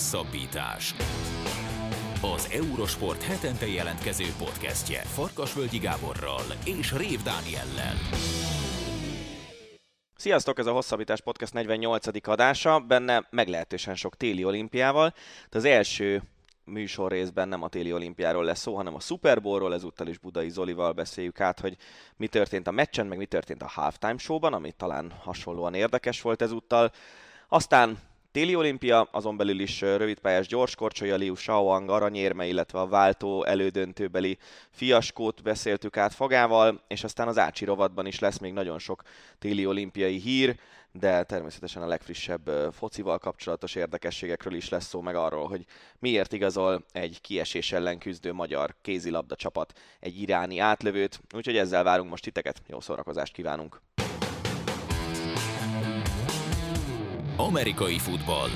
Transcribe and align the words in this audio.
Hosszabbítás. 0.00 0.94
Az 2.22 2.50
Eurosport 2.52 3.22
hetente 3.22 3.66
jelentkező 3.66 4.24
podcastje 4.38 5.00
Farkasvölgyi 5.00 5.78
Gáborral 5.78 6.42
és 6.64 6.92
Rév 6.92 7.22
Dániellel. 7.22 7.94
Sziasztok, 10.16 10.58
ez 10.58 10.66
a 10.66 10.72
Hosszabbítás 10.72 11.20
Podcast 11.20 11.52
48. 11.52 12.28
adása, 12.28 12.78
benne 12.78 13.26
meglehetősen 13.30 13.94
sok 13.94 14.16
téli 14.16 14.44
olimpiával. 14.44 15.14
De 15.50 15.58
az 15.58 15.64
első 15.64 16.22
műsor 16.64 17.10
részben 17.10 17.48
nem 17.48 17.62
a 17.62 17.68
téli 17.68 17.92
olimpiáról 17.92 18.44
lesz 18.44 18.60
szó, 18.60 18.76
hanem 18.76 18.94
a 18.94 19.00
Super 19.00 19.42
Bowlról, 19.42 19.74
ezúttal 19.74 20.06
is 20.06 20.18
Budai 20.18 20.50
Zolival 20.50 20.92
beszéljük 20.92 21.40
át, 21.40 21.60
hogy 21.60 21.76
mi 22.16 22.26
történt 22.26 22.66
a 22.66 22.70
meccsen, 22.70 23.06
meg 23.06 23.18
mi 23.18 23.26
történt 23.26 23.62
a 23.62 23.68
halftime 23.68 24.18
showban, 24.18 24.52
ami 24.52 24.72
talán 24.72 25.12
hasonlóan 25.22 25.74
érdekes 25.74 26.20
volt 26.20 26.42
ezúttal. 26.42 26.92
Aztán 27.48 27.98
Téli 28.32 28.54
olimpia, 28.54 29.08
azon 29.12 29.36
belül 29.36 29.60
is 29.60 29.80
rövidpályás 29.80 30.46
gyorskorcsolya, 30.46 31.16
Liu 31.16 31.34
Shaoang 31.34 31.90
aranyérme, 31.90 32.46
illetve 32.46 32.80
a 32.80 32.86
váltó 32.86 33.44
elődöntőbeli 33.44 34.38
fiaskót 34.70 35.42
beszéltük 35.42 35.96
át 35.96 36.14
Fagával, 36.14 36.84
és 36.88 37.04
aztán 37.04 37.28
az 37.28 37.38
Ácsi 37.38 37.64
rovatban 37.64 38.06
is 38.06 38.18
lesz 38.18 38.38
még 38.38 38.52
nagyon 38.52 38.78
sok 38.78 39.02
téli 39.38 39.66
olimpiai 39.66 40.18
hír, 40.18 40.56
de 40.92 41.22
természetesen 41.22 41.82
a 41.82 41.86
legfrissebb 41.86 42.72
focival 42.72 43.18
kapcsolatos 43.18 43.74
érdekességekről 43.74 44.54
is 44.54 44.68
lesz 44.68 44.86
szó, 44.86 45.00
meg 45.00 45.14
arról, 45.14 45.48
hogy 45.48 45.64
miért 45.98 46.32
igazol 46.32 46.84
egy 46.92 47.20
kiesés 47.20 47.72
ellen 47.72 47.98
küzdő 47.98 48.32
magyar 48.32 48.74
kézilabda 48.82 49.36
csapat 49.36 49.78
egy 50.00 50.20
iráni 50.20 50.58
átlövőt, 50.58 51.20
úgyhogy 51.34 51.56
ezzel 51.56 51.82
várunk 51.82 52.10
most 52.10 52.22
titeket, 52.22 52.62
jó 52.66 52.80
szórakozást 52.80 53.32
kívánunk! 53.32 53.80
Amerikai 57.40 57.98
futball. 57.98 58.48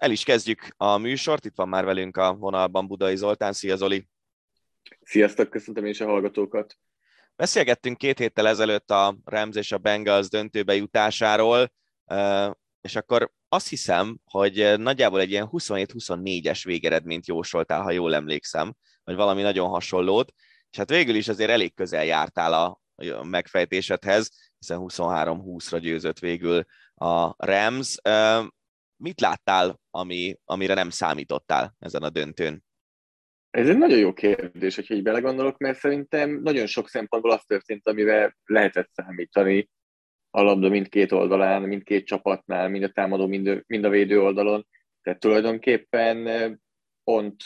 El 0.00 0.10
is 0.10 0.22
kezdjük 0.22 0.74
a 0.76 0.96
műsort, 0.96 1.44
itt 1.44 1.54
van 1.54 1.68
már 1.68 1.84
velünk 1.84 2.16
a 2.16 2.34
vonalban 2.34 2.86
Budai 2.86 3.16
Zoltán. 3.16 3.52
Szia 3.52 3.76
Zoli! 3.76 4.08
Sziasztok, 5.00 5.50
köszöntöm 5.50 5.86
is 5.86 6.00
a 6.00 6.06
hallgatókat! 6.06 6.78
Beszélgettünk 7.36 7.98
két 7.98 8.18
héttel 8.18 8.48
ezelőtt 8.48 8.90
a 8.90 9.16
Rams 9.24 9.56
és 9.56 9.72
a 9.72 9.78
Bengals 9.78 10.28
döntőbe 10.28 10.74
jutásáról, 10.74 11.72
és 12.80 12.96
akkor 12.96 13.32
azt 13.48 13.68
hiszem, 13.68 14.18
hogy 14.24 14.74
nagyjából 14.78 15.20
egy 15.20 15.30
ilyen 15.30 15.48
27-24-es 15.52 16.60
végeredményt 16.64 17.26
jósoltál, 17.26 17.82
ha 17.82 17.90
jól 17.90 18.14
emlékszem, 18.14 18.74
vagy 19.04 19.14
valami 19.14 19.42
nagyon 19.42 19.68
hasonlót, 19.68 20.32
és 20.70 20.78
hát 20.78 20.90
végül 20.90 21.14
is 21.14 21.28
azért 21.28 21.50
elég 21.50 21.74
közel 21.74 22.04
jártál 22.04 22.52
a 22.52 22.80
megfejtésedhez, 23.22 24.49
hiszen 24.60 24.78
23-20-ra 24.82 25.78
győzött 25.80 26.18
végül 26.18 26.64
a 26.94 27.46
Rams. 27.46 27.96
Mit 28.96 29.20
láttál, 29.20 29.80
ami, 29.90 30.36
amire 30.44 30.74
nem 30.74 30.90
számítottál 30.90 31.74
ezen 31.78 32.02
a 32.02 32.10
döntőn? 32.10 32.64
Ez 33.50 33.68
egy 33.68 33.78
nagyon 33.78 33.98
jó 33.98 34.12
kérdés, 34.12 34.74
hogyha 34.74 34.94
így 34.94 35.02
belegondolok, 35.02 35.58
mert 35.58 35.78
szerintem 35.78 36.30
nagyon 36.30 36.66
sok 36.66 36.88
szempontból 36.88 37.30
az 37.30 37.44
történt, 37.46 37.88
amire 37.88 38.36
lehetett 38.44 38.90
számítani 38.92 39.70
a 40.30 40.42
labda 40.42 40.68
mindkét 40.68 41.12
oldalán, 41.12 41.62
mindkét 41.62 42.06
csapatnál, 42.06 42.68
mind 42.68 42.84
a 42.84 42.88
támadó, 42.88 43.26
mind 43.26 43.84
a, 43.84 43.88
védő 43.88 44.20
oldalon. 44.20 44.66
Tehát 45.02 45.20
tulajdonképpen 45.20 46.60
pont 47.04 47.42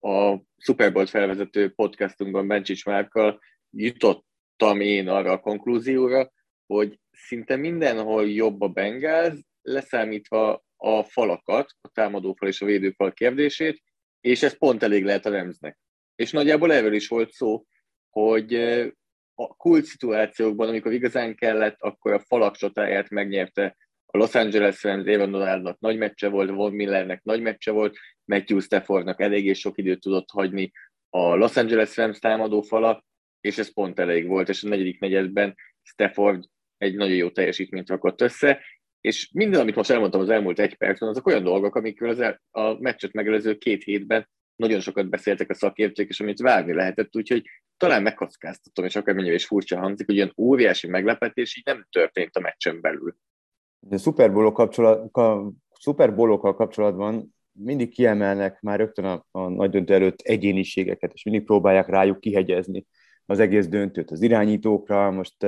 a 0.00 0.36
Super 0.56 0.92
Bowl 0.92 1.06
felvezető 1.06 1.70
podcastunkban 1.70 2.46
Bencsics 2.46 2.84
Márkkal 2.84 3.40
jutottam 3.70 4.80
én 4.80 5.08
arra 5.08 5.32
a 5.32 5.40
konklúzióra, 5.40 6.32
hogy 6.70 6.98
szinte 7.10 7.56
mindenhol 7.56 8.28
jobb 8.28 8.60
a 8.60 8.68
Bengals, 8.68 9.34
leszámítva 9.62 10.62
a 10.76 11.02
falakat, 11.02 11.70
a 11.80 11.88
támadófal 11.88 12.48
és 12.48 12.60
a 12.60 12.66
védőfal 12.66 13.12
kérdését, 13.12 13.82
és 14.20 14.42
ez 14.42 14.58
pont 14.58 14.82
elég 14.82 15.04
lehet 15.04 15.26
a 15.26 15.30
Remznek. 15.30 15.78
És 16.14 16.30
nagyjából 16.30 16.72
erről 16.72 16.92
is 16.92 17.08
volt 17.08 17.32
szó, 17.32 17.64
hogy 18.10 18.54
a 19.34 19.56
kult 19.56 19.84
szituációkban, 19.84 20.68
amikor 20.68 20.92
igazán 20.92 21.34
kellett, 21.34 21.76
akkor 21.78 22.12
a 22.12 22.18
falak 22.18 22.56
csatáját 22.56 23.08
megnyerte 23.08 23.76
a 24.06 24.18
Los 24.18 24.34
Angeles 24.34 24.82
Rams, 24.82 25.06
Aaron 25.06 25.30
Donaldnak 25.30 25.78
nagy 25.78 25.98
meccse 25.98 26.28
volt, 26.28 26.50
Von 26.50 26.72
Millernek 26.72 27.22
nagy 27.22 27.40
meccse 27.40 27.70
volt, 27.70 27.96
Matthew 28.24 28.58
Staffordnak 28.58 29.20
eléggé 29.20 29.52
sok 29.52 29.78
időt 29.78 30.00
tudott 30.00 30.30
hagyni 30.30 30.72
a 31.08 31.34
Los 31.34 31.56
Angeles 31.56 31.96
Rams 31.96 32.18
támadó 32.18 32.60
fala, 32.60 33.04
és 33.40 33.58
ez 33.58 33.72
pont 33.72 33.98
elég 33.98 34.26
volt, 34.26 34.48
és 34.48 34.62
a 34.62 34.68
negyedik 34.68 35.00
negyedben 35.00 35.54
Stafford 35.82 36.44
egy 36.80 36.94
nagyon 36.94 37.16
jó 37.16 37.30
teljesítményt 37.30 37.88
rakott 37.88 38.20
össze, 38.20 38.60
és 39.00 39.30
minden, 39.32 39.60
amit 39.60 39.74
most 39.74 39.90
elmondtam 39.90 40.20
az 40.20 40.28
elmúlt 40.28 40.58
egy 40.58 40.76
percben, 40.76 41.08
azok 41.08 41.26
olyan 41.26 41.42
dolgok, 41.42 41.74
amikről 41.74 42.10
az 42.10 42.20
el, 42.20 42.42
a 42.50 42.80
meccset 42.80 43.12
megelőző 43.12 43.56
két 43.56 43.82
hétben 43.82 44.28
nagyon 44.56 44.80
sokat 44.80 45.08
beszéltek 45.08 45.50
a 45.50 45.54
szakértők, 45.54 46.08
és 46.08 46.20
amit 46.20 46.40
várni 46.40 46.74
lehetett, 46.74 47.16
úgyhogy 47.16 47.44
talán 47.76 48.02
megkockáztatom, 48.02 48.84
és 48.84 48.96
akármennyire 48.96 49.34
is 49.34 49.46
furcsa 49.46 49.78
hangzik, 49.78 50.06
hogy 50.06 50.14
ilyen 50.14 50.32
óriási 50.36 50.88
meglepetés 50.88 51.56
így 51.56 51.64
nem 51.64 51.86
történt 51.90 52.36
a 52.36 52.40
meccsen 52.40 52.80
belül. 52.80 53.16
A 53.90 53.98
Super 55.80 56.14
Bowl-okkal 56.14 56.54
kapcsolatban 56.54 57.34
mindig 57.52 57.90
kiemelnek 57.90 58.60
már 58.60 58.78
rögtön 58.78 59.04
a, 59.04 59.26
a 59.30 59.48
nagy 59.48 59.70
döntő 59.70 59.94
előtt 59.94 60.20
egyéniségeket, 60.20 61.12
és 61.12 61.22
mindig 61.22 61.44
próbálják 61.44 61.88
rájuk 61.88 62.20
kihegyezni 62.20 62.86
az 63.26 63.38
egész 63.38 63.68
döntőt 63.68 64.10
az 64.10 64.22
irányítókra. 64.22 65.10
Most 65.10 65.46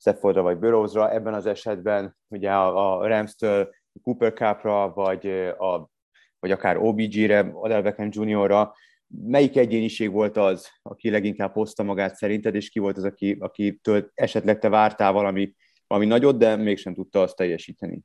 Staffordra 0.00 0.42
vagy 0.42 0.58
Burrowsra, 0.58 1.12
ebben 1.12 1.34
az 1.34 1.46
esetben 1.46 2.16
ugye 2.28 2.50
a, 2.50 2.98
a 3.00 3.06
Rams-től 3.06 3.70
Cooper 4.02 4.32
Cupra, 4.32 4.92
vagy, 4.92 5.26
a, 5.58 5.90
vagy 6.38 6.50
akár 6.50 6.76
OBG-re, 6.76 7.50
Odell 7.52 7.82
Beckham 7.82 8.08
Jr.-ra, 8.10 8.74
melyik 9.06 9.56
egyéniség 9.56 10.10
volt 10.10 10.36
az, 10.36 10.68
aki 10.82 11.10
leginkább 11.10 11.52
hozta 11.52 11.82
magát 11.82 12.14
szerinted, 12.14 12.54
és 12.54 12.68
ki 12.68 12.78
volt 12.78 12.96
az, 12.96 13.04
aki, 13.04 13.36
akitől 13.40 14.10
esetleg 14.14 14.58
te 14.58 14.68
vártál 14.68 15.12
valami, 15.12 15.54
valami 15.86 16.06
nagyot, 16.06 16.38
de 16.38 16.56
mégsem 16.56 16.94
tudta 16.94 17.22
azt 17.22 17.36
teljesíteni? 17.36 18.00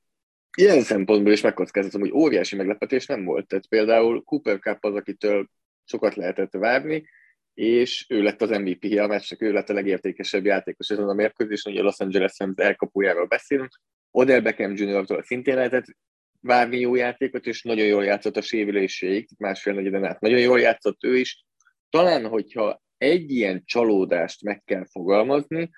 Ilyen 0.58 0.82
szempontból 0.82 1.32
is 1.32 1.42
megkockáztatom, 1.42 2.02
hogy 2.02 2.12
óriási 2.12 2.56
meglepetés 2.56 3.06
nem 3.06 3.26
volt. 3.26 3.48
Tehát 3.48 3.68
például 3.68 4.24
Cooper 4.24 4.60
Cup 4.60 4.84
az, 4.84 4.96
akitől 4.96 5.48
sokat 5.84 6.16
lehetett 6.16 6.54
várni, 6.54 7.04
és 7.56 8.06
ő 8.10 8.22
lett 8.22 8.42
az 8.42 8.50
MVP 8.50 9.00
a 9.00 9.08
meccsnek, 9.08 9.42
ő 9.42 9.52
lett 9.52 9.70
a 9.70 9.74
legértékesebb 9.74 10.46
játékos 10.46 10.90
ezen 10.90 11.10
a 11.10 11.14
mérkőzésen, 11.14 11.72
ugye 11.74 11.82
Los 11.82 12.00
Angeles 12.00 12.34
Rams 12.38 12.58
elkapójáról 12.58 13.26
beszélünk. 13.26 13.80
Odell 14.12 14.40
Beckham 14.40 14.76
Jr.-tól 14.76 15.24
szintén 15.24 15.56
lehetett 15.56 15.86
várni 16.42 16.80
jó 16.80 16.96
játékot, 16.96 17.46
és 17.46 17.64
nagyon 17.64 17.86
jól 17.86 18.04
játszott 18.06 18.38
a 18.38 18.42
sérüléséig, 18.42 19.28
másfél 19.38 19.74
negyeden 19.74 20.06
át. 20.06 20.20
Nagyon 20.20 20.40
jól 20.40 20.60
játszott 20.60 21.04
ő 21.04 21.18
is. 21.18 21.46
Talán, 21.90 22.28
hogyha 22.28 22.82
egy 22.98 23.32
ilyen 23.32 23.64
csalódást 23.66 24.44
meg 24.44 24.62
kell 24.66 24.86
fogalmazni, 24.92 25.70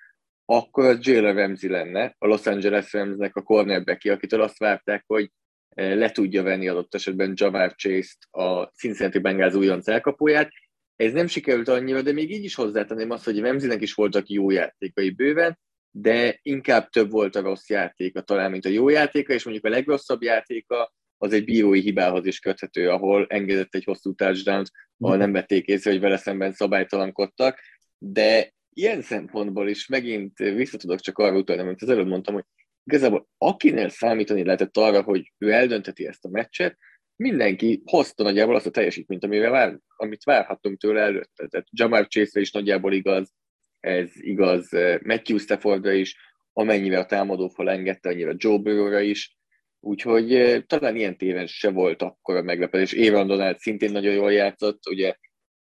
akkor 0.45 0.85
az 0.85 0.97
Jalen 1.01 1.35
Ramsey 1.35 1.69
lenne, 1.69 2.15
a 2.17 2.27
Los 2.27 2.45
Angeles 2.45 2.93
Ramsnek 2.93 3.35
a 3.35 3.41
cornerback 3.41 4.05
akitől 4.05 4.41
azt 4.41 4.57
várták, 4.57 5.03
hogy 5.07 5.31
eh, 5.69 5.95
le 5.95 6.11
tudja 6.11 6.43
venni 6.43 6.67
adott 6.67 6.95
esetben 6.95 7.33
Jamar 7.35 7.75
Chase-t, 7.75 8.17
a 8.29 8.63
Cincinnati 8.63 9.19
Bengals 9.19 9.53
újonc 9.53 9.87
elkapóját, 9.87 10.49
ez 10.97 11.13
nem 11.13 11.27
sikerült 11.27 11.67
annyira, 11.67 12.01
de 12.01 12.11
még 12.11 12.31
így 12.31 12.43
is 12.43 12.55
hozzátenném 12.55 13.09
azt, 13.09 13.25
hogy 13.25 13.39
Remzinek 13.39 13.81
is 13.81 13.93
voltak 13.93 14.29
jó 14.29 14.49
játékai 14.49 15.09
bőven, 15.09 15.59
de 15.91 16.39
inkább 16.41 16.89
több 16.89 17.11
volt 17.11 17.35
a 17.35 17.41
rossz 17.41 17.69
játéka 17.69 18.21
talán, 18.21 18.51
mint 18.51 18.65
a 18.65 18.69
jó 18.69 18.89
játéka, 18.89 19.33
és 19.33 19.43
mondjuk 19.43 19.65
a 19.65 19.69
legrosszabb 19.69 20.21
játéka 20.21 20.93
az 21.17 21.33
egy 21.33 21.43
bírói 21.43 21.79
hibához 21.79 22.25
is 22.25 22.39
köthető, 22.39 22.89
ahol 22.89 23.25
engedett 23.29 23.75
egy 23.75 23.83
hosszú 23.83 24.13
touchdown 24.13 24.63
ahol 24.99 25.15
mhm. 25.15 25.23
nem 25.23 25.31
vették 25.31 25.67
észre, 25.67 25.91
hogy 25.91 25.99
vele 25.99 26.17
szemben 26.17 26.53
szabálytalankodtak, 26.53 27.59
de 27.97 28.53
ilyen 28.73 29.01
szempontból 29.01 29.69
is 29.69 29.87
megint 29.87 30.37
vissza 30.37 30.77
tudok 30.77 30.99
csak 30.99 31.17
arra 31.17 31.37
utalni, 31.37 31.61
amit 31.61 31.81
az 31.81 31.89
előbb 31.89 32.07
mondtam, 32.07 32.33
hogy 32.33 32.45
igazából 32.83 33.27
akinél 33.37 33.89
számítani 33.89 34.43
lehetett 34.43 34.77
arra, 34.77 35.01
hogy 35.01 35.33
ő 35.37 35.51
eldönteti 35.51 36.07
ezt 36.07 36.25
a 36.25 36.29
meccset, 36.29 36.77
mindenki 37.17 37.81
hozta 37.85 38.23
nagyjából 38.23 38.55
azt 38.55 38.65
a 38.65 38.71
teljesítményt, 38.71 39.23
amivel 39.23 39.51
vár, 39.51 39.79
amit 39.95 40.23
várhattunk 40.23 40.77
tőle 40.79 41.01
előtte. 41.01 41.47
Tehát 41.47 41.67
Jamar 41.71 42.07
chase 42.07 42.39
is 42.39 42.51
nagyjából 42.51 42.93
igaz, 42.93 43.33
ez 43.79 44.09
igaz 44.15 44.73
eh, 44.73 44.99
Matthew 45.03 45.37
Staffordra 45.37 45.91
is, 45.91 46.15
amennyire 46.53 46.99
a 46.99 47.05
támadófal 47.05 47.69
engedte, 47.69 48.09
annyira 48.09 48.33
Joe 48.37 48.57
Burrow-ra 48.57 48.99
is, 48.99 49.37
úgyhogy 49.79 50.33
eh, 50.33 50.61
talán 50.61 50.95
ilyen 50.95 51.17
téven 51.17 51.47
se 51.47 51.71
volt 51.71 52.01
akkor 52.01 52.35
a 52.35 52.41
meglepetés. 52.41 52.93
Aaron 52.93 53.27
Donald 53.27 53.59
szintén 53.59 53.91
nagyon 53.91 54.13
jól 54.13 54.31
játszott, 54.31 54.87
ugye 54.89 55.15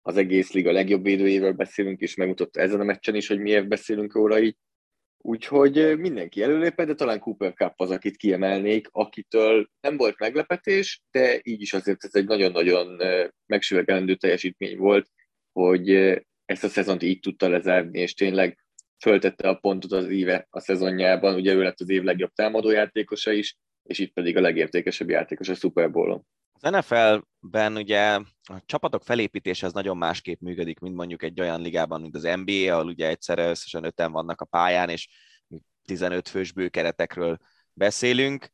az 0.02 0.18
egész 0.18 0.52
liga 0.52 0.72
legjobb 0.72 1.04
védőjéről 1.04 1.52
beszélünk, 1.52 2.00
és 2.00 2.16
megmutatta 2.16 2.62
ezen 2.62 2.80
a 2.80 2.84
meccsen 2.84 3.16
is, 3.16 3.28
hogy 3.28 3.40
miért 3.40 3.68
beszélünk 3.68 4.14
róla 4.14 4.40
így. 4.40 4.56
Úgyhogy 5.26 5.98
mindenki 5.98 6.42
előlépett, 6.42 6.88
de 6.88 6.94
talán 6.94 7.20
Cooper 7.20 7.54
Cup 7.54 7.74
az, 7.76 7.90
akit 7.90 8.18
kiemelnék, 8.18 8.88
akitől 8.92 9.70
nem 9.82 9.98
volt 9.98 10.20
meglepetés, 10.20 11.02
de 11.12 11.40
így 11.44 11.62
is 11.62 11.74
azért 11.74 12.04
ez 12.04 12.16
egy 12.16 12.26
nagyon-nagyon 12.26 13.02
megsüvegelendő 13.46 14.16
teljesítmény 14.16 14.78
volt, 14.78 15.10
hogy 15.52 15.90
ezt 16.46 16.64
a 16.64 16.68
szezont 16.68 17.04
így 17.04 17.20
tudta 17.20 17.50
lezárni, 17.50 18.00
és 18.00 18.14
tényleg 18.14 18.66
föltette 19.04 19.50
a 19.50 19.56
pontot 19.56 19.92
az 19.92 20.10
éve 20.10 20.48
a 20.50 20.60
szezonjában, 20.60 21.36
ugye 21.36 21.54
ő 21.54 21.62
lett 21.62 21.80
az 21.80 21.90
év 21.90 22.04
legjobb 22.04 22.32
támadójátékosa 22.34 23.32
is, 23.32 23.58
és 23.84 24.00
itt 24.00 24.14
pedig 24.14 24.38
a 24.38 24.42
legértékesebb 24.42 25.10
játékos 25.10 25.50
a 25.50 25.56
Super 25.56 25.92
Bowl-on. 25.92 26.26
Az 26.60 26.72
NFL-ben 26.72 27.76
ugye 27.76 28.20
a 28.44 28.62
csapatok 28.66 29.04
felépítése 29.04 29.66
az 29.66 29.74
nagyon 29.74 29.98
másképp 29.98 30.40
működik, 30.40 30.80
mint 30.80 30.96
mondjuk 30.96 31.24
egy 31.24 31.40
olyan 31.40 31.62
ligában, 31.62 32.02
mint 32.02 32.16
az 32.16 32.24
NBA, 32.44 32.74
ahol 32.74 32.88
ugye 32.88 33.08
egyszerre 33.08 33.50
összesen 33.50 33.84
öten 33.84 34.12
vannak 34.12 34.42
a 34.42 34.46
pályán, 34.46 34.90
és 34.90 35.08
15 35.86 36.30
fős 36.30 36.52
bőkeretekről 36.52 37.38
beszélünk. 37.74 38.52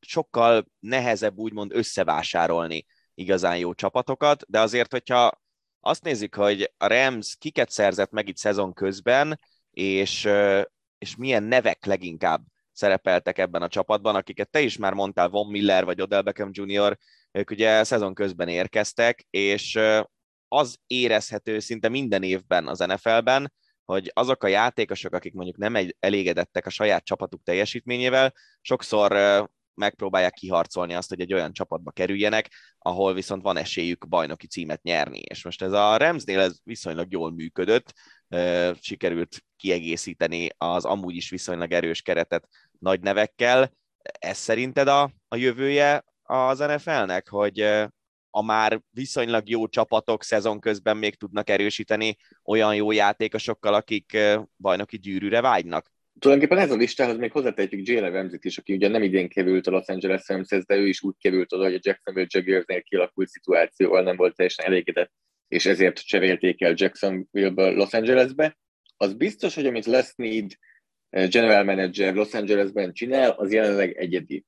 Sokkal 0.00 0.66
nehezebb 0.78 1.36
úgymond 1.36 1.72
összevásárolni 1.74 2.86
igazán 3.14 3.58
jó 3.58 3.74
csapatokat, 3.74 4.44
de 4.48 4.60
azért, 4.60 4.90
hogyha 4.90 5.42
azt 5.80 6.04
nézzük, 6.04 6.34
hogy 6.34 6.72
a 6.76 6.86
Rams 6.86 7.36
kiket 7.38 7.70
szerzett 7.70 8.10
meg 8.10 8.28
itt 8.28 8.36
szezon 8.36 8.72
közben, 8.72 9.40
és, 9.70 10.28
és 10.98 11.16
milyen 11.16 11.42
nevek 11.42 11.84
leginkább 11.84 12.42
szerepeltek 12.72 13.38
ebben 13.38 13.62
a 13.62 13.68
csapatban, 13.68 14.14
akiket 14.14 14.50
te 14.50 14.60
is 14.60 14.76
már 14.76 14.92
mondtál, 14.92 15.28
Von 15.28 15.50
Miller 15.50 15.84
vagy 15.84 16.00
Odell 16.00 16.22
Beckham 16.22 16.50
Jr., 16.52 16.98
ők 17.32 17.50
ugye 17.50 17.84
szezon 17.84 18.14
közben 18.14 18.48
érkeztek, 18.48 19.26
és 19.30 19.78
az 20.48 20.76
érezhető 20.86 21.58
szinte 21.58 21.88
minden 21.88 22.22
évben 22.22 22.66
az 22.66 22.78
NFL-ben, 22.78 23.52
hogy 23.84 24.10
azok 24.14 24.44
a 24.44 24.46
játékosok, 24.46 25.14
akik 25.14 25.34
mondjuk 25.34 25.56
nem 25.56 25.76
elégedettek 26.00 26.66
a 26.66 26.70
saját 26.70 27.04
csapatuk 27.04 27.42
teljesítményével, 27.42 28.34
sokszor 28.60 29.12
megpróbálják 29.74 30.32
kiharcolni 30.32 30.94
azt, 30.94 31.08
hogy 31.08 31.20
egy 31.20 31.34
olyan 31.34 31.52
csapatba 31.52 31.90
kerüljenek, 31.90 32.50
ahol 32.78 33.14
viszont 33.14 33.42
van 33.42 33.56
esélyük 33.56 34.08
bajnoki 34.08 34.46
címet 34.46 34.82
nyerni. 34.82 35.18
És 35.18 35.44
most 35.44 35.62
ez 35.62 35.72
a 35.72 35.96
Ramsnél 35.96 36.40
ez 36.40 36.58
viszonylag 36.64 37.12
jól 37.12 37.32
működött, 37.32 37.92
sikerült 38.80 39.44
kiegészíteni 39.56 40.48
az 40.56 40.84
amúgy 40.84 41.14
is 41.14 41.30
viszonylag 41.30 41.72
erős 41.72 42.02
keretet 42.02 42.48
nagy 42.78 43.00
nevekkel. 43.00 43.72
Ez 44.02 44.38
szerinted 44.38 44.88
a, 44.88 45.12
a 45.28 45.36
jövője 45.36 46.04
az 46.28 46.58
NFL-nek, 46.58 47.28
hogy 47.28 47.60
a 48.30 48.42
már 48.44 48.80
viszonylag 48.90 49.48
jó 49.48 49.68
csapatok 49.68 50.22
szezon 50.22 50.60
közben 50.60 50.96
még 50.96 51.14
tudnak 51.14 51.50
erősíteni 51.50 52.16
olyan 52.44 52.74
jó 52.74 52.92
játékosokkal, 52.92 53.74
akik 53.74 54.18
bajnoki 54.56 54.98
gyűrűre 54.98 55.40
vágynak? 55.40 55.90
Tulajdonképpen 56.18 56.64
ez 56.64 56.70
a 56.70 56.76
listához 56.76 57.16
még 57.16 57.32
hozzátehetjük 57.32 57.88
Jalen 57.88 58.12
Ramsey-t 58.12 58.44
is, 58.44 58.58
aki 58.58 58.72
ugye 58.72 58.88
nem 58.88 59.02
idén 59.02 59.28
került 59.28 59.66
a 59.66 59.70
Los 59.70 59.86
Angeles 59.86 60.28
Ramshez, 60.28 60.64
de 60.64 60.76
ő 60.76 60.86
is 60.86 61.02
úgy 61.02 61.14
került 61.20 61.52
oda, 61.52 61.64
hogy 61.64 61.74
a 61.74 61.78
Jacksonville 61.82 62.26
Jaguarsnél 62.30 62.82
kialakult 62.82 63.28
szituációval 63.28 64.02
nem 64.02 64.16
volt 64.16 64.36
teljesen 64.36 64.66
elégedett, 64.66 65.12
és 65.48 65.66
ezért 65.66 66.06
cserélték 66.06 66.62
el 66.62 66.72
Jacksonville-ből 66.76 67.74
Los 67.74 67.92
Angelesbe. 67.92 68.58
Az 68.96 69.14
biztos, 69.14 69.54
hogy 69.54 69.66
amit 69.66 69.86
Les 69.86 70.12
Need 70.16 70.52
general 71.10 71.64
manager 71.64 72.14
Los 72.14 72.34
Angelesben 72.34 72.92
csinál, 72.92 73.30
az 73.30 73.52
jelenleg 73.52 73.96
egyedi. 73.96 74.44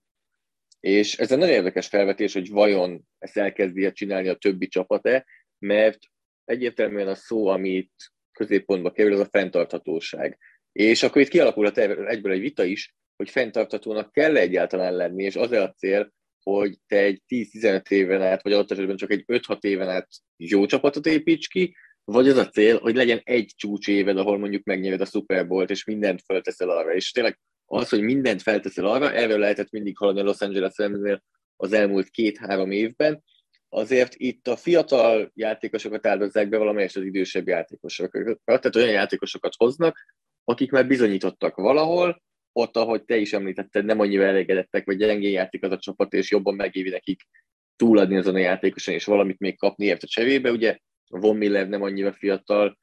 És 0.80 1.18
ez 1.18 1.32
egy 1.32 1.38
nagyon 1.38 1.54
érdekes 1.54 1.86
felvetés, 1.86 2.32
hogy 2.32 2.48
vajon 2.48 3.02
ezt 3.18 3.36
elkezdi 3.36 3.92
csinálni 3.92 4.28
a 4.28 4.34
többi 4.34 4.66
csapat-e, 4.66 5.26
mert 5.58 5.98
egyértelműen 6.44 7.08
a 7.08 7.14
szó, 7.14 7.46
amit 7.46 7.92
középpontba 8.32 8.90
kerül, 8.90 9.12
az 9.12 9.20
a 9.20 9.28
fenntarthatóság. 9.30 10.38
És 10.72 11.02
akkor 11.02 11.22
itt 11.22 11.28
kialakulhat 11.28 11.78
egyből 11.78 12.32
egy 12.32 12.40
vita 12.40 12.64
is, 12.64 12.94
hogy 13.16 13.30
fenntarthatónak 13.30 14.12
kell 14.12 14.36
egyáltalán 14.36 14.94
lenni, 14.94 15.24
és 15.24 15.36
az 15.36 15.52
a 15.52 15.74
cél, 15.78 16.12
hogy 16.42 16.78
te 16.86 16.96
egy 16.96 17.22
10-15 17.28 17.90
éven 17.90 18.22
át, 18.22 18.42
vagy 18.42 18.52
adott 18.52 18.70
esetben 18.70 18.96
csak 18.96 19.10
egy 19.10 19.24
5-6 19.26 19.62
éven 19.64 19.88
át 19.88 20.08
jó 20.36 20.66
csapatot 20.66 21.06
építs 21.06 21.48
ki, 21.48 21.76
vagy 22.04 22.28
az 22.28 22.36
a 22.36 22.48
cél, 22.48 22.78
hogy 22.78 22.94
legyen 22.94 23.20
egy 23.24 23.52
csúcs 23.56 23.88
éved, 23.88 24.18
ahol 24.18 24.38
mondjuk 24.38 24.64
megnyered 24.64 25.00
a 25.00 25.04
Super 25.04 25.46
Bowl-t, 25.46 25.70
és 25.70 25.84
mindent 25.84 26.22
felteszel 26.24 26.70
arra. 26.70 26.94
És 26.94 27.10
tényleg 27.10 27.38
az, 27.72 27.88
hogy 27.88 28.00
mindent 28.00 28.42
felteszel 28.42 28.84
arra, 28.84 29.12
erről 29.12 29.38
lehetett 29.38 29.70
mindig 29.70 29.96
haladni 29.96 30.20
a 30.20 30.24
Los 30.24 30.40
Angeles 30.40 30.76
Ramsnél 30.76 31.22
az 31.56 31.72
elmúlt 31.72 32.08
két-három 32.08 32.70
évben, 32.70 33.22
azért 33.68 34.14
itt 34.16 34.48
a 34.48 34.56
fiatal 34.56 35.30
játékosokat 35.34 36.06
áldozzák 36.06 36.48
be 36.48 36.58
valamelyest 36.58 36.96
az 36.96 37.04
idősebb 37.04 37.48
játékosokat. 37.48 38.40
Tehát 38.44 38.76
olyan 38.76 38.90
játékosokat 38.90 39.54
hoznak, 39.56 39.98
akik 40.44 40.70
már 40.70 40.86
bizonyítottak 40.86 41.56
valahol, 41.56 42.22
ott, 42.52 42.76
ahogy 42.76 43.04
te 43.04 43.16
is 43.16 43.32
említetted, 43.32 43.84
nem 43.84 44.00
annyira 44.00 44.24
elégedettek, 44.24 44.86
vagy 44.86 44.96
gyengén 44.96 45.32
játék 45.32 45.64
az 45.64 45.72
a 45.72 45.78
csapat, 45.78 46.12
és 46.12 46.30
jobban 46.30 46.54
megévi 46.54 46.90
nekik 46.90 47.22
túladni 47.76 48.16
azon 48.16 48.34
a 48.34 48.38
játékoson, 48.38 48.94
és 48.94 49.04
valamit 49.04 49.38
még 49.38 49.58
kapni 49.58 49.84
ért 49.84 50.02
a 50.02 50.06
cserébe. 50.06 50.50
Ugye 50.50 50.78
Von 51.08 51.36
Miller 51.36 51.68
nem 51.68 51.82
annyira 51.82 52.12
fiatal, 52.12 52.78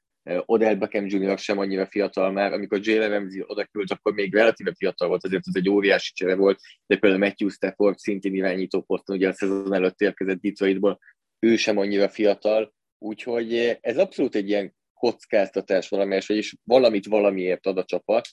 Odell 0.45 0.75
Beckham 0.75 1.06
Jr. 1.06 1.38
sem 1.38 1.57
annyira 1.57 1.85
fiatal 1.85 2.31
már, 2.31 2.53
amikor 2.53 2.79
Jalen 2.81 3.09
Ramsey 3.09 3.44
oda 3.45 3.65
küld, 3.65 3.88
akkor 3.91 4.13
még 4.13 4.33
relatíve 4.33 4.74
fiatal 4.77 5.07
volt, 5.07 5.25
azért 5.25 5.47
ez 5.47 5.56
egy 5.56 5.69
óriási 5.69 6.13
csere 6.13 6.35
volt, 6.35 6.59
de 6.88 6.97
például 6.97 7.21
Matthew 7.24 7.50
Stafford 7.50 7.97
szintén 7.97 8.35
irányító 8.35 8.81
poszton, 8.81 9.15
ugye 9.15 9.27
a 9.27 9.33
szezon 9.33 9.74
előtt 9.74 10.01
érkezett 10.01 10.41
Detroitból, 10.41 11.00
ő 11.39 11.56
sem 11.56 11.77
annyira 11.77 12.09
fiatal, 12.09 12.74
úgyhogy 12.97 13.77
ez 13.81 13.97
abszolút 13.97 14.35
egy 14.35 14.50
ilyen 14.50 14.75
kockáztatás 14.94 15.89
valamelyes, 15.89 16.27
vagyis 16.27 16.56
valamit 16.63 17.06
valamiért 17.06 17.65
ad 17.65 17.77
a 17.77 17.85
csapat, 17.85 18.27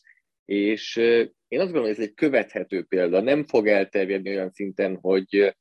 és 0.45 0.97
én 0.97 1.61
azt 1.61 1.73
gondolom, 1.73 1.83
hogy 1.83 1.99
ez 1.99 2.09
egy 2.09 2.15
követhető 2.15 2.83
példa. 2.83 3.21
Nem 3.21 3.45
fog 3.45 3.69
elterjedni 3.69 4.31
olyan 4.31 4.51
szinten, 4.51 4.97
hogy 4.97 5.57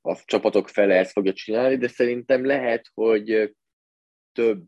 a 0.00 0.24
csapatok 0.24 0.68
fele 0.68 0.94
ezt 0.94 1.12
fogja 1.12 1.32
csinálni, 1.32 1.76
de 1.76 1.88
szerintem 1.88 2.44
lehet, 2.44 2.90
hogy 2.94 3.54
több 4.32 4.64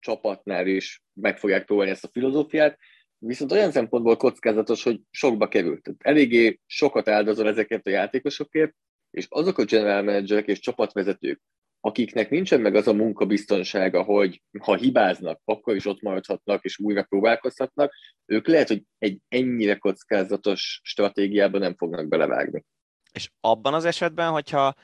csapatnál 0.00 0.66
is 0.66 1.02
meg 1.12 1.38
fogják 1.38 1.64
próbálni 1.64 1.90
ezt 1.90 2.04
a 2.04 2.10
filozófiát, 2.12 2.78
viszont 3.18 3.52
olyan 3.52 3.70
szempontból 3.70 4.16
kockázatos, 4.16 4.82
hogy 4.82 5.00
sokba 5.10 5.48
került. 5.48 5.82
Tehát 5.82 6.00
eléggé 6.02 6.60
sokat 6.66 7.08
áldozol 7.08 7.48
ezeket 7.48 7.86
a 7.86 7.90
játékosokért, 7.90 8.74
és 9.10 9.26
azok 9.28 9.58
a 9.58 9.64
general 9.64 10.02
managerek 10.02 10.46
és 10.46 10.58
csapatvezetők, 10.58 11.40
akiknek 11.80 12.30
nincsen 12.30 12.60
meg 12.60 12.74
az 12.74 12.88
a 12.88 12.92
munkabiztonsága, 12.92 14.02
hogy 14.02 14.42
ha 14.60 14.76
hibáznak, 14.76 15.40
akkor 15.44 15.74
is 15.74 15.86
ott 15.86 16.02
maradhatnak 16.02 16.64
és 16.64 16.78
újra 16.78 17.02
próbálkozhatnak, 17.02 17.94
ők 18.26 18.46
lehet, 18.46 18.68
hogy 18.68 18.82
egy 18.98 19.18
ennyire 19.28 19.76
kockázatos 19.76 20.80
stratégiában 20.82 21.60
nem 21.60 21.74
fognak 21.76 22.08
belevágni. 22.08 22.64
És 23.12 23.30
abban 23.40 23.74
az 23.74 23.84
esetben, 23.84 24.30
hogyha 24.30 24.74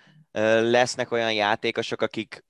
lesznek 0.60 1.10
olyan 1.10 1.32
játékosok, 1.32 2.02
akik 2.02 2.44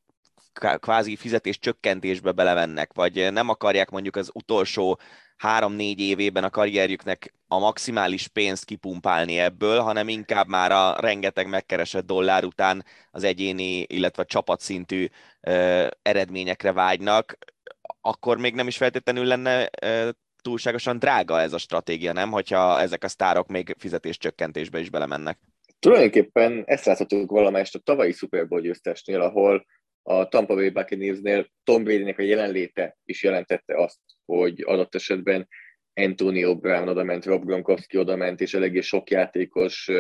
kvázi 0.79 1.17
fizetés 1.17 1.59
csökkentésbe 1.59 2.33
belevennek, 2.33 2.93
vagy 2.93 3.33
nem 3.33 3.49
akarják 3.49 3.91
mondjuk 3.91 4.17
az 4.17 4.31
utolsó 4.33 4.99
három-négy 5.37 6.01
évében 6.01 6.45
a 6.45 6.51
karrierjüknek 6.51 7.35
a 7.49 7.59
maximális 7.59 8.29
pénzt 8.29 8.65
kipumpálni 8.65 9.39
ebből, 9.39 9.81
hanem 9.81 10.09
inkább 10.09 10.49
már 10.49 10.73
a 10.73 11.01
rengeteg 11.01 11.49
megkeresett 11.49 12.07
dollár 12.07 12.45
után 12.45 12.85
az 13.11 13.25
egyéni, 13.25 13.79
illetve 13.81 14.25
csapatszintű 14.25 15.07
ö, 15.41 15.87
eredményekre 16.03 16.73
vágynak, 16.73 17.39
akkor 18.01 18.39
még 18.39 18.55
nem 18.55 18.67
is 18.67 18.77
feltétlenül 18.77 19.25
lenne 19.25 19.69
ö, 19.83 20.09
túlságosan 20.43 20.99
drága 20.99 21.41
ez 21.41 21.53
a 21.53 21.59
stratégia, 21.59 22.13
nem? 22.13 22.31
Hogyha 22.31 22.81
ezek 22.81 23.05
a 23.05 23.09
sztárok 23.09 23.49
még 23.49 23.75
fizetéscsökkentésbe 23.79 24.81
is 24.81 24.91
belemennek. 24.91 25.39
Tulajdonképpen 25.79 26.63
ezt 26.67 26.85
láthatjuk 26.85 27.31
valamelyest 27.31 27.75
a 27.75 27.79
tavalyi 27.79 28.13
Super 28.13 28.49
Bowl 28.49 28.61
győztesnél, 28.61 29.21
ahol 29.21 29.67
a 30.07 30.29
Tampa 30.29 30.55
Bay 30.55 30.71
Buccaneersnél 30.71 31.49
Tom 31.63 31.85
Brady-nek 31.85 32.19
a 32.19 32.23
jelenléte 32.23 32.99
is 33.05 33.23
jelentette 33.23 33.83
azt, 33.83 34.01
hogy 34.25 34.63
adott 34.67 34.95
esetben 34.95 35.49
Antonio 35.95 36.59
Brown 36.59 36.89
odament, 36.89 37.25
Rob 37.25 37.45
Gronkowski 37.45 37.99
odament, 37.99 38.41
és 38.41 38.55
eléggé 38.55 38.81
sok 38.81 39.11
játékos 39.11 39.91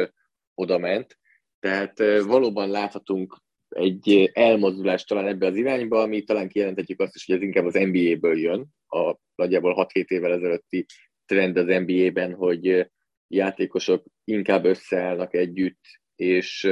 odament. 0.55 1.19
Tehát 1.61 1.99
valóban 2.25 2.71
láthatunk 2.71 3.37
egy 3.69 4.31
elmozdulást 4.33 5.09
talán 5.09 5.27
ebbe 5.27 5.47
az 5.47 5.57
irányba, 5.57 6.01
ami 6.01 6.23
talán 6.23 6.49
kijelentetjük 6.49 7.01
azt 7.01 7.15
is, 7.15 7.27
hogy 7.27 7.35
ez 7.35 7.43
inkább 7.43 7.65
az 7.65 7.75
NBA-ből 7.75 8.39
jön, 8.39 8.67
a 8.87 9.17
nagyjából 9.35 9.89
6-7 9.93 10.07
évvel 10.07 10.33
ezelőtti 10.33 10.87
trend 11.27 11.57
az 11.57 11.67
NBA-ben, 11.67 12.35
hogy 12.35 12.91
játékosok 13.29 14.05
inkább 14.25 14.65
összeállnak 14.65 15.35
együtt, 15.35 15.81
és 16.17 16.69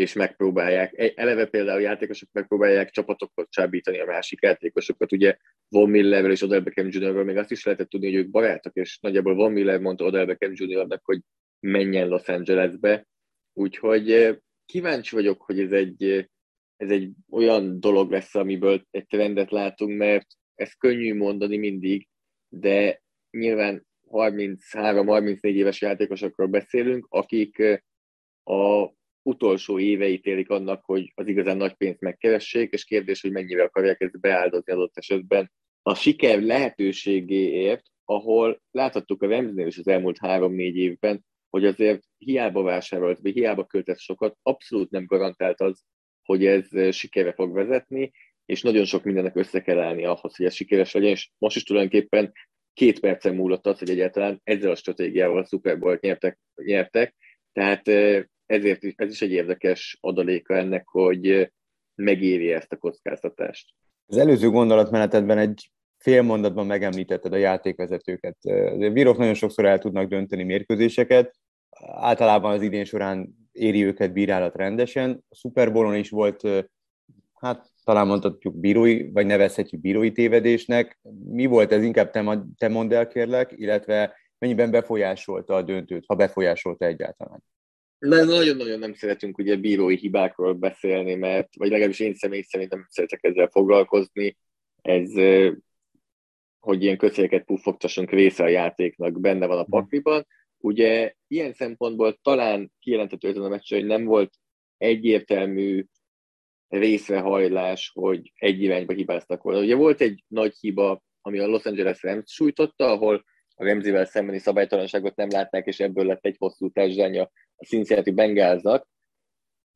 és 0.00 0.12
megpróbálják, 0.12 0.98
e, 0.98 1.12
eleve 1.14 1.46
például 1.46 1.80
játékosok 1.80 2.28
megpróbálják 2.32 2.90
csapatokat 2.90 3.50
csábítani 3.50 4.00
a 4.00 4.06
másik 4.06 4.42
játékosokat. 4.42 5.12
Ugye 5.12 5.36
Von 5.68 5.90
Millerrel 5.90 6.30
és 6.30 6.42
Odell 6.42 6.60
Beckham 6.60 6.88
Jr. 6.90 7.12
még 7.12 7.36
azt 7.36 7.50
is 7.50 7.64
lehetett 7.64 7.88
tudni, 7.88 8.06
hogy 8.06 8.16
ők 8.16 8.30
barátok, 8.30 8.76
és 8.76 8.98
nagyjából 9.00 9.34
Von 9.34 9.52
Miller 9.52 9.80
mondta 9.80 10.04
Odell 10.04 10.24
Beckham 10.24 10.52
Jr.-nak, 10.54 11.04
hogy 11.04 11.20
menjen 11.60 12.08
Los 12.08 12.28
Angelesbe. 12.28 13.06
Úgyhogy 13.52 14.10
e, 14.10 14.38
kíváncsi 14.66 15.14
vagyok, 15.14 15.42
hogy 15.42 15.60
ez 15.60 15.72
egy, 15.72 16.28
ez 16.76 16.90
egy 16.90 17.10
olyan 17.30 17.80
dolog 17.80 18.10
lesz, 18.10 18.34
amiből 18.34 18.86
egy 18.90 19.06
trendet 19.06 19.50
látunk, 19.50 19.98
mert 19.98 20.26
ez 20.54 20.72
könnyű 20.72 21.14
mondani 21.14 21.56
mindig, 21.56 22.08
de 22.48 23.02
nyilván 23.30 23.86
33-34 24.10 25.40
éves 25.40 25.80
játékosokról 25.80 26.46
beszélünk, 26.46 27.06
akik 27.08 27.58
e, 27.58 27.84
a 28.44 28.92
utolsó 29.22 29.78
éveit 29.78 30.26
élik 30.26 30.50
annak, 30.50 30.84
hogy 30.84 31.12
az 31.14 31.26
igazán 31.26 31.56
nagy 31.56 31.74
pénzt 31.74 32.00
megkeressék, 32.00 32.72
és 32.72 32.84
kérdés, 32.84 33.20
hogy 33.20 33.30
mennyivel 33.30 33.66
akarják 33.66 34.00
ezt 34.00 34.20
beáldozni 34.20 34.72
adott 34.72 34.96
esetben 34.96 35.50
a 35.82 35.94
siker 35.94 36.42
lehetőségéért, 36.42 37.82
ahol 38.04 38.60
láthattuk 38.70 39.22
a 39.22 39.26
Remznél 39.26 39.66
is 39.66 39.78
az 39.78 39.88
elmúlt 39.88 40.18
három-négy 40.18 40.76
évben, 40.76 41.24
hogy 41.50 41.64
azért 41.64 42.02
hiába 42.18 42.62
vásárolt, 42.62 43.18
vagy 43.20 43.32
hiába 43.32 43.64
költett 43.64 43.98
sokat, 43.98 44.36
abszolút 44.42 44.90
nem 44.90 45.04
garantált 45.04 45.60
az, 45.60 45.82
hogy 46.22 46.46
ez 46.46 46.94
sikerre 46.94 47.32
fog 47.32 47.52
vezetni, 47.54 48.12
és 48.44 48.62
nagyon 48.62 48.84
sok 48.84 49.04
mindennek 49.04 49.36
össze 49.36 49.60
kell 49.60 49.78
állni 49.78 50.04
ahhoz, 50.04 50.36
hogy 50.36 50.46
ez 50.46 50.54
sikeres 50.54 50.92
legyen, 50.92 51.10
és 51.10 51.30
most 51.38 51.56
is 51.56 51.62
tulajdonképpen 51.62 52.32
két 52.72 53.00
percen 53.00 53.34
múlott 53.34 53.66
az, 53.66 53.78
hogy 53.78 53.90
egyáltalán 53.90 54.40
ezzel 54.44 54.70
a 54.70 54.74
stratégiával 54.74 55.38
a 55.38 55.44
Super 55.44 55.78
Bowl-t 55.78 56.00
nyertek, 56.00 56.38
nyertek, 56.54 57.14
tehát 57.52 57.82
ezért 58.50 58.82
is, 58.82 58.92
ez 58.96 59.10
is 59.10 59.22
egy 59.22 59.30
érdekes 59.30 59.98
adaléka 60.00 60.54
ennek, 60.54 60.88
hogy 60.88 61.52
megéri 61.94 62.52
ezt 62.52 62.72
a 62.72 62.76
kockáztatást. 62.76 63.74
Az 64.06 64.16
előző 64.16 64.50
gondolatmenetedben 64.50 65.38
egy 65.38 65.70
fél 65.96 66.22
mondatban 66.22 66.66
megemlítetted 66.66 67.32
a 67.32 67.36
játékvezetőket. 67.36 68.36
A 68.44 68.90
bírók 68.90 69.16
nagyon 69.16 69.34
sokszor 69.34 69.64
el 69.64 69.78
tudnak 69.78 70.08
dönteni 70.08 70.42
mérkőzéseket, 70.42 71.34
általában 71.80 72.52
az 72.52 72.62
idén 72.62 72.84
során 72.84 73.34
éri 73.52 73.84
őket 73.84 74.12
bírálat 74.12 74.56
rendesen. 74.56 75.24
A 75.28 75.34
Super 75.34 75.72
Bowl-on 75.72 75.94
is 75.94 76.10
volt, 76.10 76.42
hát 77.34 77.70
talán 77.84 78.06
mondhatjuk 78.06 78.56
bírói, 78.56 79.10
vagy 79.10 79.26
nevezhetjük 79.26 79.80
bírói 79.80 80.12
tévedésnek. 80.12 80.98
Mi 81.28 81.46
volt 81.46 81.72
ez? 81.72 81.82
Inkább 81.82 82.10
te, 82.10 82.42
te 82.56 82.68
mondd 82.68 82.94
el, 82.94 83.06
kérlek, 83.06 83.52
illetve 83.56 84.16
mennyiben 84.38 84.70
befolyásolta 84.70 85.54
a 85.54 85.62
döntőt, 85.62 86.04
ha 86.06 86.14
befolyásolta 86.14 86.84
egyáltalán? 86.84 87.42
Nagyon-nagyon 88.00 88.78
nem 88.78 88.94
szeretünk 88.94 89.38
ugye 89.38 89.56
bírói 89.56 89.96
hibákról 89.96 90.54
beszélni, 90.54 91.14
mert, 91.14 91.56
vagy 91.56 91.68
legalábbis 91.68 92.00
én 92.00 92.14
személy 92.14 92.42
szerint 92.42 92.70
nem 92.70 92.86
szeretek 92.88 93.24
ezzel 93.24 93.48
foglalkozni. 93.48 94.36
Ez, 94.82 95.12
hogy 96.60 96.82
ilyen 96.82 96.96
köszönjeket 96.96 97.44
puffogtassunk 97.44 98.10
része 98.10 98.44
a 98.44 98.48
játéknak, 98.48 99.20
benne 99.20 99.46
van 99.46 99.58
a 99.58 99.62
mhm. 99.62 99.70
pakliban. 99.70 100.26
Ugye 100.58 101.14
ilyen 101.26 101.52
szempontból 101.52 102.18
talán 102.22 102.72
kijelenthető 102.78 103.28
ezen 103.28 103.42
a 103.42 103.48
meccsen, 103.48 103.78
hogy 103.78 103.88
nem 103.88 104.04
volt 104.04 104.32
egyértelmű 104.76 105.84
részrehajlás, 106.68 107.90
hogy 107.94 108.32
egy 108.34 108.62
irányba 108.62 108.92
hibáztak 108.92 109.42
volna. 109.42 109.60
Ugye 109.60 109.74
volt 109.74 110.00
egy 110.00 110.24
nagy 110.28 110.54
hiba, 110.60 111.02
ami 111.20 111.38
a 111.38 111.46
Los 111.46 111.64
Angeles 111.64 112.02
Rams 112.02 112.32
sújtotta, 112.32 112.90
ahol 112.90 113.24
a 113.60 113.64
Remzivel 113.64 114.04
szembeni 114.04 114.38
szabálytalanságot 114.38 115.16
nem 115.16 115.28
látnák, 115.30 115.66
és 115.66 115.80
ebből 115.80 116.06
lett 116.06 116.24
egy 116.24 116.36
hosszú 116.38 116.70
társadalnya 116.70 117.30
a 117.56 117.64
Cincinnati 117.64 118.10
Bengalsnak. 118.10 118.88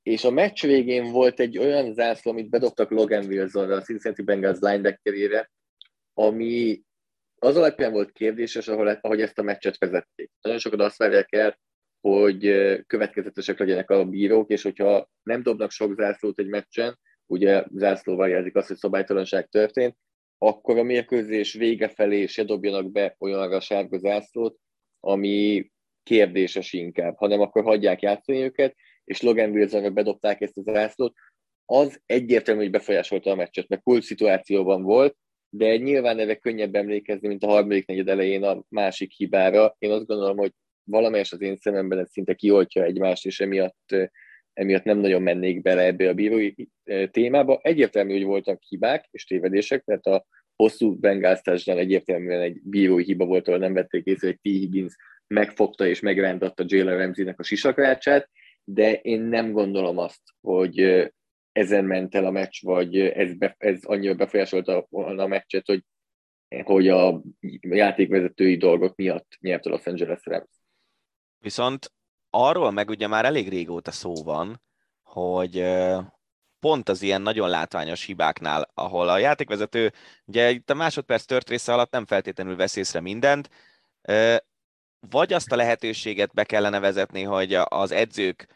És 0.02 0.24
a 0.24 0.30
meccs 0.30 0.66
végén 0.66 1.12
volt 1.12 1.40
egy 1.40 1.58
olyan 1.58 1.92
zászló, 1.92 2.30
amit 2.30 2.50
bedobtak 2.50 2.90
Logan 2.90 3.24
Wilsonra, 3.24 3.76
a 3.76 3.80
Cincinnati 3.80 4.22
Bengals 4.22 4.58
linebackerére, 4.60 5.50
ami 6.12 6.82
az 7.38 7.56
alapján 7.56 7.92
volt 7.92 8.12
kérdéses, 8.12 8.68
ahol, 8.68 8.88
ahogy 8.88 9.20
ezt 9.20 9.38
a 9.38 9.42
meccset 9.42 9.78
vezették. 9.78 10.30
Nagyon 10.40 10.58
sokan 10.58 10.80
azt 10.80 10.98
várják 10.98 11.32
el, 11.32 11.58
hogy 12.00 12.40
következetesek 12.86 13.58
legyenek 13.58 13.90
a 13.90 14.04
bírók, 14.04 14.50
és 14.50 14.62
hogyha 14.62 15.08
nem 15.22 15.42
dobnak 15.42 15.70
sok 15.70 15.94
zászlót 15.94 16.38
egy 16.38 16.48
meccsen, 16.48 16.98
ugye 17.26 17.64
zászlóval 17.74 18.28
jelzik 18.28 18.56
azt, 18.56 18.68
hogy 18.68 18.76
szabálytalanság 18.76 19.48
történt, 19.48 19.96
akkor 20.46 20.78
a 20.78 20.82
mérkőzés 20.82 21.52
vége 21.52 21.88
felé 21.88 22.26
se 22.26 22.44
dobjanak 22.44 22.90
be 22.90 23.16
olyanra 23.18 23.60
sárga 23.60 23.98
zászlót, 23.98 24.58
ami 25.00 25.66
kérdéses 26.02 26.72
inkább, 26.72 27.16
hanem 27.16 27.40
akkor 27.40 27.62
hagyják 27.62 28.02
játszani 28.02 28.42
őket, 28.42 28.76
és 29.04 29.20
Logan 29.20 29.50
Wilsonra 29.50 29.90
bedobták 29.90 30.40
ezt 30.40 30.58
a 30.58 30.62
zászlót, 30.62 31.14
az 31.64 32.00
egyértelmű, 32.06 32.60
hogy 32.60 32.70
befolyásolta 32.70 33.30
a 33.30 33.34
meccset, 33.34 33.68
mert 33.68 33.82
kult 33.82 34.02
szituációban 34.02 34.82
volt, 34.82 35.16
de 35.48 35.76
nyilván 35.76 36.18
erre 36.18 36.34
könnyebb 36.34 36.74
emlékezni, 36.74 37.28
mint 37.28 37.44
a 37.44 37.48
harmadik 37.48 37.86
negyed 37.86 38.08
elején 38.08 38.42
a 38.42 38.64
másik 38.68 39.12
hibára. 39.12 39.76
Én 39.78 39.90
azt 39.90 40.06
gondolom, 40.06 40.36
hogy 40.36 40.52
valamelyes 40.84 41.32
az 41.32 41.40
én 41.40 41.56
szememben 41.56 41.98
ez 41.98 42.10
szinte 42.10 42.34
kioltja 42.34 42.82
egymást, 42.82 43.26
és 43.26 43.40
emiatt, 43.40 43.96
emiatt 44.54 44.84
nem 44.84 44.98
nagyon 44.98 45.22
mennék 45.22 45.62
bele 45.62 45.82
ebbe 45.82 46.08
a 46.08 46.14
bírói 46.14 46.54
témába. 47.10 47.60
Egyértelmű, 47.62 48.12
hogy 48.12 48.24
voltak 48.24 48.62
hibák 48.62 49.08
és 49.10 49.24
tévedések, 49.24 49.84
mert 49.84 50.06
a 50.06 50.26
hosszú 50.56 50.98
bengáztásnál 50.98 51.78
egyértelműen 51.78 52.40
egy 52.40 52.60
bírói 52.62 53.04
hiba 53.04 53.24
volt, 53.24 53.48
ahol 53.48 53.60
nem 53.60 53.72
vették 53.72 54.04
észre, 54.04 54.26
hogy 54.26 54.36
T. 54.36 54.40
Higgins 54.42 54.96
megfogta 55.26 55.86
és 55.86 56.00
megrántatta 56.00 56.64
Jalen 56.66 56.98
Ramsey-nek 56.98 57.40
a 57.40 57.42
sisakrácsát, 57.42 58.30
de 58.64 58.92
én 58.92 59.20
nem 59.20 59.52
gondolom 59.52 59.98
azt, 59.98 60.22
hogy 60.40 61.08
ezen 61.52 61.84
ment 61.84 62.14
el 62.14 62.24
a 62.24 62.30
meccs, 62.30 62.62
vagy 62.62 62.98
ez, 62.98 63.34
be, 63.34 63.54
ez 63.58 63.84
annyira 63.84 64.14
befolyásolta 64.14 64.86
a 64.90 65.26
meccset, 65.26 65.66
hogy, 65.66 65.84
hogy 66.62 66.88
a 66.88 67.22
játékvezetői 67.60 68.56
dolgok 68.56 68.96
miatt 68.96 69.36
nyert 69.40 69.66
a 69.66 69.70
Los 69.70 69.86
Angeles 69.86 70.20
Rams. 70.24 70.50
Viszont 71.38 71.92
arról 72.34 72.70
meg 72.70 72.88
ugye 72.88 73.06
már 73.06 73.24
elég 73.24 73.48
régóta 73.48 73.90
szó 73.90 74.14
van, 74.14 74.62
hogy 75.02 75.64
pont 76.60 76.88
az 76.88 77.02
ilyen 77.02 77.22
nagyon 77.22 77.48
látványos 77.48 78.04
hibáknál, 78.04 78.70
ahol 78.74 79.08
a 79.08 79.18
játékvezető, 79.18 79.92
ugye 80.24 80.50
itt 80.50 80.70
a 80.70 80.74
másodperc 80.74 81.24
tört 81.24 81.48
része 81.48 81.72
alatt 81.72 81.90
nem 81.90 82.06
feltétlenül 82.06 82.56
vesz 82.56 82.76
észre 82.76 83.00
mindent, 83.00 83.50
vagy 85.10 85.32
azt 85.32 85.52
a 85.52 85.56
lehetőséget 85.56 86.32
be 86.32 86.44
kellene 86.44 86.78
vezetni, 86.80 87.22
hogy 87.22 87.54
az 87.54 87.90
edzők 87.90 88.48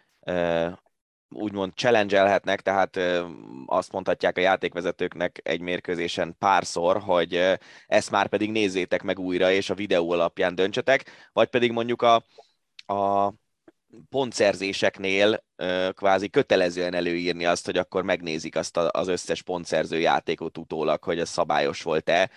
úgymond 1.29 1.73
challenge 1.75 2.39
tehát 2.57 3.01
azt 3.67 3.93
mondhatják 3.93 4.37
a 4.37 4.41
játékvezetőknek 4.41 5.41
egy 5.43 5.61
mérkőzésen 5.61 6.37
párszor, 6.39 7.01
hogy 7.01 7.59
ezt 7.87 8.11
már 8.11 8.29
pedig 8.29 8.51
nézzétek 8.51 9.03
meg 9.03 9.19
újra, 9.19 9.51
és 9.51 9.71
a 9.71 9.75
videó 9.75 10.11
alapján 10.11 10.55
döntsetek, 10.55 11.31
vagy 11.33 11.49
pedig 11.49 11.73
mondjuk 11.73 12.03
a, 12.03 12.15
a 12.93 13.33
pontszerzéseknél 14.11 15.45
kvázi 15.93 16.29
kötelezően 16.29 16.95
előírni 16.95 17.45
azt, 17.45 17.67
hogy 17.67 17.77
akkor 17.77 18.03
megnézik 18.03 18.57
azt 18.57 18.77
az 18.77 19.09
összes 19.09 19.43
pontszerző 19.43 19.99
játékot 19.99 20.59
utólag, 20.59 21.03
hogy 21.03 21.19
ez 21.19 21.29
szabályos 21.29 21.83
volt-e. 21.83 22.31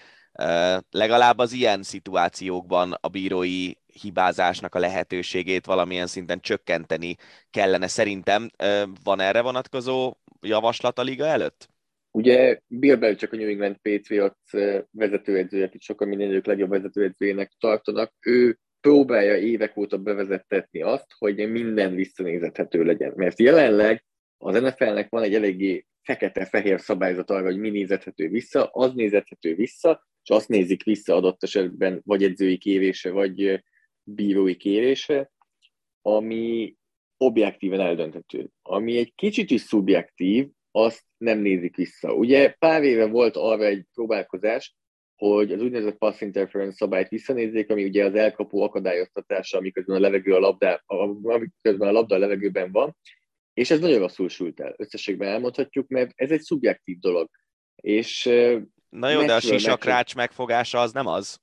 Legalább 0.91 1.37
az 1.37 1.51
ilyen 1.51 1.83
szituációkban 1.83 2.97
a 3.01 3.07
bírói 3.07 3.71
hibázásnak 4.01 4.75
a 4.75 4.79
lehetőségét 4.79 5.65
valamilyen 5.65 6.07
szinten 6.07 6.39
csökkenteni 6.39 7.15
kellene 7.49 7.87
szerintem. 7.87 8.49
Van 9.03 9.19
erre 9.19 9.41
vonatkozó 9.41 10.13
javaslat 10.41 10.99
a 10.99 11.01
liga 11.01 11.25
előtt? 11.25 11.69
Ugye 12.11 12.59
Bill 12.67 12.95
Belichick 12.95 13.33
a 13.33 13.35
New 13.35 13.47
England 13.49 13.77
Patriots 13.77 14.51
vezetőedzője, 14.91 15.65
akit 15.65 15.81
sokan 15.81 16.07
mindenők 16.07 16.45
legjobb 16.45 16.69
vezetőedzőjének 16.69 17.51
tartanak, 17.59 18.13
ő 18.19 18.59
próbálja 18.81 19.37
évek 19.37 19.77
óta 19.77 19.97
bevezettetni 19.97 20.81
azt, 20.81 21.05
hogy 21.17 21.51
minden 21.51 21.95
visszanézethető 21.95 22.83
legyen. 22.83 23.13
Mert 23.15 23.39
jelenleg 23.39 24.05
az 24.37 24.61
NFL-nek 24.61 25.09
van 25.09 25.23
egy 25.23 25.33
eléggé 25.33 25.85
fekete-fehér 26.03 26.79
szabályzat 26.79 27.29
arra, 27.29 27.45
hogy 27.45 27.57
mi 27.57 27.69
nézethető 27.69 28.29
vissza, 28.29 28.65
az 28.65 28.93
nézethető 28.93 29.55
vissza, 29.55 30.07
és 30.23 30.29
azt 30.29 30.47
nézik 30.47 30.83
vissza 30.83 31.15
adott 31.15 31.43
esetben 31.43 32.01
vagy 32.05 32.23
edzői 32.23 32.57
kérése, 32.57 33.11
vagy 33.11 33.63
bírói 34.03 34.55
kérése, 34.55 35.31
ami 36.01 36.75
objektíven 37.17 37.79
eldönthető. 37.79 38.49
Ami 38.61 38.97
egy 38.97 39.13
kicsit 39.15 39.51
is 39.51 39.61
szubjektív, 39.61 40.47
azt 40.71 41.03
nem 41.17 41.39
nézik 41.39 41.75
vissza. 41.75 42.13
Ugye 42.13 42.55
pár 42.59 42.83
éve 42.83 43.05
volt 43.05 43.35
arra 43.35 43.65
egy 43.65 43.85
próbálkozás, 43.93 44.75
hogy 45.27 45.51
az 45.51 45.61
úgynevezett 45.61 45.97
pass 45.97 46.21
interference 46.21 46.75
szabályt 46.75 47.09
visszanézzék, 47.09 47.69
ami 47.69 47.83
ugye 47.83 48.05
az 48.05 48.15
elkapó 48.15 48.61
akadályoztatása, 48.61 49.57
amiközben 49.57 49.95
a 49.95 49.99
levegő 49.99 50.33
a 50.33 50.39
labda, 50.39 50.83
amiközben 51.21 51.87
a 51.87 51.91
labda 51.91 52.15
a 52.15 52.17
levegőben 52.17 52.71
van, 52.71 52.97
és 53.53 53.71
ez 53.71 53.79
nagyon 53.79 53.99
rosszul 53.99 54.29
sült 54.29 54.59
el. 54.59 54.73
Összességben 54.77 55.27
elmondhatjuk, 55.27 55.87
mert 55.87 56.11
ez 56.15 56.31
egy 56.31 56.41
szubjektív 56.41 56.99
dolog. 56.99 57.29
És 57.75 58.23
Na 58.89 59.09
jó, 59.09 59.25
de 59.25 59.33
a 59.33 59.39
sisakrács 59.39 60.15
megfogása 60.15 60.79
az 60.79 60.91
nem 60.91 61.07
az. 61.07 61.39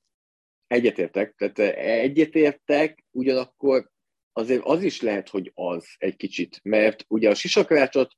Egyetértek, 0.66 1.34
tehát 1.36 1.76
egyetértek, 1.78 3.04
ugyanakkor 3.10 3.90
azért 4.32 4.64
az 4.64 4.82
is 4.82 5.00
lehet, 5.00 5.28
hogy 5.28 5.52
az 5.54 5.86
egy 5.98 6.16
kicsit, 6.16 6.60
mert 6.62 7.04
ugye 7.08 7.30
a 7.30 7.34
sisakrácsot 7.34 8.12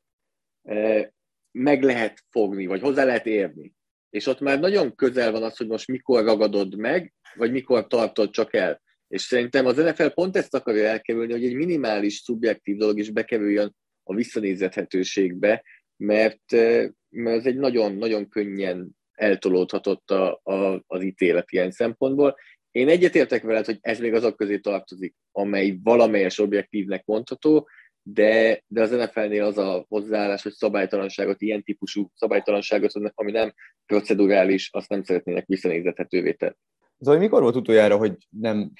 meg 1.50 1.82
lehet 1.82 2.24
fogni, 2.30 2.66
vagy 2.66 2.80
hozzá 2.80 3.04
lehet 3.04 3.26
érni 3.26 3.78
és 4.10 4.26
ott 4.26 4.40
már 4.40 4.60
nagyon 4.60 4.94
közel 4.94 5.32
van 5.32 5.42
az, 5.42 5.56
hogy 5.56 5.66
most 5.66 5.88
mikor 5.88 6.24
ragadod 6.24 6.76
meg, 6.76 7.12
vagy 7.34 7.52
mikor 7.52 7.86
tartod 7.86 8.30
csak 8.30 8.54
el. 8.54 8.82
És 9.08 9.22
szerintem 9.22 9.66
az 9.66 9.76
NFL 9.76 10.06
pont 10.06 10.36
ezt 10.36 10.54
akarja 10.54 10.88
elkerülni, 10.88 11.32
hogy 11.32 11.44
egy 11.44 11.54
minimális 11.54 12.14
szubjektív 12.14 12.76
dolog 12.76 12.98
is 12.98 13.10
bekerüljön 13.10 13.74
a 14.02 14.14
visszanézhetőségbe, 14.14 15.64
mert, 15.96 16.52
eh, 16.52 16.88
mert 17.08 17.36
ez 17.36 17.46
egy 17.46 17.56
nagyon-nagyon 17.56 18.28
könnyen 18.28 18.90
eltolódhatott 19.12 20.10
a, 20.10 20.40
a, 20.42 20.82
az 20.86 21.02
ítélet 21.02 21.52
ilyen 21.52 21.70
szempontból. 21.70 22.36
Én 22.70 22.88
egyetértek 22.88 23.42
veled, 23.42 23.64
hogy 23.64 23.78
ez 23.80 23.98
még 23.98 24.14
azok 24.14 24.36
közé 24.36 24.58
tartozik, 24.58 25.14
amely 25.32 25.78
valamelyes 25.82 26.38
objektívnek 26.38 27.04
mondható, 27.04 27.68
de, 28.02 28.62
de 28.66 28.82
az 28.82 28.90
NFL-nél 28.90 29.44
az 29.44 29.58
a 29.58 29.84
hozzáállás, 29.88 30.42
hogy 30.42 30.52
szabálytalanságot, 30.52 31.40
ilyen 31.40 31.62
típusú 31.62 32.10
szabálytalanságot, 32.14 32.92
ami 33.14 33.30
nem 33.30 33.54
procedurális, 33.86 34.68
azt 34.72 34.88
nem 34.88 35.02
szeretnének 35.02 35.46
visszanézethetővé 35.46 36.32
tenni. 36.32 36.54
Szóval 36.98 37.20
mikor 37.20 37.42
volt 37.42 37.56
utoljára, 37.56 37.96
hogy 37.96 38.16
nem 38.28 38.72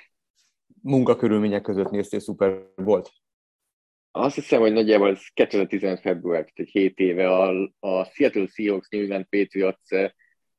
munkakörülmények 0.83 1.62
között 1.62 1.91
néztél 1.91 2.21
Super 2.21 2.67
volt? 2.75 3.11
Azt 4.11 4.35
hiszem, 4.35 4.61
hogy 4.61 4.73
nagyjából 4.73 5.11
ez 5.11 5.21
2015 5.35 6.00
február, 6.00 6.39
tehát 6.39 6.59
egy 6.59 6.69
7 6.69 6.99
éve 6.99 7.29
a, 7.29 7.73
a 7.79 8.05
Seattle 8.05 8.47
Seahawks 8.47 8.89
New 8.89 9.00
England 9.00 9.27
Patriots 9.29 9.91
eh, 9.93 10.11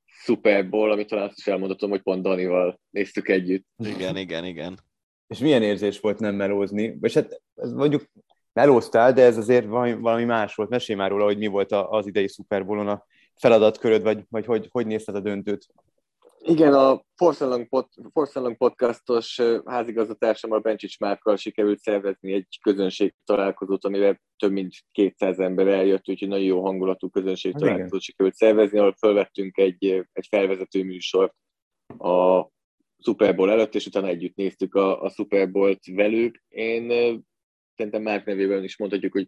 Super 0.05 0.69
Bowl, 0.69 0.91
amit 0.91 1.07
talán 1.07 1.27
azt 1.27 1.37
is 1.37 1.47
elmondhatom, 1.47 1.89
hogy 1.89 2.01
pont 2.01 2.23
Danival 2.23 2.79
néztük 2.89 3.27
együtt. 3.27 3.65
Igen, 3.77 4.17
igen, 4.17 4.45
igen. 4.45 4.79
És 5.27 5.39
milyen 5.39 5.63
érzés 5.63 5.99
volt 5.99 6.19
nem 6.19 6.35
melózni? 6.35 6.97
És 7.01 7.13
hát 7.13 7.41
ez 7.55 7.73
mondjuk 7.73 8.05
melóztál, 8.53 9.13
de 9.13 9.23
ez 9.23 9.37
azért 9.37 9.65
valami, 9.65 9.93
valami 9.93 10.23
más 10.23 10.55
volt. 10.55 10.69
Mesélj 10.69 10.99
már 10.99 11.09
róla, 11.09 11.23
hogy 11.23 11.37
mi 11.37 11.47
volt 11.47 11.71
az 11.71 12.07
idei 12.07 12.27
Super 12.27 12.65
Bowl-on 12.65 12.87
a 12.87 13.05
feladatköröd, 13.35 14.01
vagy, 14.01 14.23
vagy 14.29 14.45
hogy, 14.45 14.67
hogy 14.71 14.87
nézted 14.87 15.15
a 15.15 15.19
döntőt? 15.19 15.67
Igen, 16.43 16.73
a 16.73 17.03
Forcellang, 17.15 17.67
pod, 17.67 17.87
Forcellang 18.13 18.57
podcastos 18.57 19.41
házigazdatársammal 19.65 20.59
Bencsics 20.59 20.99
Márkkal 20.99 21.35
sikerült 21.35 21.79
szervezni 21.79 22.33
egy 22.33 22.59
közönség 22.61 23.15
találkozót, 23.25 23.85
amire 23.85 24.21
több 24.37 24.51
mint 24.51 24.73
200 24.91 25.39
ember 25.39 25.67
eljött, 25.67 26.09
úgyhogy 26.09 26.27
nagyon 26.27 26.45
jó 26.45 26.63
hangulatú 26.63 27.09
közönség 27.09 27.51
hát 27.51 27.61
találkozót 27.61 27.89
Igen. 27.89 27.99
sikerült 27.99 28.35
szervezni, 28.35 28.79
ahol 28.79 28.95
felvettünk 28.97 29.57
egy, 29.57 30.05
egy 30.11 30.27
felvezető 30.29 30.83
műsort 30.83 31.33
a 31.97 32.47
Super 33.03 33.35
Bowl 33.35 33.51
előtt, 33.51 33.75
és 33.75 33.85
utána 33.85 34.07
együtt 34.07 34.35
néztük 34.35 34.75
a, 34.75 35.01
a 35.01 35.09
Super 35.09 35.51
Bowl-t 35.51 35.85
velük. 35.85 36.43
Én 36.47 36.91
szerintem 37.81 38.01
Márk 38.01 38.25
nevében 38.25 38.63
is 38.63 38.77
mondhatjuk, 38.77 39.11
hogy 39.11 39.27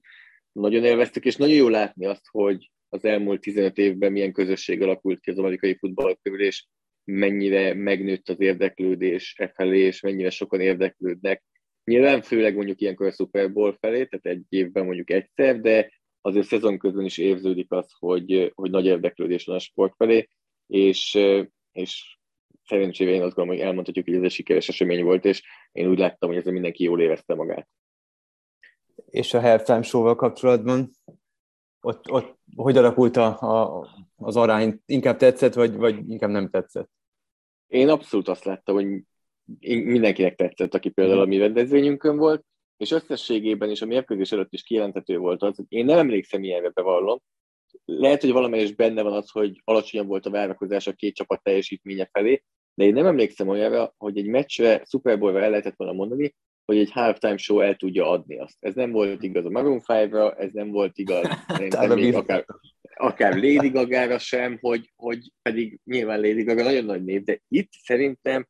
nagyon 0.52 0.84
élveztük, 0.84 1.26
és 1.26 1.36
nagyon 1.36 1.56
jó 1.56 1.68
látni 1.68 2.06
azt, 2.06 2.28
hogy 2.28 2.72
az 2.90 3.06
elmúlt 3.06 3.42
15 3.42 3.78
évben 3.78 4.12
milyen 4.12 4.32
közösség 4.32 4.82
alakult 4.82 5.20
ki 5.20 5.32
az 5.32 5.38
amerikai 5.38 5.78
futball 5.78 6.18
körül, 6.22 6.42
és 6.42 6.66
mennyire 7.04 7.74
megnőtt 7.74 8.30
az 8.30 8.40
érdeklődés 8.40 9.36
e 9.38 9.48
felé, 9.48 9.80
és 9.80 10.02
mennyire 10.02 10.30
sokan 10.30 10.60
érdeklődnek. 10.60 11.44
Nyilván 11.84 12.22
főleg 12.22 12.56
mondjuk 12.56 12.82
ilyenkor 12.82 13.08
a 13.08 13.12
Super 13.12 13.54
Bowl 13.54 13.78
felé, 13.80 14.06
tehát 14.06 14.26
egy 14.26 14.44
évben 14.50 14.86
mondjuk 14.86 15.10
egyszer, 15.10 15.60
de 15.60 15.92
azért 16.22 16.48
szezon 16.48 16.78
közben 16.78 17.06
is 17.06 17.18
érződik 17.18 17.72
az, 17.72 17.92
hogy, 18.00 18.52
hogy 18.54 18.72
nagy 18.72 18.86
érdeklődés 18.86 19.46
van 19.46 19.56
a 19.56 19.60
sport 19.60 19.94
felé, 19.98 20.28
és, 20.68 21.20
és 21.72 22.18
szerencsére 22.66 23.12
én 23.12 23.22
azt 23.22 23.36
gondolom, 23.36 23.60
hogy 23.60 23.68
elmondhatjuk, 23.68 24.06
hogy 24.06 24.16
ez 24.16 24.24
egy 24.24 24.32
sikeres 24.32 24.70
esemény 24.70 25.04
volt, 25.04 25.26
és 25.26 25.44
én 25.72 25.90
úgy 25.90 25.98
láttam, 25.98 26.30
hogy 26.30 26.38
ezzel 26.38 26.54
mindenki 26.54 26.84
jól 26.84 27.02
érezte 27.02 27.36
magát. 27.36 27.68
És 29.14 29.34
a 29.34 29.42
halftime 29.42 29.82
show-val 29.82 30.16
kapcsolatban 30.16 30.92
ott, 31.82 32.12
ott 32.12 32.38
hogy 32.56 32.78
alakult 32.78 33.16
a, 33.16 33.40
a, 33.40 33.88
az 34.16 34.36
arány? 34.36 34.82
Inkább 34.86 35.18
tetszett, 35.18 35.54
vagy, 35.54 35.76
vagy 35.76 36.10
inkább 36.10 36.30
nem 36.30 36.50
tetszett? 36.50 36.90
Én 37.68 37.90
abszolút 37.90 38.28
azt 38.28 38.44
láttam, 38.44 38.76
hogy 38.76 38.86
mindenkinek 39.84 40.36
tetszett, 40.36 40.74
aki 40.74 40.90
például 40.90 41.20
a 41.20 41.26
mi 41.26 41.38
rendezvényünkön 41.38 42.18
volt, 42.18 42.46
és 42.78 42.92
összességében 42.92 43.70
is 43.70 43.82
a 43.82 43.86
mérkőzés 43.86 44.32
előtt 44.32 44.54
is 44.54 44.64
kijelentető 44.64 45.18
volt 45.18 45.42
az, 45.42 45.56
hogy 45.56 45.66
én 45.70 45.86
nem 45.86 45.98
emlékszem 45.98 46.44
ilyenre 46.44 46.70
bevallom. 46.70 47.20
Lehet, 47.86 48.22
hogy 48.22 48.32
valamelyes 48.32 48.74
benne 48.74 49.02
van 49.02 49.14
az, 49.14 49.30
hogy 49.30 49.62
alacsonyabb 49.64 50.08
volt 50.08 50.26
a 50.26 50.30
várakozás 50.30 50.88
a 50.88 50.94
két 50.94 51.16
csapat 51.16 51.44
teljesítménye 51.44 52.10
felé, 52.12 52.44
de 52.74 52.84
én 52.84 52.94
nem 52.94 53.06
emlékszem 53.06 53.48
olyanra, 53.48 53.94
hogy 53.98 54.18
egy 54.18 54.28
meccsre, 54.28 54.84
Super 54.86 55.20
Bowl-ra 55.20 55.42
el 55.42 55.50
lehetett 55.50 55.76
volna 55.76 55.94
mondani, 55.94 56.36
hogy 56.66 56.78
egy 56.78 56.92
halftime 56.92 57.38
show 57.38 57.60
el 57.60 57.76
tudja 57.76 58.10
adni 58.10 58.40
azt. 58.40 58.58
Ez 58.60 58.76
nem 58.76 58.92
volt 58.92 59.24
igaz 59.24 59.46
a 59.46 59.50
Maroon 59.50 59.82
5-ra, 59.88 60.40
ez 60.40 60.50
nem 60.52 60.70
volt 60.70 60.98
igaz 60.98 61.28
még 61.96 62.16
akár, 62.16 62.46
akár 62.96 63.34
Lady 63.34 63.70
Gaga-ra 63.70 64.20
sem, 64.20 64.58
hogy, 64.62 64.92
hogy 64.96 65.32
pedig 65.42 65.80
nyilván 65.84 66.20
Lady 66.20 66.44
Gaga 66.44 66.64
nagyon 66.64 66.86
nagy 66.86 67.04
név, 67.04 67.24
de 67.24 67.40
itt 67.48 67.72
szerintem 67.72 68.48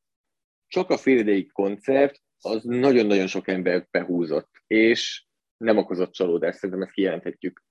csak 0.67 0.89
a 0.89 0.97
fél 0.97 1.45
koncert 1.51 2.21
az 2.39 2.63
nagyon-nagyon 2.63 3.27
sok 3.27 3.47
ember 3.47 3.87
behúzott, 3.91 4.49
és 4.67 5.25
nem 5.57 5.77
okozott 5.77 6.11
csalódást, 6.11 6.57
szerintem 6.57 6.81
ezt 6.81 6.93
kijelenthetjük. 6.93 7.63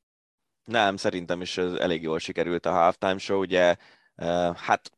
Nem, 0.64 0.96
szerintem 0.96 1.40
is 1.40 1.58
ez 1.58 1.72
elég 1.72 2.02
jól 2.02 2.18
sikerült 2.18 2.66
a 2.66 2.70
halftime 2.70 3.18
show, 3.18 3.40
ugye 3.40 3.76
hát 4.54 4.90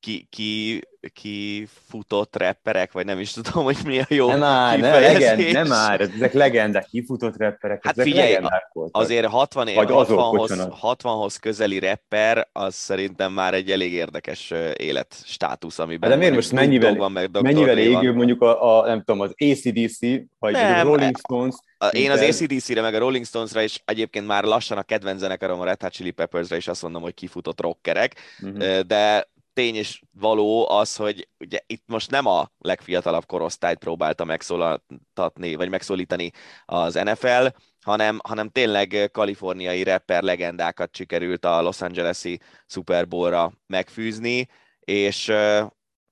ki, 0.00 0.26
ki, 0.30 0.80
ki 1.12 1.68
futott 1.88 2.36
rapperek, 2.36 2.92
vagy 2.92 3.04
nem 3.04 3.18
is 3.18 3.32
tudom, 3.32 3.64
hogy 3.64 3.76
mi 3.84 3.98
a 3.98 4.04
jó 4.08 4.28
Nem 4.28 4.38
már, 4.38 4.78
ne, 4.78 4.98
legend, 4.98 5.52
nem 5.52 5.66
már, 5.66 6.00
ezek 6.00 6.32
legendák, 6.32 6.86
kifutott 6.90 7.36
rapperek, 7.36 7.84
hát 7.84 7.92
ezek 7.92 8.06
figyelj, 8.12 8.36
voltak. 8.72 8.96
azért 8.96 9.26
60 9.26 9.68
év, 9.68 9.76
60-hoz, 9.78 10.68
60-hoz 10.82 11.36
közeli 11.36 11.78
rapper, 11.78 12.48
az 12.52 12.74
szerintem 12.74 13.32
már 13.32 13.54
egy 13.54 13.70
elég 13.70 13.92
érdekes 13.92 14.52
életstátusz, 14.76 15.78
amiben 15.78 16.10
de 16.10 16.16
miért 16.16 16.34
most 16.34 16.52
mennyivel, 16.52 16.94
van, 16.94 17.12
meg 17.12 17.30
mennyivel 17.42 17.78
égőbb 17.78 18.14
mondjuk 18.14 18.42
a, 18.42 18.78
a, 18.78 18.86
nem 18.86 18.98
tudom, 18.98 19.20
az 19.20 19.34
ACDC, 19.36 19.98
vagy 20.38 20.52
nem, 20.52 20.86
Rolling 20.86 21.18
Stones, 21.18 21.54
én 21.90 22.10
az 22.10 22.20
ACDC-re, 22.20 22.80
meg 22.80 22.94
a 22.94 22.98
Rolling 22.98 23.24
Stones-ra 23.24 23.62
is 23.62 23.82
egyébként 23.84 24.26
már 24.26 24.44
lassan 24.44 24.78
a 24.78 24.82
kedvenc 24.82 25.20
zenekarom, 25.20 25.60
a 25.60 25.64
Red 25.64 25.82
Hot 25.82 25.92
Chili 25.92 26.10
Peppers-re 26.10 26.56
is 26.56 26.68
azt 26.68 26.82
mondom, 26.82 27.02
hogy 27.02 27.14
kifutott 27.14 27.60
rockerek, 27.60 28.14
uh-huh. 28.42 28.80
de 28.80 29.28
tény 29.58 29.74
és 29.74 30.02
való 30.12 30.68
az, 30.70 30.96
hogy 30.96 31.28
ugye 31.38 31.58
itt 31.66 31.82
most 31.86 32.10
nem 32.10 32.26
a 32.26 32.50
legfiatalabb 32.58 33.26
korosztályt 33.26 33.78
próbálta 33.78 34.24
megszólaltatni, 34.24 35.54
vagy 35.54 35.68
megszólítani 35.68 36.30
az 36.64 36.94
NFL, 36.94 37.46
hanem, 37.80 38.18
hanem 38.24 38.48
tényleg 38.48 39.08
kaliforniai 39.12 39.82
rapper 39.82 40.22
legendákat 40.22 40.96
sikerült 40.96 41.44
a 41.44 41.62
Los 41.62 41.80
Angeles-i 41.80 42.40
Super 42.66 43.08
Bowl-ra 43.08 43.52
megfűzni, 43.66 44.48
és, 44.80 45.32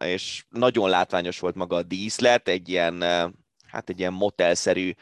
és 0.04 0.44
nagyon 0.48 0.88
látványos 0.88 1.38
volt 1.38 1.54
maga 1.54 1.76
a 1.76 1.82
díszlet, 1.82 2.48
egy 2.48 2.68
ilyen, 2.68 3.00
hát 3.66 3.88
egy 3.88 3.98
ilyen 3.98 4.12
motelszerű 4.12 4.92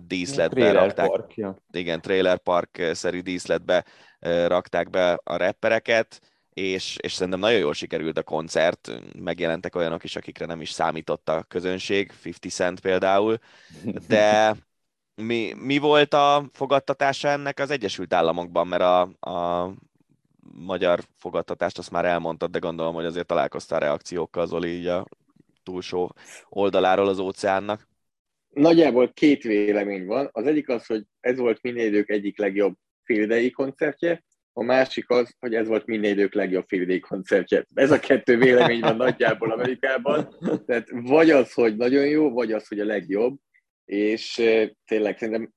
díszletbe 0.00 0.60
trailer 0.60 0.82
rakták. 0.82 1.06
Park, 1.06 1.34
ja. 1.34 1.56
Igen, 1.70 2.00
trailer 2.00 2.38
park-szerű 2.38 3.20
díszletbe 3.20 3.84
rakták 4.46 4.90
be 4.90 5.20
a 5.24 5.36
rappereket, 5.36 6.31
és, 6.54 6.96
és 7.00 7.12
szerintem 7.12 7.40
nagyon 7.40 7.58
jól 7.58 7.74
sikerült 7.74 8.18
a 8.18 8.22
koncert, 8.22 8.90
megjelentek 9.18 9.74
olyanok 9.74 10.04
is, 10.04 10.16
akikre 10.16 10.46
nem 10.46 10.60
is 10.60 10.70
számított 10.70 11.28
a 11.28 11.44
közönség, 11.48 12.12
50 12.24 12.50
Cent 12.50 12.80
például, 12.80 13.38
de 14.08 14.56
mi, 15.14 15.52
mi 15.56 15.78
volt 15.78 16.14
a 16.14 16.48
fogadtatása 16.52 17.28
ennek 17.28 17.58
az 17.58 17.70
Egyesült 17.70 18.14
Államokban, 18.14 18.66
mert 18.66 18.82
a, 18.82 19.00
a 19.30 19.70
magyar 20.54 21.00
fogadtatást 21.16 21.78
azt 21.78 21.90
már 21.90 22.04
elmondtad, 22.04 22.50
de 22.50 22.58
gondolom, 22.58 22.94
hogy 22.94 23.04
azért 23.04 23.26
találkoztál 23.26 23.80
reakciókkal, 23.80 24.46
Zoli, 24.46 24.68
így 24.68 24.86
a 24.86 25.06
túlsó 25.62 26.14
oldaláról 26.48 27.08
az 27.08 27.18
óceánnak. 27.18 27.88
Nagyjából 28.48 29.12
két 29.12 29.42
vélemény 29.42 30.06
van. 30.06 30.28
Az 30.32 30.46
egyik 30.46 30.68
az, 30.68 30.86
hogy 30.86 31.04
ez 31.20 31.38
volt 31.38 31.62
minél 31.62 31.86
idők 31.86 32.10
egyik 32.10 32.38
legjobb 32.38 32.74
féldei 33.02 33.50
koncertje, 33.50 34.24
a 34.52 34.62
másik 34.62 35.10
az, 35.10 35.34
hogy 35.38 35.54
ez 35.54 35.66
volt 35.66 35.86
minden 35.86 36.10
idők 36.10 36.34
legjobb 36.34 36.64
félidei 36.68 37.00
koncertje. 37.00 37.66
Ez 37.74 37.90
a 37.90 38.00
kettő 38.00 38.36
vélemény 38.38 38.80
van 38.80 38.96
nagyjából 38.96 39.50
Amerikában. 39.50 40.36
Tehát 40.66 40.88
vagy 40.90 41.30
az, 41.30 41.52
hogy 41.52 41.76
nagyon 41.76 42.06
jó, 42.06 42.30
vagy 42.30 42.52
az, 42.52 42.68
hogy 42.68 42.80
a 42.80 42.84
legjobb. 42.84 43.36
És 43.84 44.42
tényleg 44.84 45.18
szerintem 45.18 45.50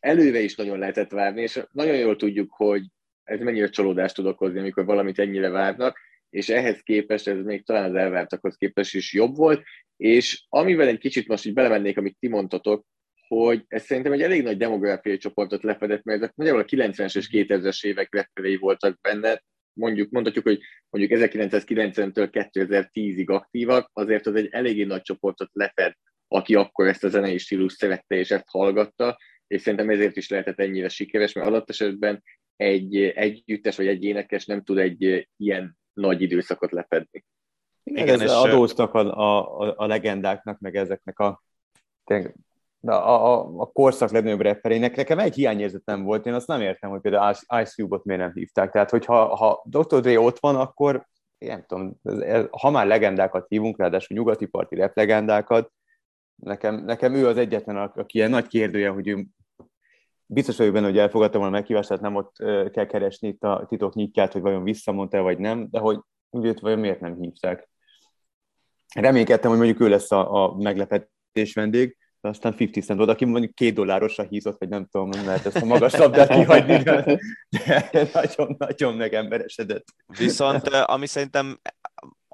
előre 0.00 0.40
is 0.40 0.54
nagyon 0.54 0.78
lehetett 0.78 1.10
várni, 1.10 1.42
és 1.42 1.62
nagyon 1.72 1.96
jól 1.96 2.16
tudjuk, 2.16 2.52
hogy 2.52 2.82
ez 3.24 3.40
mennyire 3.40 3.68
csalódást 3.68 4.14
tud 4.14 4.26
okozni, 4.26 4.58
amikor 4.58 4.84
valamit 4.84 5.18
ennyire 5.18 5.48
várnak, 5.48 5.98
és 6.30 6.48
ehhez 6.48 6.80
képest 6.80 7.28
ez 7.28 7.44
még 7.44 7.64
talán 7.64 7.90
az 7.90 7.94
elvártakhoz 7.94 8.56
képest 8.56 8.94
is 8.94 9.12
jobb 9.12 9.36
volt, 9.36 9.62
és 9.96 10.44
amivel 10.48 10.88
egy 10.88 10.98
kicsit 10.98 11.28
most 11.28 11.46
így 11.46 11.52
belemennék, 11.52 11.98
amit 11.98 12.16
ti 12.20 12.28
mondtatok, 12.28 12.86
hogy 13.36 13.64
ez 13.68 13.84
szerintem 13.84 14.12
egy 14.12 14.22
elég 14.22 14.42
nagy 14.42 14.56
demográfiai 14.56 15.16
csoportot 15.16 15.62
lefedett, 15.62 16.02
mert 16.02 16.22
ezek 16.22 16.34
nagyjából 16.34 16.60
a 16.60 16.64
90-es 16.64 17.16
és 17.16 17.28
2000-es 17.32 17.84
évek 17.84 18.14
referei 18.14 18.56
voltak 18.56 19.00
benne, 19.00 19.42
mondjuk 19.72 20.10
mondhatjuk, 20.10 20.44
hogy 20.44 20.60
mondjuk 20.90 21.20
1990-től 21.20 22.48
2010-ig 22.52 23.26
aktívak, 23.26 23.90
azért 23.92 24.26
az 24.26 24.34
egy 24.34 24.48
eléggé 24.50 24.84
nagy 24.84 25.02
csoportot 25.02 25.48
lefed, 25.52 25.94
aki 26.28 26.54
akkor 26.54 26.86
ezt 26.86 27.04
a 27.04 27.08
zenei 27.08 27.38
stílus 27.38 27.72
szerette 27.72 28.14
és 28.14 28.30
ezt 28.30 28.48
hallgatta, 28.48 29.18
és 29.46 29.60
szerintem 29.60 29.90
ezért 29.90 30.16
is 30.16 30.28
lehetett 30.28 30.58
ennyire 30.58 30.88
sikeres, 30.88 31.32
mert 31.32 31.46
adott 31.46 31.70
esetben 31.70 32.22
egy 32.56 32.96
együttes 32.96 33.76
vagy 33.76 33.86
egy 33.86 34.04
énekes 34.04 34.46
nem 34.46 34.62
tud 34.62 34.78
egy 34.78 35.28
ilyen 35.36 35.76
nagy 35.92 36.22
időszakot 36.22 36.72
lefedni. 36.72 37.24
Igen, 37.82 38.04
Igen 38.04 38.20
és 38.20 38.30
adóztak 38.30 38.94
a, 38.94 39.16
a, 39.16 39.74
a 39.76 39.86
legendáknak, 39.86 40.58
meg 40.58 40.76
ezeknek 40.76 41.18
a 41.18 41.42
de 42.84 42.92
a, 42.92 43.32
a, 43.32 43.52
a 43.56 43.66
korszak 43.66 44.10
legnagyobb 44.10 44.40
rapperének 44.40 44.96
nekem 44.96 45.18
egy 45.18 45.34
hiányérzetem 45.34 46.02
volt, 46.02 46.26
én 46.26 46.34
azt 46.34 46.46
nem 46.46 46.60
értem, 46.60 46.90
hogy 46.90 47.00
például 47.00 47.30
Ice 47.30 47.64
Cube-ot 47.64 48.04
miért 48.04 48.20
nem 48.20 48.32
hívták. 48.34 48.70
Tehát, 48.70 48.90
hogyha 48.90 49.36
ha 49.36 49.62
Dr. 49.64 50.00
Dre 50.00 50.20
ott 50.20 50.38
van, 50.38 50.56
akkor 50.56 51.06
nem 51.38 51.64
tudom, 51.66 52.00
ha 52.50 52.70
már 52.70 52.86
legendákat 52.86 53.48
hívunk, 53.48 53.78
ráadásul 53.78 54.16
nyugati 54.16 54.46
parti 54.46 54.74
rap 54.74 54.96
legendákat, 54.96 55.72
nekem, 56.34 56.84
nekem 56.84 57.14
ő 57.14 57.26
az 57.26 57.36
egyetlen, 57.36 57.76
aki 57.76 58.18
ilyen 58.18 58.30
nagy 58.30 58.46
kérdője, 58.46 58.88
hogy 58.88 59.08
ő 59.08 59.26
biztos 60.26 60.56
vagyok 60.56 60.72
benne, 60.72 60.86
hogy 60.86 60.98
elfogadta 60.98 61.38
volna 61.38 61.52
meghívást, 61.52 61.88
tehát 61.88 62.02
nem 62.02 62.16
ott 62.16 62.36
kell 62.72 62.86
keresni 62.86 63.28
itt 63.28 63.42
a 63.42 63.64
titok 63.68 63.94
nyitját, 63.94 64.32
hogy 64.32 64.42
vajon 64.42 64.62
visszamondta 64.62 65.22
vagy 65.22 65.38
nem, 65.38 65.68
de 65.70 65.78
hogy 65.78 66.00
úgy 66.30 66.60
vajon 66.60 66.78
miért 66.78 67.00
nem 67.00 67.20
hívták. 67.20 67.68
Reménykedtem, 68.94 69.50
hogy 69.50 69.58
mondjuk 69.58 69.80
ő 69.80 69.88
lesz 69.88 70.12
a, 70.12 70.44
a 70.44 70.56
meglepetés 70.56 71.54
vendég, 71.54 71.96
de 72.22 72.28
aztán 72.28 72.54
50 72.58 72.82
cent 72.82 72.98
volt, 72.98 73.10
aki 73.10 73.24
mondjuk 73.24 73.54
két 73.54 73.74
dollárosra 73.74 74.24
hízott, 74.24 74.58
vagy 74.58 74.68
nem 74.68 74.86
tudom, 74.90 75.08
nem 75.08 75.26
lehet 75.26 75.46
ezt 75.46 75.56
a 75.56 75.64
magas 75.64 75.96
labdát 75.96 76.28
kihagyni, 76.28 76.76
de 76.82 77.18
nagyon-nagyon 78.12 78.94
megemberesedett. 78.94 79.84
Viszont 80.18 80.68
ami 80.68 81.06
szerintem 81.06 81.60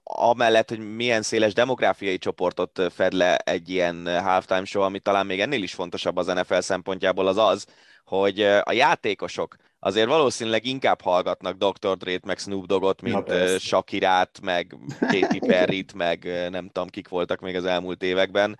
amellett, 0.03 0.68
hogy 0.68 0.94
milyen 0.94 1.22
széles 1.22 1.53
demográfiai 1.53 2.18
csoportot 2.18 2.83
fed 2.92 3.12
le 3.12 3.37
egy 3.37 3.68
ilyen 3.68 4.22
halftime 4.22 4.64
show, 4.64 4.83
ami 4.83 4.98
talán 4.98 5.27
még 5.27 5.40
ennél 5.40 5.62
is 5.62 5.74
fontosabb 5.74 6.16
az 6.16 6.27
NFL 6.27 6.59
szempontjából, 6.59 7.27
az 7.27 7.37
az, 7.37 7.66
hogy 8.05 8.40
a 8.42 8.72
játékosok 8.72 9.57
azért 9.79 10.09
valószínűleg 10.09 10.66
inkább 10.66 11.01
hallgatnak 11.01 11.57
Dr. 11.57 11.96
Dre-t, 11.96 12.24
meg 12.24 12.38
Snoop 12.38 12.66
Doggot, 12.66 13.03
mint 13.03 13.33
Shakirát, 13.59 14.40
meg 14.42 14.77
Katy 15.01 15.38
Perry-t, 15.46 15.94
meg 15.94 16.48
nem 16.51 16.66
tudom, 16.66 16.88
kik 16.88 17.09
voltak 17.09 17.40
még 17.40 17.57
az 17.57 17.64
elmúlt 17.64 18.03
években. 18.03 18.59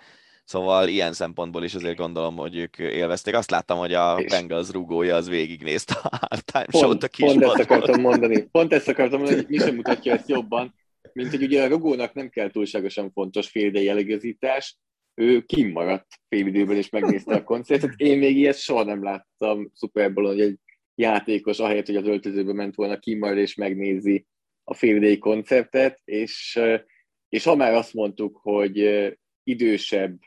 Szóval 0.49 0.89
ilyen 0.89 1.13
szempontból 1.13 1.65
is 1.65 1.75
azért 1.75 1.97
gondolom, 1.97 2.37
hogy 2.37 2.57
ők 2.57 2.79
élvezték. 2.79 3.35
Azt 3.35 3.51
láttam, 3.51 3.79
hogy 3.79 3.93
a 3.93 4.15
Bengals 4.29 4.71
rúgója 4.71 5.17
az 5.17 5.29
végignézte 5.29 5.95
a 6.03 6.19
halftime 6.21 6.67
show-t 6.71 7.03
a 7.03 7.09
kis 7.09 7.25
Pont 7.25 7.43
ezt 7.43 7.59
akartam 7.59 8.01
mondani. 8.01 8.43
Pont 8.43 8.73
ezt 8.73 8.89
akartam 8.89 9.19
mondani, 9.19 9.41
hogy 9.41 9.49
mi 9.49 9.59
sem 9.59 9.75
mutatja 9.81 10.13
ezt 10.13 10.29
jobban, 10.29 10.75
mint 11.13 11.31
hogy 11.31 11.43
ugye 11.43 11.63
a 11.63 11.69
rugónak 11.69 12.15
nem 12.15 12.29
kell 12.29 12.51
túlságosan 12.51 13.11
fontos 13.11 13.49
félidei 13.49 13.89
elegezítás, 13.89 14.77
ő 15.15 15.41
kimaradt 15.41 16.07
fél 16.29 16.47
időben 16.47 16.77
és 16.77 16.89
megnézte 16.89 17.35
a 17.35 17.45
koncertet. 17.45 17.93
Én 17.97 18.19
még 18.19 18.37
ilyet 18.37 18.59
soha 18.59 18.85
nem 18.85 19.03
láttam 19.03 19.71
Super 19.75 20.13
Bowl-on, 20.13 20.33
hogy 20.33 20.43
egy 20.43 20.59
játékos, 20.95 21.59
ahelyett, 21.59 21.87
hogy 21.87 21.97
az 21.97 22.07
öltözőbe 22.07 22.53
ment 22.53 22.75
volna, 22.75 22.99
kimarad 22.99 23.39
és 23.39 23.55
megnézi 23.55 24.27
a 24.65 24.75
félidei 24.75 25.19
koncertet, 25.19 26.01
és, 26.05 26.61
és 27.29 27.45
ha 27.45 27.55
már 27.55 27.73
azt 27.73 27.95
mondtuk, 27.95 28.39
hogy 28.43 28.79
idősebb 29.43 30.19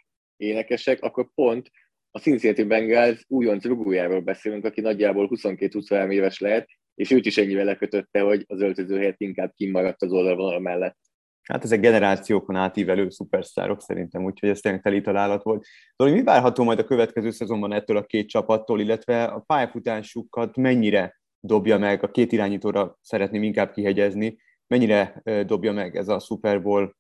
énekesek, 0.41 1.01
akkor 1.01 1.29
pont 1.35 1.71
a 2.11 2.19
Cincinnati 2.19 2.63
Bengals 2.63 3.25
újonc 3.27 3.65
rugójáról 3.65 4.19
beszélünk, 4.19 4.65
aki 4.65 4.81
nagyjából 4.81 5.29
22-23 5.31 6.11
éves 6.11 6.39
lehet, 6.39 6.69
és 6.95 7.11
őt 7.11 7.25
is 7.25 7.37
ennyivel 7.37 7.65
lekötötte, 7.65 8.19
hogy 8.19 8.43
az 8.47 8.61
öltöző 8.61 8.97
helyett 8.97 9.21
inkább 9.21 9.53
kimaradt 9.55 10.01
az 10.01 10.11
oldalvonal 10.11 10.59
mellett. 10.59 10.97
Hát 11.41 11.63
ezek 11.63 11.79
generációkon 11.79 12.55
átívelő 12.55 13.09
szupersztárok 13.09 13.81
szerintem, 13.81 14.23
úgyhogy 14.23 14.49
ez 14.49 14.59
tényleg 14.59 14.81
teli 14.81 15.01
találat 15.01 15.43
volt. 15.43 15.65
Zoli, 15.97 16.11
mi 16.11 16.23
várható 16.23 16.63
majd 16.63 16.79
a 16.79 16.83
következő 16.83 17.31
szezonban 17.31 17.73
ettől 17.73 17.97
a 17.97 18.03
két 18.03 18.29
csapattól, 18.29 18.79
illetve 18.79 19.23
a 19.23 19.39
pályafutásukat 19.39 20.55
mennyire 20.55 21.21
dobja 21.39 21.77
meg, 21.77 22.03
a 22.03 22.11
két 22.11 22.31
irányítóra 22.31 22.97
szeretném 23.01 23.43
inkább 23.43 23.71
kihegyezni, 23.71 24.37
mennyire 24.67 25.21
dobja 25.45 25.71
meg 25.71 25.95
ez 25.95 26.07
a 26.07 26.19
Super 26.19 26.61
Bowl 26.61 26.95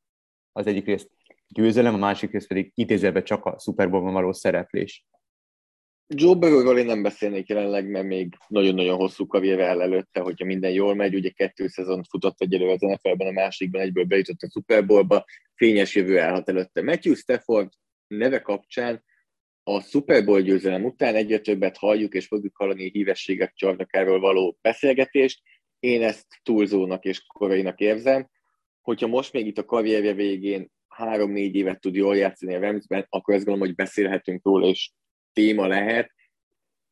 az 0.51 0.67
egyik 0.67 0.85
részt 0.85 1.09
győzelem, 1.53 1.93
a 1.93 1.97
másik 1.97 2.31
rész 2.31 2.47
pedig 2.47 2.71
idézőben 2.75 3.23
csak 3.23 3.45
a 3.45 3.59
Super 3.59 3.89
Bowl-ban 3.89 4.13
való 4.13 4.31
szereplés. 4.31 5.05
Joe 6.07 6.35
Burrowról 6.35 6.77
én 6.77 6.85
nem 6.85 7.01
beszélnék 7.01 7.47
jelenleg, 7.47 7.89
mert 7.89 8.05
még 8.05 8.33
nagyon-nagyon 8.47 8.95
hosszú 8.95 9.27
karriere 9.27 9.65
el 9.65 9.81
előtte, 9.81 10.19
hogyha 10.19 10.45
minden 10.45 10.71
jól 10.71 10.95
megy, 10.95 11.15
ugye 11.15 11.29
kettő 11.29 11.67
szezont 11.67 12.07
futott 12.07 12.41
egyelőre 12.41 12.71
az 12.71 12.81
NFL-ben, 12.81 13.27
a 13.27 13.31
másikban 13.31 13.81
egyből 13.81 14.03
bejutott 14.03 14.41
a 14.41 14.49
Super 14.49 14.85
Bowl-ba, 14.85 15.25
fényes 15.55 15.95
jövő 15.95 16.19
állhat 16.19 16.49
előtte. 16.49 16.81
Matthew 16.81 17.13
Stafford 17.13 17.69
neve 18.07 18.39
kapcsán 18.41 19.03
a 19.63 19.81
Super 19.81 20.25
Bowl 20.25 20.41
győzelem 20.41 20.85
után 20.85 21.15
egyre 21.15 21.39
többet 21.39 21.77
halljuk, 21.77 22.13
és 22.13 22.27
fogjuk 22.27 22.57
hallani 22.57 22.89
hívességek 22.89 23.53
csarnokáról 23.53 24.19
való 24.19 24.57
beszélgetést. 24.61 25.41
Én 25.79 26.03
ezt 26.03 26.25
túlzónak 26.43 27.05
és 27.05 27.23
korainak 27.27 27.79
érzem. 27.79 28.29
Hogyha 28.81 29.07
most 29.07 29.33
még 29.33 29.47
itt 29.47 29.57
a 29.57 29.65
karrierje 29.65 30.13
végén 30.13 30.71
három-négy 31.05 31.55
évet 31.55 31.79
tud 31.79 31.95
jól 31.95 32.17
játszani 32.17 32.55
a 32.55 32.59
Ramsben, 32.59 33.05
akkor 33.09 33.33
azt 33.33 33.45
gondolom, 33.45 33.67
hogy 33.67 33.77
beszélhetünk 33.77 34.45
róla, 34.45 34.67
és 34.67 34.91
téma 35.33 35.67
lehet, 35.67 36.11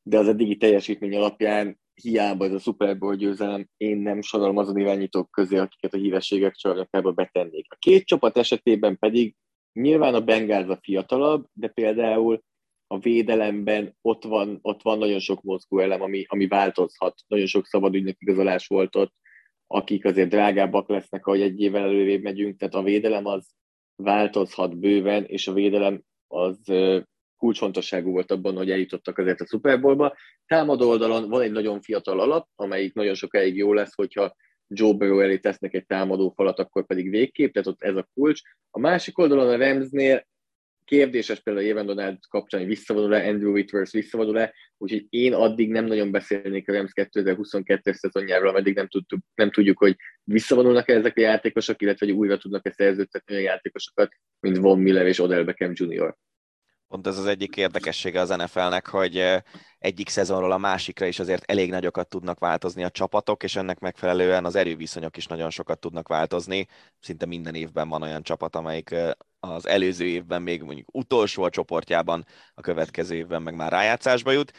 de 0.04 0.18
az 0.18 0.28
eddigi 0.28 0.58
teljesítmény 0.58 1.16
alapján 1.16 1.80
hiába 1.94 2.46
ez 2.46 2.54
a 2.54 2.60
Super 2.60 2.98
Bowl 2.98 3.16
győzelem, 3.16 3.68
én 3.78 3.98
nem 3.98 4.22
sorolom 4.22 4.58
azon 4.58 4.78
irányítók 4.78 5.32
közé, 5.32 5.58
akiket 5.58 5.94
a 5.94 5.98
hívességek 5.98 6.54
csarnokába 6.54 7.12
betennék. 7.12 7.66
A 7.70 7.78
két 7.80 8.06
csapat 8.06 8.38
esetében 8.38 8.98
pedig 8.98 9.36
nyilván 9.74 10.14
a 10.14 10.22
Bengals 10.22 10.68
a 10.68 10.80
fiatalabb, 10.82 11.46
de 11.54 11.68
például 11.68 12.44
a 12.88 13.00
védelemben 13.00 13.98
ott 14.02 14.24
van, 14.24 14.60
ott 14.62 14.82
van 14.82 14.98
nagyon 14.98 15.20
sok 15.20 15.42
mozgó 15.42 15.80
elem, 15.80 16.02
ami, 16.02 16.26
ami 16.28 16.48
változhat. 16.48 17.22
Nagyon 17.28 17.46
sok 17.46 17.66
szabad 17.66 17.96
ügynök 17.96 18.16
igazolás 18.20 18.68
volt 18.68 18.96
ott, 18.96 19.14
akik 19.68 20.06
azért 20.06 20.30
drágábbak 20.30 20.90
lesznek, 20.90 21.26
ahogy 21.26 21.42
egy 21.42 21.62
évvel 21.62 21.84
előrébb 21.84 22.22
megyünk, 22.22 22.58
tehát 22.58 22.74
a 22.74 22.84
védelem 22.84 23.26
az 23.26 23.48
változhat 24.02 24.78
bőven, 24.78 25.24
és 25.24 25.48
a 25.48 25.54
védelem 25.54 26.02
az 26.28 26.58
kulcsfontosságú 27.38 28.12
volt 28.12 28.32
abban, 28.32 28.56
hogy 28.56 28.72
eljutottak 28.72 29.18
azért 29.18 29.42
a 29.42 29.46
Super 29.46 29.80
Bowlba. 29.80 30.16
Támadó 30.46 30.90
oldalon 30.90 31.30
van 31.30 31.42
egy 31.42 31.52
nagyon 31.52 31.82
fiatal 31.82 32.20
alap, 32.20 32.48
amelyik 32.56 32.94
nagyon 32.94 33.14
sokáig 33.14 33.56
jó 33.56 33.74
lesz, 33.74 33.96
hogyha 33.96 34.36
Joe 34.68 34.94
Burrow 34.94 35.20
elé 35.20 35.38
tesznek 35.38 35.74
egy 35.74 35.86
támadó 35.86 36.30
falat, 36.36 36.60
akkor 36.60 36.86
pedig 36.86 37.10
végképp, 37.10 37.54
tehát 37.54 37.68
ott 37.68 37.82
ez 37.82 37.96
a 37.96 38.10
kulcs. 38.14 38.42
A 38.70 38.80
másik 38.80 39.18
oldalon 39.18 39.48
a 39.48 39.58
Ramsnél 39.58 40.28
kérdéses 40.90 41.40
például 41.40 41.66
Éven 41.66 41.86
Donald 41.86 42.18
kapcsán, 42.30 42.60
hogy 42.60 42.70
visszavonul-e, 42.70 43.28
Andrew 43.28 43.52
Whitworth 43.52 43.92
visszavonul-e, 43.92 44.54
úgyhogy 44.78 45.06
én 45.10 45.34
addig 45.34 45.72
nem 45.72 45.86
nagyon 45.86 46.12
beszélnék 46.12 46.70
a 46.70 46.74
Rams 46.74 46.92
2022 46.94 47.92
szezonjáról, 47.92 48.50
ameddig 48.50 48.76
nem, 48.76 48.88
tudtuk, 48.88 49.20
nem 49.36 49.52
tudjuk, 49.52 49.78
hogy 49.78 49.96
visszavonulnak-e 50.24 50.94
ezek 50.94 51.18
a 51.18 51.22
játékosok, 51.22 51.82
illetve 51.82 52.06
hogy 52.06 52.16
újra 52.16 52.38
tudnak-e 52.38 52.72
szerződtetni 52.72 53.36
a 53.36 53.40
játékosokat, 53.40 54.12
mint 54.40 54.58
Von 54.58 54.80
Miller 54.80 55.06
és 55.06 55.20
Odell 55.20 55.44
Beckham 55.44 55.72
Jr. 55.74 56.16
Pont 56.88 57.08
ez 57.08 57.18
az 57.18 57.26
egyik 57.26 57.58
érdekessége 57.58 58.20
az 58.20 58.30
NFL-nek, 58.30 58.88
hogy 58.88 59.24
egyik 59.80 60.10
szezonról 60.10 60.52
a 60.52 60.58
másikra 60.58 61.06
is 61.06 61.20
azért 61.20 61.52
elég 61.52 61.70
nagyokat 61.70 62.10
tudnak 62.10 62.40
változni 62.40 62.84
a 62.84 62.90
csapatok, 62.90 63.44
és 63.44 63.56
ennek 63.56 63.80
megfelelően 63.80 64.46
az 64.46 64.56
erőviszonyok 64.56 65.18
is 65.18 65.26
nagyon 65.26 65.50
sokat 65.50 65.80
tudnak 65.80 66.08
változni. 66.08 66.68
Szinte 67.00 67.26
minden 67.26 67.56
évben 67.56 67.90
van 67.90 68.02
olyan 68.02 68.24
csapat, 68.24 68.56
amelyik 68.56 68.96
az 69.40 69.68
előző 69.68 70.06
évben 70.06 70.42
még 70.42 70.62
mondjuk 70.62 70.96
utolsó 70.96 71.44
a 71.44 71.50
csoportjában, 71.50 72.26
a 72.54 72.62
következő 72.62 73.16
évben 73.16 73.42
meg 73.42 73.56
már 73.56 73.72
rájátszásba 73.72 74.32
jut. 74.32 74.54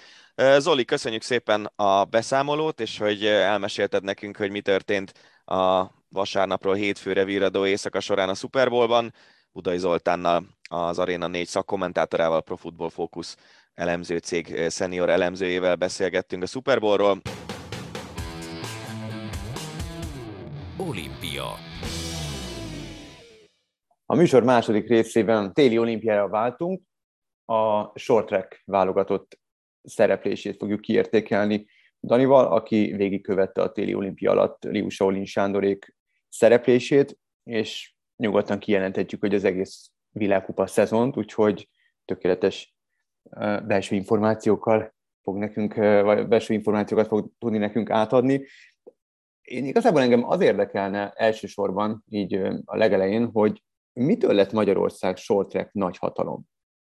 Zoli, 0.59 0.85
köszönjük 0.85 1.23
szépen 1.23 1.73
a 1.77 2.05
beszámolót, 2.05 2.81
és 2.81 2.99
hogy 2.99 3.27
elmesélted 3.27 4.05
nekünk, 4.05 4.37
hogy 4.37 4.51
mi 4.51 4.61
történt 4.61 5.13
a 5.45 5.85
vasárnapról 6.09 6.75
hétfőre 6.75 7.25
virradó 7.25 7.67
éjszaka 7.67 8.01
során 8.01 8.29
a 8.29 8.35
Super 8.35 8.69
Bowlban. 8.69 9.15
Budai 9.53 9.79
Zoltánnal, 9.79 10.47
az 10.69 10.99
Arena 10.99 11.27
4 11.27 11.47
szakkommentátorával, 11.47 12.43
Pro 12.43 12.57
Football 12.57 12.91
Focus 12.91 13.35
elemző 13.75 14.19
cég 14.19 14.71
senior 14.71 15.09
elemzőjével 15.09 15.77
beszélgettünk 15.77 16.43
a 16.43 16.47
Super 16.47 16.81
Bowlról. 16.81 17.21
Olimpia. 20.77 21.70
A 24.11 24.15
műsor 24.15 24.45
második 24.45 24.89
részében 24.89 25.53
téli 25.53 25.79
olimpiára 25.79 26.29
váltunk, 26.29 26.83
a 27.45 27.99
short 27.99 28.27
track 28.27 28.63
válogatott 28.65 29.39
szereplését 29.83 30.57
fogjuk 30.57 30.81
kiértékelni 30.81 31.67
Danival, 32.01 32.47
aki 32.47 32.93
végigkövette 32.97 33.63
a 33.63 33.73
téli 33.73 33.95
olimpia 33.95 34.31
alatt 34.31 34.65
Liu 34.65 34.89
Shaolin 34.89 35.25
Sándorék 35.25 35.97
szereplését, 36.29 37.19
és 37.43 37.95
nyugodtan 38.17 38.59
kijelenthetjük, 38.59 39.21
hogy 39.21 39.35
az 39.35 39.45
egész 39.45 39.91
világkupa 40.11 40.67
szezont, 40.67 41.17
úgyhogy 41.17 41.69
tökéletes 42.05 42.75
belső 43.67 43.95
információkkal 43.97 44.95
fog 45.23 45.37
nekünk, 45.37 45.75
vagy 45.75 46.29
belső 46.29 46.55
információkat 46.55 47.07
fog 47.07 47.31
tudni 47.39 47.59
nekünk 47.59 47.91
átadni. 47.91 48.47
Én 49.43 49.65
igazából 49.65 50.01
engem 50.01 50.25
az 50.25 50.41
érdekelne 50.41 51.11
elsősorban, 51.11 52.05
így 52.09 52.35
a 52.65 52.77
legelején, 52.77 53.31
hogy 53.33 53.63
mitől 54.05 54.35
lett 54.35 54.53
Magyarország 54.53 55.17
short 55.17 55.49
track 55.49 55.73
nagy 55.73 55.97
hatalom? 55.97 56.45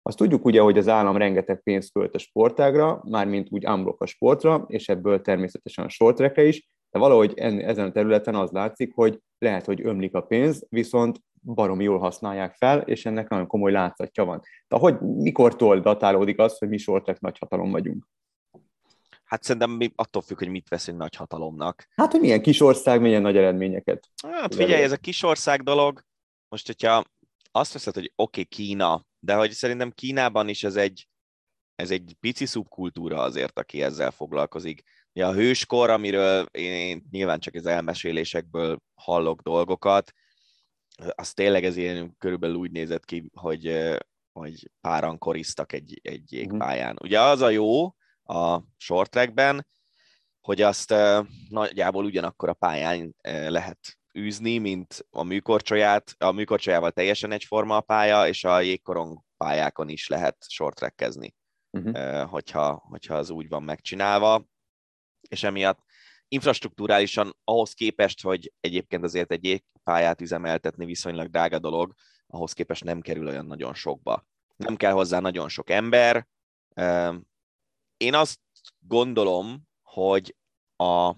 Azt 0.02 0.18
tudjuk 0.18 0.46
ugye, 0.46 0.62
hogy 0.62 0.78
az 0.78 0.88
állam 0.88 1.18
rengeteg 1.18 1.62
pénzt 1.64 1.92
költ 1.92 2.16
a 2.16 2.18
sportágra, 2.18 3.02
mármint 3.06 3.48
úgy 3.52 3.68
unblock 3.68 4.02
a 4.02 4.06
sportra, 4.06 4.66
és 4.68 4.90
ebből 4.90 5.22
természetesen 5.22 5.86
a 5.86 5.90
short 5.90 6.16
trackre 6.16 6.44
is, 6.44 6.68
de 6.90 7.00
valahogy 7.00 7.34
ezen 7.38 7.88
a 7.88 7.92
területen 7.92 8.36
az 8.36 8.52
látszik, 8.52 8.94
hogy 8.94 9.20
lehet, 9.38 9.66
hogy 9.66 9.86
ömlik 9.86 10.14
a 10.14 10.22
pénz, 10.22 10.66
viszont 10.70 11.20
barom 11.42 11.82
jól 11.82 12.00
használják 12.00 12.56
fel, 12.56 12.80
és 12.80 13.06
ennek 13.06 13.30
nagyon 13.30 13.48
komoly 13.48 13.72
látszatja 13.72 14.26
van. 14.26 14.42
De 14.68 14.78
hogy 14.78 15.00
mikortól 15.00 15.80
datálódik 15.80 16.40
az, 16.40 16.58
hogy 16.58 16.70
mi 16.70 16.78
sortek 16.78 17.20
nagy 17.20 17.38
hatalom 17.38 17.72
vagyunk? 17.72 18.08
Hát 19.24 19.44
szerintem 19.44 19.72
mi 19.72 19.92
attól 19.96 20.22
függ, 20.22 20.38
hogy 20.38 20.50
mit 20.50 20.70
veszünk 20.70 20.98
nagy 20.98 21.16
hatalomnak. 21.16 21.88
Hát, 21.96 22.12
hogy 22.12 22.22
milyen 22.22 22.42
kis 22.42 22.62
ország, 22.62 23.02
milyen 23.02 23.22
nagy 23.22 23.38
eredményeket. 23.38 24.08
Hát 24.28 24.56
figyelj, 24.56 24.84
ez 24.84 24.92
a 24.92 24.98
kis 24.98 25.24
ország 25.24 25.62
dolog, 25.62 26.02
most 26.50 26.66
hogyha 26.66 27.04
azt 27.52 27.74
veszed, 27.74 27.94
hogy 27.94 28.12
oké, 28.16 28.42
okay, 28.42 28.44
Kína, 28.46 29.06
de 29.20 29.36
hogy 29.36 29.52
szerintem 29.52 29.92
Kínában 29.92 30.48
is 30.48 30.64
ez 30.64 30.76
egy, 30.76 31.08
ez 31.76 31.92
egy 31.92 32.16
pici 32.20 32.46
szubkultúra 32.46 33.22
azért, 33.22 33.60
aki 33.60 33.82
ezzel 33.82 34.12
foglalkozik. 34.12 34.84
Ja, 35.14 35.28
a 35.28 35.34
hőskor, 35.34 35.90
amiről 35.90 36.46
én, 36.52 36.72
én 36.72 37.08
nyilván 37.12 37.40
csak 37.40 37.54
az 37.54 37.66
elmesélésekből 37.66 38.80
hallok 38.94 39.42
dolgokat, 39.42 40.12
az 41.16 41.34
tényleg 41.34 41.64
ez 41.64 41.78
ilyen 41.78 42.16
körülbelül 42.18 42.56
úgy 42.56 42.72
nézett 42.72 43.06
ki, 43.06 43.30
hogy, 43.34 43.96
hogy 44.32 44.72
páran 44.82 45.18
koriztak 45.18 45.74
egy, 45.74 46.00
egy 46.04 46.32
jégpályán. 46.32 46.92
Uh-huh. 46.92 47.08
Ugye 47.08 47.22
az 47.22 47.42
a 47.42 47.50
jó 47.50 47.96
a 48.24 48.62
short 48.78 49.10
trackben, 49.10 49.68
hogy 50.42 50.62
azt 50.62 50.94
nagyjából 51.50 52.06
ugyanakkor 52.06 52.50
a 52.50 52.54
pályán 52.54 53.16
lehet 53.48 53.97
űzni, 54.18 54.58
mint 54.58 55.06
a 55.10 55.24
műkorcsolyát. 55.24 56.16
A 56.18 56.32
műkorcsolyával 56.32 56.92
teljesen 56.92 57.32
egyforma 57.32 57.76
a 57.76 57.82
pálya, 57.82 58.28
és 58.28 58.44
a 58.44 58.60
jégkorong 58.60 59.20
pályákon 59.38 59.90
is 59.90 60.08
lehet 60.08 60.46
shortrekkezni, 60.50 61.36
uh-huh. 61.72 62.30
hogyha, 62.30 62.84
hogyha 62.90 63.16
az 63.16 63.30
úgy 63.30 63.48
van 63.48 63.64
megcsinálva. 63.64 64.46
És 65.30 65.44
emiatt 65.44 65.80
infrastruktúrálisan 66.28 67.38
ahhoz 67.44 67.74
képest, 67.74 68.22
hogy 68.22 68.54
egyébként 68.60 69.04
azért 69.04 69.32
egy 69.32 69.44
jégpályát 69.44 70.22
üzemeltetni 70.22 70.86
viszonylag 70.86 71.30
drága 71.30 71.60
dolog, 71.60 71.94
ahhoz 72.28 72.54
képest 72.54 72.84
nem 72.84 73.02
kerül 73.02 73.28
olyan 73.28 73.46
nagyon 73.46 73.74
sokba. 73.74 74.26
Nem 74.56 74.76
kell 74.76 74.92
hozzá 74.92 75.20
nagyon 75.20 75.50
sok 75.50 75.70
ember. 75.70 76.28
Én 77.98 78.14
azt 78.14 78.40
gondolom, 78.80 79.62
hogy 79.82 80.36
a 80.76 81.14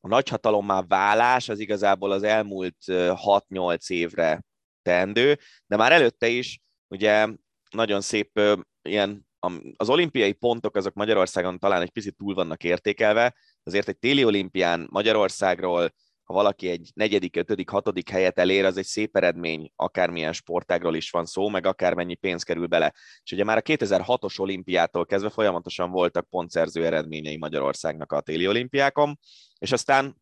a 0.00 0.08
nagyhatalommá 0.08 0.82
válás 0.82 1.48
az 1.48 1.58
igazából 1.58 2.10
az 2.10 2.22
elmúlt 2.22 2.76
6-8 2.86 3.90
évre 3.90 4.44
teendő, 4.82 5.38
de 5.66 5.76
már 5.76 5.92
előtte 5.92 6.28
is 6.28 6.60
ugye 6.88 7.28
nagyon 7.70 8.00
szép 8.00 8.40
ilyen 8.82 9.28
az 9.76 9.88
olimpiai 9.88 10.32
pontok 10.32 10.76
azok 10.76 10.94
Magyarországon 10.94 11.58
talán 11.58 11.82
egy 11.82 11.90
picit 11.90 12.16
túl 12.16 12.34
vannak 12.34 12.64
értékelve, 12.64 13.34
azért 13.62 13.88
egy 13.88 13.98
téli 13.98 14.24
olimpián 14.24 14.86
Magyarországról, 14.90 15.92
ha 16.30 16.36
valaki 16.36 16.68
egy 16.68 16.90
negyedik, 16.94 17.36
ötödik, 17.36 17.68
hatodik 17.68 18.08
helyet 18.08 18.38
elér, 18.38 18.64
az 18.64 18.76
egy 18.76 18.84
szép 18.84 19.16
eredmény, 19.16 19.72
akármilyen 19.76 20.32
sportágról 20.32 20.94
is 20.94 21.10
van 21.10 21.26
szó, 21.26 21.48
meg 21.48 21.66
akármennyi 21.66 22.14
pénz 22.14 22.42
kerül 22.42 22.66
bele. 22.66 22.94
És 23.22 23.32
ugye 23.32 23.44
már 23.44 23.56
a 23.56 23.62
2006-os 23.62 24.40
olimpiától 24.40 25.06
kezdve 25.06 25.30
folyamatosan 25.30 25.90
voltak 25.90 26.28
pontszerző 26.28 26.86
eredményei 26.86 27.36
Magyarországnak 27.36 28.12
a 28.12 28.20
téli 28.20 28.46
olimpiákon, 28.46 29.18
és 29.58 29.72
aztán 29.72 30.20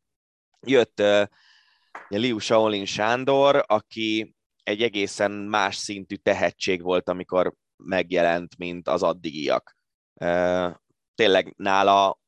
jött 0.67 1.01
uh, 1.01 1.27
Liu 2.09 2.39
Shaolin 2.39 2.85
Sándor, 2.85 3.65
aki 3.67 4.35
egy 4.63 4.83
egészen 4.83 5.31
más 5.31 5.77
szintű 5.77 6.15
tehetség 6.15 6.83
volt, 6.83 7.09
amikor 7.09 7.55
megjelent, 7.77 8.57
mint 8.57 8.89
az 8.89 9.03
addigiak. 9.03 9.77
Uh, 10.15 10.75
tényleg 11.15 11.55
nála 11.57 12.21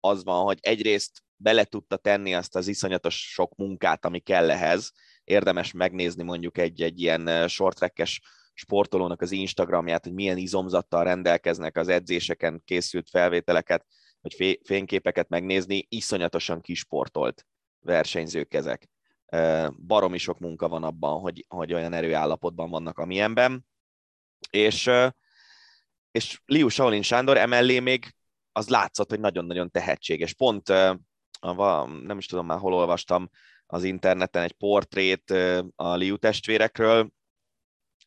az 0.00 0.24
van, 0.24 0.44
hogy 0.44 0.58
egyrészt 0.60 1.22
bele 1.42 1.64
tudta 1.64 1.96
tenni 1.96 2.34
azt 2.34 2.56
az 2.56 2.68
iszonyatos 2.68 3.32
sok 3.32 3.56
munkát, 3.56 4.04
ami 4.04 4.18
kell 4.18 4.50
ehhez. 4.50 4.92
Érdemes 5.24 5.72
megnézni 5.72 6.22
mondjuk 6.22 6.58
egy, 6.58 6.82
egy 6.82 7.00
ilyen 7.00 7.48
shorttrackes 7.48 8.20
sportolónak 8.54 9.20
az 9.20 9.32
Instagramját, 9.32 10.04
hogy 10.04 10.12
milyen 10.12 10.36
izomzattal 10.36 11.04
rendelkeznek 11.04 11.76
az 11.76 11.88
edzéseken 11.88 12.62
készült 12.64 13.10
felvételeket, 13.10 13.86
vagy 14.20 14.60
fényképeket 14.64 15.28
megnézni, 15.28 15.86
iszonyatosan 15.88 16.60
kisportolt 16.60 17.46
versenyzők 17.80 18.54
ezek. 18.54 18.88
Baromi 19.86 20.18
sok 20.18 20.38
munka 20.38 20.68
van 20.68 20.84
abban, 20.84 21.20
hogy, 21.20 21.44
hogy 21.48 21.72
olyan 21.72 21.92
erőállapotban 21.92 22.70
vannak, 22.70 22.98
amilyenben. 22.98 23.66
És, 24.50 24.90
és 26.10 26.40
Liu 26.44 26.68
Shaolin 26.68 27.02
Sándor 27.02 27.36
emellé 27.36 27.78
még 27.78 28.14
az 28.52 28.68
látszott, 28.68 29.08
hogy 29.08 29.20
nagyon-nagyon 29.20 29.70
tehetséges. 29.70 30.34
Pont 30.34 30.72
nem 32.02 32.18
is 32.18 32.26
tudom 32.26 32.46
már 32.46 32.58
hol 32.58 32.74
olvastam 32.74 33.30
az 33.66 33.84
interneten 33.84 34.42
egy 34.42 34.52
portrét 34.52 35.30
a 35.76 35.94
Liu 35.94 36.16
testvérekről, 36.16 37.10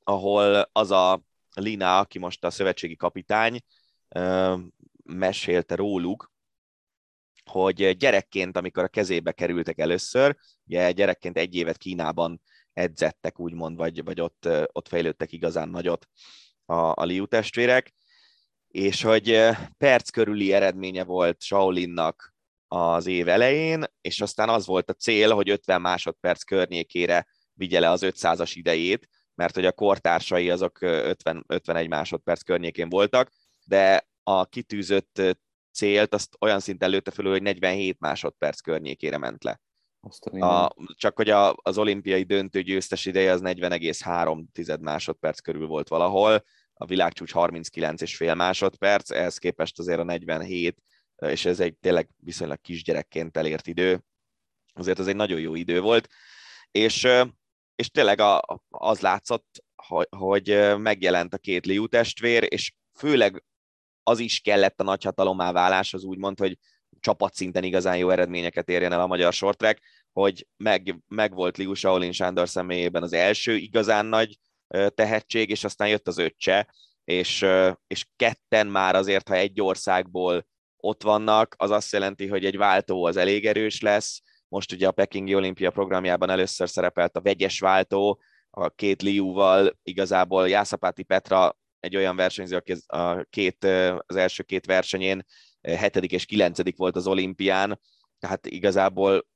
ahol 0.04 0.70
az 0.72 0.92
a 0.92 1.22
Lina, 1.56 2.00
aki 2.00 2.20
most 2.20 2.44
a 2.44 2.50
szövetségi 2.50 2.96
kapitány, 2.96 3.60
mesélte 5.04 5.76
róluk, 5.76 6.34
hogy 7.46 7.98
gyerekként, 7.98 8.58
amikor 8.58 8.84
a 8.84 8.88
kezébe 8.88 9.32
kerültek 9.32 9.80
először, 9.80 10.38
ugye 10.66 10.92
gyerekként 10.92 11.38
egy 11.38 11.56
évet 11.56 11.78
Kínában 11.78 12.42
edzettek, 12.74 13.40
úgymond, 13.40 13.78
vagy, 13.78 14.04
vagy 14.04 14.22
ott, 14.22 14.48
ott 14.72 14.88
fejlődtek 14.88 15.32
igazán 15.32 15.70
nagyot 15.70 16.08
a, 16.66 16.74
a 16.74 17.04
Liu 17.04 17.26
testvérek, 17.26 17.94
és 18.68 19.02
hogy 19.02 19.40
perc 19.78 20.10
körüli 20.10 20.54
eredménye 20.54 21.04
volt 21.04 21.42
Shaolinnak 21.42 22.35
az 22.68 23.06
év 23.06 23.28
elején, 23.28 23.84
és 24.02 24.22
aztán 24.22 24.50
az 24.50 24.66
volt 24.66 24.90
a 24.90 24.94
cél, 24.94 25.32
hogy 25.32 25.50
50 25.50 25.82
másodperc 25.82 26.44
környékére 26.44 27.28
vigye 27.54 27.80
le 27.80 27.90
az 27.90 28.02
500-as 28.06 28.52
idejét, 28.54 29.10
mert 29.36 29.56
hogy 29.56 29.66
a 29.66 29.72
kortársai 29.72 30.50
azok 30.50 30.82
50, 30.82 31.44
51 31.48 31.88
másodperc 31.88 32.42
környékén 32.42 32.90
voltak, 32.90 33.32
de 33.66 34.08
a 34.24 34.46
kitűzött 34.46 35.22
célt 35.72 36.14
azt 36.14 36.36
olyan 36.40 36.60
szinten 36.60 36.90
lőtte 36.90 37.12
föl, 37.12 37.32
hogy 37.32 37.42
47 37.42 38.00
másodperc 38.00 38.60
környékére 38.60 39.18
ment 39.18 39.44
le. 39.44 39.60
A, 40.40 40.76
csak 40.96 41.16
hogy 41.16 41.30
a, 41.30 41.56
az 41.62 41.78
olimpiai 41.78 42.24
döntő 42.24 42.62
győztes 42.62 43.06
ideje 43.06 43.32
az 43.32 43.42
40,3 43.44 44.80
másodperc 44.80 45.40
körül 45.40 45.68
volt 45.68 45.88
valahol, 45.88 46.44
a 46.74 46.86
világcsúcs 46.86 47.32
39,5 47.34 48.36
másodperc, 48.36 49.12
ehhez 49.12 49.38
képest 49.38 49.80
azért 49.80 50.00
a 50.00 50.04
47 50.04 50.82
és 51.20 51.46
ez 51.46 51.60
egy 51.60 51.78
tényleg 51.78 52.10
viszonylag 52.18 52.62
kisgyerekként 52.62 53.38
elért 53.38 53.68
idő, 53.68 54.04
azért 54.74 55.00
az 55.00 55.08
egy 55.08 55.16
nagyon 55.16 55.40
jó 55.40 55.56
idő 55.56 55.82
volt, 55.82 56.10
és, 56.72 57.08
és 57.76 57.90
tényleg 57.90 58.20
a, 58.20 58.62
az 58.70 59.00
látszott, 59.00 59.64
hogy, 59.76 60.08
hogy 60.10 60.76
megjelent 60.78 61.34
a 61.34 61.38
két 61.38 61.66
Liu 61.66 61.88
testvér, 61.88 62.46
és 62.50 62.74
főleg 62.94 63.44
az 64.04 64.20
is 64.20 64.40
kellett 64.40 64.80
a 64.80 64.84
nagyhatalommá 64.84 65.52
válás, 65.52 65.94
az 65.94 66.04
úgymond, 66.04 66.40
hogy 66.40 66.58
csapatszinten 67.00 67.64
igazán 67.64 67.98
jó 67.98 68.10
eredményeket 68.10 68.70
érjen 68.70 68.92
el 68.92 69.02
a 69.02 69.08
magyar 69.08 69.34
sortrek, 69.34 69.82
hogy 70.12 70.48
meg, 70.58 71.00
meg 71.08 71.34
volt 71.34 71.58
Liu 71.58 71.74
Shaolin 71.74 72.12
Sándor 72.12 72.50
személyében 72.50 73.04
az 73.04 73.14
első 73.14 73.56
igazán 73.56 74.06
nagy 74.06 74.40
tehetség, 74.96 75.50
és 75.50 75.64
aztán 75.64 75.88
jött 75.88 76.08
az 76.08 76.18
öccse, 76.18 76.74
és, 77.04 77.46
és 77.88 78.06
ketten 78.16 78.68
már 78.68 78.96
azért, 78.96 79.28
ha 79.28 79.36
egy 79.36 79.62
országból 79.62 80.46
ott 80.86 81.04
vannak, 81.04 81.56
az 81.58 81.72
azt 81.72 81.92
jelenti, 81.92 82.28
hogy 82.28 82.46
egy 82.46 82.58
váltó 82.58 83.06
az 83.06 83.18
elég 83.18 83.46
erős 83.46 83.82
lesz. 83.82 84.22
Most 84.48 84.72
ugye 84.72 84.88
a 84.88 84.92
Pekingi 84.92 85.36
olimpia 85.36 85.72
programjában 85.72 86.30
először 86.30 86.70
szerepelt 86.70 87.16
a 87.16 87.22
vegyes 87.22 87.60
váltó, 87.60 88.22
a 88.50 88.70
két 88.70 89.02
Liúval, 89.02 89.78
igazából 89.84 90.50
Jászapáti 90.50 91.04
Petra 91.04 91.58
egy 91.80 91.96
olyan 91.96 92.16
versenyző, 92.16 92.56
aki 92.56 92.76
a 92.86 93.24
két, 93.24 93.64
az 94.06 94.16
első 94.16 94.44
két 94.44 94.66
versenyén 94.66 95.26
hetedik 95.62 96.12
és 96.12 96.26
kilencedik 96.26 96.78
volt 96.78 96.96
az 96.96 97.08
olimpián, 97.08 97.80
tehát 98.20 98.46
igazából 98.46 99.28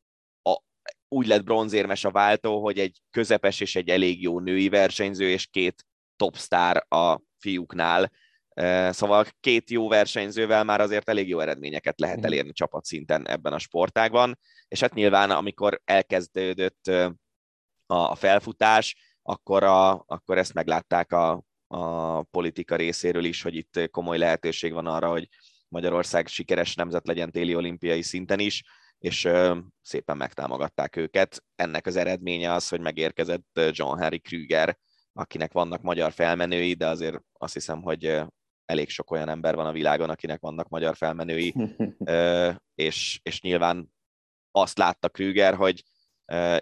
a, 0.42 0.62
úgy 1.08 1.28
lett 1.28 1.44
bronzérmes 1.44 2.06
a 2.06 2.12
váltó, 2.12 2.62
hogy 2.62 2.80
egy 2.80 3.02
közepes 3.12 3.60
és 3.60 3.76
egy 3.76 3.90
elég 3.90 4.22
jó 4.22 4.40
női 4.40 4.70
versenyző, 4.70 5.30
és 5.30 5.48
két 5.48 5.86
topstar 6.16 6.86
a 6.88 7.22
fiúknál, 7.38 8.12
Szóval 8.90 9.26
két 9.40 9.70
jó 9.70 9.88
versenyzővel 9.88 10.64
már 10.64 10.82
azért 10.82 11.10
elég 11.10 11.28
jó 11.28 11.40
eredményeket 11.40 12.00
lehet 12.00 12.18
mhm. 12.18 12.26
elérni 12.26 12.52
csapatszinten 12.52 13.28
ebben 13.28 13.54
a 13.54 13.60
sportágban, 13.60 14.40
és 14.68 14.80
hát 14.80 14.94
nyilván 14.94 15.32
amikor 15.32 15.82
elkezdődött 15.86 16.92
a 17.86 18.16
felfutás, 18.16 18.96
akkor, 19.22 19.64
a, 19.64 20.04
akkor 20.08 20.38
ezt 20.38 20.54
meglátták 20.54 21.12
a, 21.12 21.44
a 21.68 22.24
politika 22.24 22.76
részéről 22.76 23.24
is, 23.24 23.42
hogy 23.42 23.56
itt 23.56 23.90
komoly 23.92 24.18
lehetőség 24.18 24.74
van 24.74 24.88
arra, 24.88 25.10
hogy 25.10 25.28
Magyarország 25.68 26.28
sikeres 26.28 26.76
nemzet 26.76 27.08
legyen 27.08 27.32
téli 27.32 27.56
olimpiai 27.56 28.02
szinten 28.02 28.40
is, 28.40 28.64
és 29.00 29.30
szépen 29.82 30.18
megtámogatták 30.18 30.96
őket. 30.96 31.44
Ennek 31.56 31.86
az 31.86 31.96
eredménye 31.96 32.54
az, 32.54 32.70
hogy 32.70 32.80
megérkezett 32.80 33.60
John 33.72 34.02
Harry 34.02 34.20
Krüger, 34.20 34.78
akinek 35.14 35.52
vannak 35.52 35.82
magyar 35.82 36.12
felmenői, 36.12 36.74
de 36.74 36.88
azért 36.88 37.22
azt 37.34 37.54
hiszem, 37.54 37.82
hogy 37.82 38.22
elég 38.70 38.90
sok 38.90 39.12
olyan 39.12 39.30
ember 39.30 39.56
van 39.56 39.66
a 39.66 39.72
világon, 39.72 40.10
akinek 40.10 40.40
vannak 40.40 40.70
magyar 40.70 40.96
felmenői, 40.96 41.56
és, 42.88 43.20
és 43.24 43.42
nyilván 43.42 43.94
azt 44.52 44.78
látta 44.78 45.10
Krüger, 45.10 45.56
hogy 45.56 45.84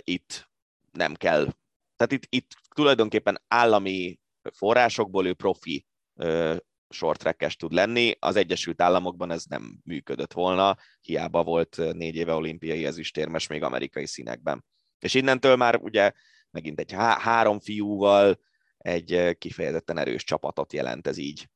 itt 0.04 0.50
nem 0.92 1.14
kell, 1.14 1.54
tehát 1.96 2.12
itt, 2.12 2.24
itt 2.30 2.52
tulajdonképpen 2.76 3.44
állami 3.48 4.20
forrásokból 4.54 5.28
ő 5.28 5.34
profi 5.34 5.86
shorttrackes 6.90 7.56
tud 7.56 7.72
lenni. 7.72 8.16
Az 8.20 8.36
Egyesült 8.36 8.82
Államokban 8.82 9.32
ez 9.32 9.44
nem 9.44 9.80
működött 9.84 10.34
volna, 10.34 10.78
hiába 11.02 11.44
volt 11.44 11.78
négy 11.94 12.16
éve 12.16 12.34
olimpiai 12.34 12.86
ezüstérmes 12.86 13.48
még 13.48 13.64
amerikai 13.64 14.06
színekben. 14.06 14.66
És 15.00 15.14
innentől 15.14 15.56
már 15.56 15.76
ugye 15.76 16.12
megint 16.52 16.80
egy 16.80 16.92
há- 16.92 17.20
három 17.20 17.60
fiúval 17.60 18.40
egy 18.78 19.38
kifejezetten 19.38 19.98
erős 19.98 20.24
csapatot 20.24 20.74
jelent 20.74 21.08
ez 21.08 21.18
így. 21.18 21.50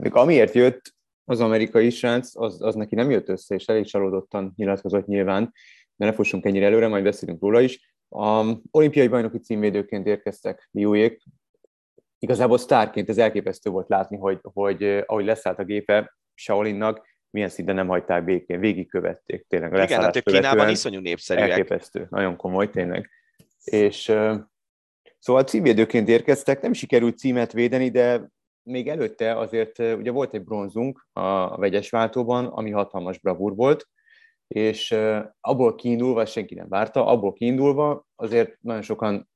Még 0.00 0.14
amiért 0.14 0.54
jött 0.54 0.94
az 1.24 1.40
amerikai 1.40 1.90
srác, 1.90 2.36
az, 2.36 2.62
az 2.62 2.74
neki 2.74 2.94
nem 2.94 3.10
jött 3.10 3.28
össze, 3.28 3.54
és 3.54 3.66
elég 3.66 3.84
csalódottan 3.84 4.52
nyilatkozott 4.56 5.06
nyilván, 5.06 5.52
de 5.96 6.04
ne 6.04 6.12
fussunk 6.12 6.44
ennyire 6.44 6.66
előre, 6.66 6.88
majd 6.88 7.02
beszélünk 7.02 7.40
róla 7.40 7.60
is. 7.60 7.94
A 8.08 8.44
olimpiai 8.70 9.08
bajnoki 9.08 9.38
címvédőként 9.38 10.06
érkeztek 10.06 10.68
Liujék. 10.70 11.22
Igazából 12.18 12.58
sztárként 12.58 13.08
ez 13.08 13.18
elképesztő 13.18 13.70
volt 13.70 13.88
látni, 13.88 14.16
hogy, 14.16 14.38
hogy 14.42 14.82
ahogy 15.06 15.24
leszállt 15.24 15.58
a 15.58 15.64
gépe 15.64 16.16
Shaolinnak, 16.34 17.08
milyen 17.30 17.48
szinten 17.48 17.74
nem 17.74 17.88
hagyták 17.88 18.24
békén, 18.24 18.60
végigkövették 18.60 19.46
tényleg. 19.48 19.74
A 19.74 19.82
Igen, 19.82 20.00
hát 20.00 20.22
Kínában 20.22 20.68
iszonyú 20.68 21.00
népszerűek. 21.00 21.50
Elképesztő, 21.50 22.06
nagyon 22.10 22.36
komoly 22.36 22.70
tényleg. 22.70 23.10
És 23.64 24.12
szóval 25.18 25.44
címvédőként 25.44 26.08
érkeztek, 26.08 26.60
nem 26.60 26.72
sikerült 26.72 27.18
címet 27.18 27.52
védeni, 27.52 27.88
de 27.88 28.30
még 28.70 28.88
előtte 28.88 29.38
azért 29.38 29.78
ugye 29.78 30.10
volt 30.10 30.34
egy 30.34 30.44
bronzunk 30.44 31.06
a 31.12 31.56
vegyes 31.56 31.90
váltóban, 31.90 32.46
ami 32.46 32.70
hatalmas 32.70 33.18
bravúr 33.18 33.54
volt, 33.54 33.88
és 34.48 34.96
abból 35.40 35.74
kiindulva, 35.74 36.26
senki 36.26 36.54
nem 36.54 36.68
várta, 36.68 37.06
abból 37.06 37.32
kiindulva 37.32 38.06
azért 38.16 38.56
nagyon 38.60 38.82
sokan, 38.82 39.28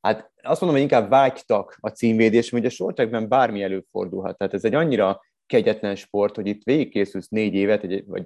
hát 0.00 0.32
azt 0.42 0.60
mondom, 0.60 0.80
hogy 0.80 0.90
inkább 0.90 1.10
vágytak 1.10 1.76
a 1.80 1.88
címvédés, 1.88 2.50
hogy 2.50 2.66
a 2.66 2.70
sortrekben 2.70 3.28
bármi 3.28 3.62
előfordulhat. 3.62 4.38
Tehát 4.38 4.54
ez 4.54 4.64
egy 4.64 4.74
annyira 4.74 5.20
kegyetlen 5.46 5.96
sport, 5.96 6.34
hogy 6.34 6.46
itt 6.46 6.62
végigkészülsz 6.64 7.28
négy 7.28 7.54
évet, 7.54 7.86
vagy 8.06 8.24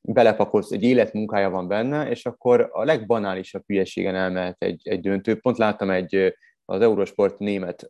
belepakolsz, 0.00 0.70
egy 0.70 0.82
életmunkája 0.82 1.50
van 1.50 1.68
benne, 1.68 2.10
és 2.10 2.26
akkor 2.26 2.68
a 2.72 2.84
legbanálisabb 2.84 3.62
hülyeségen 3.66 4.14
elmehet 4.14 4.62
egy, 4.62 4.80
egy 4.84 5.00
döntő. 5.00 5.38
Pont 5.38 5.58
láttam 5.58 5.90
egy 5.90 6.34
az 6.64 6.80
Eurosport 6.80 7.38
német 7.38 7.88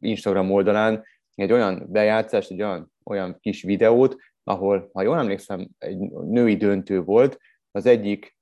Instagram 0.00 0.52
oldalán 0.52 1.04
egy 1.34 1.52
olyan 1.52 1.86
bejátszást, 1.88 2.50
egy 2.50 2.62
olyan, 2.62 2.92
olyan 3.04 3.36
kis 3.40 3.62
videót, 3.62 4.16
ahol, 4.44 4.90
ha 4.92 5.02
jól 5.02 5.18
emlékszem, 5.18 5.68
egy 5.78 5.98
női 6.10 6.56
döntő 6.56 7.02
volt, 7.02 7.38
az 7.70 7.86
egyik 7.86 8.36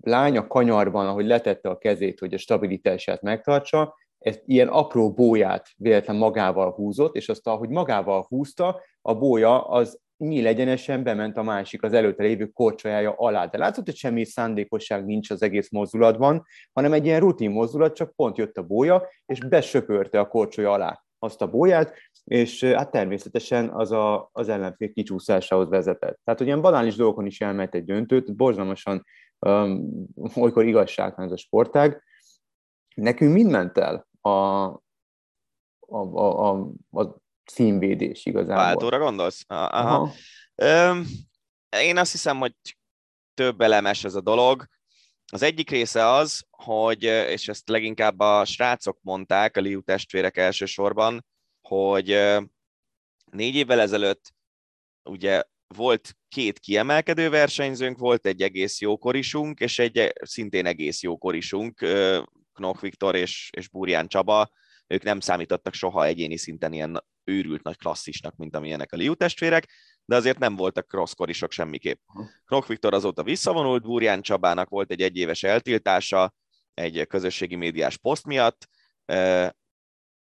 lány 0.00 0.36
a 0.36 0.46
kanyarban, 0.46 1.06
ahogy 1.06 1.26
letette 1.26 1.68
a 1.68 1.78
kezét, 1.78 2.18
hogy 2.18 2.34
a 2.34 2.38
stabilitását 2.38 3.22
megtartsa, 3.22 3.94
ezt 4.18 4.42
ilyen 4.46 4.68
apró 4.68 5.12
bóját 5.12 5.68
véletlen 5.76 6.16
magával 6.16 6.72
húzott, 6.72 7.16
és 7.16 7.28
azt, 7.28 7.46
ahogy 7.46 7.68
magával 7.68 8.26
húzta, 8.28 8.80
a 9.02 9.14
bója 9.14 9.64
az 9.64 10.02
nyíl 10.16 10.46
egyenesen 10.46 11.02
bement 11.02 11.36
a 11.36 11.42
másik, 11.42 11.82
az 11.82 11.92
előtte 11.92 12.22
lévő 12.22 12.46
korcsolyája 12.46 13.14
alá. 13.16 13.46
De 13.46 13.58
látszott, 13.58 13.84
hogy 13.84 13.96
semmi 13.96 14.24
szándékosság 14.24 15.04
nincs 15.04 15.30
az 15.30 15.42
egész 15.42 15.70
mozdulatban, 15.70 16.44
hanem 16.72 16.92
egy 16.92 17.04
ilyen 17.04 17.20
rutin 17.20 17.50
mozdulat, 17.50 17.94
csak 17.94 18.14
pont 18.14 18.36
jött 18.36 18.56
a 18.56 18.62
bója, 18.62 19.08
és 19.26 19.38
besöpörte 19.38 20.18
a 20.18 20.28
korcsolya 20.28 20.72
alá 20.72 21.03
azt 21.24 21.42
a 21.42 21.50
bóját, 21.50 21.94
és 22.24 22.64
hát 22.64 22.90
természetesen 22.90 23.68
az 23.68 23.92
a, 23.92 24.28
az 24.32 24.48
ellenfél 24.48 24.92
kicsúszásához 24.92 25.68
vezetett. 25.68 26.20
Tehát, 26.24 26.40
hogy 26.40 26.48
ilyen 26.48 26.60
banális 26.60 26.96
dolgokon 26.96 27.26
is 27.26 27.40
elment 27.40 27.74
egy 27.74 27.84
döntőt, 27.84 28.36
borzalmasan 28.36 29.04
um, 29.38 30.06
olykor 30.34 30.64
igazságtalan 30.64 31.30
ez 31.30 31.34
a 31.34 31.42
sportág. 31.42 32.02
Nekünk 32.94 33.32
mind 33.32 33.50
ment 33.50 33.78
el 33.78 34.06
a, 34.20 34.28
a, 34.28 34.78
a, 35.96 36.50
a, 36.50 36.72
a 36.90 37.16
címvédés 37.52 38.26
igazából. 38.26 38.64
Váltóra 38.64 38.98
gondolsz? 38.98 39.44
Aha. 39.46 39.66
Aha. 39.66 40.10
Öm, 40.54 41.06
én 41.80 41.96
azt 41.96 42.12
hiszem, 42.12 42.38
hogy 42.38 42.54
több 43.34 43.60
elemes 43.60 44.04
ez 44.04 44.14
a 44.14 44.20
dolog. 44.20 44.66
Az 45.34 45.42
egyik 45.42 45.70
része 45.70 46.06
az, 46.06 46.44
hogy, 46.50 47.02
és 47.02 47.48
ezt 47.48 47.68
leginkább 47.68 48.20
a 48.20 48.44
srácok 48.44 48.98
mondták, 49.02 49.56
a 49.56 49.60
Liu 49.60 49.82
testvérek 49.82 50.36
elsősorban, 50.36 51.26
hogy 51.60 52.06
négy 53.24 53.54
évvel 53.54 53.80
ezelőtt 53.80 54.34
ugye 55.02 55.42
volt 55.66 56.16
két 56.28 56.58
kiemelkedő 56.58 57.30
versenyzőnk, 57.30 57.98
volt 57.98 58.26
egy 58.26 58.42
egész 58.42 58.80
jó 58.80 58.96
korisunk, 58.96 59.60
és 59.60 59.78
egy 59.78 60.12
szintén 60.20 60.66
egész 60.66 61.02
jó 61.02 61.18
korisunk, 61.18 61.78
Knoch 62.52 62.80
Viktor 62.80 63.14
és, 63.14 63.50
és 63.56 63.68
Burján 63.68 64.08
Csaba, 64.08 64.50
ők 64.86 65.02
nem 65.02 65.20
számítottak 65.20 65.74
soha 65.74 66.04
egyéni 66.04 66.36
szinten 66.36 66.72
ilyen 66.72 67.04
őrült 67.24 67.62
nagy 67.62 67.76
klasszisnak, 67.76 68.36
mint 68.36 68.56
amilyenek 68.56 68.92
a 68.92 68.96
Liu 68.96 69.14
testvérek, 69.14 69.68
de 70.04 70.16
azért 70.16 70.38
nem 70.38 70.56
voltak 70.56 70.88
crosskorisok 70.88 71.52
semmiképp. 71.52 72.00
Knoch 72.44 72.68
Viktor 72.68 72.94
azóta 72.94 73.22
visszavonult, 73.22 73.82
Burján 73.82 74.22
Csabának 74.22 74.68
volt 74.68 74.90
egy 74.90 75.00
egyéves 75.00 75.42
eltiltása 75.42 76.34
egy 76.74 77.06
közösségi 77.06 77.54
médiás 77.54 77.96
poszt 77.96 78.26
miatt, 78.26 78.68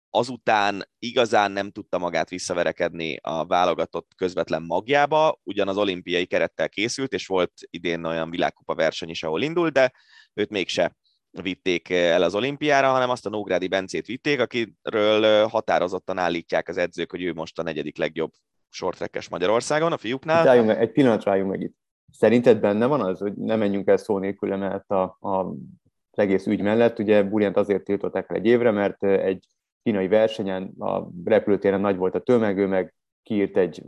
azután 0.09 0.89
igazán 0.99 1.51
nem 1.51 1.71
tudta 1.71 1.97
magát 1.97 2.29
visszaverekedni 2.29 3.17
a 3.21 3.45
válogatott 3.45 4.11
közvetlen 4.15 4.63
magjába, 4.63 5.39
ugyan 5.43 5.67
az 5.67 5.77
olimpiai 5.77 6.25
kerettel 6.25 6.69
készült, 6.69 7.13
és 7.13 7.27
volt 7.27 7.51
idén 7.69 8.05
olyan 8.05 8.29
világkupa 8.29 8.75
verseny 8.75 9.09
is, 9.09 9.23
ahol 9.23 9.41
indult, 9.41 9.73
de 9.73 9.93
őt 10.33 10.49
mégse 10.49 10.95
vitték 11.41 11.89
el 11.89 12.23
az 12.23 12.35
olimpiára, 12.35 12.87
hanem 12.87 13.09
azt 13.09 13.25
a 13.25 13.29
Nógrádi 13.29 13.67
Bencét 13.67 14.05
vitték, 14.05 14.39
akiről 14.39 15.47
határozottan 15.47 16.17
állítják 16.17 16.67
az 16.67 16.77
edzők, 16.77 17.11
hogy 17.11 17.23
ő 17.23 17.33
most 17.33 17.59
a 17.59 17.63
negyedik 17.63 17.97
legjobb 17.97 18.31
sortrekkes 18.69 19.29
Magyarországon, 19.29 19.91
a 19.91 19.97
fiúknál. 19.97 20.43
Itt 20.43 20.49
álljunk, 20.49 20.69
egy 20.69 20.91
pillanat 20.91 21.23
rájunk 21.23 21.49
meg 21.49 21.61
itt. 21.61 21.75
Szerinted 22.11 22.59
benne 22.59 22.85
van 22.85 23.01
az, 23.01 23.19
hogy 23.19 23.33
nem 23.33 23.59
menjünk 23.59 23.87
el 23.87 23.97
szó 23.97 24.17
nélkül 24.17 24.55
mert 24.55 24.91
a, 24.91 25.17
a, 25.19 25.29
az 25.29 26.23
egész 26.23 26.45
ügy 26.45 26.61
mellett, 26.61 26.99
ugye 26.99 27.23
Burjant 27.23 27.57
azért 27.57 27.83
tiltották 27.83 28.29
el 28.29 28.35
egy 28.35 28.45
évre, 28.45 28.71
mert 28.71 29.03
egy 29.03 29.47
kínai 29.83 30.07
versenyen, 30.07 30.73
a 30.79 31.07
repülőtéren 31.25 31.81
nagy 31.81 31.97
volt 31.97 32.15
a 32.15 32.19
tömeg, 32.19 32.57
ő 32.57 32.67
meg 32.67 32.95
kiírt 33.23 33.57
egy 33.57 33.83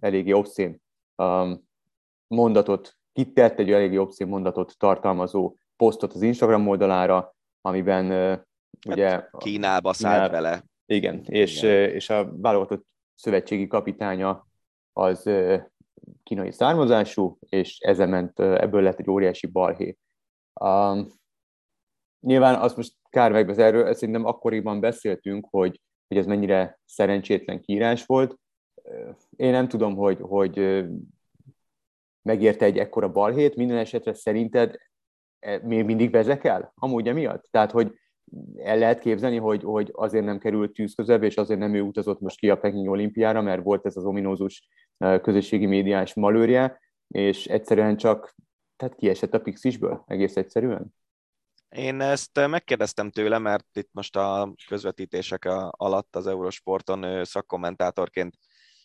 eléggé 0.00 0.32
obszén 0.32 0.80
um, 1.16 1.64
mondatot, 2.26 2.96
kitett 3.12 3.58
egy 3.58 3.70
eléggé 3.70 3.96
obszén 3.96 4.26
mondatot 4.26 4.74
tartalmazó 4.78 5.56
posztot 5.82 6.12
az 6.12 6.22
Instagram 6.22 6.68
oldalára, 6.68 7.34
amiben 7.60 8.04
uh, 8.06 8.40
ugye... 8.92 9.08
Hát 9.08 9.30
Kínába 9.38 9.92
szállt 9.92 10.14
Kínál, 10.14 10.42
vele. 10.42 10.64
Igen, 10.86 11.22
és, 11.24 11.62
igen. 11.62 11.90
és 11.90 12.10
a 12.10 12.36
válogatott 12.36 12.86
szövetségi 13.14 13.66
kapitánya 13.66 14.46
az 14.92 15.30
kínai 16.22 16.52
származású, 16.52 17.38
és 17.40 17.78
ezzel 17.78 18.06
ment, 18.06 18.40
ebből 18.40 18.82
lett 18.82 18.98
egy 18.98 19.10
óriási 19.10 19.46
balhé. 19.46 19.96
Um, 20.60 21.08
nyilván 22.20 22.60
azt 22.60 22.76
most 22.76 22.94
kár 23.08 23.32
meg, 23.32 23.58
erről 23.58 23.94
szerintem 23.94 24.24
akkoriban 24.24 24.80
beszéltünk, 24.80 25.46
hogy, 25.50 25.80
hogy 26.08 26.16
ez 26.16 26.26
mennyire 26.26 26.80
szerencsétlen 26.84 27.60
kiírás 27.60 28.06
volt. 28.06 28.36
Én 29.36 29.50
nem 29.50 29.68
tudom, 29.68 29.94
hogy, 29.94 30.18
hogy 30.20 30.84
megérte 32.22 32.64
egy 32.64 32.78
ekkora 32.78 33.12
balhét, 33.12 33.56
minden 33.56 33.76
esetre 33.76 34.14
szerinted 34.14 34.76
még 35.62 35.84
mindig 35.84 36.10
vezekel? 36.10 36.72
Amúgy 36.74 37.08
emiatt? 37.08 37.44
Tehát, 37.50 37.70
hogy 37.70 37.94
el 38.56 38.78
lehet 38.78 38.98
képzelni, 38.98 39.36
hogy, 39.36 39.62
hogy 39.62 39.90
azért 39.92 40.24
nem 40.24 40.38
került 40.38 40.72
tűz 40.72 40.94
közebb, 40.94 41.22
és 41.22 41.36
azért 41.36 41.60
nem 41.60 41.74
ő 41.74 41.80
utazott 41.80 42.20
most 42.20 42.38
ki 42.38 42.50
a 42.50 42.58
Peking 42.58 42.88
olimpiára, 42.88 43.42
mert 43.42 43.62
volt 43.62 43.86
ez 43.86 43.96
az 43.96 44.04
ominózus 44.04 44.68
közösségi 45.22 45.66
médiás 45.66 46.14
malőrje, 46.14 46.80
és 47.08 47.46
egyszerűen 47.46 47.96
csak 47.96 48.34
tehát 48.76 48.94
kiesett 48.94 49.34
a 49.34 49.40
Pixisből, 49.40 50.02
egész 50.06 50.36
egyszerűen? 50.36 50.94
Én 51.68 52.00
ezt 52.00 52.46
megkérdeztem 52.46 53.10
tőle, 53.10 53.38
mert 53.38 53.76
itt 53.76 53.90
most 53.92 54.16
a 54.16 54.54
közvetítések 54.68 55.44
alatt 55.70 56.16
az 56.16 56.26
Eurosporton 56.26 57.24
szakkommentátorként 57.24 58.36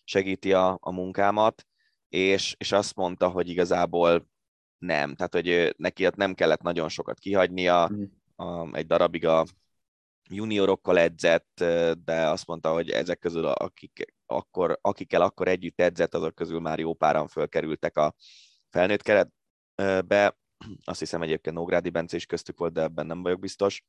segíti 0.04 0.54
a, 0.54 0.78
a 0.82 0.92
munkámat, 0.92 1.66
és, 2.10 2.56
és 2.58 2.72
azt 2.72 2.96
mondta, 2.96 3.30
hogy 3.30 3.50
igazából 3.50 4.28
nem. 4.78 5.16
Tehát, 5.16 5.34
hogy 5.34 5.76
neki 5.78 6.06
ott 6.06 6.16
nem 6.16 6.34
kellett 6.34 6.62
nagyon 6.62 6.90
sokat 6.90 7.20
kihagynia, 7.20 7.90
mm. 7.94 8.04
a, 8.36 8.76
egy 8.76 8.86
darabig 8.86 9.26
a 9.26 9.46
juniorokkal 10.30 11.00
edzett, 11.00 11.64
de 12.06 12.28
azt 12.28 12.48
mondta, 12.48 12.74
hogy 12.74 12.90
ezek 12.90 13.20
közül, 13.20 13.46
akik 13.46 14.06
akkor, 14.26 14.80
akikkel 14.82 15.22
akkor 15.22 15.48
együtt 15.48 15.82
edzett, 15.82 16.14
azok 16.14 16.36
közül 16.36 16.60
már 16.60 16.80
jó 16.80 16.94
páran 16.94 17.28
fölkerültek 17.28 17.98
a 17.98 18.16
felnőtt 18.70 19.02
keretbe, 19.02 20.38
azt 20.84 21.00
hiszem 21.00 21.22
egyébként 21.22 21.56
Nógrádi 21.56 21.90
Bence 21.90 22.16
is 22.16 22.26
köztük 22.26 22.58
volt, 22.58 22.74
de 22.74 22.82
ebben 22.82 23.06
nem 23.06 23.24
vagyok 23.24 23.40
biztos. 23.40 23.84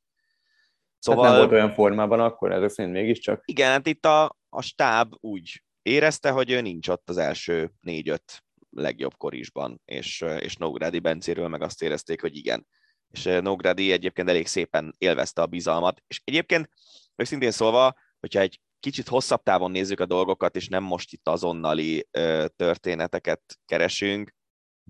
Szóval... 0.99 1.23
Hát 1.23 1.31
nem 1.33 1.41
volt 1.41 1.53
olyan 1.53 1.73
formában 1.73 2.19
akkor, 2.19 2.51
ez 2.51 2.73
szerint 2.73 2.95
mégiscsak. 2.95 3.41
Igen, 3.45 3.71
hát 3.71 3.87
itt 3.87 4.05
a, 4.05 4.37
a 4.49 4.61
stáb 4.61 5.13
úgy 5.19 5.63
érezte, 5.81 6.29
hogy 6.29 6.51
ő 6.51 6.61
nincs 6.61 6.87
ott 6.87 7.09
az 7.09 7.17
első 7.17 7.71
négy-öt 7.79 8.43
legjobb 8.69 9.17
korisban, 9.17 9.81
és, 9.85 10.25
és 10.39 10.55
Nógrádi 10.55 10.99
Bencéről 10.99 11.47
meg 11.47 11.61
azt 11.61 11.81
érezték, 11.81 12.21
hogy 12.21 12.35
igen. 12.35 12.67
És 13.09 13.23
Nógrádi 13.41 13.91
egyébként 13.91 14.29
elég 14.29 14.47
szépen 14.47 14.95
élvezte 14.97 15.41
a 15.41 15.45
bizalmat, 15.45 16.01
és 16.07 16.21
egyébként 16.23 16.69
őszintén 17.15 17.51
szólva, 17.51 17.95
hogyha 18.19 18.39
egy 18.39 18.59
kicsit 18.79 19.07
hosszabb 19.07 19.43
távon 19.43 19.71
nézzük 19.71 19.99
a 19.99 20.05
dolgokat, 20.05 20.55
és 20.55 20.67
nem 20.67 20.83
most 20.83 21.13
itt 21.13 21.27
azonnali 21.27 22.07
ö, 22.11 22.45
történeteket 22.55 23.41
keresünk, 23.65 24.35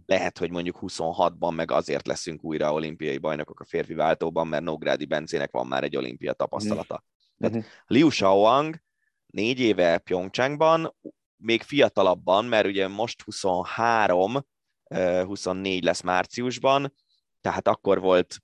lehet, 0.05 0.37
hogy 0.37 0.51
mondjuk 0.51 0.77
26-ban 0.81 1.55
meg 1.55 1.71
azért 1.71 2.07
leszünk 2.07 2.43
újra 2.43 2.73
olimpiai 2.73 3.17
bajnokok 3.17 3.59
a 3.59 3.65
férfi 3.65 3.93
váltóban, 3.93 4.47
mert 4.47 4.63
Nógrádi 4.63 5.05
Bencének 5.05 5.51
van 5.51 5.67
már 5.67 5.83
egy 5.83 5.95
olimpia 5.95 6.33
tapasztalata. 6.33 7.03
Mm. 7.03 7.49
Tehát 7.49 7.83
Liu 7.85 8.09
Shaoang 8.09 8.81
négy 9.25 9.59
éve 9.59 9.97
Pyeongchangban, 9.97 10.95
még 11.41 11.61
fiatalabban, 11.61 12.45
mert 12.45 12.67
ugye 12.67 12.87
most 12.87 13.21
23, 13.21 14.45
24 14.89 15.83
lesz 15.83 16.01
márciusban, 16.01 16.93
tehát 17.41 17.67
akkor 17.67 17.99
volt 17.99 18.37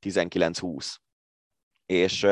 19-20. 0.00 0.94
És 1.86 2.22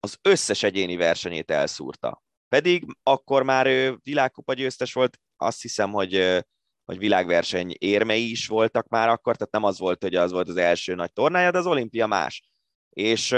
az 0.00 0.18
összes 0.22 0.62
egyéni 0.62 0.96
versenyét 0.96 1.50
elszúrta. 1.50 2.22
Pedig 2.48 2.96
akkor 3.02 3.42
már 3.42 3.66
ő 3.66 3.98
világkupa 4.02 4.54
győztes 4.54 4.92
volt, 4.92 5.18
azt 5.36 5.62
hiszem, 5.62 5.90
hogy, 5.90 6.44
hogy 6.84 6.98
világverseny 6.98 7.74
érmei 7.78 8.30
is 8.30 8.46
voltak 8.46 8.88
már 8.88 9.08
akkor, 9.08 9.36
tehát 9.36 9.52
nem 9.52 9.64
az 9.64 9.78
volt, 9.78 10.02
hogy 10.02 10.14
az 10.14 10.32
volt 10.32 10.48
az 10.48 10.56
első 10.56 10.94
nagy 10.94 11.12
tornája, 11.12 11.50
de 11.50 11.58
az 11.58 11.66
olimpia 11.66 12.06
más. 12.06 12.42
És, 12.90 13.34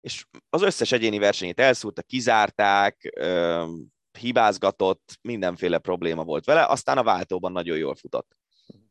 és 0.00 0.24
az 0.48 0.62
összes 0.62 0.92
egyéni 0.92 1.18
versenyét 1.18 1.60
elszúrta, 1.60 2.02
kizárták, 2.02 3.12
hibázgatott, 4.18 5.18
mindenféle 5.22 5.78
probléma 5.78 6.24
volt 6.24 6.44
vele, 6.44 6.66
aztán 6.66 6.98
a 6.98 7.02
váltóban 7.02 7.52
nagyon 7.52 7.76
jól 7.76 7.94
futott. 7.94 8.36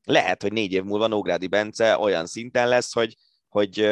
Lehet, 0.03 0.41
hogy 0.41 0.53
négy 0.53 0.71
év 0.71 0.83
múlva 0.83 1.07
Nógrádi 1.07 1.47
Bence 1.47 1.97
olyan 1.97 2.25
szinten 2.25 2.67
lesz, 2.67 2.93
hogy, 2.93 3.15
hogy 3.47 3.89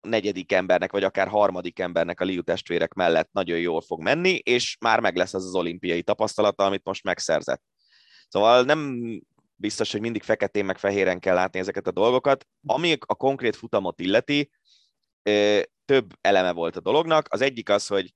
negyedik 0.00 0.52
embernek, 0.52 0.92
vagy 0.92 1.04
akár 1.04 1.28
harmadik 1.28 1.78
embernek 1.78 2.20
a 2.20 2.24
Liu 2.24 2.42
testvérek 2.42 2.92
mellett 2.92 3.32
nagyon 3.32 3.58
jól 3.58 3.80
fog 3.80 4.02
menni, 4.02 4.30
és 4.30 4.76
már 4.80 5.00
meg 5.00 5.16
lesz 5.16 5.34
az 5.34 5.44
az 5.44 5.54
olimpiai 5.54 6.02
tapasztalata, 6.02 6.64
amit 6.64 6.84
most 6.84 7.04
megszerzett. 7.04 7.62
Szóval 8.28 8.62
nem 8.62 9.00
biztos, 9.54 9.92
hogy 9.92 10.00
mindig 10.00 10.22
feketén 10.22 10.64
meg 10.64 10.78
fehéren 10.78 11.20
kell 11.20 11.34
látni 11.34 11.58
ezeket 11.58 11.86
a 11.86 11.90
dolgokat. 11.90 12.46
Ami 12.66 12.96
a 13.06 13.14
konkrét 13.14 13.56
futamot 13.56 14.00
illeti, 14.00 14.50
több 15.84 16.12
eleme 16.20 16.52
volt 16.52 16.76
a 16.76 16.80
dolognak. 16.80 17.26
Az 17.30 17.40
egyik 17.40 17.68
az, 17.68 17.86
hogy 17.86 18.14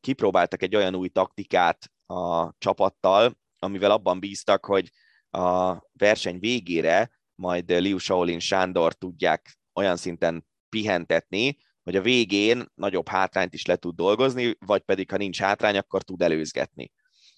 kipróbáltak 0.00 0.62
egy 0.62 0.76
olyan 0.76 0.94
új 0.94 1.08
taktikát 1.08 1.90
a 2.06 2.52
csapattal, 2.58 3.38
amivel 3.58 3.90
abban 3.90 4.20
bíztak, 4.20 4.66
hogy 4.66 4.90
a 5.30 5.78
verseny 5.92 6.38
végére 6.38 7.10
majd 7.34 7.70
Liu 7.70 7.98
Shaolin 7.98 8.38
Sándor 8.38 8.92
tudják 8.92 9.58
olyan 9.74 9.96
szinten 9.96 10.46
pihentetni, 10.68 11.56
hogy 11.82 11.96
a 11.96 12.02
végén 12.02 12.64
nagyobb 12.74 13.08
hátrányt 13.08 13.54
is 13.54 13.66
le 13.66 13.76
tud 13.76 13.94
dolgozni, 13.94 14.56
vagy 14.66 14.82
pedig 14.82 15.10
ha 15.10 15.16
nincs 15.16 15.40
hátrány, 15.40 15.76
akkor 15.76 16.02
tud 16.02 16.22
előzgetni. 16.22 16.92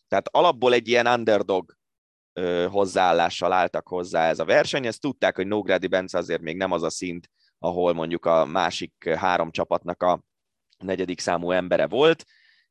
Tehát 0.08 0.28
alapból 0.28 0.72
egy 0.72 0.88
ilyen 0.88 1.06
underdog 1.06 1.76
hozzáállással 2.70 3.52
álltak 3.52 3.88
hozzá 3.88 4.28
ez 4.28 4.38
a 4.38 4.44
verseny, 4.44 4.86
ezt 4.86 5.00
tudták, 5.00 5.36
hogy 5.36 5.46
Nógrádi 5.46 5.86
Bence 5.86 6.18
azért 6.18 6.40
még 6.40 6.56
nem 6.56 6.72
az 6.72 6.82
a 6.82 6.90
szint, 6.90 7.30
ahol 7.58 7.92
mondjuk 7.92 8.24
a 8.24 8.44
másik 8.44 9.08
három 9.08 9.50
csapatnak 9.50 10.02
a 10.02 10.22
negyedik 10.84 11.20
számú 11.20 11.50
embere 11.50 11.86
volt, 11.86 12.24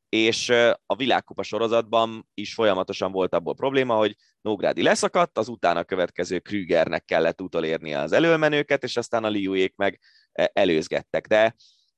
és 0.08 0.48
a 0.86 0.96
világkupa 0.96 1.42
sorozatban 1.42 2.28
is 2.34 2.54
folyamatosan 2.54 3.12
volt 3.12 3.34
abból 3.34 3.54
probléma, 3.54 3.96
hogy 3.96 4.16
Nógrádi 4.40 4.82
leszakadt, 4.82 5.38
az 5.38 5.48
utána 5.48 5.84
következő 5.84 6.38
Krügernek 6.38 7.04
kellett 7.04 7.40
utolérnie 7.40 7.98
az 7.98 8.12
előmenőket, 8.12 8.82
és 8.82 8.96
aztán 8.96 9.24
a 9.24 9.28
Liuék 9.28 9.74
meg 9.76 10.00
e, 10.32 10.50
előzgettek. 10.52 11.26
De 11.26 11.54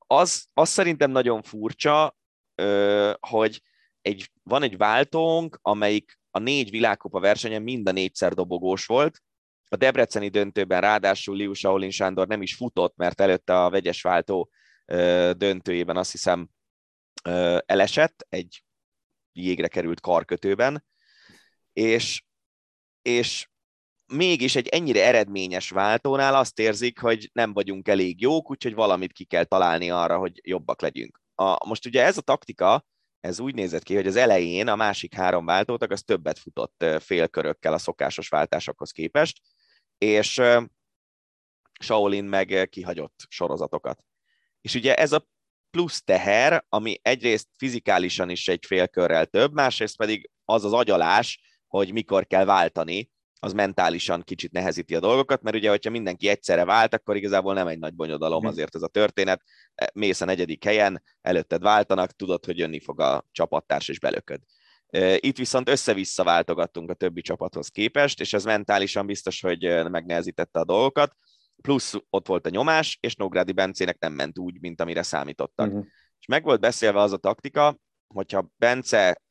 az, 0.06 0.46
az 0.52 0.68
szerintem 0.68 1.10
nagyon 1.10 1.42
furcsa, 1.42 2.16
hogy 3.20 3.62
egy, 4.00 4.30
van 4.42 4.62
egy 4.62 4.76
váltónk, 4.76 5.58
amelyik 5.62 6.18
a 6.30 6.38
négy 6.38 6.70
világkupa 6.70 7.20
versenyen 7.20 7.62
mind 7.62 7.88
a 7.88 7.92
négyszer 7.92 8.32
dobogós 8.34 8.86
volt, 8.86 9.22
a 9.68 9.76
Debreceni 9.76 10.28
döntőben 10.28 10.80
ráadásul 10.80 11.36
Liu 11.36 11.52
Shaolin 11.52 11.90
Sándor 11.90 12.26
nem 12.26 12.42
is 12.42 12.54
futott, 12.54 12.96
mert 12.96 13.20
előtte 13.20 13.64
a 13.64 13.70
vegyes 13.70 14.02
váltó 14.02 14.50
döntőjében 15.36 15.96
azt 15.96 16.10
hiszem 16.10 16.48
elesett 17.66 18.26
egy 18.28 18.64
jégre 19.32 19.68
került 19.68 20.00
karkötőben, 20.00 20.84
és, 21.72 22.24
és 23.02 23.48
mégis 24.06 24.56
egy 24.56 24.68
ennyire 24.68 25.04
eredményes 25.04 25.70
váltónál 25.70 26.34
azt 26.34 26.58
érzik, 26.58 27.00
hogy 27.00 27.30
nem 27.32 27.52
vagyunk 27.52 27.88
elég 27.88 28.20
jók, 28.20 28.50
úgyhogy 28.50 28.74
valamit 28.74 29.12
ki 29.12 29.24
kell 29.24 29.44
találni 29.44 29.90
arra, 29.90 30.18
hogy 30.18 30.40
jobbak 30.44 30.80
legyünk. 30.80 31.20
A, 31.34 31.66
most 31.66 31.86
ugye 31.86 32.04
ez 32.04 32.16
a 32.16 32.20
taktika, 32.20 32.84
ez 33.20 33.40
úgy 33.40 33.54
nézett 33.54 33.82
ki, 33.82 33.94
hogy 33.94 34.06
az 34.06 34.16
elején 34.16 34.68
a 34.68 34.76
másik 34.76 35.14
három 35.14 35.44
váltótak 35.44 35.90
az 35.90 36.02
többet 36.02 36.38
futott 36.38 36.84
félkörökkel 37.00 37.72
a 37.72 37.78
szokásos 37.78 38.28
váltásokhoz 38.28 38.90
képest, 38.90 39.40
és 39.98 40.40
Shaolin 41.80 42.24
meg 42.24 42.66
kihagyott 42.70 43.24
sorozatokat. 43.28 44.07
És 44.68 44.74
ugye 44.74 44.94
ez 44.94 45.12
a 45.12 45.26
plusz 45.70 46.02
teher, 46.02 46.64
ami 46.68 46.98
egyrészt 47.02 47.48
fizikálisan 47.56 48.30
is 48.30 48.48
egy 48.48 48.64
félkörrel 48.66 49.26
több, 49.26 49.52
másrészt 49.52 49.96
pedig 49.96 50.30
az 50.44 50.64
az 50.64 50.72
agyalás, 50.72 51.40
hogy 51.66 51.92
mikor 51.92 52.26
kell 52.26 52.44
váltani, 52.44 53.10
az 53.40 53.52
mentálisan 53.52 54.22
kicsit 54.22 54.52
nehezíti 54.52 54.94
a 54.94 55.00
dolgokat, 55.00 55.42
mert 55.42 55.56
ugye, 55.56 55.68
hogyha 55.68 55.90
mindenki 55.90 56.28
egyszerre 56.28 56.64
vált, 56.64 56.94
akkor 56.94 57.16
igazából 57.16 57.54
nem 57.54 57.66
egy 57.66 57.78
nagy 57.78 57.94
bonyodalom 57.94 58.46
azért 58.46 58.74
ez 58.74 58.82
a 58.82 58.88
történet. 58.88 59.42
E, 59.74 59.90
mész 59.94 60.20
a 60.20 60.24
negyedik 60.24 60.64
helyen, 60.64 61.02
előtted 61.20 61.62
váltanak, 61.62 62.12
tudod, 62.12 62.44
hogy 62.44 62.58
jönni 62.58 62.80
fog 62.80 63.00
a 63.00 63.24
csapattárs 63.32 63.88
és 63.88 63.98
belököd. 63.98 64.40
E, 64.86 65.16
itt 65.20 65.36
viszont 65.36 65.68
össze-vissza 65.68 66.24
váltogattunk 66.24 66.90
a 66.90 66.94
többi 66.94 67.20
csapathoz 67.20 67.68
képest, 67.68 68.20
és 68.20 68.32
ez 68.32 68.44
mentálisan 68.44 69.06
biztos, 69.06 69.40
hogy 69.40 69.64
e, 69.64 69.88
megnehezítette 69.88 70.60
a 70.60 70.64
dolgokat 70.64 71.16
plusz 71.62 71.94
ott 72.10 72.26
volt 72.26 72.46
a 72.46 72.50
nyomás, 72.50 72.98
és 73.00 73.14
Nógrádi 73.14 73.52
Bencének 73.52 73.98
nem 73.98 74.12
ment 74.12 74.38
úgy, 74.38 74.60
mint 74.60 74.80
amire 74.80 75.02
számítottak. 75.02 75.66
Uh-huh. 75.66 75.84
És 76.18 76.26
meg 76.26 76.44
volt 76.44 76.60
beszélve 76.60 77.00
az 77.00 77.12
a 77.12 77.16
taktika, 77.16 77.78
hogyha 78.06 78.50
Bence 78.56 79.22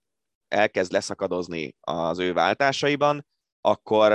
elkezd 0.47 0.91
leszakadozni 0.91 1.75
az 1.79 2.19
ő 2.19 2.33
váltásaiban, 2.33 3.25
akkor 3.61 4.11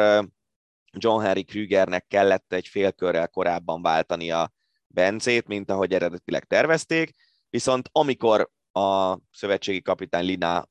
John 0.93 1.23
Henry 1.23 1.45
Krügernek 1.45 2.07
kellett 2.07 2.53
egy 2.53 2.67
félkörrel 2.69 3.29
korábban 3.29 3.83
váltani 3.83 4.31
a 4.31 4.53
Bencét, 4.87 5.47
mint 5.47 5.71
ahogy 5.71 5.93
eredetileg 5.93 6.45
tervezték, 6.45 7.11
viszont 7.51 7.89
amikor 7.93 8.51
a 8.73 9.19
szövetségi 9.31 9.83
kapitány 9.83 10.25
Lina 10.25 10.69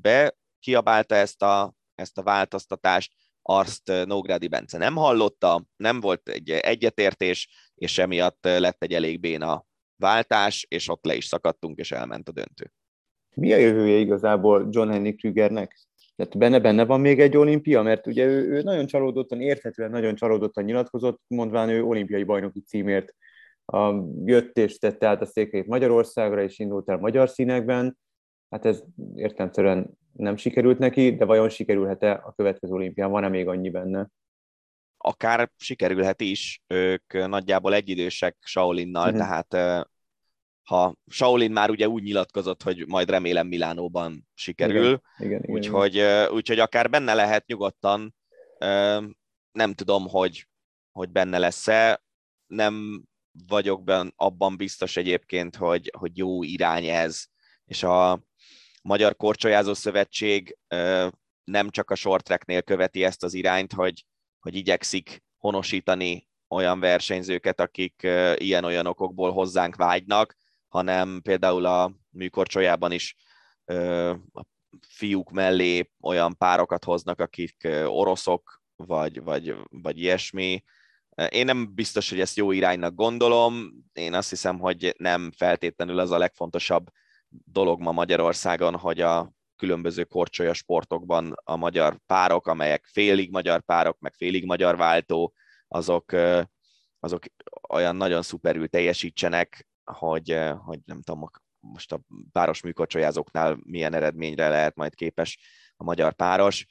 be 0.00 0.36
kiabálta 0.58 1.14
ezt 1.14 1.42
a, 1.42 1.74
ezt 1.94 2.18
a 2.18 2.22
változtatást, 2.22 3.14
azt 3.50 3.92
Nógrádi 4.06 4.48
Bence 4.48 4.78
nem 4.78 4.94
hallotta, 4.94 5.64
nem 5.76 6.00
volt 6.00 6.28
egy 6.28 6.50
egyetértés, 6.50 7.48
és 7.74 7.98
emiatt 7.98 8.38
lett 8.42 8.82
egy 8.82 8.92
elég 8.92 9.20
béna 9.20 9.64
váltás, 9.96 10.66
és 10.68 10.88
ott 10.88 11.04
le 11.04 11.14
is 11.14 11.24
szakadtunk, 11.24 11.78
és 11.78 11.92
elment 11.92 12.28
a 12.28 12.32
döntő. 12.32 12.72
Mi 13.34 13.52
a 13.52 13.56
jövője 13.56 13.96
igazából 13.96 14.68
John 14.70 14.90
Henry 14.90 15.14
Krügernek? 15.14 15.76
Tehát 16.16 16.38
benne, 16.38 16.60
benne 16.60 16.84
van 16.84 17.00
még 17.00 17.20
egy 17.20 17.36
olimpia, 17.36 17.82
mert 17.82 18.06
ugye 18.06 18.24
ő, 18.24 18.48
ő 18.48 18.62
nagyon 18.62 18.86
csalódottan, 18.86 19.40
érthetően 19.40 19.90
nagyon 19.90 20.14
csalódottan 20.14 20.64
nyilatkozott, 20.64 21.20
mondván 21.26 21.68
ő 21.68 21.84
olimpiai 21.84 22.24
bajnoki 22.24 22.60
címért 22.60 23.14
a, 23.64 23.94
jött 24.24 24.58
és 24.58 24.78
tette 24.78 25.06
át 25.06 25.20
a 25.20 25.26
székét 25.26 25.66
Magyarországra, 25.66 26.42
és 26.42 26.58
indult 26.58 26.88
el 26.88 26.98
magyar 26.98 27.28
színekben. 27.28 27.98
Hát 28.50 28.64
ez 28.64 28.82
értelmszerűen 29.14 29.98
nem 30.12 30.36
sikerült 30.36 30.78
neki, 30.78 31.16
de 31.16 31.24
vajon 31.24 31.48
sikerülhet-e 31.48 32.12
a 32.12 32.32
következő 32.36 32.72
olimpián? 32.72 33.10
Van-e 33.10 33.28
még 33.28 33.48
annyi 33.48 33.70
benne? 33.70 34.08
Akár 34.96 35.50
sikerülhet 35.56 36.20
is, 36.20 36.62
ők 36.66 37.12
nagyjából 37.12 37.74
egyidősek 37.74 38.36
Shaolinnal, 38.40 39.12
uh-huh. 39.12 39.18
tehát 39.18 39.86
ha 40.68 40.94
Shaolin 41.06 41.50
már 41.50 41.70
ugye 41.70 41.88
úgy 41.88 42.02
nyilatkozott, 42.02 42.62
hogy 42.62 42.86
majd 42.86 43.10
remélem 43.10 43.46
Milánóban 43.46 44.28
sikerül, 44.34 45.00
igen, 45.18 45.42
igen, 45.42 45.42
úgyhogy, 45.46 45.94
igen. 45.94 46.30
úgyhogy 46.30 46.58
akár 46.58 46.90
benne 46.90 47.14
lehet 47.14 47.46
nyugodtan, 47.46 48.14
nem 49.52 49.74
tudom, 49.74 50.08
hogy, 50.08 50.48
hogy 50.92 51.10
benne 51.10 51.38
lesz-e, 51.38 52.02
nem 52.46 53.02
vagyok 53.46 53.84
ben, 53.84 54.12
abban 54.16 54.56
biztos 54.56 54.96
egyébként, 54.96 55.56
hogy, 55.56 55.92
hogy 55.98 56.16
jó 56.16 56.42
irány 56.42 56.86
ez, 56.86 57.24
és 57.64 57.82
a, 57.82 58.22
Magyar 58.82 59.16
Korcsolyázó 59.16 59.74
Szövetség 59.74 60.58
nem 61.44 61.70
csak 61.70 61.90
a 61.90 61.94
short 61.94 62.44
követi 62.64 63.04
ezt 63.04 63.22
az 63.22 63.34
irányt, 63.34 63.72
hogy, 63.72 64.04
hogy 64.40 64.54
igyekszik 64.54 65.22
honosítani 65.36 66.28
olyan 66.48 66.80
versenyzőket, 66.80 67.60
akik 67.60 68.02
ilyen-olyan 68.34 68.86
okokból 68.86 69.32
hozzánk 69.32 69.76
vágynak, 69.76 70.36
hanem 70.68 71.20
például 71.22 71.64
a 71.64 71.92
műkorcsolyában 72.10 72.92
is 72.92 73.16
a 74.32 74.44
fiúk 74.88 75.30
mellé 75.30 75.90
olyan 76.00 76.36
párokat 76.36 76.84
hoznak, 76.84 77.20
akik 77.20 77.68
oroszok, 77.86 78.62
vagy, 78.76 79.22
vagy, 79.22 79.56
vagy 79.70 79.98
ilyesmi. 79.98 80.64
Én 81.28 81.44
nem 81.44 81.74
biztos, 81.74 82.10
hogy 82.10 82.20
ezt 82.20 82.36
jó 82.36 82.50
iránynak 82.50 82.94
gondolom. 82.94 83.70
Én 83.92 84.14
azt 84.14 84.30
hiszem, 84.30 84.58
hogy 84.58 84.94
nem 84.98 85.32
feltétlenül 85.36 85.98
az 85.98 86.10
a 86.10 86.18
legfontosabb 86.18 86.86
dolog 87.28 87.80
ma 87.80 87.92
Magyarországon, 87.92 88.76
hogy 88.76 89.00
a 89.00 89.32
különböző 89.56 90.04
korcsolya 90.04 90.52
sportokban 90.52 91.34
a 91.44 91.56
magyar 91.56 91.98
párok, 92.06 92.46
amelyek 92.46 92.84
félig 92.92 93.30
magyar 93.30 93.60
párok, 93.60 93.98
meg 93.98 94.14
félig 94.14 94.44
magyar 94.44 94.76
váltó, 94.76 95.34
azok, 95.68 96.12
azok 97.00 97.24
olyan 97.68 97.96
nagyon 97.96 98.22
szuperül 98.22 98.68
teljesítsenek, 98.68 99.68
hogy, 99.84 100.38
hogy 100.64 100.78
nem 100.84 101.02
tudom, 101.02 101.30
most 101.60 101.92
a 101.92 102.00
páros 102.32 102.62
műkorcsolyázóknál 102.62 103.58
milyen 103.62 103.94
eredményre 103.94 104.48
lehet 104.48 104.76
majd 104.76 104.94
képes 104.94 105.38
a 105.76 105.84
magyar 105.84 106.12
páros, 106.12 106.66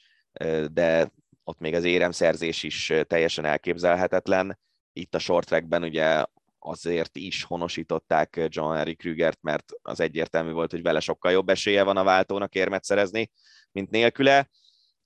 de 0.70 1.12
ott 1.44 1.58
még 1.58 1.74
az 1.74 1.84
éremszerzés 1.84 2.62
is 2.62 2.92
teljesen 3.06 3.44
elképzelhetetlen, 3.44 4.58
itt 4.92 5.14
a 5.14 5.18
short 5.18 5.46
trackben 5.46 5.82
ugye 5.82 6.24
azért 6.58 7.16
is 7.16 7.42
honosították 7.42 8.46
John 8.48 8.74
Henry 8.74 8.94
Krügert, 8.94 9.38
mert 9.42 9.72
az 9.82 10.00
egyértelmű 10.00 10.52
volt, 10.52 10.70
hogy 10.70 10.82
vele 10.82 11.00
sokkal 11.00 11.32
jobb 11.32 11.48
esélye 11.48 11.82
van 11.82 11.96
a 11.96 12.04
váltónak 12.04 12.54
érmet 12.54 12.84
szerezni, 12.84 13.30
mint 13.72 13.90
nélküle. 13.90 14.50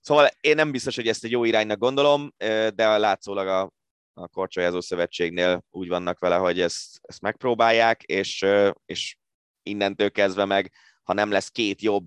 Szóval 0.00 0.28
én 0.40 0.54
nem 0.54 0.70
biztos, 0.70 0.96
hogy 0.96 1.08
ezt 1.08 1.24
egy 1.24 1.30
jó 1.30 1.44
iránynak 1.44 1.78
gondolom, 1.78 2.34
de 2.74 2.98
látszólag 2.98 3.46
a, 3.46 3.72
a 4.14 4.28
Korcsolyázó 4.28 4.80
Szövetségnél 4.80 5.64
úgy 5.70 5.88
vannak 5.88 6.18
vele, 6.18 6.36
hogy 6.36 6.60
ezt, 6.60 6.98
ezt 7.02 7.20
megpróbálják, 7.20 8.02
és, 8.02 8.46
és 8.84 9.16
innentől 9.62 10.10
kezdve 10.10 10.44
meg, 10.44 10.72
ha 11.02 11.12
nem 11.12 11.30
lesz 11.30 11.48
két 11.48 11.82
jobb 11.82 12.06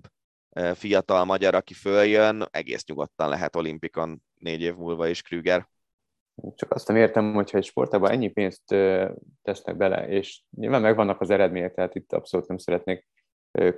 fiatal 0.74 1.24
magyar, 1.24 1.54
aki 1.54 1.74
följön, 1.74 2.48
egész 2.50 2.84
nyugodtan 2.84 3.28
lehet 3.28 3.56
olimpikon 3.56 4.22
négy 4.34 4.60
év 4.60 4.74
múlva 4.74 5.08
is 5.08 5.22
Krüger. 5.22 5.68
Csak 6.54 6.72
azt 6.72 6.88
nem 6.88 6.96
értem, 6.96 7.34
hogyha 7.34 7.58
egy 7.58 7.64
sportában 7.64 8.10
ennyi 8.10 8.28
pénzt 8.28 8.64
tesznek 9.42 9.76
bele, 9.76 10.08
és 10.08 10.42
nyilván 10.56 10.80
megvannak 10.80 11.20
az 11.20 11.30
eredmények, 11.30 11.74
tehát 11.74 11.94
itt 11.94 12.12
abszolút 12.12 12.48
nem 12.48 12.58
szeretnék 12.58 13.08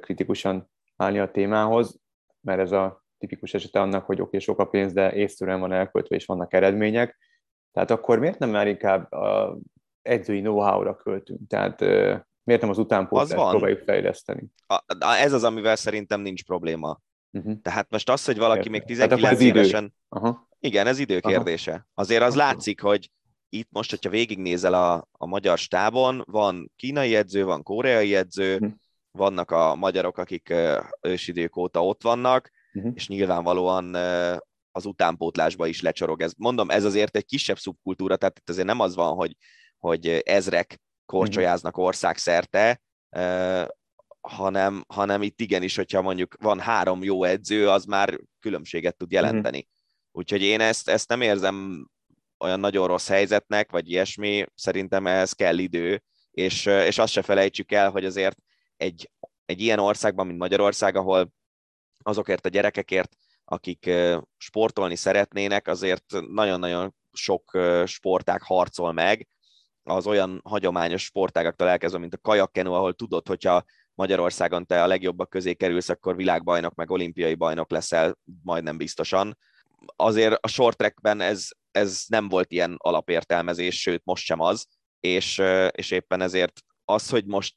kritikusan 0.01 0.71
állni 0.97 1.19
a 1.19 1.31
témához, 1.31 2.01
mert 2.41 2.61
ez 2.61 2.73
a 2.73 3.05
tipikus 3.19 3.55
esete 3.55 3.81
annak, 3.81 4.05
hogy 4.05 4.17
oké, 4.17 4.27
okay, 4.27 4.41
sok 4.41 4.59
a 4.59 4.65
pénz, 4.65 4.93
de 4.93 5.13
észszerűen 5.13 5.61
van 5.61 5.73
elköltve, 5.73 6.17
és 6.17 6.25
vannak 6.25 6.53
eredmények. 6.53 7.19
Tehát 7.73 7.91
akkor 7.91 8.19
miért 8.19 8.39
nem 8.39 8.51
már 8.51 8.69
inkább 8.69 9.13
a 9.13 9.59
edzői 10.03 10.41
know-how-ra 10.41 10.97
költünk? 10.97 11.49
Tehát 11.49 11.81
miért 12.43 12.61
nem 12.61 12.71
az 12.71 12.79
utánpótlást 12.79 13.51
próbáljuk 13.51 13.83
fejleszteni? 13.83 14.47
A, 14.67 15.15
ez 15.21 15.33
az, 15.33 15.45
amivel 15.45 15.77
szerintem 15.77 16.21
nincs 16.21 16.45
probléma. 16.45 17.01
Uh-huh. 17.31 17.61
Tehát 17.63 17.91
most 17.91 18.11
az, 18.11 18.25
hogy 18.25 18.39
valaki 18.39 18.59
Érte. 18.59 18.71
még 18.71 18.85
19 18.85 19.41
évesen... 19.41 19.95
Aha. 20.09 20.47
Igen, 20.61 20.87
ez 20.87 20.99
időkérdése. 20.99 21.71
Aha. 21.71 21.87
Azért 21.95 22.23
az 22.23 22.35
látszik, 22.35 22.81
hogy 22.81 23.11
itt 23.49 23.69
most, 23.71 23.91
hogyha 23.91 24.11
végignézel 24.11 24.75
a, 24.75 25.09
a 25.13 25.27
magyar 25.27 25.59
stábon, 25.59 26.23
van 26.27 26.73
kínai 26.77 27.15
edző, 27.15 27.45
van 27.45 27.63
koreai 27.63 28.15
edző, 28.15 28.55
uh-huh. 28.55 28.73
vannak 29.11 29.51
a 29.51 29.75
magyarok, 29.75 30.19
akik 30.19 30.55
ősidők 31.01 31.57
óta 31.57 31.85
ott 31.87 32.03
vannak, 32.03 32.51
uh-huh. 32.73 32.93
és 32.95 33.09
nyilvánvalóan 33.09 33.95
az 34.73 34.87
utánpótlásba 34.87 35.67
is 35.67 35.81
lecsorog. 35.81 36.23
Ez, 36.23 36.33
mondom, 36.37 36.71
ez 36.71 36.85
azért 36.85 37.17
egy 37.17 37.25
kisebb 37.25 37.59
szubkultúra, 37.59 38.17
tehát 38.17 38.39
itt 38.39 38.49
azért 38.49 38.67
nem 38.67 38.81
az 38.81 38.95
van, 38.95 39.15
hogy, 39.15 39.37
hogy 39.79 40.09
ezrek 40.09 40.81
korcsolyáznak 41.07 41.77
országszerte, 41.77 42.81
hanem, 44.21 44.85
hanem 44.89 45.23
itt 45.23 45.41
igenis, 45.41 45.77
hogyha 45.77 46.03
mondjuk 46.03 46.37
van 46.41 46.61
három 46.61 47.03
jó 47.03 47.25
edző, 47.25 47.69
az 47.69 47.85
már 47.85 48.19
különbséget 48.41 48.97
tud 48.97 49.13
jelenteni. 49.13 49.69
Úgyhogy 50.19 50.43
én 50.43 50.61
ezt, 50.61 50.89
ezt 50.89 51.09
nem 51.09 51.21
érzem 51.21 51.89
olyan 52.39 52.61
nagyon 52.61 52.87
rossz 52.87 53.09
helyzetnek, 53.09 53.71
vagy 53.71 53.91
ilyesmi, 53.91 54.45
szerintem 54.55 55.07
ez 55.07 55.33
kell 55.33 55.59
idő, 55.59 56.03
és, 56.31 56.66
és 56.66 56.99
azt 56.99 57.12
se 57.12 57.23
felejtsük 57.23 57.73
el, 57.73 57.91
hogy 57.91 58.05
azért 58.05 58.39
egy, 58.77 59.11
egy 59.45 59.61
ilyen 59.61 59.79
országban, 59.79 60.27
mint 60.27 60.39
Magyarország, 60.39 60.97
ahol 60.97 61.33
azokért 62.03 62.47
a 62.47 62.49
gyerekekért, 62.49 63.16
akik 63.45 63.91
sportolni 64.37 64.97
szeretnének, 64.97 65.69
azért 65.69 66.05
nagyon-nagyon 66.29 66.95
sok 67.12 67.59
sportág 67.85 68.43
harcol 68.43 68.93
meg, 68.93 69.29
az 69.83 70.07
olyan 70.07 70.41
hagyományos 70.45 71.05
sportágaktól 71.05 71.69
elkezdve, 71.69 71.99
mint 71.99 72.14
a 72.14 72.19
kajakkenu, 72.19 72.73
ahol 72.73 72.95
tudod, 72.95 73.29
hogyha 73.29 73.64
Magyarországon 73.95 74.66
te 74.66 74.83
a 74.83 74.87
legjobbak 74.87 75.31
közé 75.31 75.55
kerülsz, 75.55 75.89
akkor 75.89 76.16
világbajnok, 76.16 76.75
meg 76.75 76.91
olimpiai 76.91 77.35
bajnok 77.35 77.71
leszel 77.71 78.19
majdnem 78.43 78.77
biztosan. 78.77 79.37
Azért 79.87 80.45
a 80.45 80.49
short 80.49 80.76
trackben 80.76 81.20
ez, 81.20 81.49
ez 81.70 82.05
nem 82.07 82.29
volt 82.29 82.53
ilyen 82.53 82.74
alapértelmezés, 82.79 83.81
sőt 83.81 84.05
most 84.05 84.24
sem 84.24 84.41
az, 84.41 84.66
és, 85.01 85.43
és 85.70 85.91
éppen 85.91 86.20
ezért 86.20 86.61
az, 86.85 87.09
hogy 87.09 87.24
most 87.26 87.55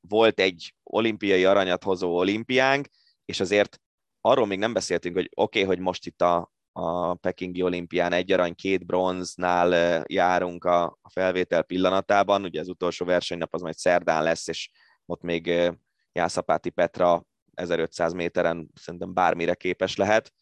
volt 0.00 0.40
egy 0.40 0.74
olimpiai 0.82 1.44
aranyat 1.44 1.82
hozó 1.84 2.16
olimpiánk, 2.16 2.88
és 3.24 3.40
azért 3.40 3.80
arról 4.20 4.46
még 4.46 4.58
nem 4.58 4.72
beszéltünk, 4.72 5.14
hogy 5.14 5.30
oké, 5.34 5.62
okay, 5.62 5.74
hogy 5.74 5.84
most 5.84 6.06
itt 6.06 6.22
a, 6.22 6.52
a 6.72 7.14
Pekingi 7.14 7.62
olimpián 7.62 8.12
egy 8.12 8.32
arany, 8.32 8.54
két 8.54 8.86
bronznál 8.86 10.02
járunk 10.08 10.64
a, 10.64 10.84
a 10.84 11.10
felvétel 11.10 11.62
pillanatában, 11.62 12.44
ugye 12.44 12.60
az 12.60 12.68
utolsó 12.68 13.04
versenynap 13.04 13.54
az 13.54 13.60
majd 13.60 13.76
szerdán 13.76 14.22
lesz, 14.22 14.48
és 14.48 14.70
ott 15.06 15.22
még 15.22 15.72
Jászapáti 16.12 16.70
Petra 16.70 17.24
1500 17.54 18.12
méteren 18.12 18.70
szerintem 18.74 19.14
bármire 19.14 19.54
képes 19.54 19.96
lehet, 19.96 20.32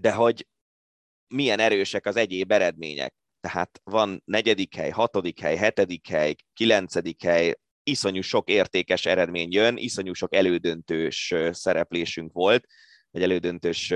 de 0.00 0.12
hogy 0.12 0.46
milyen 1.28 1.58
erősek 1.58 2.06
az 2.06 2.16
egyéb 2.16 2.52
eredmények. 2.52 3.14
Tehát 3.40 3.80
van 3.84 4.22
negyedik 4.24 4.74
hely, 4.74 4.90
hatodik 4.90 5.40
hely, 5.40 5.56
hetedik 5.56 6.08
hely, 6.08 6.34
kilencedik 6.52 7.22
hely, 7.22 7.54
iszonyú 7.82 8.20
sok 8.20 8.48
értékes 8.48 9.06
eredmény 9.06 9.52
jön, 9.52 9.76
iszonyú 9.76 10.12
sok 10.12 10.34
elődöntős 10.34 11.34
szereplésünk 11.50 12.32
volt, 12.32 12.66
vagy 13.10 13.22
elődöntős 13.22 13.92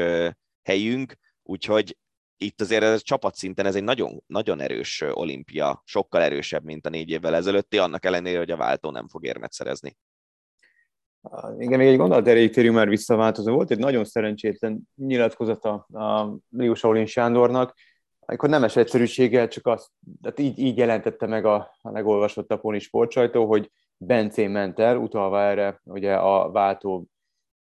helyünk, 0.62 1.14
úgyhogy 1.42 1.96
itt 2.36 2.60
azért 2.60 2.82
ez 2.82 3.02
csapatszinten 3.02 3.66
ez 3.66 3.74
egy 3.74 3.84
nagyon, 3.84 4.22
nagyon 4.26 4.60
erős 4.60 5.00
olimpia, 5.00 5.82
sokkal 5.84 6.22
erősebb, 6.22 6.64
mint 6.64 6.86
a 6.86 6.88
négy 6.88 7.10
évvel 7.10 7.34
ezelőtti, 7.34 7.78
annak 7.78 8.04
ellenére, 8.04 8.38
hogy 8.38 8.50
a 8.50 8.56
váltó 8.56 8.90
nem 8.90 9.08
fog 9.08 9.24
érmet 9.24 9.52
szerezni. 9.52 9.96
Igen, 11.58 11.78
még 11.78 11.88
egy 11.88 11.96
gondolat 11.96 12.28
erejéig 12.28 12.52
térjünk 12.52 12.76
már 12.76 12.88
visszaváltozó. 12.88 13.52
Volt 13.54 13.70
egy 13.70 13.78
nagyon 13.78 14.04
szerencsétlen 14.04 14.80
nyilatkozata 14.94 15.72
a 15.74 16.36
Lius 16.50 16.84
Aulin 16.84 17.06
Sándornak, 17.06 17.74
amikor 18.18 18.48
nemes 18.48 18.76
egyszerűséggel 18.76 19.48
csak 19.48 19.66
azt, 19.66 19.90
tehát 20.22 20.38
így, 20.38 20.58
így 20.58 20.76
jelentette 20.76 21.26
meg 21.26 21.44
a, 21.44 21.76
a 21.80 21.90
legolvasottabb 21.90 22.60
poni 22.60 22.78
sportsajtó, 22.78 23.46
hogy 23.46 23.70
Bencé 23.96 24.46
ment 24.46 24.78
el, 24.78 24.96
utalva 24.96 25.40
erre 25.40 25.80
ugye 25.84 26.14
a 26.14 26.50
váltó 26.50 27.06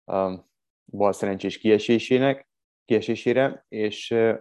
um, 0.06 0.46
bal 0.86 1.14
szerencsés 1.14 1.58
kiesésének, 1.58 2.50
kiesésére, 2.86 3.66
és 3.70 4.12
uh, 4.12 4.38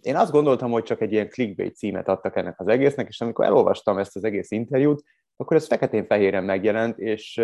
én 0.00 0.16
azt 0.16 0.32
gondoltam, 0.32 0.70
hogy 0.70 0.82
csak 0.82 1.00
egy 1.00 1.12
ilyen 1.12 1.28
clickbait 1.28 1.76
címet 1.76 2.08
adtak 2.08 2.36
ennek 2.36 2.60
az 2.60 2.68
egésznek, 2.68 3.08
és 3.08 3.20
amikor 3.20 3.44
elolvastam 3.44 3.98
ezt 3.98 4.16
az 4.16 4.24
egész 4.24 4.50
interjút, 4.50 5.02
akkor 5.36 5.56
ez 5.56 5.66
feketén-fehéren 5.66 6.44
megjelent, 6.44 6.98
és, 6.98 7.42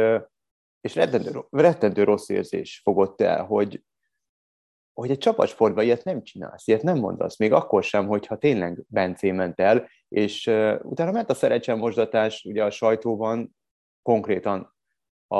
és 0.80 0.94
rettentő, 0.94 1.44
rettentő 1.50 2.04
rossz 2.04 2.28
érzés 2.28 2.80
fogott 2.84 3.20
el, 3.20 3.44
hogy, 3.44 3.82
hogy 4.92 5.10
egy 5.10 5.18
csapatsportban 5.18 5.84
ilyet 5.84 6.04
nem 6.04 6.22
csinálsz, 6.22 6.68
ilyet 6.68 6.82
nem 6.82 6.98
mondasz, 6.98 7.38
még 7.38 7.52
akkor 7.52 7.82
sem, 7.82 8.06
hogyha 8.06 8.36
tényleg 8.36 8.84
Bencé 8.88 9.30
ment 9.30 9.60
el, 9.60 9.88
és 10.08 10.46
utána 10.82 11.10
ment 11.10 11.30
a 11.30 11.34
szerecsen 11.34 11.78
mosdatás 11.78 12.44
ugye 12.44 12.64
a 12.64 12.70
sajtóban, 12.70 13.56
konkrétan 14.02 14.74
a, 15.26 15.36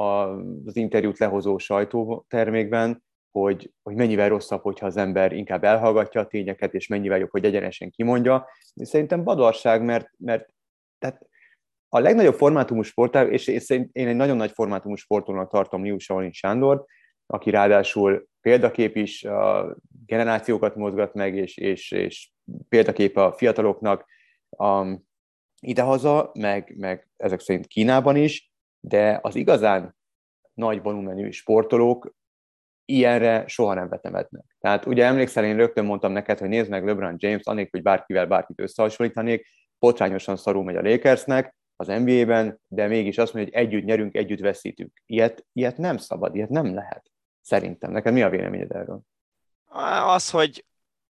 a, 0.00 0.36
az 0.64 0.76
interjút 0.76 1.18
lehozó 1.18 1.58
sajtótermékben, 1.58 3.04
hogy, 3.30 3.72
hogy 3.82 3.94
mennyivel 3.94 4.28
rosszabb, 4.28 4.62
hogyha 4.62 4.86
az 4.86 4.96
ember 4.96 5.32
inkább 5.32 5.64
elhallgatja 5.64 6.20
a 6.20 6.26
tényeket, 6.26 6.74
és 6.74 6.86
mennyivel 6.86 7.18
jobb, 7.18 7.30
hogy 7.30 7.44
egyenesen 7.44 7.90
kimondja. 7.90 8.48
Szerintem 8.74 9.24
badarság, 9.24 9.82
mert, 9.82 10.10
mert 10.18 10.54
tehát 10.98 11.28
a 11.88 11.98
legnagyobb 11.98 12.34
formátumú 12.34 12.82
sportág, 12.82 13.32
és 13.32 13.46
én, 13.46 13.88
egy 13.92 14.16
nagyon 14.16 14.36
nagy 14.36 14.50
formátumú 14.50 14.94
sportolónak 14.94 15.50
tartom 15.50 15.82
Lius 15.82 16.10
Alin 16.10 16.32
Sándor, 16.32 16.84
aki 17.26 17.50
ráadásul 17.50 18.28
példakép 18.40 18.96
is, 18.96 19.24
a 19.24 19.76
generációkat 20.06 20.76
mozgat 20.76 21.14
meg, 21.14 21.36
és, 21.36 21.56
és, 21.56 21.90
és 21.90 22.30
példakép 22.68 23.16
a 23.16 23.32
fiataloknak 23.32 24.04
um, 24.48 25.04
idehaza, 25.60 26.30
meg, 26.38 26.74
meg 26.76 27.08
ezek 27.16 27.40
szerint 27.40 27.66
Kínában 27.66 28.16
is, 28.16 28.52
de 28.80 29.18
az 29.22 29.34
igazán 29.34 29.96
nagy 30.54 30.82
volumenű 30.82 31.30
sportolók 31.30 32.14
ilyenre 32.84 33.44
soha 33.46 33.74
nem 33.74 33.88
vetemetnek. 33.88 34.56
Tehát 34.60 34.86
ugye 34.86 35.04
emlékszel, 35.04 35.44
én 35.44 35.56
rögtön 35.56 35.84
mondtam 35.84 36.12
neked, 36.12 36.38
hogy 36.38 36.48
nézd 36.48 36.70
meg 36.70 36.84
LeBron 36.84 37.14
James, 37.18 37.44
anélkül, 37.44 37.70
hogy 37.70 37.82
bárkivel 37.82 38.26
bárkit 38.26 38.60
összehasonlítanék, 38.60 39.46
potrányosan 39.78 40.36
szarul 40.36 40.64
megy 40.64 40.76
a 40.76 40.82
Lakersnek, 40.82 41.55
az 41.76 41.86
NBA-ben, 41.86 42.60
de 42.68 42.86
mégis 42.86 43.18
azt 43.18 43.34
mondja, 43.34 43.52
hogy 43.52 43.66
együtt 43.66 43.84
nyerünk, 43.84 44.14
együtt 44.14 44.40
veszítünk. 44.40 45.02
Ilyet, 45.06 45.46
ilyet 45.52 45.76
nem 45.76 45.96
szabad, 45.96 46.34
ilyet 46.34 46.48
nem 46.48 46.74
lehet. 46.74 47.10
Szerintem. 47.40 47.90
Neked 47.90 48.12
mi 48.12 48.22
a 48.22 48.28
véleményed 48.28 48.70
erről? 48.70 49.00
Az, 50.06 50.30
hogy 50.30 50.64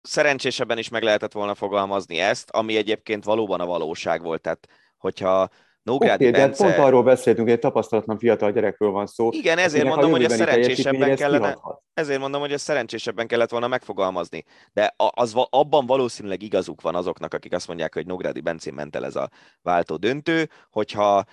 szerencsésebben 0.01 0.79
is 0.79 0.89
meg 0.89 1.03
lehetett 1.03 1.33
volna 1.33 1.55
fogalmazni 1.55 2.19
ezt, 2.19 2.51
ami 2.51 2.77
egyébként 2.77 3.25
valóban 3.25 3.61
a 3.61 3.67
valóság 3.67 4.23
volt. 4.23 4.41
Tehát, 4.41 4.69
hogyha 4.97 5.49
Nógrádi 5.87 6.29
okay, 6.29 6.41
Bence... 6.41 6.65
de 6.65 6.69
pont 6.69 6.87
arról 6.87 7.03
beszéltünk, 7.03 7.47
hogy 7.47 7.57
egy 7.57 7.63
tapasztalatlan 7.63 8.19
fiatal 8.19 8.53
gyerekről 8.53 8.91
van 8.91 9.07
szó. 9.07 9.29
Igen, 9.33 9.59
ezért 9.59 9.85
mondom, 9.85 10.11
hogy 10.11 10.25
a 10.25 10.29
szerencsésebben 10.29 11.17
kellene, 11.17 11.59
ezért 11.95 12.21
mondom, 12.21 12.41
hogy 12.41 12.53
a 12.53 12.59
szerencsésebben 12.59 13.27
kellett 13.27 13.51
volna 13.51 13.69
megfogalmazni. 13.69 14.45
De 14.73 14.95
az, 14.97 15.35
abban 15.51 15.87
valószínűleg 15.87 16.43
igazuk 16.43 16.81
van 16.81 16.95
azoknak, 16.95 17.35
akik 17.35 17.53
azt 17.53 17.67
mondják, 17.67 17.95
hogy 17.95 18.07
Nógrádi 18.07 18.41
Bencén 18.41 18.75
ment 18.75 18.97
el 18.97 19.05
ez 19.05 19.17
a 19.17 19.31
váltó 19.63 19.97
döntő, 19.97 20.51
hogyha 20.71 21.25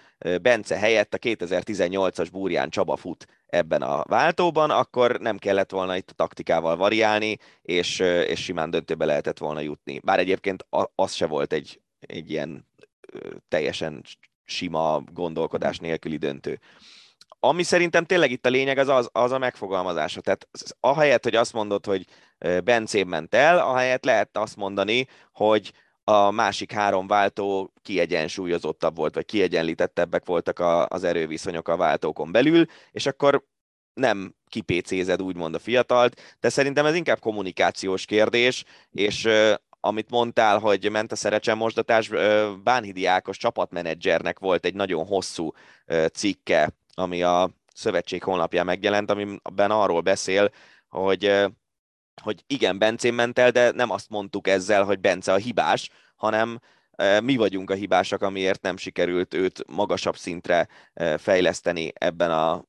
Bence 0.42 0.78
helyett 0.78 1.14
a 1.14 1.18
2018-as 1.18 2.28
Búrján 2.32 2.70
Csaba 2.70 2.96
fut 2.96 3.26
ebben 3.46 3.82
a 3.82 4.04
váltóban, 4.08 4.70
akkor 4.70 5.20
nem 5.20 5.38
kellett 5.38 5.72
volna 5.72 5.96
itt 5.96 6.10
a 6.10 6.14
taktikával 6.14 6.76
variálni, 6.76 7.38
és, 7.62 8.00
és 8.00 8.44
simán 8.44 8.70
döntőbe 8.70 9.06
lehetett 9.06 9.38
volna 9.38 9.60
jutni. 9.60 10.00
Bár 10.00 10.20
egyébként 10.20 10.66
az 10.96 11.14
se 11.14 11.26
volt 11.26 11.54
egy, 11.54 11.82
egy 12.00 12.32
ilyen 12.32 12.68
teljesen 13.48 14.04
sima 14.54 15.04
gondolkodás 15.14 15.78
nélküli 15.80 16.18
döntő. 16.18 16.60
Ami 17.40 17.64
szerintem 17.64 18.06
tényleg 18.06 18.32
itt 18.32 18.46
a 18.46 18.50
lényeg, 18.50 18.78
az, 18.78 18.88
az, 18.88 19.10
az 19.12 19.32
a 19.32 19.38
megfogalmazása. 19.38 20.22
Tehát 20.22 20.48
ahelyett, 20.80 21.24
hogy 21.24 21.36
azt 21.36 21.54
mondod, 21.54 21.86
hogy 21.86 22.06
Bencé 22.64 23.04
ment 23.04 23.36
el, 23.36 23.60
ahelyett 23.60 24.06
lehet 24.06 24.38
azt 24.38 24.56
mondani, 24.56 25.08
hogy 25.34 25.74
a 26.04 26.32
másik 26.32 26.72
három 26.72 27.08
váltó 27.08 27.74
kiegyensúlyozottabb 27.82 28.96
volt, 28.96 29.16
vagy 29.16 29.26
kiegyenlítettebbek 29.26 30.26
voltak 30.26 30.60
a, 30.60 30.88
az 30.88 31.04
erőviszonyok 31.04 31.68
a 31.68 31.76
váltókon 31.76 32.32
belül, 32.32 32.66
és 32.92 33.06
akkor 33.06 33.44
nem 33.94 34.36
kipécézed 34.48 35.22
úgymond 35.22 35.56
a 35.56 35.60
fiatalt, 35.60 36.38
de 36.40 36.50
szerintem 36.50 36.86
ez 36.86 36.96
inkább 36.96 37.20
kommunikációs 37.20 38.06
kérdés, 38.06 38.64
és 38.92 39.30
amit 39.86 40.10
mondtál, 40.10 40.60
hogy 40.60 40.92
ment 40.92 41.12
a 41.12 41.16
szerecsen 41.16 41.58
mosdatás, 41.58 42.10
Bánhidi 42.64 43.06
Ákos 43.06 43.38
csapatmenedzsernek 43.38 44.40
volt 44.40 44.66
egy 44.66 44.74
nagyon 44.74 45.06
hosszú 45.06 45.52
cikke, 46.14 46.72
ami 46.94 47.24
a 47.24 47.50
szövetség 47.74 48.24
honlapján 48.24 48.66
megjelent, 48.66 49.12
amiben 49.12 49.72
arról 49.72 50.02
beszél, 50.02 50.52
hogy 50.90 51.52
hogy 52.22 52.44
igen, 52.48 52.78
Bencén 52.78 53.14
ment 53.14 53.40
el, 53.40 53.52
de 53.52 53.72
nem 53.72 53.90
azt 53.90 54.10
mondtuk 54.10 54.48
ezzel, 54.48 54.84
hogy 54.84 55.00
Bence 55.00 55.34
a 55.34 55.38
hibás, 55.38 55.90
hanem 56.16 56.60
mi 57.24 57.36
vagyunk 57.36 57.70
a 57.70 57.74
hibásak, 57.74 58.22
amiért 58.22 58.62
nem 58.62 58.78
sikerült 58.78 59.34
őt 59.34 59.64
magasabb 59.68 60.18
szintre 60.18 60.68
fejleszteni 61.18 61.92
ebben 61.94 62.32
a 62.32 62.66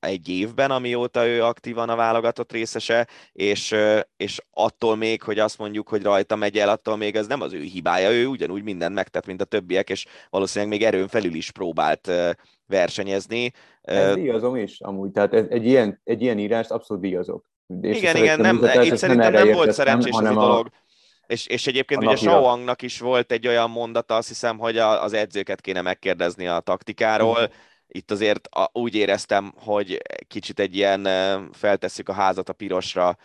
egy 0.00 0.28
évben, 0.28 0.70
amióta 0.70 1.26
ő 1.26 1.44
aktívan 1.44 1.88
a 1.88 1.96
válogatott 1.96 2.52
részese, 2.52 3.06
és, 3.32 3.74
és 4.16 4.40
attól 4.50 4.96
még, 4.96 5.22
hogy 5.22 5.38
azt 5.38 5.58
mondjuk, 5.58 5.88
hogy 5.88 6.02
rajta 6.02 6.36
megy 6.36 6.58
el, 6.58 6.68
attól 6.68 6.96
még 6.96 7.16
ez 7.16 7.26
nem 7.26 7.40
az 7.40 7.52
ő 7.52 7.60
hibája, 7.60 8.10
ő 8.10 8.26
ugyanúgy 8.26 8.62
mindent 8.62 8.94
megtett, 8.94 9.26
mint 9.26 9.40
a 9.40 9.44
többiek, 9.44 9.90
és 9.90 10.06
valószínűleg 10.30 10.78
még 10.78 10.86
erőn 10.86 11.08
felül 11.08 11.34
is 11.34 11.50
próbált 11.50 12.10
versenyezni. 12.66 13.52
Ez 13.82 14.14
díjazom 14.14 14.56
is, 14.56 14.80
amúgy, 14.80 15.10
tehát 15.10 15.34
ez, 15.34 15.44
egy, 15.48 15.66
ilyen, 15.66 16.00
egy 16.04 16.22
ilyen 16.22 16.38
írást 16.38 16.70
abszolút 16.70 17.02
díjazok. 17.02 17.46
És 17.80 17.96
igen, 17.96 18.16
igen, 18.16 18.40
nem, 18.40 18.56
itt 18.82 18.96
szerintem 18.96 19.32
nem, 19.32 19.44
nem 19.46 19.54
volt 19.54 19.72
szerencsés 19.72 20.16
ez 20.20 20.28
a 20.28 20.32
dolog. 20.32 20.68
És, 21.26 21.46
és 21.46 21.66
egyébként 21.66 22.02
a 22.02 22.06
ugye 22.06 22.16
Shaoangnak 22.16 22.82
is 22.82 23.00
volt 23.00 23.32
egy 23.32 23.46
olyan 23.46 23.70
mondata, 23.70 24.16
azt 24.16 24.28
hiszem, 24.28 24.58
hogy 24.58 24.78
a, 24.78 25.02
az 25.02 25.12
edzőket 25.12 25.60
kéne 25.60 25.80
megkérdezni 25.80 26.46
a 26.46 26.60
taktikáról. 26.60 27.30
Uh-huh. 27.30 27.52
Itt 27.88 28.10
azért 28.10 28.46
a, 28.46 28.70
úgy 28.72 28.94
éreztem, 28.94 29.52
hogy 29.56 30.02
kicsit 30.28 30.60
egy 30.60 30.76
ilyen 30.76 31.08
feltesszük 31.52 32.08
a 32.08 32.12
házat 32.12 32.48
a 32.48 32.52
pirosra 32.52 33.16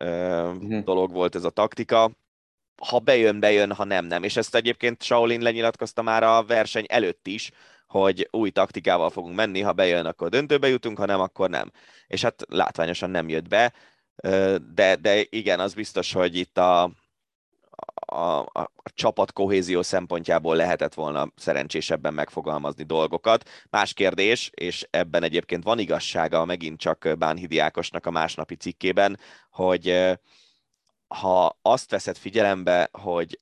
uh-huh. 0.00 0.84
dolog 0.84 1.12
volt 1.12 1.34
ez 1.34 1.44
a 1.44 1.50
taktika. 1.50 2.10
Ha 2.86 2.98
bejön, 2.98 3.40
bejön, 3.40 3.72
ha 3.72 3.84
nem, 3.84 4.04
nem. 4.04 4.22
És 4.22 4.36
ezt 4.36 4.54
egyébként 4.54 5.02
Shaolin 5.02 5.40
lenyilatkozta 5.40 6.02
már 6.02 6.22
a 6.22 6.44
verseny 6.44 6.84
előtt 6.88 7.26
is, 7.26 7.50
hogy 7.86 8.28
új 8.30 8.50
taktikával 8.50 9.10
fogunk 9.10 9.34
menni, 9.34 9.60
ha 9.60 9.72
bejön, 9.72 10.06
akkor 10.06 10.28
döntőbe 10.28 10.68
jutunk, 10.68 10.98
ha 10.98 11.06
nem, 11.06 11.20
akkor 11.20 11.50
nem. 11.50 11.70
És 12.06 12.22
hát 12.22 12.44
látványosan 12.48 13.10
nem 13.10 13.28
jött 13.28 13.48
be, 13.48 13.72
de, 14.74 14.96
de 15.00 15.24
igen, 15.28 15.60
az 15.60 15.74
biztos, 15.74 16.12
hogy 16.12 16.36
itt 16.36 16.58
a, 16.58 16.92
a, 18.12 18.40
a, 18.40 18.60
a 18.76 18.90
csapat 18.94 19.32
kohézió 19.32 19.82
szempontjából 19.82 20.56
lehetett 20.56 20.94
volna 20.94 21.32
szerencsésebben 21.36 22.14
megfogalmazni 22.14 22.84
dolgokat. 22.84 23.48
Más 23.70 23.92
kérdés, 23.92 24.50
és 24.54 24.86
ebben 24.90 25.22
egyébként 25.22 25.64
van 25.64 25.78
igazsága 25.78 26.44
megint 26.44 26.78
csak 26.78 27.08
Bánhidi 27.18 27.58
Ákosnak 27.58 28.06
a 28.06 28.10
másnapi 28.10 28.54
cikkében, 28.54 29.18
hogy 29.50 30.18
ha 31.08 31.58
azt 31.62 31.90
veszed 31.90 32.16
figyelembe, 32.16 32.88
hogy 32.92 33.40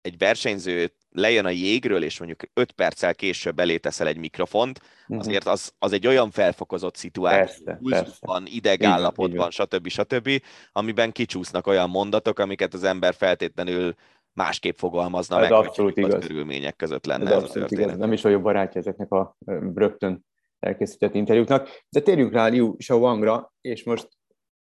egy 0.00 0.18
versenyző 0.18 0.92
lejön 1.14 1.44
a 1.44 1.50
jégről, 1.50 2.02
és 2.02 2.18
mondjuk 2.18 2.40
5 2.54 2.72
perccel 2.72 3.14
később 3.14 3.58
elé 3.58 3.76
teszel 3.76 4.06
egy 4.06 4.16
mikrofont, 4.16 4.80
uh-huh. 5.02 5.18
azért 5.18 5.46
az, 5.46 5.72
az 5.78 5.92
egy 5.92 6.06
olyan 6.06 6.30
felfokozott 6.30 6.96
szituáció, 6.96 7.78
van, 8.20 8.44
idegállapotban, 8.46 9.50
stb. 9.50 9.88
stb., 9.88 10.30
amiben 10.72 11.12
kicsúsznak 11.12 11.66
olyan 11.66 11.90
mondatok, 11.90 12.38
amiket 12.38 12.74
az 12.74 12.84
ember 12.84 13.14
feltétlenül 13.14 13.94
másképp 14.32 14.76
fogalmazna 14.76 15.36
ez 15.36 15.42
meg, 15.42 15.52
abszolút 15.52 15.96
igaz. 15.96 16.26
körülmények 16.26 16.76
között 16.76 17.06
lenne 17.06 17.30
ez, 17.30 17.42
ez 17.42 17.48
a 17.48 17.52
történet. 17.52 17.84
Igaz. 17.84 17.98
Nem 17.98 18.12
is 18.12 18.22
vagyok 18.22 18.42
barátja 18.42 18.80
ezeknek 18.80 19.12
a 19.12 19.36
rögtön 19.74 20.24
elkészített 20.58 21.14
interjúknak, 21.14 21.68
de 21.88 22.00
térjünk 22.00 22.32
rá 22.32 22.46
Liu 22.46 22.74
Shaoangra, 22.78 23.52
és 23.60 23.84
most 23.84 24.08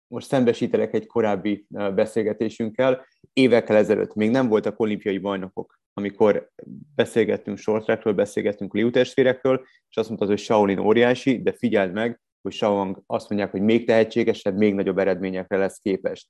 most 0.08 0.28
szembesítelek 0.28 0.94
egy 0.94 1.06
korábbi 1.06 1.66
beszélgetésünkkel. 1.70 3.06
Évekkel 3.34 3.76
ezelőtt 3.76 4.14
még 4.14 4.30
nem 4.30 4.48
voltak 4.48 4.80
olimpiai 4.80 5.18
bajnokok, 5.18 5.80
amikor 5.98 6.50
beszélgettünk 6.96 7.58
shorttrackről, 7.58 8.14
beszélgettünk 8.14 8.74
Liu 8.74 8.90
és 8.90 9.98
azt 9.98 10.08
mondtad, 10.08 10.28
hogy 10.28 10.40
Shaolin 10.40 10.80
óriási, 10.80 11.42
de 11.42 11.52
figyeld 11.52 11.94
meg, 11.94 12.20
hogy 12.42 12.52
Shaolin 12.52 12.98
azt 13.06 13.30
mondják, 13.30 13.52
hogy 13.52 13.62
még 13.62 13.86
tehetségesebb, 13.86 14.58
még 14.58 14.74
nagyobb 14.74 14.98
eredményekre 14.98 15.58
lesz 15.58 15.78
képes. 15.78 16.30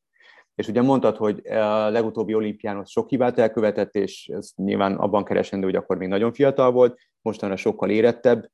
És 0.55 0.68
ugye 0.68 0.82
mondtad, 0.82 1.18
hogy 1.18 1.47
a 1.47 1.89
legutóbbi 1.89 2.34
olimpián 2.34 2.78
ott 2.78 2.88
sok 2.88 3.09
hibát 3.09 3.39
elkövetett, 3.39 3.95
és 3.95 4.30
ez 4.34 4.51
nyilván 4.55 4.95
abban 4.95 5.24
keresendő, 5.24 5.65
hogy 5.65 5.76
akkor 5.76 5.97
még 5.97 6.07
nagyon 6.07 6.34
fiatal 6.34 6.72
volt, 6.72 6.99
mostanra 7.22 7.55
sokkal 7.55 7.89
érettebb, 7.89 8.49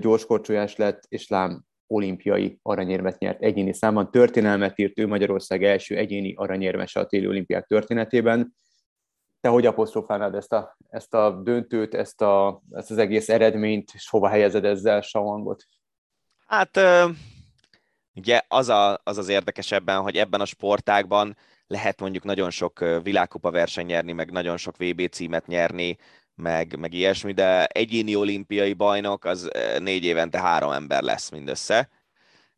gyorskorcsolyás 0.00 0.76
lett, 0.76 1.04
és 1.08 1.28
lám 1.28 1.64
olimpiai 1.86 2.58
aranyérmet 2.62 3.18
nyert 3.18 3.42
egyéni 3.42 3.72
számban. 3.72 4.10
Történelmet 4.10 4.78
írt 4.78 4.98
ő 4.98 5.06
Magyarország 5.06 5.64
első 5.64 5.96
egyéni 5.96 6.34
aranyérmese 6.36 7.00
a 7.00 7.06
téli 7.06 7.26
olimpiák 7.26 7.66
történetében. 7.66 8.54
Te 9.40 9.48
hogy 9.48 9.66
apostrofálnád 9.66 10.34
ezt 10.34 10.52
a, 10.52 10.76
ezt 10.88 11.14
a 11.14 11.30
döntőt, 11.30 11.94
ezt, 11.94 12.20
a, 12.20 12.62
ezt 12.70 12.90
az 12.90 12.98
egész 12.98 13.28
eredményt, 13.28 13.90
és 13.94 14.08
hova 14.08 14.28
helyezed 14.28 14.64
ezzel 14.64 15.00
Sawangot? 15.00 15.64
Hát 16.46 16.80
ugye 18.14 18.40
az, 18.48 18.68
a, 18.68 19.00
az 19.04 19.18
az 19.18 19.28
érdekesebben, 19.28 20.00
hogy 20.00 20.16
ebben 20.16 20.40
a 20.40 20.44
sportágban 20.44 21.36
lehet 21.66 22.00
mondjuk 22.00 22.24
nagyon 22.24 22.50
sok 22.50 22.84
világkupa 23.02 23.50
verseny 23.50 23.86
nyerni, 23.86 24.12
meg 24.12 24.30
nagyon 24.30 24.56
sok 24.56 24.76
VB 24.76 25.08
címet 25.08 25.46
nyerni, 25.46 25.98
meg, 26.34 26.78
meg 26.78 26.94
ilyesmi, 26.94 27.32
de 27.32 27.66
egyéni 27.66 28.16
olimpiai 28.16 28.72
bajnok 28.72 29.24
az 29.24 29.50
négy 29.78 30.04
évente 30.04 30.40
három 30.40 30.70
ember 30.70 31.02
lesz 31.02 31.30
mindössze, 31.30 31.88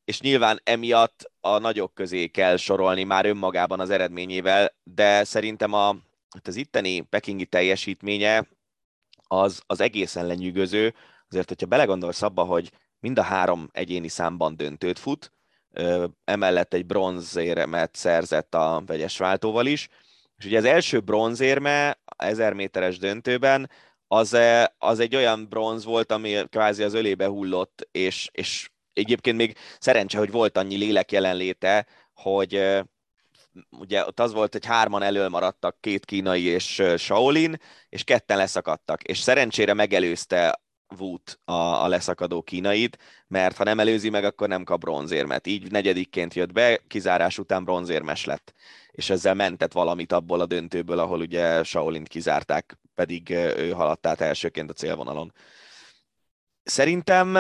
és 0.05 0.21
nyilván 0.21 0.61
emiatt 0.65 1.31
a 1.41 1.59
nagyok 1.59 1.95
közé 1.95 2.27
kell 2.27 2.57
sorolni 2.57 3.05
már 3.05 3.27
önmagában 3.27 3.81
az 3.81 3.91
eredményével, 3.91 4.75
de 4.83 5.25
szerintem 5.25 5.73
a, 5.73 5.97
hát 6.33 6.49
az 6.49 6.57
itteni 6.57 7.01
pekingi 7.01 7.47
teljesítménye 7.47 8.49
az, 9.27 9.63
az 9.67 9.81
egészen 9.81 10.27
lenyűgöző, 10.27 10.95
azért, 11.29 11.49
hogyha 11.49 11.67
belegondolsz 11.67 12.23
abba, 12.23 12.45
hogy 12.45 12.71
mind 13.01 13.19
a 13.19 13.23
három 13.23 13.69
egyéni 13.73 14.09
számban 14.09 14.57
döntőt 14.57 14.99
fut, 14.99 15.33
emellett 16.25 16.75
egy 16.75 16.87
bronzéremet 16.87 17.95
szerzett 17.95 18.55
a 18.55 18.83
vegyes 18.87 19.19
váltóval 19.19 19.67
is, 19.67 19.89
és 20.37 20.45
ugye 20.45 20.59
az 20.59 20.65
első 20.65 21.01
bronzérme 21.01 21.99
1000 22.17 22.53
méteres 22.53 22.99
döntőben, 22.99 23.71
az, 24.07 24.35
eh, 24.35 24.65
az 24.79 24.99
egy 24.99 25.17
olyan 25.17 25.49
bronz 25.49 25.85
volt, 25.85 26.13
ami 26.13 26.45
kvázi 26.49 26.83
az 26.83 26.95
ölébe 26.95 27.27
hullott, 27.27 27.89
és, 27.91 28.29
és 28.33 28.71
egyébként 28.93 29.37
még 29.37 29.57
szerencse, 29.79 30.19
hogy 30.19 30.31
volt 30.31 30.57
annyi 30.57 30.77
lélek 30.77 31.13
jelenléte, 31.13 31.87
hogy 32.15 32.83
ugye 33.71 34.07
ott 34.07 34.21
az 34.21 34.33
volt, 34.33 34.53
hogy 34.53 34.65
hárman 34.65 35.03
elől 35.03 35.29
maradtak, 35.29 35.77
két 35.81 36.05
kínai 36.05 36.43
és 36.43 36.83
Shaolin, 36.97 37.57
és 37.89 38.05
ketten 38.05 38.37
leszakadtak, 38.37 39.03
és 39.03 39.19
szerencsére 39.19 39.75
megelőzte 39.75 40.61
Wut 40.99 41.41
a, 41.45 41.53
a 41.53 41.89
leszakadó 41.89 42.43
kínait, 42.43 42.99
mert 43.27 43.57
ha 43.57 43.65
nem 43.65 43.81
előzi 43.81 44.11
meg, 44.11 44.25
akkor 44.25 44.49
nem 44.49 44.65
kap 44.65 44.81
bronzérmet. 44.81 45.47
Így 45.47 45.71
negyedikként 45.71 46.35
jött 46.35 46.53
be, 46.53 46.81
kizárás 46.87 47.39
után 47.39 47.65
bronzérmes 47.65 48.25
lett 48.25 48.55
és 48.93 49.11
ezzel 49.11 49.35
mentett 49.35 49.73
valamit 49.73 50.13
abból 50.13 50.41
a 50.41 50.47
döntőből, 50.47 50.99
ahol 50.99 51.21
ugye 51.21 51.63
Shaolint 51.65 52.09
kizárták, 52.09 52.79
pedig 52.95 53.31
ő 53.31 53.71
haladt 53.71 54.07
át 54.07 54.21
elsőként 54.21 54.71
a 54.71 54.73
célvonalon. 54.73 55.33
Szerintem 56.63 57.37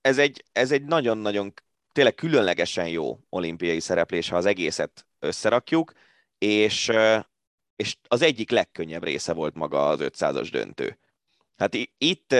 ez 0.00 0.18
egy, 0.18 0.44
ez 0.52 0.72
egy 0.72 0.84
nagyon-nagyon 0.84 1.54
tényleg 1.92 2.14
különlegesen 2.14 2.88
jó 2.88 3.18
olimpiai 3.28 3.80
szereplés, 3.80 4.28
ha 4.28 4.36
az 4.36 4.46
egészet 4.46 5.06
összerakjuk, 5.18 5.92
és, 6.38 6.92
és 7.76 7.96
az 8.08 8.22
egyik 8.22 8.50
legkönnyebb 8.50 9.04
része 9.04 9.32
volt 9.32 9.54
maga 9.54 9.88
az 9.88 9.98
500-as 10.02 10.48
döntő. 10.50 10.98
Hát 11.56 11.74
itt 11.98 12.34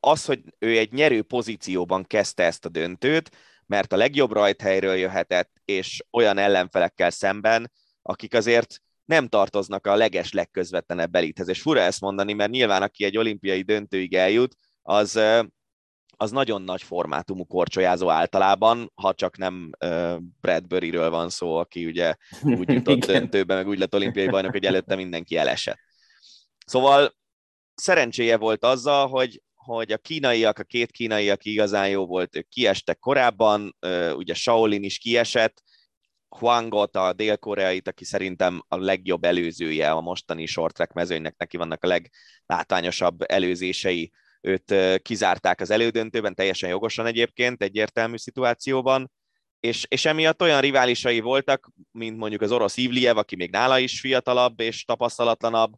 az, 0.00 0.24
hogy 0.24 0.42
ő 0.58 0.78
egy 0.78 0.92
nyerő 0.92 1.22
pozícióban 1.22 2.04
kezdte 2.04 2.44
ezt 2.44 2.64
a 2.64 2.68
döntőt, 2.68 3.30
mert 3.66 3.92
a 3.92 3.96
legjobb 3.96 4.32
rajthelyről 4.32 4.94
jöhetett, 4.94 5.50
és 5.64 6.04
olyan 6.10 6.38
ellenfelekkel 6.38 7.10
szemben, 7.10 7.72
akik 8.02 8.34
azért 8.34 8.82
nem 9.04 9.28
tartoznak 9.28 9.86
a 9.86 9.94
leges 9.94 10.32
legközvetlenebb 10.32 11.14
elithez. 11.14 11.48
És 11.48 11.60
fura 11.60 11.80
ezt 11.80 12.00
mondani, 12.00 12.32
mert 12.32 12.50
nyilván 12.50 12.82
aki 12.82 13.04
egy 13.04 13.16
olimpiai 13.16 13.62
döntőig 13.62 14.14
eljut, 14.14 14.54
az 14.82 15.20
az 16.20 16.30
nagyon 16.30 16.62
nagy 16.62 16.82
formátumú 16.82 17.44
korcsolyázó 17.44 18.10
általában, 18.10 18.92
ha 18.94 19.14
csak 19.14 19.36
nem 19.36 19.70
uh, 19.84 20.16
Bradbury-ről 20.40 21.10
van 21.10 21.28
szó, 21.30 21.56
aki 21.56 21.86
ugye 21.86 22.14
úgy 22.42 22.72
jutott 22.74 23.04
döntőbe, 23.04 23.54
meg 23.54 23.68
úgy 23.68 23.78
lett 23.78 23.94
olimpiai 23.94 24.28
bajnok, 24.28 24.50
hogy 24.50 24.64
előtte 24.64 24.96
mindenki 24.96 25.36
elesett. 25.36 25.78
Szóval 26.66 27.16
szerencséje 27.74 28.36
volt 28.36 28.64
azzal, 28.64 29.08
hogy, 29.08 29.42
hogy 29.54 29.92
a 29.92 29.98
kínaiak, 29.98 30.58
a 30.58 30.62
két 30.62 30.90
kínai, 30.90 31.30
aki 31.30 31.50
igazán 31.50 31.88
jó 31.88 32.06
volt, 32.06 32.36
ők 32.36 32.48
kiestek 32.48 32.98
korábban, 32.98 33.76
ugye 34.14 34.34
Shaolin 34.34 34.82
is 34.82 34.98
kiesett, 34.98 35.62
Huangot, 36.28 36.96
a 36.96 37.12
dél-koreait, 37.12 37.88
aki 37.88 38.04
szerintem 38.04 38.62
a 38.68 38.76
legjobb 38.76 39.24
előzője 39.24 39.90
a 39.90 40.00
mostani 40.00 40.46
short 40.46 40.74
track 40.74 40.92
mezőnynek, 40.92 41.36
neki 41.36 41.56
vannak 41.56 41.84
a 41.84 41.86
leglátványosabb 41.86 43.22
előzései, 43.26 44.12
őt 44.40 44.74
kizárták 45.02 45.60
az 45.60 45.70
elődöntőben, 45.70 46.34
teljesen 46.34 46.70
jogosan 46.70 47.06
egyébként, 47.06 47.62
egyértelmű 47.62 48.16
szituációban, 48.16 49.10
és, 49.60 49.84
és 49.88 50.04
emiatt 50.04 50.42
olyan 50.42 50.60
riválisai 50.60 51.20
voltak, 51.20 51.70
mint 51.90 52.16
mondjuk 52.16 52.40
az 52.40 52.52
orosz 52.52 52.76
Ivliev, 52.76 53.16
aki 53.16 53.36
még 53.36 53.50
nála 53.50 53.78
is 53.78 54.00
fiatalabb 54.00 54.60
és 54.60 54.84
tapasztalatlanabb, 54.84 55.72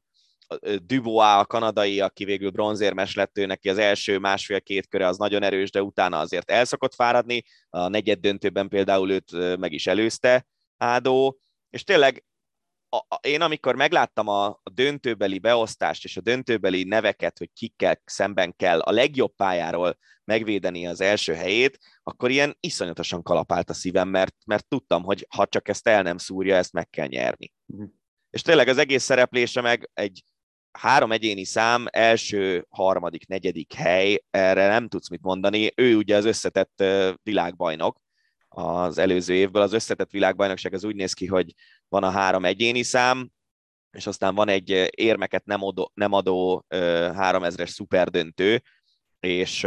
Dubois, 0.83 1.35
a 1.39 1.47
kanadai, 1.47 2.01
aki 2.01 2.25
végül 2.25 2.51
bronzérmes 2.51 3.15
lett, 3.15 3.39
ő 3.39 3.47
neki 3.47 3.69
az 3.69 3.79
első 3.79 4.19
másfél-két 4.19 4.89
köre 4.89 5.07
az 5.07 5.17
nagyon 5.19 5.43
erős, 5.43 5.71
de 5.71 5.83
utána 5.83 6.19
azért 6.19 6.51
elszokott 6.51 6.95
fáradni. 6.95 7.43
A 7.69 7.89
negyed 7.89 8.19
döntőben 8.19 8.69
például 8.69 9.11
őt 9.11 9.57
meg 9.57 9.73
is 9.73 9.87
előzte 9.87 10.47
Ádó, 10.77 11.39
és 11.71 11.85
tényleg 11.85 12.25
a, 12.91 13.19
én 13.21 13.41
amikor 13.41 13.75
megláttam 13.75 14.29
a, 14.29 14.47
a 14.47 14.71
döntőbeli 14.73 15.39
beosztást 15.39 16.05
és 16.05 16.17
a 16.17 16.21
döntőbeli 16.21 16.85
neveket, 16.85 17.39
hogy 17.39 17.51
kikkel 17.55 18.03
szemben 18.05 18.57
kell 18.57 18.81
a 18.81 18.91
legjobb 18.91 19.35
pályáról 19.35 19.99
megvédeni 20.25 20.87
az 20.87 21.01
első 21.01 21.35
helyét, 21.35 21.79
akkor 22.03 22.31
ilyen 22.31 22.57
iszonyatosan 22.61 23.23
kalapált 23.23 23.71
a 23.71 23.75
szívem, 23.75 24.09
mert, 24.09 24.37
mert 24.47 24.69
tudtam, 24.69 25.03
hogy 25.03 25.27
ha 25.29 25.47
csak 25.47 25.69
ezt 25.69 25.89
el 25.89 26.03
nem 26.03 26.17
szúrja, 26.17 26.57
ezt 26.57 26.73
meg 26.73 26.89
kell 26.91 27.07
nyerni. 27.07 27.53
Uh-huh. 27.67 27.89
És 28.31 28.43
tényleg 28.43 28.69
az 28.69 28.79
egész 28.79 29.03
szereplése 29.03 29.61
meg 29.61 29.91
egy 29.95 30.25
három 30.73 31.13
egyéni 31.13 31.45
szám, 31.45 31.87
első, 31.91 32.67
harmadik, 32.69 33.27
negyedik 33.27 33.73
hely, 33.73 34.25
erre 34.31 34.69
nem 34.69 34.89
tudsz 34.89 35.09
mit 35.09 35.23
mondani. 35.23 35.73
Ő 35.75 35.97
ugye 35.97 36.17
az 36.17 36.25
összetett 36.25 36.85
világbajnok 37.23 38.01
az 38.49 38.99
előző 38.99 39.35
évből. 39.35 39.63
Az 39.63 39.73
összetett 39.73 40.11
világbajnokság 40.11 40.75
az 40.75 40.85
úgy 40.85 40.95
néz 40.95 41.13
ki, 41.13 41.27
hogy 41.27 41.55
van 41.91 42.03
a 42.03 42.11
három 42.11 42.45
egyéni 42.45 42.83
szám, 42.83 43.31
és 43.91 44.07
aztán 44.07 44.35
van 44.35 44.49
egy 44.49 44.91
érmeket 44.91 45.45
nem 45.45 45.63
adó, 45.63 45.91
nem 45.95 46.13
adó 46.13 46.65
3000-es 46.69 47.69
szuperdöntő, 47.69 48.63
és, 49.21 49.67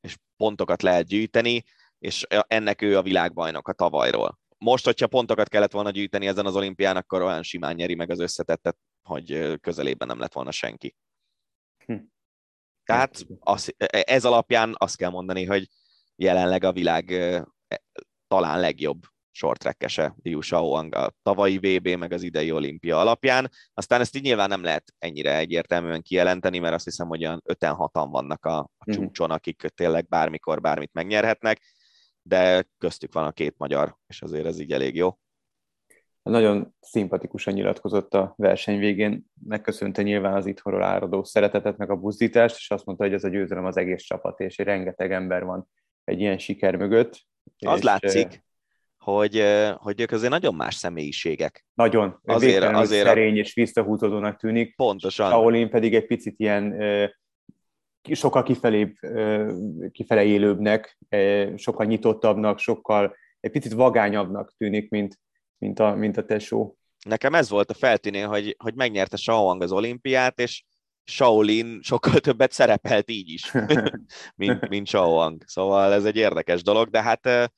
és 0.00 0.16
pontokat 0.36 0.82
lehet 0.82 1.06
gyűjteni, 1.06 1.62
és 1.98 2.26
ennek 2.28 2.82
ő 2.82 2.96
a 2.96 3.02
világbajnok 3.02 3.68
a 3.68 3.72
tavalyról. 3.72 4.38
Most, 4.58 4.84
hogyha 4.84 5.06
pontokat 5.06 5.48
kellett 5.48 5.72
volna 5.72 5.90
gyűjteni 5.90 6.26
ezen 6.26 6.46
az 6.46 6.56
olimpián, 6.56 6.96
akkor 6.96 7.22
olyan 7.22 7.42
simán 7.42 7.74
nyeri 7.74 7.94
meg 7.94 8.10
az 8.10 8.20
összetettet, 8.20 8.76
hogy 9.02 9.58
közelében 9.60 10.08
nem 10.08 10.18
lett 10.18 10.32
volna 10.32 10.50
senki. 10.50 10.96
Hm. 11.84 11.96
Tehát 12.84 13.26
az, 13.38 13.74
ez 13.88 14.24
alapján 14.24 14.74
azt 14.76 14.96
kell 14.96 15.10
mondani, 15.10 15.44
hogy 15.44 15.68
jelenleg 16.16 16.64
a 16.64 16.72
világ 16.72 17.12
e, 17.12 17.46
talán 18.28 18.60
legjobb 18.60 19.02
shorttrackese 19.30 20.14
Liu 20.22 20.40
Shaoang 20.40 20.94
a 20.94 21.12
tavalyi 21.22 21.58
VB, 21.58 21.88
meg 21.88 22.12
az 22.12 22.22
idei 22.22 22.52
olimpia 22.52 22.98
alapján. 22.98 23.50
Aztán 23.74 24.00
ezt 24.00 24.16
így 24.16 24.22
nyilván 24.22 24.48
nem 24.48 24.62
lehet 24.62 24.94
ennyire 24.98 25.36
egyértelműen 25.36 26.02
kijelenteni, 26.02 26.58
mert 26.58 26.74
azt 26.74 26.84
hiszem, 26.84 27.08
hogy 27.08 27.24
olyan 27.24 27.42
5-6-an 27.46 28.08
vannak 28.10 28.44
a, 28.44 28.58
a 28.58 28.68
mhm. 28.84 28.96
csúcson, 28.96 29.30
akik 29.30 29.62
tényleg 29.74 30.08
bármikor 30.08 30.60
bármit 30.60 30.92
megnyerhetnek, 30.92 31.60
de 32.22 32.64
köztük 32.78 33.12
van 33.12 33.24
a 33.24 33.32
két 33.32 33.54
magyar, 33.58 33.96
és 34.06 34.22
azért 34.22 34.46
ez 34.46 34.60
így 34.60 34.72
elég 34.72 34.94
jó. 34.94 35.18
Nagyon 36.22 36.74
szimpatikusan 36.80 37.54
nyilatkozott 37.54 38.14
a 38.14 38.34
verseny 38.36 38.78
végén, 38.78 39.24
megköszönte 39.44 40.02
nyilván 40.02 40.34
az 40.34 40.46
itthonról 40.46 40.82
áradó 40.82 41.24
szeretetet, 41.24 41.76
meg 41.76 41.90
a 41.90 41.96
buzdítást, 41.96 42.56
és 42.56 42.70
azt 42.70 42.84
mondta, 42.84 43.04
hogy 43.04 43.12
ez 43.12 43.24
a 43.24 43.28
győzelem 43.28 43.64
az 43.64 43.76
egész 43.76 44.02
csapat, 44.02 44.40
és 44.40 44.58
rengeteg 44.58 45.12
ember 45.12 45.44
van 45.44 45.68
egy 46.04 46.20
ilyen 46.20 46.38
siker 46.38 46.76
mögött. 46.76 47.26
Az 47.58 47.78
és, 47.78 47.84
látszik, 47.84 48.44
hogy, 49.04 49.44
hogy 49.76 50.00
ők 50.00 50.10
azért 50.10 50.30
nagyon 50.30 50.54
más 50.54 50.74
személyiségek. 50.74 51.64
Nagyon. 51.74 52.20
Azért, 52.24 52.64
azért 52.64 53.06
szerény 53.06 53.36
és 53.36 53.54
visszahúzódónak 53.54 54.36
tűnik. 54.36 54.76
Pontosan. 54.76 55.32
Aolin 55.32 55.70
pedig 55.70 55.94
egy 55.94 56.06
picit 56.06 56.34
ilyen 56.36 56.74
sokkal 58.12 58.42
kifelé, 58.42 58.94
kifele 59.92 60.24
élőbbnek, 60.24 60.98
sokkal 61.56 61.86
nyitottabbnak, 61.86 62.58
sokkal 62.58 63.16
egy 63.40 63.50
picit 63.50 63.72
vagányabbnak 63.72 64.54
tűnik, 64.56 64.90
mint, 64.90 65.18
mint 65.58 65.78
a, 65.78 65.94
mint 65.94 66.16
a 66.16 66.24
tesó. 66.24 66.76
Nekem 67.06 67.34
ez 67.34 67.48
volt 67.48 67.70
a 67.70 67.74
feltűnő, 67.74 68.22
hogy, 68.22 68.56
hogy 68.58 68.74
megnyerte 68.74 69.16
Shaoang 69.16 69.62
az 69.62 69.72
olimpiát, 69.72 70.38
és 70.38 70.64
Shaolin 71.04 71.78
sokkal 71.82 72.20
többet 72.28 72.52
szerepelt 72.52 73.10
így 73.10 73.28
is, 73.28 73.52
mint, 74.36 74.68
mint 74.68 74.86
Shaoang. 74.86 75.42
Szóval 75.46 75.92
ez 75.92 76.04
egy 76.04 76.16
érdekes 76.16 76.62
dolog, 76.62 76.88
de 76.88 77.02
hát 77.02 77.50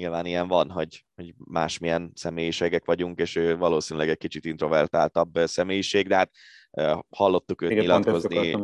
nyilván 0.00 0.26
ilyen 0.26 0.48
van, 0.48 0.70
hogy, 0.70 1.04
hogy 1.14 1.34
másmilyen 1.36 2.10
személyiségek 2.14 2.84
vagyunk, 2.84 3.18
és 3.18 3.36
ő 3.36 3.56
valószínűleg 3.56 4.08
egy 4.08 4.16
kicsit 4.16 4.44
introvertáltabb 4.44 5.38
személyiség, 5.44 6.08
de 6.08 6.16
hát 6.16 6.30
hallottuk 7.08 7.62
őt 7.62 7.70
Igen, 7.70 7.82
nyilatkozni, 7.82 8.56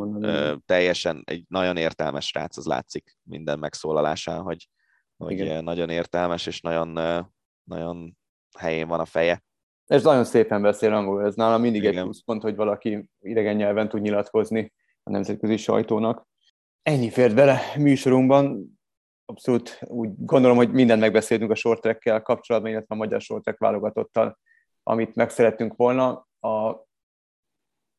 teljesen 0.67 1.23
egy 1.25 1.45
nagyon 1.49 1.77
értelmes 1.77 2.27
srác, 2.27 2.57
az 2.57 2.67
látszik 2.67 3.17
minden 3.23 3.59
megszólalásán, 3.59 4.41
hogy, 4.41 4.69
hogy 5.17 5.63
nagyon 5.63 5.91
értelmes, 5.91 6.47
és 6.47 6.61
nagyon, 6.61 6.89
nagyon 7.65 8.17
helyén 8.59 8.89
van 8.89 9.01
a 9.01 9.05
feje. 9.05 9.45
És 9.87 10.03
nagyon 10.03 10.25
szépen 10.25 10.63
beszél 10.63 10.93
angolul, 10.93 11.27
ez 11.27 11.35
nálam 11.35 11.61
mindig 11.61 11.83
Igen. 11.83 11.97
egy 11.97 12.03
pluszpont, 12.03 12.43
hogy 12.43 12.57
valaki 12.57 13.09
idegen 13.21 13.57
nyelven 13.57 13.89
tud 13.89 14.01
nyilatkozni 14.01 14.73
a 15.03 15.11
nemzetközi 15.11 15.57
sajtónak. 15.57 16.27
Ennyi 16.83 17.11
fért 17.11 17.35
bele 17.35 17.61
műsorunkban. 17.79 18.76
Abszolút 19.27 19.79
úgy 19.83 20.11
gondolom, 20.17 20.57
hogy 20.57 20.73
mindent 20.73 21.01
megbeszéltünk 21.01 21.51
a 21.51 21.55
short 21.55 21.99
kapcsolatban, 22.23 22.71
illetve 22.71 22.95
a 22.95 22.99
magyar 22.99 23.21
short 23.21 23.59
válogatottal, 23.59 24.39
amit 24.83 25.15
meg 25.15 25.31
szerettünk 25.31 25.77
volna. 25.77 26.27
A 26.41 26.85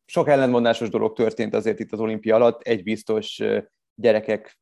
sok 0.06 0.28
ellentmondásos 0.28 0.90
dolog 0.90 1.16
történt 1.16 1.54
azért 1.54 1.80
itt 1.80 1.92
az 1.92 2.00
olimpia 2.00 2.36
alatt. 2.36 2.62
Egy 2.62 2.84
biztos 2.84 3.42
gyerekek 3.96 4.60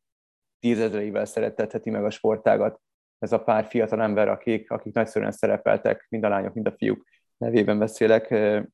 tízezreivel 0.60 1.26
szeretetheti 1.26 1.90
meg 1.90 2.06
a 2.06 2.10
sportágat 2.10 2.82
ez 3.20 3.32
a 3.32 3.44
pár 3.44 3.66
fiatal 3.66 4.02
ember, 4.02 4.28
akik, 4.28 4.72
akik 4.72 4.94
nagyszerűen 4.94 5.32
szerepeltek, 5.32 6.06
mind 6.10 6.24
a 6.24 6.30
lányok, 6.30 6.54
mind 6.54 6.68
a 6.68 6.76
fiúk 6.78 7.08
nevében 7.38 7.80
beszélek, 7.80 8.30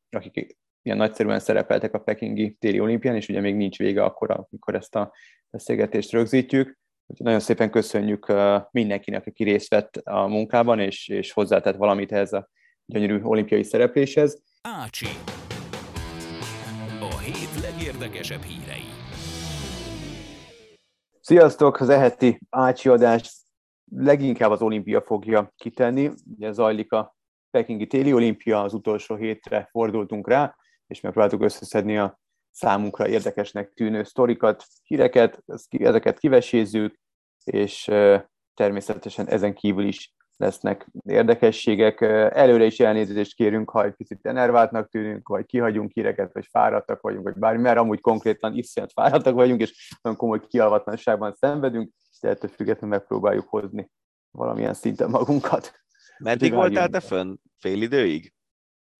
akik 0.09 0.57
ilyen 0.81 0.97
nagyszerűen 0.97 1.39
szerepeltek 1.39 1.93
a 1.93 1.99
pekingi 1.99 2.53
téli 2.59 2.79
olimpián, 2.79 3.15
és 3.15 3.29
ugye 3.29 3.39
még 3.39 3.55
nincs 3.55 3.77
vége 3.77 4.03
akkor, 4.03 4.31
amikor 4.31 4.75
ezt 4.75 4.95
a 4.95 5.13
beszélgetést 5.49 6.11
rögzítjük. 6.11 6.79
Úgyhogy 7.11 7.25
nagyon 7.25 7.41
szépen 7.41 7.69
köszönjük 7.71 8.33
mindenkinek, 8.71 9.27
aki 9.27 9.43
részt 9.43 9.69
vett 9.69 9.95
a 9.95 10.27
munkában, 10.27 10.79
és, 10.79 11.07
és 11.07 11.31
hozzátett 11.31 11.75
valamit 11.75 12.11
ehhez 12.11 12.33
a 12.33 12.49
gyönyörű 12.85 13.21
olimpiai 13.21 13.63
szerepléshez. 13.63 14.41
Ácsi. 14.61 15.05
A 16.99 17.17
hét 17.17 17.61
legérdekesebb 17.61 18.41
hírei. 18.41 18.83
Sziasztok! 21.21 21.79
Az 21.79 21.89
eheti 21.89 22.39
Ácsi 22.49 22.89
adást 22.89 23.33
leginkább 23.95 24.51
az 24.51 24.61
olimpia 24.61 25.01
fogja 25.01 25.53
kitenni. 25.55 26.11
Ugye 26.35 26.51
zajlik 26.51 26.91
a 26.91 27.15
Pekingi 27.49 27.87
téli 27.87 28.13
olimpia, 28.13 28.61
az 28.61 28.73
utolsó 28.73 29.15
hétre 29.15 29.67
fordultunk 29.71 30.27
rá, 30.27 30.55
és 30.87 31.01
megpróbáltuk 31.01 31.43
összeszedni 31.43 31.97
a 31.97 32.19
számunkra 32.51 33.07
érdekesnek 33.07 33.73
tűnő 33.73 34.03
sztorikat, 34.03 34.65
híreket, 34.83 35.43
ezeket 35.69 36.19
kivesézzük, 36.19 37.00
és 37.43 37.91
természetesen 38.53 39.27
ezen 39.27 39.53
kívül 39.53 39.85
is 39.85 40.13
lesznek 40.37 40.87
érdekességek. 41.03 42.01
Előre 42.33 42.63
is 42.63 42.79
elnézést 42.79 43.35
kérünk, 43.35 43.69
ha 43.69 43.83
egy 43.83 43.93
picit 43.93 44.25
enerváltnak 44.25 44.89
tűnünk, 44.89 45.27
vagy 45.27 45.45
kihagyunk 45.45 45.91
híreket, 45.91 46.33
vagy 46.33 46.47
fáradtak 46.51 47.01
vagyunk, 47.01 47.23
vagy 47.23 47.33
bármi, 47.33 47.61
mert 47.61 47.77
amúgy 47.77 48.01
konkrétan 48.01 48.55
iszonyat 48.55 48.91
fáradtak 48.91 49.33
vagyunk, 49.33 49.61
és 49.61 49.97
nagyon 50.01 50.17
komoly 50.17 50.39
kialvatlanságban 50.47 51.33
szenvedünk, 51.33 51.91
de 52.21 52.29
ettől 52.29 52.49
függetlenül 52.49 52.97
megpróbáljuk 52.97 53.49
hozni 53.49 53.91
valamilyen 54.31 54.73
szinten 54.73 55.09
magunkat. 55.09 55.73
Meddig 56.17 56.53
voltál 56.53 56.89
te 56.89 56.99
fönn? 56.99 57.35
Fél 57.57 57.81
időig? 57.81 58.33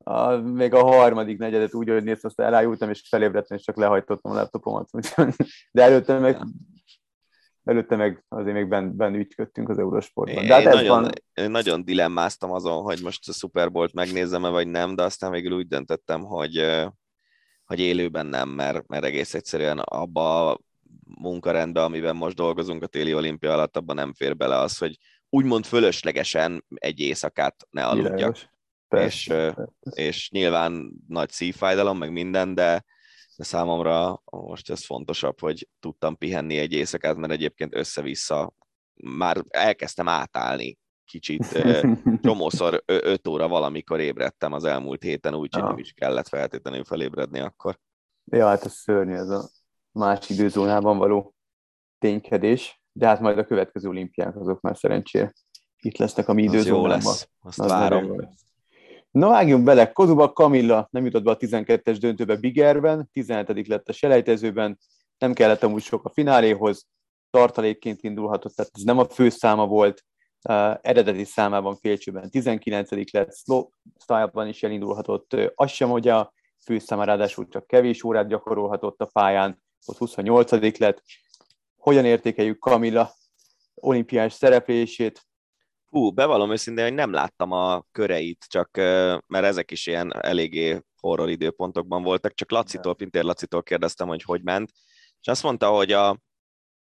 A, 0.03 0.35
még 0.35 0.73
a 0.73 0.85
harmadik 0.85 1.37
negyedet 1.37 1.73
úgy, 1.73 1.89
hogy 1.89 2.03
néztem, 2.03 2.29
aztán 2.29 2.47
elájultam, 2.47 2.89
és 2.89 3.07
felébredtem, 3.09 3.57
és 3.57 3.63
csak 3.63 3.75
lehajtottam 3.75 4.31
a 4.31 4.35
laptopomat. 4.35 4.89
De 5.71 5.81
előtte 5.83 6.19
meg, 6.19 6.37
előtte 7.63 7.95
meg 7.95 8.23
azért 8.27 8.55
még 8.55 8.67
benn, 8.67 8.97
benn 8.97 9.15
ügyködtünk 9.15 9.69
az 9.69 9.79
Eurosportban. 9.79 10.45
De 10.45 10.53
hát 10.53 10.61
én, 10.61 10.67
ez 10.67 10.73
nagyon, 10.73 11.01
van... 11.01 11.11
én 11.33 11.51
nagyon 11.51 11.85
dilemmáztam 11.85 12.51
azon, 12.51 12.83
hogy 12.83 12.99
most 13.03 13.29
a 13.29 13.33
Super 13.33 13.71
Bowl-t 13.71 13.93
megnézem-e, 13.93 14.49
vagy 14.49 14.67
nem, 14.67 14.95
de 14.95 15.03
aztán 15.03 15.31
végül 15.31 15.51
úgy 15.51 15.67
döntöttem, 15.67 16.21
hogy, 16.21 16.65
hogy 17.65 17.79
élőben 17.79 18.25
nem, 18.25 18.49
mert, 18.49 18.87
mert 18.87 19.03
egész 19.03 19.33
egyszerűen 19.33 19.79
abba 19.79 20.57
munkarendbe, 21.19 21.83
amiben 21.83 22.15
most 22.15 22.35
dolgozunk 22.35 22.83
a 22.83 22.87
téli 22.87 23.13
olimpia 23.13 23.53
alatt, 23.53 23.77
abban 23.77 23.95
nem 23.95 24.13
fér 24.13 24.37
bele 24.37 24.57
az, 24.57 24.77
hogy 24.77 24.97
úgymond 25.29 25.65
fölöslegesen 25.65 26.65
egy 26.75 26.99
éjszakát 26.99 27.67
ne 27.69 27.85
aludjak. 27.85 28.15
Világos. 28.15 28.49
És, 28.89 29.29
ö, 29.29 29.51
és 29.89 30.29
nyilván 30.29 30.91
nagy 31.07 31.29
szívfájdalom, 31.29 31.97
meg 31.97 32.11
minden, 32.11 32.53
de, 32.53 32.83
de 33.41 33.47
számomra 33.47 34.21
most 34.31 34.69
ez 34.69 34.85
fontosabb, 34.85 35.39
hogy 35.39 35.69
tudtam 35.79 36.17
pihenni 36.17 36.57
egy 36.57 36.73
éjszakát, 36.73 37.15
mert 37.15 37.31
egyébként 37.33 37.75
össze-vissza 37.75 38.53
már 38.93 39.43
elkezdtem 39.47 40.07
átállni 40.07 40.77
kicsit. 41.05 41.45
Csomószor 42.23 42.83
5 42.85 43.27
óra 43.27 43.47
valamikor 43.47 43.99
ébredtem 43.99 44.53
az 44.53 44.63
elmúlt 44.63 45.03
héten, 45.03 45.35
úgyhogy 45.35 45.63
nem 45.63 45.77
is 45.77 45.91
kellett 45.91 46.27
feltétlenül 46.27 46.83
felébredni 46.83 47.39
akkor. 47.39 47.79
Ja, 48.25 48.47
hát 48.47 48.65
ez 48.65 48.73
szörnyű, 48.73 49.13
ez 49.13 49.29
a 49.29 49.49
más 49.91 50.29
időzónában 50.29 50.97
való 50.97 51.35
ténykedés, 51.97 52.81
de 52.91 53.07
hát 53.07 53.19
majd 53.19 53.37
a 53.37 53.45
következő 53.45 53.87
olimpiák 53.89 54.35
azok 54.35 54.61
már 54.61 54.77
szerencsére 54.77 55.33
itt 55.77 55.97
lesznek 55.97 56.27
a 56.27 56.33
mi 56.33 56.47
Az 56.47 56.65
jó 56.65 56.87
lesz, 56.87 57.29
azt 57.39 57.59
Az 57.59 57.69
várom. 57.69 58.19
lesz. 58.19 58.45
Na 59.11 59.29
vágjunk 59.29 59.63
bele, 59.63 59.91
Kozuba 59.91 60.33
Kamilla 60.33 60.87
nem 60.91 61.05
jutott 61.05 61.23
be 61.23 61.31
a 61.31 61.37
12-es 61.37 61.97
döntőbe 61.99 62.35
Bigerben, 62.35 63.09
17 63.11 63.67
lett 63.67 63.89
a 63.89 63.93
selejtezőben, 63.93 64.79
nem 65.17 65.33
kellett 65.33 65.63
amúgy 65.63 65.81
sok 65.81 66.05
a 66.05 66.09
fináléhoz, 66.09 66.87
tartalékként 67.29 68.03
indulhatott, 68.03 68.55
tehát 68.55 68.71
ez 68.75 68.83
nem 68.83 68.97
a 68.97 69.05
főszáma 69.05 69.67
volt, 69.67 70.03
uh, 70.49 70.77
eredeti 70.81 71.23
számában 71.23 71.75
félcsőben 71.75 72.29
19 72.29 73.11
lett, 73.11 73.35
slow 73.35 73.69
style-ban 73.99 74.47
is 74.47 74.63
elindulhatott, 74.63 75.33
uh, 75.33 75.45
az 75.55 75.71
sem, 75.71 75.89
hogy 75.89 76.07
a 76.07 76.33
főszáma 76.65 77.03
ráadásul 77.03 77.47
csak 77.47 77.67
kevés 77.67 78.03
órát 78.03 78.27
gyakorolhatott 78.27 79.01
a 79.01 79.05
pályán, 79.05 79.63
ott 79.85 79.97
28 79.97 80.77
lett. 80.77 81.03
Hogyan 81.77 82.05
értékeljük 82.05 82.59
Kamilla 82.59 83.13
olimpiás 83.75 84.33
szereplését? 84.33 85.21
Hú, 85.91 86.11
bevallom 86.11 86.51
őszintén, 86.51 86.83
hogy 86.83 86.93
nem 86.93 87.11
láttam 87.11 87.51
a 87.51 87.83
köreit, 87.91 88.45
csak 88.47 88.69
mert 89.27 89.43
ezek 89.45 89.71
is 89.71 89.87
ilyen 89.87 90.13
eléggé 90.23 90.81
horror 91.01 91.29
időpontokban 91.29 92.03
voltak, 92.03 92.33
csak 92.33 92.51
Lacitól, 92.51 92.95
Pintér 92.95 93.23
Lacitól 93.23 93.63
kérdeztem, 93.63 94.07
hogy 94.07 94.23
hogy 94.23 94.43
ment, 94.43 94.71
és 95.21 95.27
azt 95.27 95.43
mondta, 95.43 95.69
hogy 95.69 95.91
a, 95.91 96.17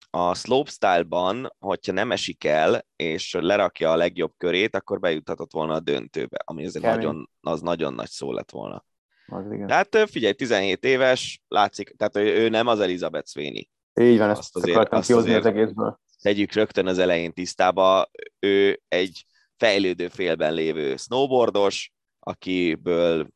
a 0.10 0.36
slopestyle-ban, 0.36 1.55
hogyha 1.60 1.91
nem 1.91 2.12
esik 2.12 2.43
el, 2.43 2.86
és 2.95 3.34
lerakja 3.39 3.91
a 3.91 3.95
legjobb 3.95 4.34
körét, 4.38 4.76
akkor 4.76 4.99
bejuthatott 4.99 5.51
volna 5.51 5.74
a 5.74 5.80
döntőbe, 5.80 6.38
ami 6.45 6.66
azért 6.66 6.84
Kemény. 6.84 6.97
nagyon, 6.99 7.30
az 7.41 7.62
nagyon 7.62 7.93
nagy 7.93 8.10
szó 8.10 8.32
lett 8.32 8.51
volna. 8.51 8.86
Az 9.26 9.51
igen. 9.51 9.68
Tehát 9.68 10.10
figyelj, 10.10 10.34
17 10.34 10.84
éves, 10.84 11.41
látszik, 11.47 11.93
tehát 11.97 12.18
ő, 12.18 12.43
ő 12.43 12.49
nem 12.49 12.68
az 12.68 12.80
Elizabeth 12.80 13.28
Sweeney. 13.30 13.70
Így 14.01 14.18
van, 14.18 14.30
ezt 14.30 14.39
azt 14.39 14.55
azért- 14.55 14.76
akartam 14.76 14.99
azt 14.99 15.07
kihozni 15.07 15.30
azért- 15.30 15.45
az 15.45 15.51
egészből. 15.51 15.99
Tegyük 16.22 16.54
rögtön 16.54 16.88
az 16.88 16.98
elején 16.98 17.34
tisztába, 17.34 18.10
ő 18.40 18.82
egy 18.88 19.26
fejlődő 19.58 20.08
félben 20.08 20.54
lévő 20.54 20.96
snowboardos, 20.96 21.94
akiből 22.20 23.28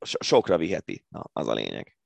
so- 0.00 0.22
sokra 0.22 0.56
viheti, 0.56 1.04
Na, 1.08 1.24
az 1.32 1.48
a 1.48 1.52
lényeg. 1.52 1.96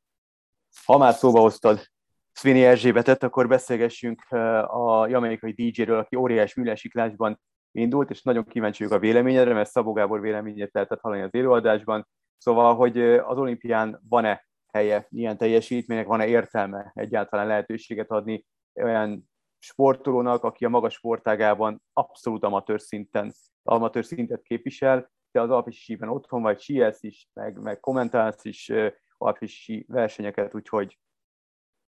Ha 0.85 0.99
már 0.99 1.15
szóba 1.15 1.41
hoztad 1.41 1.87
Svini 2.33 2.65
Erzsébetet, 2.65 3.23
akkor 3.23 3.49
beszélgessünk 3.49 4.23
a 4.67 5.07
jamaikai 5.07 5.53
DJ-ről, 5.53 5.99
aki 5.99 6.17
óriás 6.17 6.55
műlesiklásban 6.55 7.41
indult, 7.73 8.11
és 8.11 8.23
nagyon 8.23 8.45
kíváncsi 8.45 8.85
a 8.85 8.99
véleményedre, 8.99 9.55
mert 9.55 9.71
Szabó 9.71 9.93
Gábor 9.93 10.21
véleményét 10.21 10.73
lehetett 10.73 11.01
hallani 11.01 11.23
az 11.23 11.33
előadásban. 11.33 12.09
Szóval, 12.37 12.75
hogy 12.75 13.01
az 13.01 13.39
olimpián 13.39 14.01
van-e 14.09 14.47
helye 14.73 15.07
ilyen 15.11 15.37
teljesítménynek, 15.37 16.07
van-e 16.07 16.27
értelme 16.27 16.91
egyáltalán 16.95 17.47
lehetőséget 17.47 18.11
adni 18.11 18.45
olyan 18.75 19.29
sportolónak, 19.59 20.45
aki 20.45 20.65
a 20.65 20.69
magas 20.69 20.95
sportágában 20.95 21.83
abszolút 21.93 22.45
amatőr 22.45 22.81
szinten, 22.81 23.35
amatőr 23.63 24.05
szintet 24.05 24.43
képvisel, 24.43 25.11
de 25.31 25.41
az 25.41 25.51
alpisíben 25.51 26.09
otthon 26.09 26.43
vagy, 26.43 26.61
sielsz 26.61 27.03
is, 27.03 27.29
meg, 27.33 27.61
meg 27.61 27.81
kommentálsz 27.81 28.45
is 28.45 28.73
alpisi 29.19 29.85
versenyeket, 29.89 30.55
úgyhogy 30.55 30.99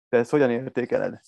te 0.08 0.18
ezt 0.18 0.30
hogyan 0.30 0.50
értékeled? 0.50 1.20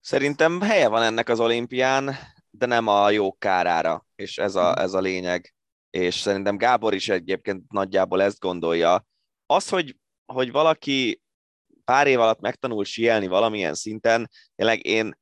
Szerintem 0.00 0.60
helye 0.60 0.88
van 0.88 1.02
ennek 1.02 1.28
az 1.28 1.40
olimpián, 1.40 2.14
de 2.50 2.66
nem 2.66 2.86
a 2.86 3.10
jó 3.10 3.32
kárára, 3.32 4.06
és 4.14 4.38
ez 4.38 4.54
a, 4.54 4.78
ez 4.78 4.94
a 4.94 5.00
lényeg. 5.00 5.54
És 5.90 6.14
szerintem 6.14 6.56
Gábor 6.56 6.94
is 6.94 7.08
egyébként 7.08 7.72
nagyjából 7.72 8.22
ezt 8.22 8.38
gondolja. 8.38 9.06
Az, 9.46 9.68
hogy, 9.68 9.96
hogy 10.32 10.50
valaki 10.50 11.22
pár 11.88 12.06
év 12.06 12.20
alatt 12.20 12.40
megtanul 12.40 12.84
sielni 12.84 13.26
valamilyen 13.26 13.74
szinten, 13.74 14.30
tényleg 14.56 14.86
én, 14.86 15.18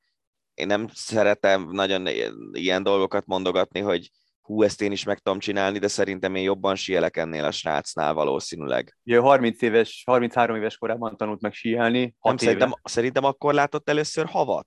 én 0.55 0.67
nem 0.67 0.89
szeretem 0.93 1.69
nagyon 1.71 2.07
ilyen 2.53 2.83
dolgokat 2.83 3.27
mondogatni, 3.27 3.81
hogy 3.81 4.11
hú, 4.41 4.63
ezt 4.63 4.83
én 4.83 4.93
is 4.93 5.05
meg 5.05 5.19
tudom 5.19 5.39
csinálni, 5.39 5.79
de 5.79 5.89
szerintem 5.89 6.35
én 6.35 6.43
jobban 6.43 6.75
sielek 6.75 7.17
ennél 7.17 7.45
a 7.45 7.51
srácnál 7.51 8.15
valószínűleg. 8.15 8.97
Ugye 9.05 9.19
30 9.19 9.63
éves, 9.63 10.03
33 10.07 10.57
éves 10.57 10.77
korában 10.77 11.17
tanult 11.17 11.41
meg 11.41 11.53
síelni, 11.53 12.15
Nem, 12.23 12.37
szerintem, 12.37 12.73
szerintem 12.83 13.25
akkor 13.25 13.55
látott 13.55 13.89
először 13.89 14.27
havat. 14.27 14.67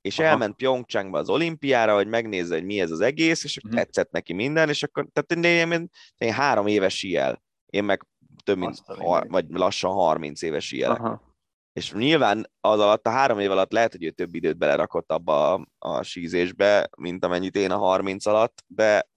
És 0.00 0.18
Aha. 0.18 0.28
elment 0.28 0.56
Pyeongchangba 0.56 1.18
az 1.18 1.28
olimpiára, 1.28 1.94
hogy 1.94 2.06
megnézze, 2.06 2.54
hogy 2.54 2.64
mi 2.64 2.80
ez 2.80 2.90
az 2.90 3.00
egész, 3.00 3.44
és 3.44 3.60
Mhm. 3.62 3.74
tetszett 3.74 4.10
neki 4.10 4.32
minden, 4.32 4.68
és 4.68 4.82
akkor, 4.82 5.06
tehát 5.12 5.46
én, 5.46 5.72
én, 5.72 5.90
én 6.18 6.32
három 6.32 6.66
éves 6.66 6.96
síel. 6.96 7.42
Én 7.66 7.84
meg 7.84 8.06
több 8.42 8.58
mint, 8.58 8.78
har, 8.86 9.26
vagy 9.28 9.46
lassan 9.48 9.92
30 9.92 10.42
éves. 10.42 10.72
Aha. 10.72 11.28
És 11.72 11.92
nyilván 11.92 12.50
az 12.60 12.80
alatt, 12.80 13.06
a 13.06 13.10
három 13.10 13.38
év 13.38 13.50
alatt 13.50 13.72
lehet, 13.72 13.92
hogy 13.92 14.04
ő 14.04 14.10
több 14.10 14.34
időt 14.34 14.58
belerakott 14.58 15.12
abba 15.12 15.54
a, 15.54 15.66
a 15.78 16.02
sízésbe, 16.02 16.88
mint 16.96 17.24
amennyit 17.24 17.56
én 17.56 17.70
a 17.70 17.78
30 17.78 18.26
alatt, 18.26 18.64
de 18.66 19.09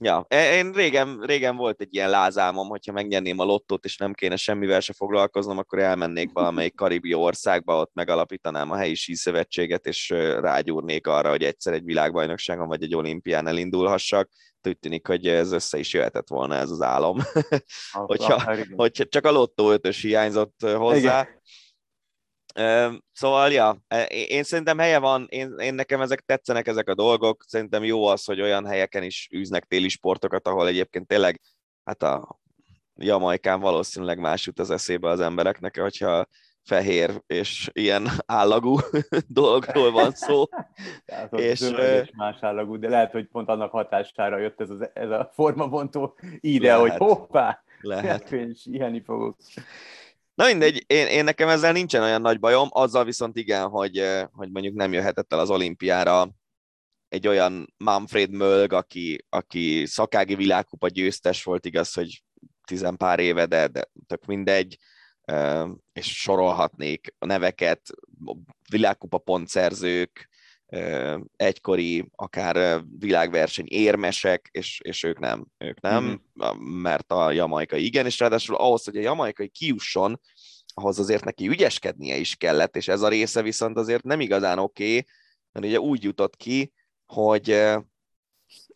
ja, 0.00 0.24
e- 0.28 0.56
én 0.56 0.72
régen, 0.72 1.20
régen 1.20 1.56
volt 1.56 1.80
egy 1.80 1.94
ilyen 1.94 2.10
lázálmom, 2.10 2.68
hogyha 2.68 2.92
megnyerném 2.92 3.38
a 3.38 3.44
lottót, 3.44 3.84
és 3.84 3.96
nem 3.96 4.12
kéne 4.12 4.36
semmivel 4.36 4.80
se 4.80 4.92
foglalkoznom, 4.92 5.58
akkor 5.58 5.78
elmennék 5.78 6.30
valamelyik 6.32 6.74
karibi 6.74 7.14
országba, 7.14 7.80
ott 7.80 7.90
megalapítanám 7.94 8.70
a 8.70 8.76
helyi 8.76 8.94
síszövetséget, 8.94 9.86
és 9.86 10.08
rágyúrnék 10.40 11.06
arra, 11.06 11.30
hogy 11.30 11.42
egyszer 11.44 11.72
egy 11.72 11.84
világbajnokságon 11.84 12.68
vagy 12.68 12.82
egy 12.82 12.94
olimpián 12.94 13.46
elindulhassak. 13.46 14.30
Úgy 14.62 14.78
tűnik, 14.78 15.06
hogy 15.06 15.26
ez 15.26 15.52
össze 15.52 15.78
is 15.78 15.92
jöhetett 15.92 16.28
volna 16.28 16.54
ez 16.54 16.70
az 16.70 16.80
álom, 16.82 17.18
Hogyha- 17.92 18.34
Akár 18.34 18.58
igen. 18.58 18.72
hogy 18.76 19.06
csak 19.08 19.24
a 19.26 19.30
lottó 19.30 19.70
ötös 19.70 20.02
hiányzott 20.02 20.60
hozzá. 20.60 21.20
Igen. 21.20 21.36
Szóval, 23.12 23.50
ja, 23.50 23.76
e- 23.88 24.04
én 24.06 24.42
szerintem 24.42 24.78
helye 24.78 24.98
van, 24.98 25.26
én, 25.28 25.54
én 25.58 25.74
nekem 25.74 26.00
ezek 26.00 26.20
tetszenek 26.20 26.66
ezek 26.66 26.88
a 26.88 26.94
dolgok, 26.94 27.44
szerintem 27.46 27.84
jó 27.84 28.06
az, 28.06 28.24
hogy 28.24 28.40
olyan 28.40 28.66
helyeken 28.66 29.02
is 29.02 29.28
űznek 29.34 29.64
téli 29.64 29.88
sportokat, 29.88 30.48
ahol 30.48 30.66
egyébként 30.68 31.06
tényleg, 31.06 31.40
hát 31.84 32.02
a 32.02 32.38
Jamaikán 32.94 33.60
valószínűleg 33.60 34.18
más 34.18 34.46
jut 34.46 34.58
az 34.58 34.70
eszébe 34.70 35.08
az 35.08 35.20
embereknek, 35.20 35.78
hogyha 35.80 36.26
fehér 36.62 37.22
és 37.26 37.70
ilyen 37.72 38.08
állagú 38.26 38.76
dolgokról 39.26 39.90
van 39.90 40.10
szó. 40.10 40.44
Tehát 41.04 41.32
és, 41.32 41.60
és 41.60 42.10
más 42.16 42.36
állagú, 42.40 42.78
de 42.78 42.88
lehet, 42.88 43.12
hogy 43.12 43.26
pont 43.26 43.48
annak 43.48 43.70
hatására 43.70 44.38
jött 44.38 44.60
ez, 44.60 44.70
az, 44.70 44.88
ez 44.92 45.10
a 45.10 45.30
formabontó 45.34 46.18
ide, 46.40 46.74
hogy 46.74 46.96
hoppá, 46.96 47.62
Lehet. 47.80 48.10
hát 48.10 48.32
én 48.32 48.50
is 48.50 48.66
ilyenni 48.66 49.02
fogok. 49.02 49.36
Na 50.38 50.46
mindegy, 50.46 50.84
én, 50.86 51.06
én 51.06 51.24
nekem 51.24 51.48
ezzel 51.48 51.72
nincsen 51.72 52.02
olyan 52.02 52.20
nagy 52.20 52.38
bajom, 52.38 52.68
azzal 52.70 53.04
viszont 53.04 53.36
igen, 53.36 53.68
hogy, 53.68 54.04
hogy 54.32 54.50
mondjuk 54.50 54.74
nem 54.74 54.92
jöhetett 54.92 55.32
el 55.32 55.38
az 55.38 55.50
olimpiára 55.50 56.30
egy 57.08 57.26
olyan 57.26 57.74
Manfred 57.76 58.30
Mölg, 58.30 58.72
aki, 58.72 59.24
aki 59.28 59.86
szakági 59.86 60.34
világkupa 60.34 60.88
győztes 60.88 61.44
volt, 61.44 61.66
igaz, 61.66 61.92
hogy 61.92 62.22
tizenpár 62.66 63.18
éve, 63.18 63.46
de, 63.46 63.66
de 63.66 63.90
tök 64.06 64.24
mindegy, 64.24 64.78
és 65.92 66.20
sorolhatnék 66.20 67.14
a 67.18 67.26
neveket, 67.26 67.90
világkupa 68.70 69.18
pontszerzők, 69.18 70.28
egykori 71.36 72.10
akár 72.14 72.82
világverseny 72.98 73.66
érmesek, 73.68 74.48
és, 74.52 74.80
és 74.84 75.02
ők 75.02 75.18
nem, 75.18 75.46
ők 75.58 75.80
nem, 75.80 76.22
mert 76.58 77.12
a 77.12 77.30
jamaikai 77.30 77.84
igen, 77.84 78.06
és 78.06 78.18
ráadásul 78.18 78.56
ahhoz, 78.56 78.84
hogy 78.84 78.96
a 78.96 79.00
jamaikai 79.00 79.48
kiusson, 79.48 80.20
ahhoz 80.74 80.98
azért 80.98 81.24
neki 81.24 81.48
ügyeskednie 81.48 82.16
is 82.16 82.36
kellett, 82.36 82.76
és 82.76 82.88
ez 82.88 83.02
a 83.02 83.08
része 83.08 83.42
viszont 83.42 83.76
azért 83.76 84.02
nem 84.02 84.20
igazán 84.20 84.58
oké, 84.58 84.88
okay, 84.88 85.06
mert 85.52 85.66
ugye 85.66 85.80
úgy 85.80 86.02
jutott 86.02 86.36
ki, 86.36 86.72
hogy 87.06 87.62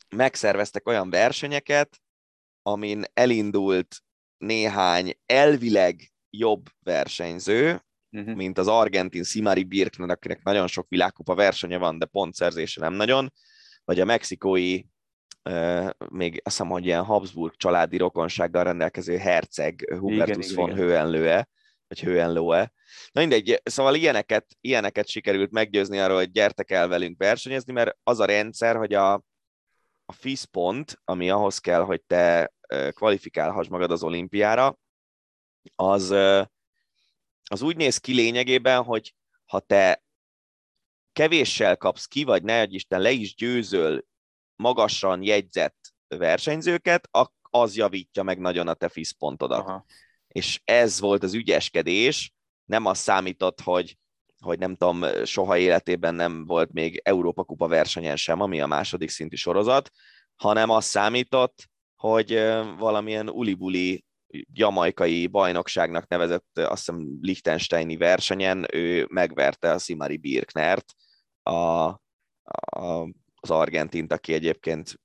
megszerveztek 0.09 0.89
olyan 0.89 1.11
versenyeket, 1.11 2.01
amin 2.63 3.05
elindult 3.15 4.03
néhány 4.39 5.19
elvileg 5.27 6.13
jobb 6.31 6.67
versenyző, 6.83 7.85
Uh-huh. 8.17 8.35
mint 8.35 8.59
az 8.59 8.69
argentin 8.69 9.23
Simari 9.23 9.65
Birkner, 9.65 10.11
akinek 10.11 10.43
nagyon 10.43 10.67
sok 10.67 10.89
világkupa 10.89 11.35
versenye 11.35 11.79
van, 11.79 11.99
de 11.99 12.07
pontszerzése 12.07 12.81
nem 12.81 12.93
nagyon, 12.93 13.33
vagy 13.85 14.01
a 14.01 14.05
mexikói, 14.05 14.81
még 16.09 16.41
azt 16.45 16.57
hiszem, 16.57 16.71
hogy 16.71 16.85
ilyen 16.85 17.05
Habsburg 17.05 17.57
családi 17.57 17.97
rokonsággal 17.97 18.65
rendelkező 18.65 19.17
herceg 19.17 19.95
Hubertus 19.99 20.51
igen, 20.51 20.57
von 20.57 20.71
igen. 20.71 20.85
Hohenlohe, 20.85 21.49
hogy 21.89 22.01
hőenló-e. 22.01 22.73
Na 23.13 23.21
mindegy, 23.21 23.61
szóval 23.65 23.95
ilyeneket, 23.95 24.47
ilyeneket 24.61 25.09
sikerült 25.09 25.51
meggyőzni 25.51 25.99
arról, 25.99 26.17
hogy 26.17 26.31
gyertek 26.31 26.71
el 26.71 26.89
velünk 26.89 27.19
versenyezni, 27.19 27.73
mert 27.73 27.97
az 28.03 28.21
a 28.21 28.25
rendszer, 28.25 28.77
hogy 28.77 28.95
a, 28.95 29.13
a 30.05 30.13
FIS 30.13 30.45
pont, 30.45 31.01
ami 31.05 31.31
ahhoz 31.31 31.59
kell, 31.59 31.81
hogy 31.81 32.03
te 32.03 32.53
kvalifikálhass 32.91 33.69
magad 33.69 33.91
az 33.91 34.03
olimpiára, 34.03 34.79
az, 35.75 36.15
az 37.53 37.63
úgy 37.63 37.77
néz 37.77 37.99
ki 37.99 38.15
lényegében, 38.15 38.83
hogy 38.83 39.15
ha 39.45 39.61
te 39.61 40.03
kevéssel 41.13 41.77
kapsz 41.77 42.07
ki, 42.07 42.25
vagy 42.25 42.43
ne 42.43 42.63
Isten 42.63 43.01
le 43.01 43.11
is 43.11 43.35
győzöl 43.35 44.05
magasan 44.57 45.23
jegyzett 45.23 45.93
versenyzőket, 46.09 47.09
az 47.51 47.77
javítja 47.77 48.23
meg 48.23 48.39
nagyon 48.39 48.69
a 48.69 48.75
te 48.75 48.89
FIS 48.89 49.13
pontodat. 49.13 49.59
Aha. 49.59 49.85
És 50.29 50.61
ez 50.65 51.01
volt 51.01 51.23
az 51.23 51.35
ügyeskedés, 51.35 52.33
nem 52.65 52.87
az 52.87 52.99
számított, 52.99 53.61
hogy, 53.61 53.99
hogy 54.39 54.59
nem 54.59 54.77
tudom, 54.77 55.25
soha 55.25 55.59
életében 55.59 56.15
nem 56.15 56.45
volt 56.45 56.73
még 56.73 57.01
Európa 57.05 57.45
Kupa 57.45 57.69
versenyen 57.69 58.17
sem, 58.17 58.41
ami 58.41 58.61
a 58.61 58.67
második 58.67 59.11
szintű 59.11 59.37
sorozat, 59.37 59.91
hanem 60.37 60.71
az 60.71 60.85
számított, 60.85 61.71
hogy 61.97 62.33
valamilyen 62.79 63.29
ulibuli 63.29 64.05
jamaikai 64.53 65.27
bajnokságnak 65.27 66.09
nevezett, 66.09 66.59
azt 66.59 66.87
hiszem 66.87 67.19
Liechtensteini 67.21 67.97
versenyen 67.97 68.67
ő 68.73 69.07
megverte 69.11 69.71
a 69.71 69.79
Simari 69.79 70.17
Birknert, 70.17 70.95
a, 71.43 71.53
a, 71.53 73.09
az 73.41 73.51
argentint, 73.51 74.13
aki 74.13 74.33
egyébként 74.33 75.01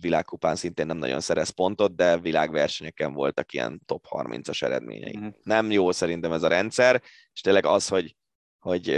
világkupán 0.00 0.56
szintén 0.56 0.86
nem 0.86 0.96
nagyon 0.96 1.20
szerez 1.20 1.50
pontot, 1.50 1.96
de 1.96 2.18
világversenyeken 2.18 3.12
voltak 3.12 3.52
ilyen 3.52 3.80
top 3.84 4.04
30-as 4.10 4.62
eredményei. 4.62 5.16
Mm. 5.18 5.28
Nem 5.42 5.70
jó 5.70 5.92
szerintem 5.92 6.32
ez 6.32 6.42
a 6.42 6.48
rendszer, 6.48 7.02
és 7.32 7.40
tényleg 7.40 7.66
az, 7.66 7.88
hogy, 7.88 8.16
hogy 8.58 8.90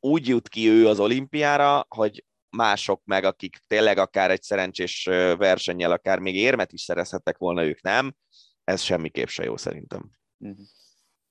úgy 0.00 0.28
jut 0.28 0.48
ki 0.48 0.68
ő 0.68 0.88
az 0.88 1.00
olimpiára, 1.00 1.86
hogy 1.88 2.24
mások 2.50 3.02
meg, 3.04 3.24
akik 3.24 3.62
tényleg 3.66 3.98
akár 3.98 4.30
egy 4.30 4.42
szerencsés 4.42 5.04
versennyel, 5.36 5.92
akár 5.92 6.18
még 6.18 6.36
érmet 6.36 6.72
is 6.72 6.80
szerezhettek 6.80 7.38
volna, 7.38 7.64
ők 7.64 7.82
nem, 7.82 8.14
ez 8.64 8.80
semmiképp 8.80 9.26
se 9.26 9.44
jó 9.44 9.56
szerintem. 9.56 10.10
Mm-hmm. 10.44 10.62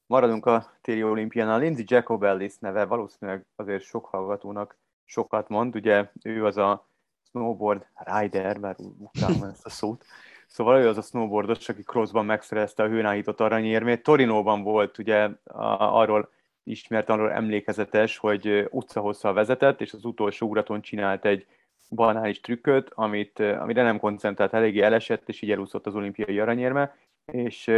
Maradunk 0.05 0.45
a 0.45 0.77
téli 0.81 1.03
olimpián. 1.03 1.49
A 1.49 1.57
Lindsay 1.57 1.85
Jacobellis 1.87 2.57
neve 2.59 2.85
valószínűleg 2.85 3.45
azért 3.55 3.83
sok 3.83 4.05
hallgatónak 4.05 4.79
sokat 5.05 5.47
mond, 5.47 5.75
ugye 5.75 6.11
ő 6.23 6.45
az 6.45 6.57
a 6.57 6.89
snowboard 7.29 7.85
rider, 7.95 8.59
bár 8.59 8.75
utálom 8.77 9.43
ezt 9.53 9.65
a 9.65 9.69
szót, 9.69 10.05
Szóval 10.49 10.81
ő 10.81 10.87
az 10.87 10.97
a 10.97 11.01
snowboardos, 11.01 11.69
aki 11.69 11.83
crossban 11.83 12.25
megszerezte 12.25 12.83
a 12.83 12.87
hőnállított 12.87 13.39
aranyérmét. 13.39 14.03
Torinóban 14.03 14.63
volt 14.63 14.97
ugye 14.97 15.29
a, 15.43 15.97
arról 15.99 16.29
ismert, 16.63 17.09
arról 17.09 17.31
emlékezetes, 17.31 18.17
hogy 18.17 18.67
utcahosszal 18.69 19.33
vezetett, 19.33 19.81
és 19.81 19.93
az 19.93 20.05
utolsó 20.05 20.47
úraton 20.47 20.81
csinált 20.81 21.25
egy 21.25 21.45
banális 21.89 22.39
trükköt, 22.39 22.89
amit, 22.93 23.39
amire 23.39 23.83
nem 23.83 23.99
koncentrált, 23.99 24.53
eléggé 24.53 24.81
elesett, 24.81 25.29
és 25.29 25.41
így 25.41 25.51
elúszott 25.51 25.85
az 25.85 25.95
olimpiai 25.95 26.39
aranyérme, 26.39 26.95
és 27.25 27.71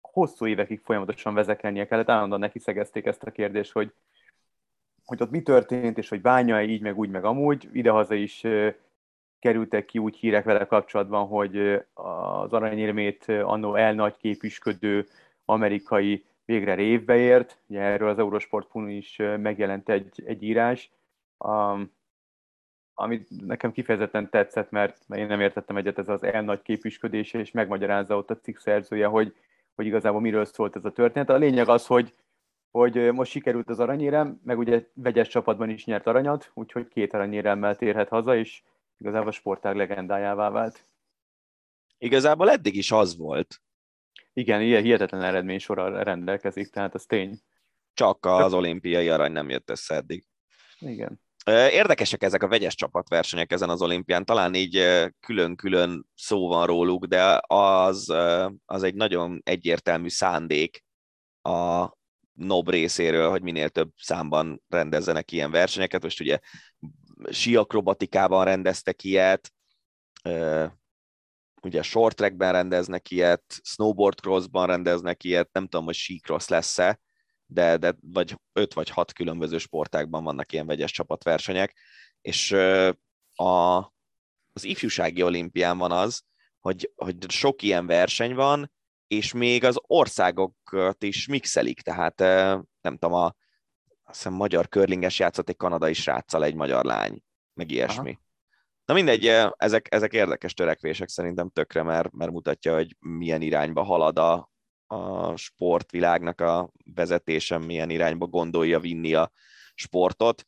hosszú 0.00 0.46
évekig 0.46 0.80
folyamatosan 0.84 1.34
vezekelnie 1.34 1.86
kellett, 1.86 2.08
állandóan 2.08 2.40
neki 2.40 2.58
szegezték 2.58 3.06
ezt 3.06 3.22
a 3.22 3.30
kérdést, 3.30 3.72
hogy, 3.72 3.92
hogy 5.04 5.22
ott 5.22 5.30
mi 5.30 5.42
történt, 5.42 5.98
és 5.98 6.08
hogy 6.08 6.20
bánja 6.20 6.62
így, 6.62 6.80
meg 6.80 6.98
úgy, 6.98 7.10
meg 7.10 7.24
amúgy. 7.24 7.68
Idehaza 7.72 8.14
is 8.14 8.42
kerültek 9.38 9.84
ki 9.84 9.98
úgy 9.98 10.16
hírek 10.16 10.44
vele 10.44 10.66
kapcsolatban, 10.66 11.26
hogy 11.26 11.82
az 11.94 12.52
aranyérmét 12.52 13.24
annó 13.28 13.74
elnagy 13.74 14.16
képüsködő 14.16 15.06
amerikai 15.44 16.24
végre 16.44 16.74
révbe 16.74 17.16
ért. 17.16 17.58
Ugye 17.66 17.80
erről 17.80 18.08
az 18.08 18.18
Eurosport.hu 18.18 18.86
is 18.86 19.16
megjelent 19.36 19.88
egy, 19.88 20.22
egy 20.26 20.42
írás, 20.42 20.90
um, 21.38 21.92
amit 22.94 23.46
nekem 23.46 23.72
kifejezetten 23.72 24.30
tetszett, 24.30 24.70
mert 24.70 25.04
én 25.14 25.26
nem 25.26 25.40
értettem 25.40 25.76
egyet 25.76 25.98
ez 25.98 26.08
az 26.08 26.22
elnagy 26.22 26.62
képüsködése, 26.62 27.38
és 27.38 27.50
megmagyarázza 27.50 28.16
ott 28.16 28.30
a 28.30 28.38
cikk 28.38 28.58
szerzője, 28.58 29.06
hogy, 29.06 29.34
hogy 29.74 29.86
igazából 29.86 30.20
miről 30.20 30.44
szólt 30.44 30.76
ez 30.76 30.84
a 30.84 30.92
történet. 30.92 31.30
A 31.30 31.36
lényeg 31.36 31.68
az, 31.68 31.86
hogy, 31.86 32.14
hogy 32.70 33.12
most 33.12 33.30
sikerült 33.30 33.68
az 33.68 33.80
aranyérem, 33.80 34.40
meg 34.44 34.58
ugye 34.58 34.88
vegyes 34.92 35.28
csapatban 35.28 35.70
is 35.70 35.84
nyert 35.84 36.06
aranyat, 36.06 36.50
úgyhogy 36.54 36.88
két 36.88 37.12
aranyéremmel 37.12 37.76
térhet 37.76 38.08
haza, 38.08 38.36
és 38.36 38.62
igazából 38.98 39.28
a 39.28 39.32
sportág 39.32 39.76
legendájává 39.76 40.50
vált. 40.50 40.84
Igazából 41.98 42.50
eddig 42.50 42.76
is 42.76 42.92
az 42.92 43.16
volt. 43.16 43.62
Igen, 44.36 44.60
ilyen 44.60 44.82
hihetetlen 44.82 45.22
eredmény 45.22 45.58
sorra 45.58 46.02
rendelkezik, 46.02 46.70
tehát 46.70 46.94
az 46.94 47.04
tény. 47.04 47.38
Csak 47.94 48.26
az 48.26 48.52
olimpiai 48.52 49.08
arany 49.08 49.32
nem 49.32 49.50
jött 49.50 49.70
össze 49.70 49.94
eddig. 49.94 50.24
Igen. 50.78 51.20
Érdekesek 51.70 52.22
ezek 52.22 52.42
a 52.42 52.48
vegyes 52.48 52.74
csapatversenyek 52.74 53.52
ezen 53.52 53.68
az 53.68 53.82
olimpián, 53.82 54.24
talán 54.24 54.54
így 54.54 54.84
külön-külön 55.20 56.06
szó 56.14 56.48
van 56.48 56.66
róluk, 56.66 57.04
de 57.04 57.40
az, 57.46 58.14
az 58.64 58.82
egy 58.82 58.94
nagyon 58.94 59.40
egyértelmű 59.44 60.08
szándék 60.08 60.84
a 61.42 61.86
NOB 62.32 62.70
részéről, 62.70 63.30
hogy 63.30 63.42
minél 63.42 63.68
több 63.68 63.90
számban 63.96 64.62
rendezzenek 64.68 65.32
ilyen 65.32 65.50
versenyeket. 65.50 66.02
Most 66.02 66.20
ugye 66.20 66.38
siakrobatikában 67.30 68.44
rendeztek 68.44 69.04
ilyet, 69.04 69.52
ugye 71.64 71.82
short 71.82 72.16
trackben 72.16 72.52
rendeznek 72.52 73.10
ilyet, 73.10 73.60
snowboard 73.62 74.20
crossban 74.20 74.66
rendeznek 74.66 75.24
ilyet, 75.24 75.48
nem 75.52 75.66
tudom, 75.66 75.84
hogy 75.84 75.94
síkross 75.94 76.48
lesz-e, 76.48 77.00
de, 77.46 77.76
de 77.76 77.96
vagy 78.00 78.40
öt 78.52 78.74
vagy 78.74 78.88
hat 78.88 79.12
különböző 79.12 79.58
sportákban 79.58 80.24
vannak 80.24 80.52
ilyen 80.52 80.66
vegyes 80.66 80.92
csapatversenyek, 80.92 81.76
és 82.20 82.52
a, 83.34 83.76
az 84.52 84.64
ifjúsági 84.64 85.22
olimpián 85.22 85.78
van 85.78 85.92
az, 85.92 86.22
hogy, 86.60 86.92
hogy 86.96 87.30
sok 87.30 87.62
ilyen 87.62 87.86
verseny 87.86 88.34
van, 88.34 88.72
és 89.06 89.32
még 89.32 89.64
az 89.64 89.78
országokat 89.82 91.02
is 91.02 91.26
mixelik, 91.26 91.80
tehát 91.80 92.18
nem 92.80 92.96
tudom, 92.98 93.12
a, 93.12 93.34
azt 94.04 94.16
hiszem 94.16 94.32
magyar 94.32 94.68
körlinges 94.68 95.18
játszott 95.18 95.48
egy 95.48 95.56
kanadai 95.56 95.92
sráccal 95.92 96.44
egy 96.44 96.54
magyar 96.54 96.84
lány, 96.84 97.22
meg 97.54 97.70
ilyesmi. 97.70 98.10
Aha. 98.10 98.22
Na 98.84 98.94
mindegy, 98.94 99.26
ezek, 99.56 99.94
ezek 99.94 100.12
érdekes 100.12 100.54
törekvések 100.54 101.08
szerintem 101.08 101.50
tökre, 101.50 101.82
mert, 101.82 102.12
mert 102.12 102.30
mutatja, 102.30 102.74
hogy 102.74 102.96
milyen 102.98 103.42
irányba 103.42 103.82
halad 103.82 104.18
a, 104.18 104.50
a 104.86 105.36
sportvilágnak 105.36 106.40
a 106.40 106.70
vezetése, 106.94 107.58
milyen 107.58 107.90
irányba 107.90 108.26
gondolja 108.26 108.80
vinni 108.80 109.14
a 109.14 109.32
sportot. 109.74 110.46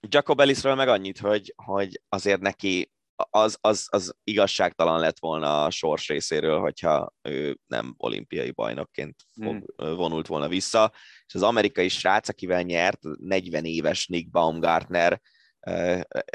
Jacob 0.00 0.40
Ellisről 0.40 0.74
meg 0.74 0.88
annyit, 0.88 1.18
hogy, 1.18 1.54
hogy 1.64 2.02
azért 2.08 2.40
neki 2.40 2.92
az, 3.16 3.58
az, 3.60 3.86
az 3.90 4.14
igazságtalan 4.24 5.00
lett 5.00 5.18
volna 5.18 5.64
a 5.64 5.70
sors 5.70 6.08
részéről, 6.08 6.60
hogyha 6.60 7.12
ő 7.22 7.58
nem 7.66 7.94
olimpiai 7.96 8.50
bajnokként 8.50 9.16
fog, 9.42 9.72
hmm. 9.76 9.96
vonult 9.96 10.26
volna 10.26 10.48
vissza. 10.48 10.92
És 11.26 11.34
az 11.34 11.42
amerikai 11.42 11.88
srác, 11.88 12.28
akivel 12.28 12.62
nyert, 12.62 12.98
40 13.18 13.64
éves 13.64 14.06
Nick 14.06 14.30
Baumgartner, 14.30 15.20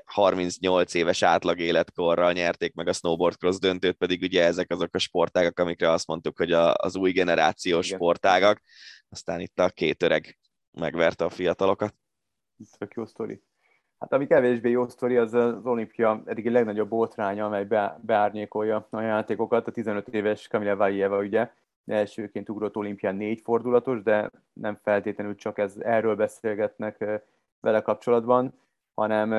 38 0.06 0.94
éves 0.94 1.22
átlag 1.22 1.60
életkorral 1.60 2.32
nyerték 2.32 2.74
meg 2.74 2.88
a 2.88 2.94
snowboard 2.94 3.36
cross 3.36 3.60
döntőt, 3.60 3.98
pedig 3.98 4.22
ugye 4.22 4.44
ezek 4.44 4.72
azok 4.72 4.96
a 4.96 5.00
sportágak, 5.00 5.60
amikre 5.60 5.92
azt 5.92 6.08
mondtuk, 6.08 6.38
hogy 6.38 6.52
a, 6.52 6.74
az 6.74 6.96
új 6.96 7.12
generációs 7.12 7.86
Igen. 7.86 7.98
sportágak. 7.98 8.62
Aztán 9.10 9.40
itt 9.40 9.60
a 9.60 9.70
két 9.70 10.04
öreg 10.04 10.40
megverte 10.72 11.26
a 11.26 11.30
fiatalokat. 11.30 11.96
Tök 12.78 12.94
jó 12.94 13.06
sztori. 13.06 13.42
Hát 14.00 14.14
ami 14.14 14.28
kevésbé 14.28 14.70
jó 14.70 14.88
sztori, 14.88 15.18
az 15.18 15.34
az 15.34 15.66
olimpia 15.66 16.22
eddigi 16.26 16.50
legnagyobb 16.50 16.90
botránya, 16.90 17.46
amely 17.46 17.66
be, 17.66 18.00
beárnyékolja 18.02 18.88
a 18.90 19.02
játékokat. 19.02 19.68
A 19.68 19.72
15 19.72 20.08
éves 20.08 20.48
Kamila 20.48 20.76
Vajeva 20.76 21.20
ugye 21.20 21.52
elsőként 21.86 22.50
ugrott 22.50 22.76
olimpián 22.76 23.16
négy 23.16 23.42
fordulatos, 23.44 24.04
de 24.04 24.32
nem 24.54 24.80
feltétlenül 24.84 25.36
csak 25.36 25.58
ez, 25.58 25.76
erről 25.78 26.16
beszélgetnek 26.16 27.06
vele 27.60 27.82
kapcsolatban, 27.82 28.54
hanem, 28.94 29.30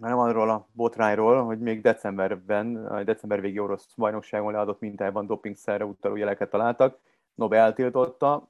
hanem 0.00 0.18
arról 0.18 0.50
a 0.50 0.68
botrányról, 0.72 1.44
hogy 1.44 1.58
még 1.58 1.80
decemberben, 1.80 2.86
a 2.86 3.02
december 3.02 3.40
végi 3.40 3.58
orosz 3.58 3.94
bajnokságon 3.96 4.52
leadott 4.52 4.80
mintában 4.80 5.26
dopingszerre 5.26 5.84
utaló 5.84 6.16
jeleket 6.16 6.50
találtak. 6.50 6.98
Nobel 7.34 7.64
eltiltotta, 7.64 8.48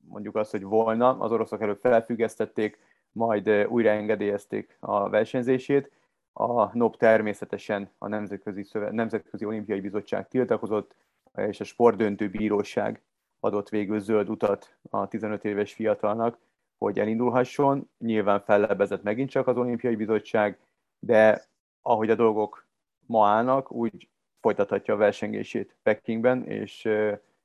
mondjuk 0.00 0.36
azt, 0.36 0.50
hogy 0.50 0.62
volna, 0.62 1.18
az 1.18 1.32
oroszok 1.32 1.60
előtt 1.60 1.80
felfüggesztették, 1.80 2.78
majd 3.12 3.48
újra 3.68 3.90
engedélyezték 3.90 4.76
a 4.80 5.08
versenyzését. 5.08 5.90
A 6.32 6.76
NOB 6.76 6.96
természetesen 6.96 7.90
a 7.98 8.08
Nemzetközi, 8.08 8.62
Szövet, 8.62 8.92
Nemzetközi 8.92 9.44
Olimpiai 9.44 9.80
Bizottság 9.80 10.28
tiltakozott, 10.28 10.94
és 11.34 11.60
a 11.60 11.64
sportdöntő 11.64 12.30
bíróság 12.30 13.02
adott 13.40 13.68
végül 13.68 13.98
zöld 13.98 14.28
utat 14.28 14.76
a 14.90 15.08
15 15.08 15.44
éves 15.44 15.72
fiatalnak, 15.72 16.38
hogy 16.78 16.98
elindulhasson. 16.98 17.90
Nyilván 17.98 18.40
fellebezett 18.40 19.02
megint 19.02 19.30
csak 19.30 19.46
az 19.46 19.56
Olimpiai 19.56 19.96
Bizottság, 19.96 20.58
de 20.98 21.44
ahogy 21.82 22.10
a 22.10 22.14
dolgok 22.14 22.66
ma 23.06 23.28
állnak, 23.28 23.72
úgy 23.72 24.08
folytathatja 24.40 24.94
a 24.94 24.96
versengését 24.96 25.76
Pekingben, 25.82 26.44
és, 26.44 26.88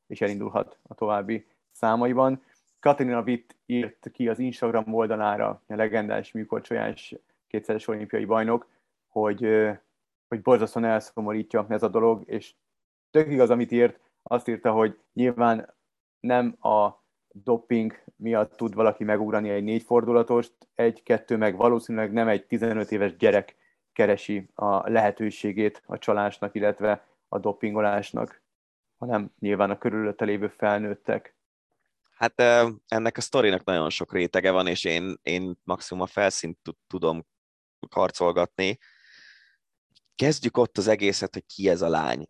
és 0.08 0.22
elindulhat 0.22 0.78
a 0.88 0.94
további 0.94 1.46
számaiban. 1.72 2.44
Katarina 2.80 3.22
Witt 3.22 3.56
írt 3.66 4.10
ki 4.12 4.28
az 4.28 4.40
Instagram 4.40 4.94
oldalára, 4.94 5.62
a 5.68 5.76
legendás 5.76 6.32
műkorcsolyás 6.32 7.16
kétszeres 7.48 7.88
olimpiai 7.88 8.26
bajnok, 8.26 8.68
hogy, 9.08 9.70
hogy 10.28 10.42
borzasztóan 10.42 10.86
elszomorítja 10.86 11.66
ez 11.70 11.84
a 11.84 11.88
dolog, 11.88 12.24
és 12.26 12.54
tök 13.12 13.32
igaz, 13.32 13.50
amit 13.50 13.72
írt, 13.72 14.00
azt 14.24 14.48
írta, 14.48 14.72
hogy 14.72 15.00
nyilván 15.14 15.74
nem 16.20 16.56
a 16.60 17.01
doping 17.32 18.04
miatt 18.16 18.56
tud 18.56 18.74
valaki 18.74 19.04
megugrani 19.04 19.50
egy 19.50 19.64
négy 19.64 19.84
fordulatost, 19.84 20.54
egy-kettő 20.76 21.38
meg 21.38 21.56
valószínűleg 21.56 22.12
nem 22.12 22.28
egy 22.28 22.46
15 22.46 22.92
éves 22.92 23.16
gyerek 23.16 23.56
keresi 23.94 24.50
a 24.54 24.90
lehetőségét 24.90 25.84
a 25.86 25.98
csalásnak, 25.98 26.56
illetve 26.56 27.08
a 27.28 27.40
dopingolásnak, 27.40 28.42
hanem 28.98 29.32
nyilván 29.40 29.70
a 29.70 29.78
körülötte 29.78 30.26
lévő 30.26 30.48
felnőttek. 30.48 31.36
Hát 32.12 32.42
ennek 32.88 33.18
a 33.18 33.22
sztorinak 33.22 33.64
nagyon 33.64 33.90
sok 33.90 34.14
rétege 34.14 34.52
van, 34.52 34.68
és 34.68 34.84
én, 34.84 35.18
én 35.22 35.56
maximum 35.64 36.04
a 36.04 36.08
felszínt 36.08 36.58
tudom 36.88 37.26
karcolgatni. 37.90 38.78
Kezdjük 40.16 40.58
ott 40.58 40.78
az 40.78 40.88
egészet, 40.88 41.34
hogy 41.34 41.46
ki 41.46 41.70
ez 41.70 41.82
a 41.82 41.90
lány. 41.90 42.26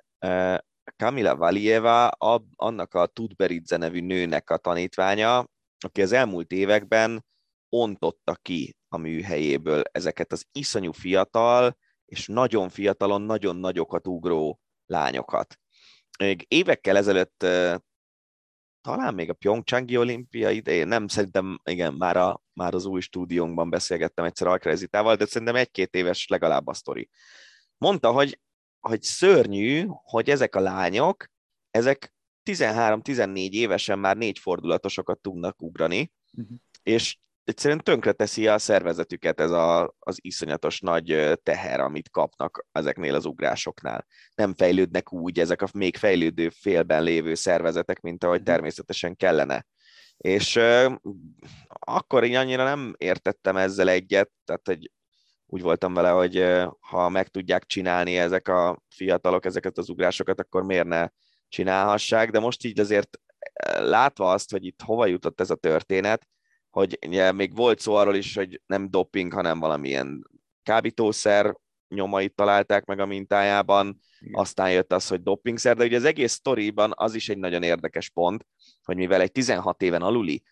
Kamila 0.97 1.35
Valieva, 1.35 2.07
annak 2.55 2.93
a 2.93 3.05
Tudberidze 3.05 3.77
nevű 3.77 4.01
nőnek 4.01 4.49
a 4.49 4.57
tanítványa, 4.57 5.47
aki 5.79 6.01
az 6.01 6.11
elmúlt 6.11 6.51
években 6.51 7.25
ontotta 7.69 8.35
ki 8.35 8.75
a 8.87 8.97
műhelyéből 8.97 9.83
ezeket 9.91 10.31
az 10.31 10.45
iszonyú 10.51 10.91
fiatal, 10.91 11.77
és 12.05 12.27
nagyon 12.27 12.69
fiatalon, 12.69 13.21
nagyon 13.21 13.55
nagyokat 13.55 14.07
ugró 14.07 14.59
lányokat. 14.85 15.59
Még 16.19 16.45
évekkel 16.47 16.97
ezelőtt 16.97 17.45
talán 18.81 19.13
még 19.13 19.29
a 19.29 19.33
Pyeongchangi 19.33 19.97
olimpia 19.97 20.49
idején, 20.49 20.87
nem 20.87 21.07
szerintem, 21.07 21.59
igen, 21.63 21.93
már, 21.93 22.17
a, 22.17 22.41
már 22.53 22.73
az 22.73 22.85
új 22.85 23.01
stúdiónkban 23.01 23.69
beszélgettem 23.69 24.25
egyszer 24.25 24.47
Alkrezitával, 24.47 25.15
de 25.15 25.25
szerintem 25.25 25.55
egy-két 25.55 25.95
éves 25.95 26.27
legalább 26.27 26.67
a 26.67 26.73
sztori. 26.73 27.09
Mondta, 27.77 28.11
hogy, 28.11 28.39
hogy 28.81 29.01
szörnyű, 29.01 29.85
hogy 29.87 30.29
ezek 30.29 30.55
a 30.55 30.59
lányok, 30.59 31.25
ezek 31.69 32.13
13-14 32.49 33.49
évesen 33.51 33.99
már 33.99 34.17
négy 34.17 34.39
fordulatosokat 34.39 35.19
tudnak 35.19 35.61
ugrani, 35.61 36.11
uh-huh. 36.37 36.57
és 36.83 37.17
egyszerűen 37.43 37.83
tönkreteszi 37.83 38.47
a 38.47 38.57
szervezetüket 38.57 39.39
ez 39.39 39.51
a, 39.51 39.95
az 39.99 40.17
iszonyatos 40.21 40.79
nagy 40.79 41.39
teher, 41.43 41.79
amit 41.79 42.09
kapnak 42.09 42.65
ezeknél 42.71 43.15
az 43.15 43.25
ugrásoknál. 43.25 44.05
Nem 44.35 44.53
fejlődnek 44.53 45.13
úgy 45.13 45.39
ezek 45.39 45.61
a 45.61 45.67
még 45.73 45.97
fejlődő 45.97 46.49
félben 46.49 47.03
lévő 47.03 47.33
szervezetek, 47.33 48.01
mint 48.01 48.23
ahogy 48.23 48.41
mhm. 48.41 48.49
természetesen 48.49 49.15
kellene. 49.15 49.65
És 50.17 50.55
uh, 50.55 50.95
akkor 51.69 52.23
én 52.23 52.35
annyira 52.35 52.63
nem 52.63 52.93
értettem 52.97 53.57
ezzel 53.57 53.89
egyet, 53.89 54.29
tehát 54.45 54.67
hogy 54.67 54.91
úgy 55.53 55.61
voltam 55.61 55.93
vele, 55.93 56.09
hogy 56.09 56.45
ha 56.79 57.09
meg 57.09 57.27
tudják 57.27 57.65
csinálni 57.65 58.17
ezek 58.17 58.47
a 58.47 58.83
fiatalok 58.89 59.45
ezeket 59.45 59.77
az 59.77 59.89
ugrásokat, 59.89 60.39
akkor 60.39 60.63
miért 60.63 60.87
ne 60.87 61.07
csinálhassák, 61.47 62.31
de 62.31 62.39
most 62.39 62.65
így 62.65 62.79
azért 62.79 63.19
látva 63.79 64.31
azt, 64.31 64.51
hogy 64.51 64.65
itt 64.65 64.81
hova 64.81 65.05
jutott 65.05 65.41
ez 65.41 65.49
a 65.49 65.55
történet, 65.55 66.27
hogy 66.69 66.97
ugye, 67.07 67.31
még 67.31 67.55
volt 67.55 67.79
szó 67.79 67.93
arról 67.93 68.15
is, 68.15 68.35
hogy 68.35 68.61
nem 68.65 68.89
doping, 68.89 69.33
hanem 69.33 69.59
valamilyen 69.59 70.29
kábítószer 70.63 71.55
nyomait 71.87 72.35
találták 72.35 72.85
meg 72.85 72.99
a 72.99 73.05
mintájában, 73.05 73.99
Igen. 74.19 74.39
aztán 74.39 74.71
jött 74.71 74.93
az, 74.93 75.07
hogy 75.07 75.21
dopingszer, 75.21 75.75
de 75.75 75.83
ugye 75.83 75.97
az 75.97 76.05
egész 76.05 76.31
sztoriban 76.31 76.91
az 76.95 77.13
is 77.13 77.29
egy 77.29 77.37
nagyon 77.37 77.63
érdekes 77.63 78.09
pont, 78.09 78.45
hogy 78.83 78.95
mivel 78.95 79.21
egy 79.21 79.31
16 79.31 79.81
éven 79.81 80.01
aluli 80.01 80.43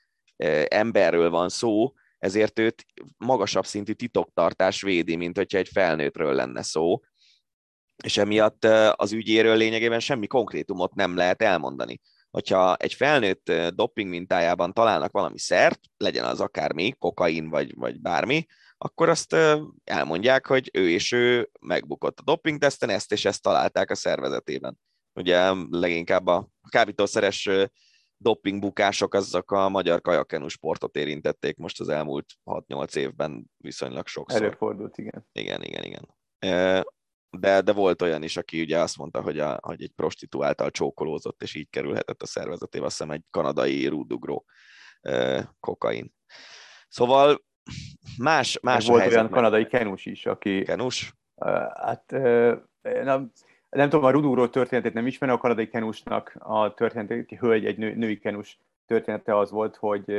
emberről 0.68 1.30
van 1.30 1.50
szó, 1.50 1.94
ezért 2.20 2.60
őt 2.60 2.86
magasabb 3.18 3.66
szintű 3.66 3.94
titoktartás 3.94 4.82
védi, 4.82 5.16
mint 5.16 5.38
hogyha 5.38 5.58
egy 5.58 5.68
felnőttről 5.68 6.34
lenne 6.34 6.62
szó, 6.62 7.00
és 8.04 8.18
emiatt 8.18 8.66
az 8.96 9.12
ügyéről 9.12 9.56
lényegében 9.56 10.00
semmi 10.00 10.28
konkrétumot 10.28 10.96
nem 10.96 11.16
lehet 11.16 11.42
elmondani 11.42 12.00
hogyha 12.32 12.76
egy 12.76 12.94
felnőtt 12.94 13.52
doping 13.52 14.10
mintájában 14.10 14.74
találnak 14.74 15.12
valami 15.12 15.40
szert, 15.40 15.80
legyen 15.98 16.26
az 16.26 16.40
akármi, 16.40 16.96
kokain 17.00 17.50
vagy, 17.50 17.76
vagy 17.76 18.02
bármi, 18.02 18.46
akkor 18.78 19.10
azt 19.10 19.36
elmondják, 19.84 20.48
hogy 20.48 20.70
ő 20.74 20.90
és 20.90 21.12
ő 21.12 21.50
megbukott 21.60 22.20
a 22.20 22.24
dopingteszten, 22.24 22.90
ezt 22.90 23.12
és 23.12 23.26
ezt 23.26 23.42
találták 23.42 23.92
a 23.92 23.96
szervezetében. 23.96 24.80
Ugye 25.14 25.54
leginkább 25.70 26.28
a 26.28 26.50
kábítószeres 26.70 27.50
dopingbukások 28.22 29.14
azok 29.14 29.52
a 29.52 29.70
magyar 29.70 30.02
kajakenú 30.02 30.48
sportot 30.48 30.96
érintették 30.96 31.58
most 31.58 31.80
az 31.80 31.90
elmúlt 31.90 32.26
6-8 32.46 32.96
évben 32.96 33.52
viszonylag 33.58 34.08
sokszor. 34.08 34.42
Előfordult, 34.42 34.98
igen. 34.98 35.28
Igen, 35.32 35.64
igen, 35.64 35.84
igen 35.84 36.18
de, 37.30 37.62
de 37.62 37.74
volt 37.74 38.02
olyan 38.02 38.24
is, 38.24 38.38
aki 38.38 38.62
ugye 38.62 38.80
azt 38.80 38.98
mondta, 38.98 39.22
hogy, 39.22 39.40
a, 39.40 39.60
hogy 39.62 39.84
egy 39.84 39.92
prostituáltal 39.96 40.72
csókolózott, 40.72 41.42
és 41.42 41.56
így 41.56 41.70
kerülhetett 41.70 42.22
a 42.22 42.26
szervezetébe, 42.26 42.86
azt 42.86 42.98
hiszem 42.98 43.12
egy 43.14 43.24
kanadai 43.30 43.88
rúdugró 43.88 44.46
kokain. 45.60 46.14
Szóval 46.88 47.44
más, 48.18 48.60
más 48.62 48.88
Volt 48.88 49.06
olyan 49.06 49.24
meg... 49.24 49.32
kanadai 49.32 49.66
kenus 49.66 50.06
is, 50.06 50.26
aki... 50.26 50.64
Kenus? 50.64 51.14
hát 51.74 52.04
nem, 52.82 53.32
nem 53.70 53.90
tudom, 53.90 54.06
a 54.06 54.12
rudúró 54.12 54.48
történetét 54.48 54.94
nem 54.94 55.08
ismerem, 55.08 55.36
a 55.36 55.40
kanadai 55.40 55.68
kenusnak 55.68 56.36
a 56.40 56.74
történetét, 56.74 57.40
hölgy, 57.40 57.66
egy 57.66 57.78
nő, 57.78 57.96
női 57.96 58.20
kenus 58.20 58.60
története 58.86 59.38
az 59.38 59.52
volt, 59.52 59.76
hogy 59.76 60.12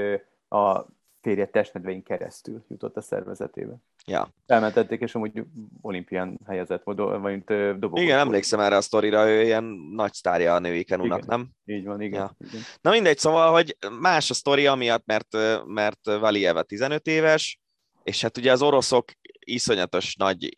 a 0.49 0.87
férje 1.21 1.47
testnedvein 1.47 2.03
keresztül 2.03 2.65
jutott 2.69 2.97
a 2.97 3.01
szervezetébe. 3.01 3.75
Ja. 4.07 4.29
Elmentették, 4.47 5.01
és 5.01 5.15
amúgy 5.15 5.43
olimpián 5.81 6.41
helyezett, 6.47 6.83
vagy 6.83 6.97
dobogó. 6.97 7.97
Igen, 7.97 8.19
emlékszem 8.19 8.61
erre 8.61 8.77
a 8.77 8.81
sztorira, 8.81 9.29
ő 9.29 9.43
ilyen 9.43 9.65
nagy 9.95 10.13
sztárja 10.13 10.55
a 10.55 10.59
női 10.59 10.85
kenunak, 10.85 11.27
nem? 11.27 11.49
Így 11.65 11.85
van, 11.85 12.01
igen, 12.01 12.21
ja. 12.21 12.47
igen. 12.49 12.61
Na 12.81 12.91
mindegy, 12.91 13.19
szóval, 13.19 13.53
hogy 13.53 13.77
más 14.01 14.31
a 14.31 14.35
sztori 14.35 14.67
amiatt, 14.67 15.07
mert, 15.07 15.37
mert 15.67 16.05
Valieva 16.05 16.63
15 16.63 17.07
éves, 17.07 17.61
és 18.03 18.23
hát 18.23 18.39
ugye 18.39 18.53
az 18.53 18.63
oroszok 18.63 19.05
iszonyatos 19.39 20.17
nagy 20.17 20.55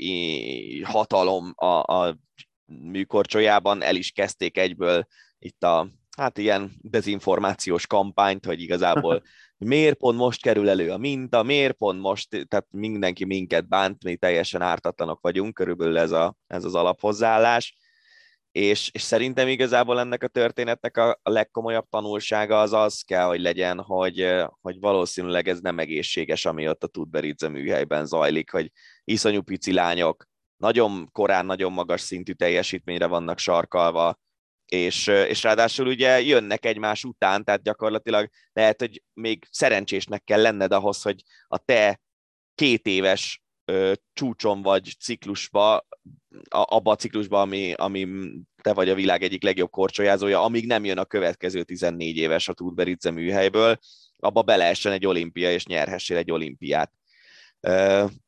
hatalom 0.83 1.53
a, 1.57 1.67
a 1.67 2.17
műkorcsolyában 2.67 3.83
el 3.83 3.97
is 3.97 4.11
kezdték 4.11 4.59
egyből 4.59 5.07
itt 5.39 5.63
a 5.63 5.89
hát 6.17 6.39
ilyen 6.39 6.73
dezinformációs 6.81 7.87
kampányt, 7.87 8.45
hogy 8.45 8.61
igazából 8.61 9.23
miért 9.59 9.97
pont 9.97 10.19
most 10.19 10.43
kerül 10.43 10.69
elő 10.69 10.91
a 10.91 10.99
minta, 10.99 11.43
miért 11.43 11.73
pont 11.73 12.01
most, 12.01 12.29
tehát 12.49 12.67
mindenki 12.71 13.25
minket 13.25 13.69
bánt, 13.69 14.05
mi 14.05 14.17
teljesen 14.17 14.63
ártatlanok 14.63 15.21
vagyunk, 15.21 15.55
körülbelül 15.55 15.99
ez, 15.99 16.11
a, 16.11 16.37
ez 16.47 16.65
az 16.65 16.75
alaphozzáállás, 16.75 17.77
és, 18.53 18.91
és 18.93 19.03
szerintem 19.03 19.49
igazából 19.49 20.01
ennek 20.01 20.23
a 20.23 20.29
történetnek 20.29 20.97
a, 20.97 21.21
a 21.23 21.31
legkomolyabb 21.31 21.89
tanulsága 21.91 22.61
az 22.61 22.73
az 22.73 23.01
kell, 23.01 23.25
hogy 23.25 23.41
legyen, 23.41 23.81
hogy, 23.81 24.35
hogy 24.61 24.81
valószínűleg 24.81 25.49
ez 25.49 25.61
nem 25.61 25.79
egészséges, 25.79 26.45
ami 26.45 26.69
ott 26.69 26.85
a 26.85 26.87
Tudberidze 26.87 27.49
műhelyben 27.49 28.07
zajlik, 28.07 28.51
hogy 28.51 28.71
iszonyú 29.05 29.43
pici 29.43 29.73
lányok, 29.73 30.27
nagyon 30.63 31.09
korán, 31.13 31.47
nagyon 31.47 31.73
magas 31.73 32.01
szintű 32.01 32.33
teljesítményre 32.33 33.07
vannak 33.07 33.39
sarkalva, 33.39 34.21
és, 34.67 35.07
és 35.07 35.43
ráadásul 35.43 35.87
ugye 35.87 36.21
jönnek 36.21 36.65
egymás 36.65 37.05
után, 37.05 37.45
tehát 37.45 37.63
gyakorlatilag 37.63 38.29
lehet, 38.53 38.81
hogy 38.81 39.03
még 39.13 39.47
szerencsésnek 39.51 40.25
kell 40.25 40.41
lenned 40.41 40.73
ahhoz, 40.73 41.03
hogy 41.03 41.23
a 41.47 41.59
te 41.59 42.01
két 42.55 42.87
éves 42.87 43.43
ö, 43.65 43.93
csúcson 44.13 44.63
vagy 44.63 44.97
ciklusba, 45.01 45.77
a, 45.77 45.87
abba 46.49 46.91
a 46.91 46.97
ciklusba, 46.97 47.41
ami, 47.41 47.73
ami 47.73 48.09
te 48.63 48.73
vagy 48.73 48.89
a 48.89 48.95
világ 48.95 49.23
egyik 49.23 49.43
legjobb 49.43 49.71
korcsolyázója, 49.71 50.43
amíg 50.43 50.67
nem 50.67 50.85
jön 50.85 50.99
a 50.99 51.05
következő 51.05 51.63
14 51.63 52.17
éves 52.17 52.49
a 52.49 52.53
Tudberidze 52.53 53.11
műhelyből, 53.11 53.79
abba 54.17 54.43
beleessen 54.43 54.93
egy 54.93 55.07
olimpia, 55.07 55.53
és 55.53 55.67
nyerhessél 55.67 56.17
egy 56.17 56.31
olimpiát. 56.31 56.93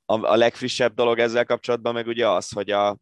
A, 0.04 0.36
legfrissebb 0.36 0.94
dolog 0.94 1.18
ezzel 1.18 1.44
kapcsolatban 1.44 1.94
meg 1.94 2.06
ugye 2.06 2.28
az, 2.28 2.50
hogy 2.50 2.70
a 2.70 2.98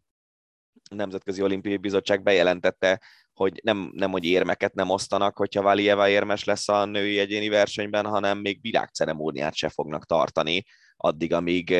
Nemzetközi 0.90 1.42
Olimpiai 1.42 1.76
Bizottság 1.76 2.22
bejelentette 2.22 3.00
hogy 3.34 3.60
nem, 3.62 3.90
nem 3.94 4.10
hogy 4.10 4.24
érmeket 4.24 4.74
nem 4.74 4.90
osztanak, 4.90 5.36
hogyha 5.36 5.62
Valieva 5.62 6.08
érmes 6.08 6.44
lesz 6.44 6.68
a 6.68 6.84
női 6.84 7.18
egyéni 7.18 7.48
versenyben, 7.48 8.06
hanem 8.06 8.38
még 8.38 8.58
virágceremóniát 8.60 9.54
se 9.54 9.68
fognak 9.68 10.06
tartani, 10.06 10.64
addig, 10.96 11.32
amíg 11.32 11.76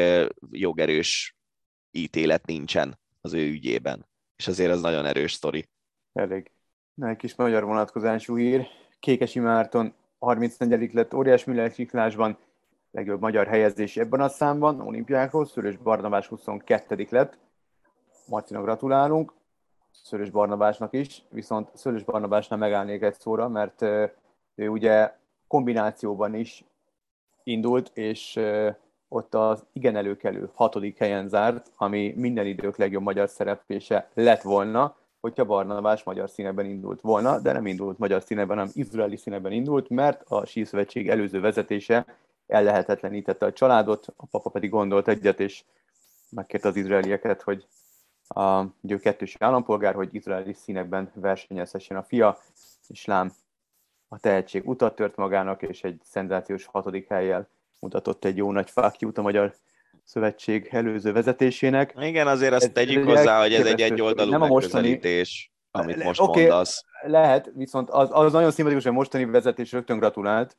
jogerős 0.51 1.37
ítélet 1.91 2.47
nincsen 2.47 2.99
az 3.21 3.33
ő 3.33 3.51
ügyében. 3.51 4.09
És 4.37 4.49
azért 4.49 4.71
ez 4.71 4.81
nagyon 4.81 5.07
erős 5.07 5.33
sztori. 5.33 5.69
Elég. 6.13 6.51
Na, 6.95 7.09
egy 7.09 7.17
kis 7.17 7.35
magyar 7.35 7.65
vonatkozású 7.65 8.37
hír. 8.37 8.67
Kékesi 8.99 9.39
Márton 9.39 9.95
34. 10.19 10.93
lett 10.93 11.15
óriás 11.15 11.45
műlelciklásban, 11.45 12.39
legjobb 12.93 13.21
magyar 13.21 13.47
helyezés 13.47 13.97
ebben 13.97 14.21
a 14.21 14.29
számban, 14.29 14.81
olimpiákhoz, 14.81 15.51
Szörös 15.51 15.77
Barnabás 15.77 16.27
22. 16.27 17.07
lett. 17.11 17.39
Marcinak 18.27 18.63
gratulálunk 18.63 19.33
Szörös 19.91 20.31
Barnabásnak 20.31 20.93
is, 20.93 21.25
viszont 21.31 21.69
Szörös 21.75 22.05
Barnabásnál 22.05 22.59
megállnék 22.59 23.03
egy 23.03 23.15
szóra, 23.15 23.49
mert 23.49 23.83
ő 24.55 24.69
ugye 24.69 25.13
kombinációban 25.47 26.35
is 26.35 26.65
indult, 27.43 27.91
és 27.95 28.41
ott 29.09 29.35
az 29.35 29.65
igen 29.73 29.97
előkelő 29.97 30.51
hatodik 30.55 30.99
helyen 30.99 31.29
zárt, 31.29 31.71
ami 31.77 32.15
minden 32.17 32.47
idők 32.47 32.77
legjobb 32.77 33.03
magyar 33.03 33.29
szereplése 33.29 34.11
lett 34.15 34.43
volna, 34.43 34.97
hogyha 35.21 35.45
Barnabás 35.45 36.03
magyar 36.03 36.31
színeben 36.31 36.67
indult 36.67 37.01
volna, 37.01 37.39
de 37.39 37.53
nem 37.53 37.67
indult 37.67 37.99
magyar 37.99 38.23
színeben, 38.23 38.57
hanem 38.57 38.73
izraeli 38.75 39.17
színeben 39.17 39.53
indult, 39.53 39.89
mert 39.89 40.23
a 40.29 40.47
síszövetség 40.47 41.09
előző 41.09 41.41
vezetése 41.41 42.07
ellehetetlenítette 42.53 43.47
a 43.47 43.53
családot, 43.53 44.07
a 44.17 44.27
papa 44.27 44.51
pedig 44.51 44.71
gondolt 44.71 45.09
egyet, 45.09 45.41
és 45.41 45.65
megkérte 46.31 46.69
az 46.69 46.77
izraelieket, 46.77 47.43
hogy 47.43 47.67
a, 48.29 48.65
ugye 48.81 48.99
kettős 48.99 49.37
állampolgár, 49.39 49.95
hogy 49.95 50.15
izraeli 50.15 50.53
színekben 50.53 51.11
versenyezhessen 51.15 51.97
a 51.97 52.03
fia, 52.03 52.39
és 52.89 53.05
lám 53.05 53.33
a 54.09 54.19
tehetség 54.19 54.69
utat 54.69 54.95
tört 54.95 55.17
magának, 55.17 55.63
és 55.63 55.83
egy 55.83 56.01
szenzációs 56.05 56.65
hatodik 56.65 57.09
helyjel 57.09 57.49
mutatott 57.81 58.25
egy 58.25 58.37
jó 58.37 58.53
nagy 58.53 58.71
fákjút 58.71 59.19
a 59.19 59.23
Magyar 59.23 59.55
Szövetség 60.05 60.69
előző 60.71 61.13
vezetésének. 61.13 61.95
Igen, 62.01 62.27
azért 62.27 62.53
azt 62.53 62.65
ez 62.65 62.71
tegyük 62.73 63.05
hozzá, 63.05 63.41
hogy 63.41 63.55
ez 63.55 63.67
egy 63.67 63.81
egyoldalú 63.81 64.31
nem 64.31 64.43
a 64.43 64.47
mostani... 64.47 65.01
amit 65.71 66.05
most 66.05 66.21
okay, 66.21 66.43
mondasz. 66.43 66.85
Lehet, 67.03 67.51
viszont 67.55 67.91
az, 67.91 68.09
az 68.13 68.33
nagyon 68.33 68.51
szimpatikus, 68.51 68.85
hogy 68.85 68.93
mostani 68.93 69.25
vezetés 69.25 69.73
rögtön 69.73 69.99
gratulált. 69.99 70.57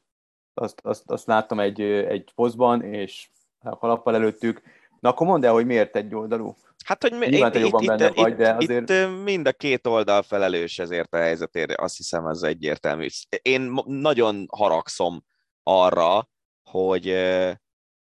Azt, 0.53 0.79
azt, 0.83 1.03
azt 1.11 1.27
láttam 1.27 1.59
egy, 1.59 1.81
egy 1.81 2.31
posztban, 2.35 2.81
és 2.81 3.29
kalappal 3.61 4.15
előttük. 4.15 4.61
Na 4.99 5.09
akkor 5.09 5.27
mondd 5.27 5.45
el, 5.45 5.53
hogy 5.53 5.65
miért 5.65 5.95
egy 5.95 6.15
oldalú? 6.15 6.55
Hát, 6.85 7.01
hogy 7.01 7.11
mi, 7.11 7.25
itt, 7.25 7.55
itt, 7.55 7.85
benne 7.85 8.07
itt, 8.07 8.15
vagy, 8.15 8.35
de 8.35 8.53
azért... 8.53 8.89
itt 8.89 9.23
mind 9.23 9.47
a 9.47 9.51
két 9.51 9.87
oldal 9.87 10.21
felelős 10.21 10.79
ezért 10.79 11.13
a 11.13 11.17
helyzetért, 11.17 11.71
azt 11.71 11.97
hiszem 11.97 12.27
ez 12.27 12.41
egyértelmű. 12.41 13.07
Én 13.41 13.73
nagyon 13.85 14.45
haragszom 14.51 15.23
arra, 15.63 16.29
hogy, 16.69 17.15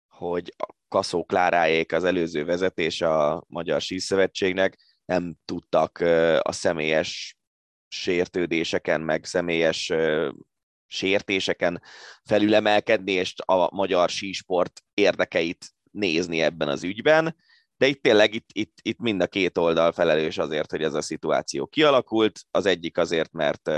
hogy 0.08 0.54
a 0.58 0.74
Kaszó 0.88 1.24
Kláráék 1.24 1.94
az 1.94 2.04
előző 2.04 2.46
vezetés 2.46 3.02
a 3.02 3.44
Magyar 3.48 3.82
Síszövetségnek 3.82 4.78
nem 5.06 5.36
tudtak 5.46 6.00
a 6.42 6.52
személyes 6.52 7.38
sértődéseken, 7.88 9.02
meg 9.02 9.26
személyes 9.26 9.94
sértéseken 10.92 11.82
felülemelkedni, 12.24 13.12
és 13.12 13.34
a 13.46 13.76
magyar 13.76 14.10
sísport 14.10 14.82
érdekeit 14.94 15.66
nézni 15.92 16.42
ebben 16.42 16.68
az 16.68 16.84
ügyben 16.84 17.36
de 17.82 17.88
itt 17.88 18.02
tényleg 18.02 18.34
itt, 18.34 18.50
itt, 18.52 18.78
itt 18.82 19.00
mind 19.00 19.22
a 19.22 19.28
két 19.28 19.58
oldal 19.58 19.92
felelős 19.92 20.38
azért, 20.38 20.72
hogy 20.72 20.84
ez 20.84 20.94
a 20.94 21.02
szituáció 21.02 21.68
kialakult. 21.68 22.40
Az 22.52 22.66
egyik 22.66 22.98
azért, 22.98 23.32
mert 23.32 23.72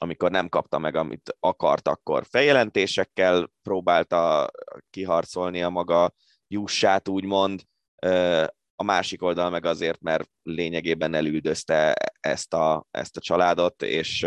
amikor 0.00 0.30
nem 0.30 0.48
kapta 0.48 0.78
meg, 0.78 0.96
amit 0.96 1.36
akart, 1.40 1.88
akkor 1.88 2.26
feljelentésekkel 2.28 3.50
próbálta 3.62 4.50
kiharcolni 4.90 5.62
a 5.62 5.68
maga 5.68 6.14
jussát, 6.48 7.08
úgymond. 7.08 7.62
A 8.74 8.82
másik 8.82 9.22
oldal 9.22 9.50
meg 9.50 9.64
azért, 9.64 10.00
mert 10.00 10.30
lényegében 10.42 11.14
elüldözte 11.14 11.94
ezt 12.20 12.54
a, 12.54 12.86
ezt 12.90 13.16
a 13.16 13.20
családot, 13.20 13.82
és, 13.82 14.26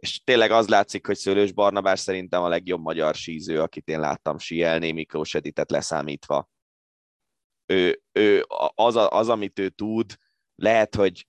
és 0.00 0.24
tényleg 0.24 0.50
az 0.50 0.68
látszik, 0.68 1.06
hogy 1.06 1.16
Szőlős 1.16 1.52
Barnabás 1.52 2.00
szerintem 2.00 2.42
a 2.42 2.48
legjobb 2.48 2.80
magyar 2.80 3.14
síző, 3.14 3.60
akit 3.60 3.88
én 3.88 4.00
láttam 4.00 4.38
síelni, 4.38 4.92
Miklós 4.92 5.34
Editet 5.34 5.70
leszámítva 5.70 6.48
ő, 7.70 8.02
ő 8.12 8.44
az, 8.74 8.96
az, 8.96 9.28
amit 9.28 9.58
ő 9.58 9.68
tud, 9.68 10.16
lehet, 10.54 10.94
hogy 10.94 11.26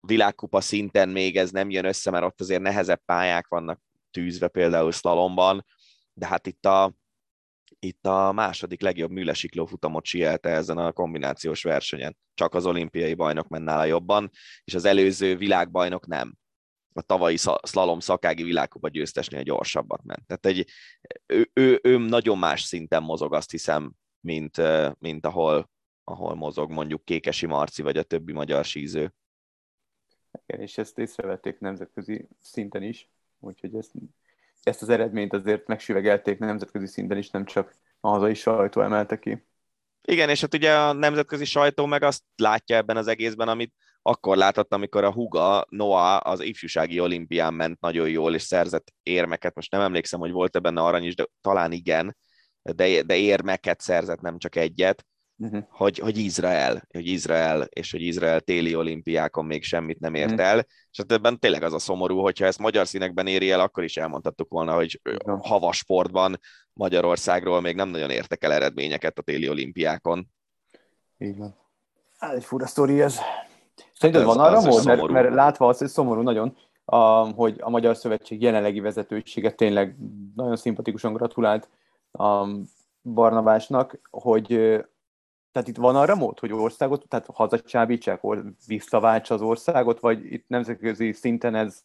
világkupa 0.00 0.60
szinten 0.60 1.08
még 1.08 1.36
ez 1.36 1.50
nem 1.50 1.70
jön 1.70 1.84
össze, 1.84 2.10
mert 2.10 2.24
ott 2.24 2.40
azért 2.40 2.60
nehezebb 2.60 3.02
pályák 3.04 3.48
vannak 3.48 3.80
tűzve, 4.10 4.48
például 4.48 4.92
szlalomban, 4.92 5.66
de 6.12 6.26
hát 6.26 6.46
itt 6.46 6.66
a, 6.66 6.94
itt 7.78 8.06
a 8.06 8.32
második 8.32 8.80
legjobb 8.80 9.10
műlesikló 9.10 9.66
futamot 9.66 10.04
sielte 10.04 10.48
ezen 10.48 10.78
a 10.78 10.92
kombinációs 10.92 11.62
versenyen. 11.62 12.16
Csak 12.34 12.54
az 12.54 12.66
olimpiai 12.66 13.14
bajnok 13.14 13.48
ment 13.48 13.64
nála 13.64 13.84
jobban, 13.84 14.30
és 14.64 14.74
az 14.74 14.84
előző 14.84 15.36
világbajnok 15.36 16.06
nem. 16.06 16.34
A 16.92 17.02
tavalyi 17.02 17.36
szlalom 17.62 18.00
szakági 18.00 18.42
világkupa 18.42 18.88
győztesnél 18.88 19.42
gyorsabbat 19.42 20.02
ment. 20.04 20.26
Tehát 20.26 20.46
egy, 20.46 20.66
ő, 21.26 21.50
ő, 21.52 21.80
ő 21.82 21.98
nagyon 21.98 22.38
más 22.38 22.62
szinten 22.62 23.02
mozog, 23.02 23.34
azt 23.34 23.50
hiszem, 23.50 23.92
mint, 24.20 24.56
mint 24.98 25.26
ahol 25.26 25.70
ahol 26.04 26.34
mozog 26.34 26.70
mondjuk 26.70 27.04
Kékesi 27.04 27.46
Marci 27.46 27.82
vagy 27.82 27.96
a 27.96 28.02
többi 28.02 28.32
magyar 28.32 28.64
síző. 28.64 29.14
Igen, 30.46 30.60
és 30.60 30.78
ezt 30.78 30.98
észrevették 30.98 31.58
nemzetközi 31.58 32.28
szinten 32.40 32.82
is, 32.82 33.08
úgyhogy 33.38 33.74
ezt, 33.74 33.92
ezt 34.62 34.82
az 34.82 34.88
eredményt 34.88 35.32
azért 35.32 35.66
megsüvegelték 35.66 36.38
nemzetközi 36.38 36.86
szinten 36.86 37.18
is, 37.18 37.30
nem 37.30 37.44
csak 37.44 37.74
a 38.00 38.08
hazai 38.08 38.34
sajtó 38.34 38.80
emelte 38.80 39.18
ki. 39.18 39.46
Igen, 40.04 40.28
és 40.28 40.40
hát 40.40 40.54
ugye 40.54 40.78
a 40.78 40.92
nemzetközi 40.92 41.44
sajtó 41.44 41.86
meg 41.86 42.02
azt 42.02 42.22
látja 42.36 42.76
ebben 42.76 42.96
az 42.96 43.06
egészben, 43.06 43.48
amit 43.48 43.74
akkor 44.02 44.36
látott, 44.36 44.72
amikor 44.72 45.04
a 45.04 45.12
Huga 45.12 45.66
Noah 45.68 46.20
az 46.26 46.40
ifjúsági 46.40 47.00
olimpián 47.00 47.54
ment 47.54 47.80
nagyon 47.80 48.08
jól, 48.08 48.34
és 48.34 48.42
szerzett 48.42 48.92
érmeket. 49.02 49.54
Most 49.54 49.70
nem 49.70 49.80
emlékszem, 49.80 50.20
hogy 50.20 50.30
volt-e 50.30 50.58
benne 50.58 50.80
arany 50.80 51.04
is, 51.04 51.14
de 51.14 51.26
talán 51.40 51.72
igen, 51.72 52.16
de, 52.62 53.02
de 53.02 53.16
érmeket 53.16 53.80
szerzett, 53.80 54.20
nem 54.20 54.38
csak 54.38 54.56
egyet 54.56 55.06
uh-huh. 55.36 55.64
hogy, 55.70 55.98
hogy 55.98 56.16
Izrael, 56.16 56.86
hogy 56.92 57.06
Izrael, 57.06 57.66
és 57.68 57.90
hogy 57.90 58.02
Izrael 58.02 58.40
téli 58.40 58.74
olimpiákon 58.74 59.44
még 59.44 59.62
semmit 59.62 60.00
nem 60.00 60.14
ért 60.14 60.30
uh-huh. 60.30 60.46
el, 60.46 60.58
és 60.90 60.98
hát 60.98 61.12
ebben 61.12 61.38
tényleg 61.38 61.62
az 61.62 61.72
a 61.72 61.78
szomorú, 61.78 62.18
hogyha 62.20 62.46
ezt 62.46 62.58
magyar 62.58 62.86
színekben 62.86 63.26
éri 63.26 63.50
el, 63.50 63.60
akkor 63.60 63.84
is 63.84 63.96
elmondhattuk 63.96 64.50
volna, 64.50 64.74
hogy 64.74 65.00
uh-huh. 65.04 65.46
havasportban 65.46 66.38
Magyarországról 66.72 67.60
még 67.60 67.74
nem 67.74 67.88
nagyon 67.88 68.10
értek 68.10 68.44
el 68.44 68.52
eredményeket 68.52 69.18
a 69.18 69.22
téli 69.22 69.48
olimpiákon. 69.48 70.28
Így 71.18 71.36
van. 71.36 71.56
Hát 72.18 72.34
egy 72.34 72.44
fura 72.44 72.66
sztori 72.66 73.00
ez. 73.00 73.18
Szerinted 74.02 74.24
van 74.24 74.38
arra 74.38 74.60
mód? 74.60 74.84
Mert, 74.84 75.08
mert 75.08 75.34
látva 75.34 75.66
azt, 75.66 75.78
hogy 75.78 75.88
szomorú 75.88 76.20
nagyon, 76.20 76.56
a, 76.84 76.96
hogy 77.32 77.56
a 77.60 77.70
Magyar 77.70 77.96
Szövetség 77.96 78.42
jelenlegi 78.42 78.80
vezetősége 78.80 79.50
tényleg 79.50 79.96
nagyon 80.34 80.56
szimpatikusan 80.56 81.12
gratulált 81.12 81.68
a 82.12 82.46
Barnabásnak, 83.02 83.98
hogy 84.10 84.46
tehát 85.52 85.68
itt 85.68 85.76
van 85.76 85.96
arra 85.96 86.14
mód, 86.14 86.38
hogy 86.38 86.52
országot, 86.52 87.08
tehát 87.08 87.26
hazacsábítsák, 87.34 88.20
visszaváltsa 88.66 89.34
az 89.34 89.42
országot, 89.42 90.00
vagy 90.00 90.32
itt 90.32 90.48
nemzetközi 90.48 91.12
szinten 91.12 91.54
ez 91.54 91.82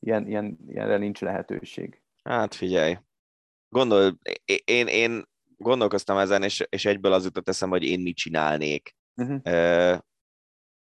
ilyen, 0.00 0.26
ilyen, 0.26 0.58
ilyenre 0.68 0.96
nincs 0.96 1.20
lehetőség? 1.20 2.00
Hát 2.22 2.54
figyelj, 2.54 2.98
gondol, 3.68 4.18
én, 4.64 4.86
én 4.86 5.22
gondolkoztam 5.56 6.16
ezen, 6.16 6.42
és, 6.42 6.66
és 6.68 6.84
egyből 6.84 7.12
az 7.12 7.24
jutott 7.24 7.48
eszembe, 7.48 7.76
hogy 7.76 7.86
én 7.86 8.00
mit 8.00 8.16
csinálnék. 8.16 8.96
Uh-huh. 9.16 9.40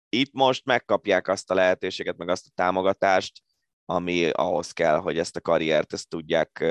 Itt 0.09 0.33
most 0.33 0.65
megkapják 0.65 1.29
azt 1.29 1.51
a 1.51 1.55
lehetőséget, 1.55 2.17
meg 2.17 2.29
azt 2.29 2.47
a 2.47 2.53
támogatást, 2.55 3.43
ami 3.85 4.31
ahhoz 4.31 4.73
kell, 4.73 4.97
hogy 4.97 5.19
ezt 5.19 5.37
a 5.37 5.41
karriert 5.41 5.93
ezt 5.93 6.09
tudják 6.09 6.65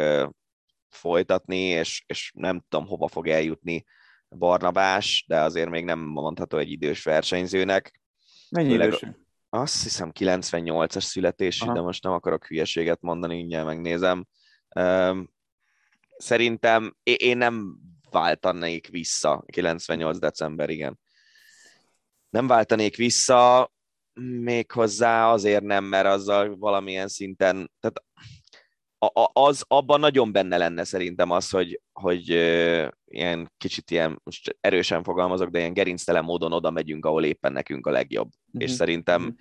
folytatni, 0.90 1.58
és, 1.58 2.04
és 2.06 2.32
nem 2.36 2.66
tudom, 2.70 2.88
hova 2.88 3.08
fog 3.08 3.28
eljutni 3.28 3.86
Barnabás, 4.30 5.26
de 5.28 5.42
azért 5.42 5.70
még 5.70 5.86
nem 5.86 6.00
mondható 6.00 6.58
egy 6.58 6.72
idős 6.72 7.04
versenyzőnek. 7.04 8.02
Mennyi 8.50 8.74
idős? 8.74 9.04
Azt 9.50 9.84
hiszem 9.84 10.12
98-as 10.20 11.04
születésű, 11.04 11.66
Aha. 11.66 11.74
de 11.74 11.82
most 11.82 12.04
nem 12.04 12.12
akarok 12.12 12.46
hülyeséget 12.46 13.02
mondani, 13.02 13.36
mindjárt 13.36 13.66
megnézem. 13.66 14.26
Szerintem 16.18 16.96
én 17.04 17.38
nem 17.38 17.78
váltanék 18.10 18.88
vissza 18.88 19.44
98 19.48 20.20
december, 20.20 20.70
igen. 20.70 21.00
Nem 22.36 22.48
váltanék 22.48 22.96
vissza, 22.96 23.72
méghozzá 24.20 25.32
azért 25.32 25.64
nem, 25.64 25.84
mert 25.84 26.06
azzal 26.06 26.58
valamilyen 26.58 27.08
szinten, 27.08 27.72
tehát 27.80 28.04
az 29.34 29.64
abban 29.68 30.00
nagyon 30.00 30.32
benne 30.32 30.58
lenne 30.58 30.84
szerintem 30.84 31.32
az, 31.32 31.50
hogy, 31.50 31.82
hogy 31.94 32.30
ilyen 33.06 33.52
kicsit 33.58 33.92
ilyen, 33.92 34.22
most 34.24 34.58
erősen 34.62 35.04
fogalmazok, 35.04 35.50
de 35.50 35.60
ilyen 35.60 35.74
gerinctelen 35.74 36.24
módon 36.24 36.52
oda 36.54 36.72
megyünk, 36.72 37.06
ahol 37.06 37.26
éppen 37.26 37.52
nekünk 37.52 37.88
a 37.88 37.92
legjobb. 37.92 38.28
Mm-hmm. 38.28 38.66
És 38.66 38.72
szerintem 38.72 39.22
mm-hmm. 39.22 39.32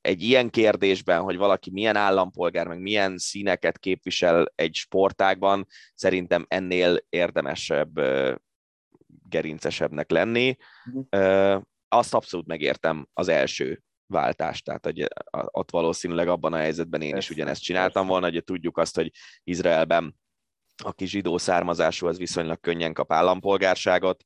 egy 0.00 0.22
ilyen 0.22 0.50
kérdésben, 0.50 1.22
hogy 1.22 1.36
valaki 1.36 1.70
milyen 1.70 1.96
állampolgár, 1.96 2.66
meg 2.66 2.80
milyen 2.80 3.18
színeket 3.18 3.78
képvisel 3.78 4.52
egy 4.54 4.74
sportágban, 4.74 5.66
szerintem 5.94 6.44
ennél 6.48 6.98
érdemesebb, 7.08 8.00
gerincesebbnek 9.28 10.10
lenni. 10.10 10.56
Mm-hmm. 10.90 11.62
Azt 11.94 12.14
abszolút 12.14 12.46
megértem 12.46 13.06
az 13.12 13.28
első 13.28 13.82
váltást, 14.06 14.64
tehát 14.64 14.84
hogy 14.84 15.08
ott 15.30 15.70
valószínűleg 15.70 16.28
abban 16.28 16.52
a 16.52 16.56
helyzetben 16.56 17.02
én 17.02 17.16
is 17.16 17.30
ugyanezt 17.30 17.62
csináltam 17.62 18.06
volna, 18.06 18.30
hogy 18.30 18.44
tudjuk 18.44 18.78
azt, 18.78 18.96
hogy 18.96 19.10
Izraelben 19.44 20.14
aki 20.76 21.06
zsidó 21.06 21.38
származású, 21.38 22.06
az 22.06 22.18
viszonylag 22.18 22.60
könnyen 22.60 22.92
kap 22.92 23.12
állampolgárságot, 23.12 24.24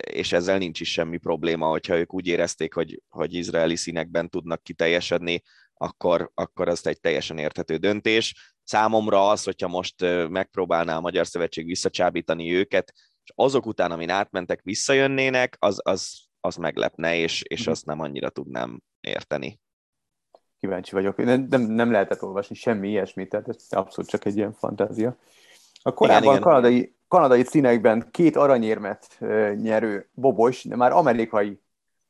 és 0.00 0.32
ezzel 0.32 0.58
nincs 0.58 0.80
is 0.80 0.92
semmi 0.92 1.18
probléma, 1.18 1.68
hogyha 1.68 1.98
ők 1.98 2.14
úgy 2.14 2.26
érezték, 2.26 2.74
hogy, 2.74 3.02
hogy 3.08 3.34
izraeli 3.34 3.76
színekben 3.76 4.28
tudnak 4.28 4.62
kiteljesedni, 4.62 5.42
akkor, 5.74 6.30
akkor 6.34 6.68
az 6.68 6.86
egy 6.86 7.00
teljesen 7.00 7.38
érthető 7.38 7.76
döntés. 7.76 8.54
Számomra 8.64 9.28
az, 9.28 9.44
hogyha 9.44 9.68
most 9.68 9.94
megpróbálná 10.28 10.96
a 10.96 11.00
Magyar 11.00 11.26
Szövetség 11.26 11.66
visszacsábítani 11.66 12.54
őket, 12.54 12.92
azok 13.34 13.66
után, 13.66 13.90
amin 13.90 14.10
átmentek, 14.10 14.60
visszajönnének, 14.62 15.56
az, 15.58 15.80
az, 15.82 16.20
az 16.40 16.56
meglepne, 16.56 17.16
és, 17.16 17.42
és 17.42 17.60
mhm. 17.60 17.70
azt 17.70 17.86
nem 17.86 18.00
annyira 18.00 18.28
tudnám 18.28 18.82
érteni. 19.00 19.60
Kíváncsi 20.60 20.94
vagyok. 20.94 21.16
Nem, 21.16 21.46
nem, 21.50 21.60
nem 21.60 21.90
lehetett 21.90 22.22
olvasni 22.22 22.54
semmi 22.54 22.88
ilyesmit, 22.88 23.28
tehát 23.28 23.48
ez 23.48 23.66
abszolút 23.70 24.10
csak 24.10 24.24
egy 24.24 24.36
ilyen 24.36 24.52
fantázia. 24.52 25.16
A 25.82 25.92
korábban 25.92 26.22
igen, 26.22 26.34
igen. 26.34 26.48
kanadai, 26.48 26.94
kanadai 27.08 27.44
színekben 27.44 28.08
két 28.10 28.36
aranyérmet 28.36 29.18
nyerő 29.54 30.08
Bobos, 30.12 30.64
de 30.64 30.76
már 30.76 30.92
amerikai 30.92 31.60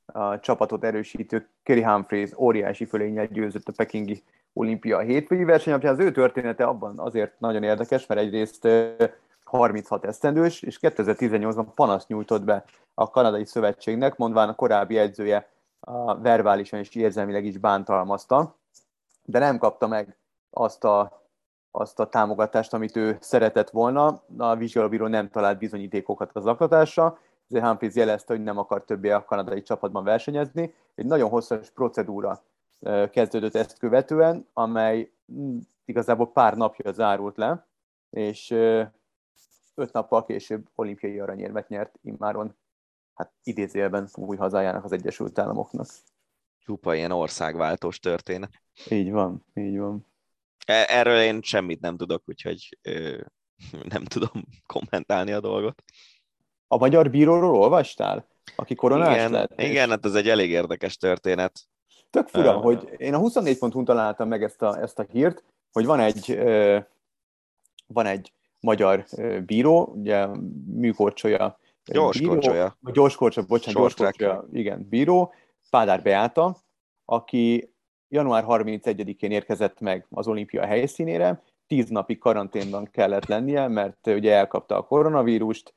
a 0.07 0.41
csapatot 0.41 0.85
erősítő 0.85 1.49
Kerry 1.63 1.83
Humphreys 1.83 2.31
óriási 2.37 2.85
fölényel 2.85 3.27
győzött 3.27 3.69
a 3.69 3.73
pekingi 3.77 4.23
olimpia 4.53 4.99
hétfői 4.99 5.45
verseny, 5.45 5.73
az 5.73 5.99
ő 5.99 6.13
története 6.13 6.65
abban 6.65 6.99
azért 6.99 7.41
nagyon 7.41 7.63
érdekes, 7.63 8.07
mert 8.07 8.21
egyrészt 8.21 8.69
36 9.59 10.05
esztendős, 10.05 10.63
és 10.63 10.79
2018-ban 10.83 11.67
panaszt 11.75 12.09
nyújtott 12.09 12.43
be 12.43 12.65
a 12.95 13.11
kanadai 13.11 13.45
szövetségnek, 13.45 14.17
mondván 14.17 14.49
a 14.49 14.55
korábbi 14.55 14.99
edzője 14.99 15.49
a 15.81 16.19
verbálisan 16.19 16.79
és 16.79 16.95
érzelmileg 16.95 17.45
is 17.45 17.59
bántalmazta, 17.59 18.57
de 19.25 19.39
nem 19.39 19.59
kapta 19.59 19.87
meg 19.87 20.17
azt 20.51 20.85
a, 20.85 21.23
azt 21.71 22.01
a 22.01 22.09
támogatást, 22.09 22.75
amit 22.75 22.97
ő 22.97 23.17
szeretett 23.21 23.71
volna. 23.71 24.23
A 24.39 24.57
vizsgálóbíró 24.57 25.07
nem 25.07 25.31
talált 25.31 25.59
bizonyítékokat 25.59 26.31
az 26.33 26.43
zaklatásra, 26.43 27.19
ezért 27.49 27.65
Humphries 27.65 27.95
jelezte, 27.95 28.35
hogy 28.35 28.43
nem 28.43 28.59
akar 28.59 28.85
többé 28.85 29.11
a 29.11 29.25
kanadai 29.25 29.63
csapatban 29.63 30.05
versenyezni. 30.05 30.75
Egy 30.95 31.07
nagyon 31.07 31.31
hosszas 31.31 31.71
procedúra 31.71 32.43
kezdődött 33.11 33.55
ezt 33.55 33.79
követően, 33.79 34.49
amely 34.53 35.11
mm, 35.33 35.59
igazából 35.85 36.33
pár 36.33 36.57
napja 36.57 36.93
zárult 36.93 37.37
le, 37.37 37.67
és 38.11 38.55
öt 39.75 39.93
nappal 39.93 40.25
később 40.25 40.69
olimpiai 40.75 41.19
aranyérmet 41.19 41.69
nyert 41.69 41.99
immáron, 42.03 42.57
hát 43.15 43.33
idézélben 43.43 44.09
új 44.15 44.37
hazájának, 44.37 44.85
az 44.85 44.93
Egyesült 44.93 45.39
Államoknak. 45.39 45.87
Csupa 46.59 46.95
ilyen 46.95 47.11
országváltós 47.11 47.99
történet. 47.99 48.51
Így 48.91 49.11
van, 49.11 49.45
így 49.55 49.79
van. 49.79 50.07
E- 50.67 50.87
erről 50.89 51.21
én 51.21 51.43
semmit 51.43 51.81
nem 51.81 51.97
tudok, 51.97 52.23
úgyhogy 52.27 52.79
ö, 52.83 53.21
nem 53.95 54.05
tudom 54.05 54.45
kommentálni 54.67 55.33
a 55.33 55.41
dolgot. 55.41 55.83
A 56.67 56.77
magyar 56.77 57.11
bíróról 57.11 57.55
olvastál? 57.55 58.29
Aki 58.57 58.75
koronás 58.75 59.15
igen, 59.15 59.31
lett? 59.31 59.61
Igen, 59.61 59.89
hát 59.89 60.05
ez 60.05 60.15
egy 60.15 60.29
elég 60.29 60.51
érdekes 60.51 60.97
történet. 60.97 61.61
Tök 62.11 62.29
fura, 62.29 62.57
uh, 62.57 62.63
hogy 62.63 62.95
én 62.97 63.15
a 63.15 63.19
24.hu 63.19 63.83
találtam 63.83 64.29
meg 64.29 64.43
ezt 64.43 64.63
a, 64.63 64.81
ezt 64.81 64.99
a 64.99 65.07
hírt, 65.11 65.45
hogy 65.73 65.85
van 65.85 66.01
egy, 66.01 66.31
uh, 66.31 66.85
van 67.87 68.07
egy 68.07 68.33
magyar 68.63 69.05
bíró, 69.47 69.93
ugye 69.97 70.27
műkorcsolya 70.67 71.59
Gyorskorcsolya. 71.85 72.77
Gyorskorcsolya, 72.93 73.47
bocsánat, 73.47 73.81
gyorskorcsolya, 73.81 74.45
igen, 74.53 74.87
bíró, 74.91 75.33
Pádár 75.71 76.03
Beáta, 76.03 76.57
aki 77.05 77.73
január 78.09 78.45
31-én 78.49 79.31
érkezett 79.31 79.81
meg 79.81 80.07
az 80.11 80.29
olimpia 80.29 80.65
helyszínére, 80.65 81.43
tíz 81.67 81.89
napig 81.89 82.19
karanténban 82.19 82.89
kellett 82.91 83.27
lennie, 83.27 83.69
mert 83.69 84.07
ugye 84.07 84.35
elkapta 84.35 84.77
a 84.77 84.83
koronavírust, 84.83 85.75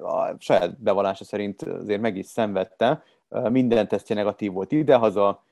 a 0.00 0.34
saját 0.38 0.82
bevallása 0.82 1.24
szerint 1.24 1.62
azért 1.62 2.00
meg 2.00 2.16
is 2.16 2.26
szenvedte, 2.26 3.02
minden 3.28 3.88
tesztje 3.88 4.14
negatív 4.14 4.52
volt 4.52 4.72
idehaza, 4.72 5.44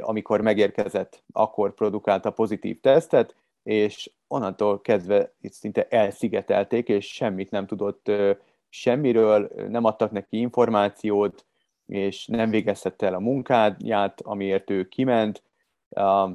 amikor 0.00 0.40
megérkezett, 0.40 1.22
akkor 1.32 1.74
produkálta 1.74 2.30
pozitív 2.30 2.80
tesztet, 2.80 3.34
és 3.66 4.10
onnantól 4.28 4.80
kezdve 4.80 5.32
itt 5.40 5.52
szinte 5.52 5.86
elszigetelték, 5.88 6.88
és 6.88 7.06
semmit 7.06 7.50
nem 7.50 7.66
tudott 7.66 8.10
semmiről, 8.68 9.50
nem 9.68 9.84
adtak 9.84 10.10
neki 10.10 10.38
információt, 10.38 11.44
és 11.86 12.26
nem 12.26 12.50
végezhette 12.50 13.06
el 13.06 13.14
a 13.14 13.20
munkáját, 13.20 14.20
amiért 14.20 14.70
ő 14.70 14.88
kiment, 14.88 15.42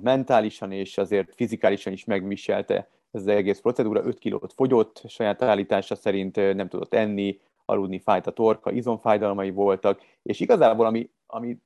mentálisan 0.02 0.72
és 0.72 0.98
azért 0.98 1.36
fizikálisan 1.36 1.94
is 1.94 2.06
megviselte 2.06 2.90
ez 3.12 3.22
az 3.22 3.28
egész 3.28 3.60
procedúra, 3.60 4.04
5 4.04 4.20
kilót 4.20 4.54
fogyott, 4.54 5.02
saját 5.08 5.42
állítása 5.42 5.96
szerint 5.96 6.36
nem 6.36 6.68
tudott 6.68 6.94
enni, 6.94 7.40
aludni, 7.66 8.00
fájt 8.00 8.28
a 8.28 8.32
torka, 8.32 8.72
izomfájdalmai 8.72 9.52
voltak, 9.52 10.02
és 10.24 10.40
igazából, 10.40 10.86
ami, 10.86 11.10
ami 11.26 11.58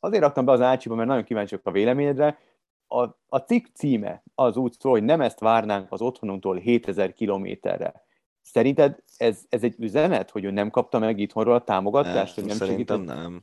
azért 0.00 0.22
raktam 0.22 0.44
be 0.44 0.52
az 0.52 0.60
ácsiba, 0.60 0.94
mert 0.94 1.08
nagyon 1.08 1.24
kíváncsiak 1.24 1.66
a 1.66 1.70
véleményedre, 1.70 2.38
a, 2.92 3.18
a 3.28 3.38
cikk 3.38 3.66
címe 3.74 4.22
az 4.34 4.56
úgy 4.56 4.72
szól, 4.78 4.92
hogy 4.92 5.02
nem 5.02 5.20
ezt 5.20 5.38
várnánk 5.38 5.92
az 5.92 6.00
otthonunktól 6.00 6.56
7000 6.56 7.12
kilométerre. 7.12 8.04
Szerinted 8.42 8.96
ez, 9.16 9.38
ez 9.48 9.62
egy 9.62 9.74
üzenet, 9.78 10.30
hogy 10.30 10.44
ő 10.44 10.50
nem 10.50 10.70
kapta 10.70 10.98
meg 10.98 11.18
itthonról 11.18 11.54
a 11.54 11.64
támogatást? 11.64 12.36
Nem, 12.36 12.44
hogy 12.44 12.44
nem 12.44 12.56
szerintem 12.56 12.98
segített? 12.98 13.22
nem. 13.22 13.42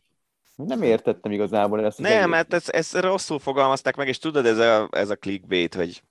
Nem 0.55 0.81
értettem 0.81 1.31
igazából 1.31 1.85
ezt. 1.85 1.99
Nem, 1.99 2.29
mert 2.29 2.53
ezt, 2.53 2.69
ezt 2.69 2.95
rosszul 2.95 3.39
fogalmazták 3.39 3.95
meg, 3.95 4.07
és 4.07 4.17
tudod, 4.17 4.45
ez 4.45 4.57
a, 4.57 4.87
ez 4.91 5.09
a 5.09 5.15
clickbait, 5.15 5.75
hogy 5.75 6.01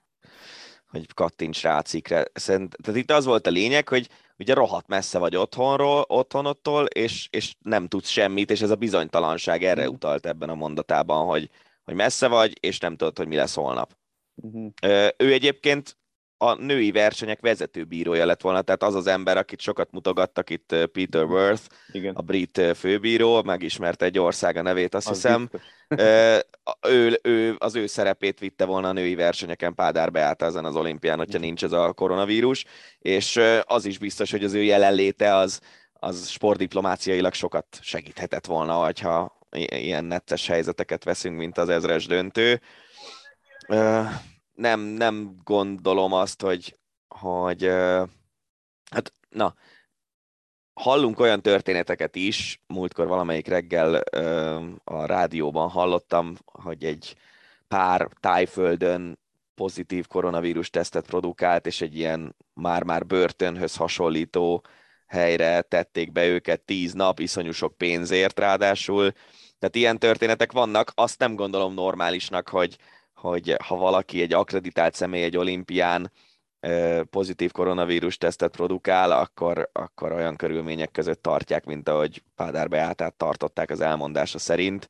hogy 0.91 1.15
kattints 1.15 1.63
rá 1.63 1.79
a 1.79 1.83
cikkre. 1.83 2.25
Szerint, 2.33 2.77
tehát 2.83 3.01
itt 3.01 3.11
az 3.11 3.25
volt 3.25 3.47
a 3.47 3.51
lényeg, 3.51 3.89
hogy 3.89 4.09
ugye 4.39 4.55
rohadt 4.55 4.87
messze 4.87 5.19
vagy 5.19 5.37
otthonról, 5.37 6.05
otthonottól, 6.09 6.85
és, 6.85 7.29
és 7.31 7.55
nem 7.61 7.89
tudsz 7.89 8.09
semmit, 8.09 8.51
és 8.51 8.61
ez 8.61 8.71
a 8.71 8.75
bizonytalanság 8.77 9.63
erre 9.63 9.85
mm. 9.85 9.93
utalt 9.93 10.27
ebben 10.27 10.49
a 10.49 10.55
mondatában, 10.55 11.27
hogy, 11.27 11.51
hogy 11.87 11.95
messze 11.95 12.29
vagy, 12.29 12.57
és 12.61 12.79
nem 12.79 12.97
tudod, 12.97 13.17
hogy 13.17 13.29
mi 13.29 13.37
lesz 13.37 13.55
holnap. 13.55 13.97
Uh-huh. 14.35 14.73
Ő 15.17 15.33
egyébként 15.33 15.97
a 16.39 16.55
női 16.55 16.91
versenyek 16.91 17.41
vezetőbírója 17.41 18.27
lett 18.27 18.41
volna, 18.41 18.63
tehát 18.63 18.83
az 18.83 18.95
az 18.95 19.07
ember, 19.07 19.37
akit 19.37 19.61
sokat 19.61 19.91
mutogattak 19.91 20.51
itt 20.51 20.75
Peter 20.93 21.25
Worth, 21.25 21.63
Igen. 21.93 22.15
a 22.15 22.23
brit 22.23 22.61
főbíró, 22.75 23.43
megismerte 23.43 24.05
egy 24.05 24.19
ország 24.19 24.57
a 24.57 24.63
nevét, 24.63 24.95
azt 24.95 25.09
az 25.09 25.15
hiszem. 25.15 25.51
ő, 26.89 27.19
ő, 27.23 27.55
az 27.59 27.75
ő 27.75 27.87
szerepét 27.87 28.39
vitte 28.39 28.65
volna 28.65 28.89
a 28.89 28.93
női 28.93 29.15
versenyeken 29.15 29.75
Pádár 29.75 30.11
Beáta 30.11 30.45
ezen 30.45 30.65
az 30.65 30.77
olimpián, 30.77 31.19
hogyha 31.19 31.39
nincs 31.39 31.65
ez 31.65 31.73
a 31.73 31.93
koronavírus, 31.93 32.65
és 32.99 33.41
az 33.63 33.85
is 33.85 33.99
biztos, 33.99 34.31
hogy 34.31 34.45
az 34.45 34.55
ő 34.55 34.63
jelenléte 34.63 35.35
az, 35.35 35.61
az 35.93 36.29
sportdiplomáciailag 36.29 37.35
sokat 37.35 37.67
segíthetett 37.81 38.47
volna, 38.47 38.85
hogyha 38.85 39.39
ilyen 39.57 40.05
netes 40.05 40.47
helyzeteket 40.47 41.05
veszünk, 41.05 41.37
mint 41.37 41.59
az 41.59 41.69
ezres 41.69 42.07
döntő 42.07 42.61
nem, 44.57 44.81
nem 44.81 45.37
gondolom 45.45 46.13
azt, 46.13 46.43
hogy, 46.43 46.79
hogy 47.09 47.65
hát 48.91 49.13
na, 49.29 49.55
hallunk 50.75 51.21
olyan 51.21 51.43
történeteket 51.43 52.17
is, 52.17 52.63
múltkor 52.67 53.07
valamelyik 53.07 53.47
reggel 53.47 53.95
a 54.85 55.05
rádióban 55.05 55.69
hallottam, 55.69 56.35
hogy 56.45 56.85
egy 56.85 57.17
pár 57.69 58.09
tájföldön 58.21 59.19
pozitív 59.55 60.07
koronavírus 60.07 60.71
tesztet 60.71 61.07
produkált, 61.07 61.67
és 61.67 61.81
egy 61.81 61.97
ilyen 61.97 62.37
már-már 62.55 63.07
börtönhöz 63.07 63.77
hasonlító 63.77 64.65
helyre 65.07 65.61
tették 65.61 66.13
be 66.13 66.27
őket 66.27 66.61
tíz 66.61 66.93
nap, 66.93 67.21
iszonyú 67.21 67.53
sok 67.53 67.77
pénzért 67.77 68.39
ráadásul. 68.39 69.13
Tehát 69.59 69.75
ilyen 69.75 69.99
történetek 69.99 70.53
vannak, 70.53 70.93
azt 70.95 71.19
nem 71.19 71.35
gondolom 71.35 71.75
normálisnak, 71.75 72.49
hogy, 72.49 72.79
hogy 73.15 73.57
ha 73.65 73.77
valaki 73.77 74.23
egy 74.23 74.33
akreditált 74.33 74.95
személy 74.95 75.23
egy 75.23 75.37
olimpián 75.37 76.13
pozitív 77.11 77.53
koronavírus 77.53 78.17
tesztet 78.17 78.51
produkál, 78.51 79.13
akkor, 79.13 79.71
akkor 79.73 80.13
olyan 80.13 80.37
körülmények 80.37 80.91
között 80.91 81.23
tartják, 81.23 81.65
mint 81.65 81.89
ahogy 81.89 82.23
Pádár 82.35 82.69
Beátát 82.69 83.15
tartották 83.15 83.71
az 83.71 83.81
elmondása 83.81 84.39
szerint. 84.39 84.89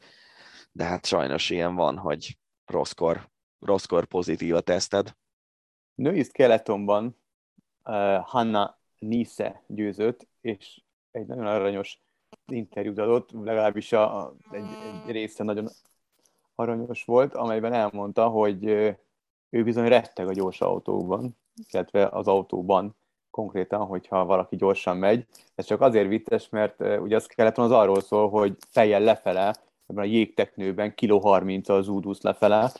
De 0.72 0.84
hát 0.84 1.06
sajnos 1.06 1.50
ilyen 1.50 1.74
van, 1.74 1.98
hogy 1.98 2.38
rosszkor, 2.64 3.28
rosszkor 3.58 4.04
pozitív 4.04 4.54
a 4.54 4.60
teszted. 4.60 5.16
Női 5.94 6.22
skeletonban 6.22 7.16
uh, 7.84 8.16
Hanna 8.24 8.78
Nise 8.98 9.62
győzött, 9.66 10.28
és 10.40 10.80
egy 11.10 11.26
nagyon 11.26 11.46
aranyos 11.46 12.00
interjút 12.46 12.98
adott, 12.98 13.30
legalábbis 13.30 13.92
a, 13.92 14.22
a, 14.22 14.34
egy, 14.50 14.64
egy 15.06 15.12
része 15.12 15.44
nagyon 15.44 15.68
aranyos 16.54 17.04
volt, 17.04 17.34
amelyben 17.34 17.72
elmondta, 17.72 18.28
hogy 18.28 18.64
ő 19.50 19.62
bizony 19.64 19.88
retteg 19.88 20.28
a 20.28 20.32
gyors 20.32 20.60
autókban, 20.60 21.36
illetve 21.70 22.06
az 22.06 22.28
autóban 22.28 22.96
konkrétan, 23.30 23.86
hogyha 23.86 24.24
valaki 24.24 24.56
gyorsan 24.56 24.96
megy. 24.96 25.26
Ez 25.54 25.64
csak 25.64 25.80
azért 25.80 26.08
vittes, 26.08 26.48
mert 26.48 26.80
ugye 26.80 27.16
a 27.16 27.20
skeleton 27.20 27.64
az 27.64 27.70
arról 27.70 28.00
szól, 28.00 28.28
hogy 28.28 28.56
fejjel 28.70 29.00
lefele, 29.00 29.54
ebben 29.86 30.04
a 30.04 30.08
jégteknőben 30.08 30.94
kiló 30.94 31.18
30 31.18 31.68
az 31.68 31.88
údusz 31.88 32.20
lefele, 32.20 32.72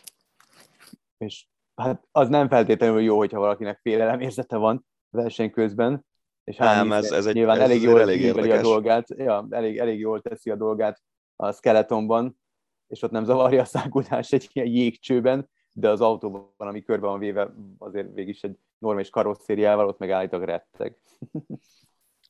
és 1.18 1.46
hát 1.74 2.06
az 2.12 2.28
nem 2.28 2.48
feltétlenül 2.48 3.00
jó, 3.00 3.16
hogyha 3.16 3.38
valakinek 3.38 3.78
félelem 3.82 4.20
érzete 4.20 4.56
van 4.56 4.86
verseny 5.10 5.50
közben, 5.50 6.04
És 6.46 6.56
Nem, 6.56 6.92
ez- 6.92 7.12
ez 7.12 7.26
egy- 7.26 7.34
nyilván 7.34 7.56
ez 7.56 7.62
elég 7.62 7.82
jól 7.82 8.00
elég 8.00 8.34
a 8.50 8.60
dolgát, 8.60 9.08
ja, 9.16 9.46
elég, 9.50 9.78
elég 9.78 9.98
jól 9.98 10.20
teszi 10.20 10.50
a 10.50 10.56
dolgát 10.56 11.02
a 11.36 11.52
skeletonban, 11.52 12.38
és 12.86 13.02
ott 13.02 13.10
nem 13.10 13.24
zavarja 13.24 13.60
a 13.60 13.64
száguldás 13.64 14.32
egy 14.32 14.48
ilyen 14.52 14.68
jégcsőben, 14.68 15.50
de 15.72 15.88
az 15.90 16.00
autóban, 16.00 16.52
ami 16.56 16.82
körbe 16.82 17.06
van 17.06 17.18
véve, 17.18 17.54
azért 17.78 18.14
végig 18.14 18.34
is 18.34 18.42
egy 18.42 18.56
normális 18.78 19.10
karosszériával, 19.10 19.86
ott 19.88 19.98
meg 19.98 20.10
állítólag 20.10 20.46
retteg. 20.46 20.96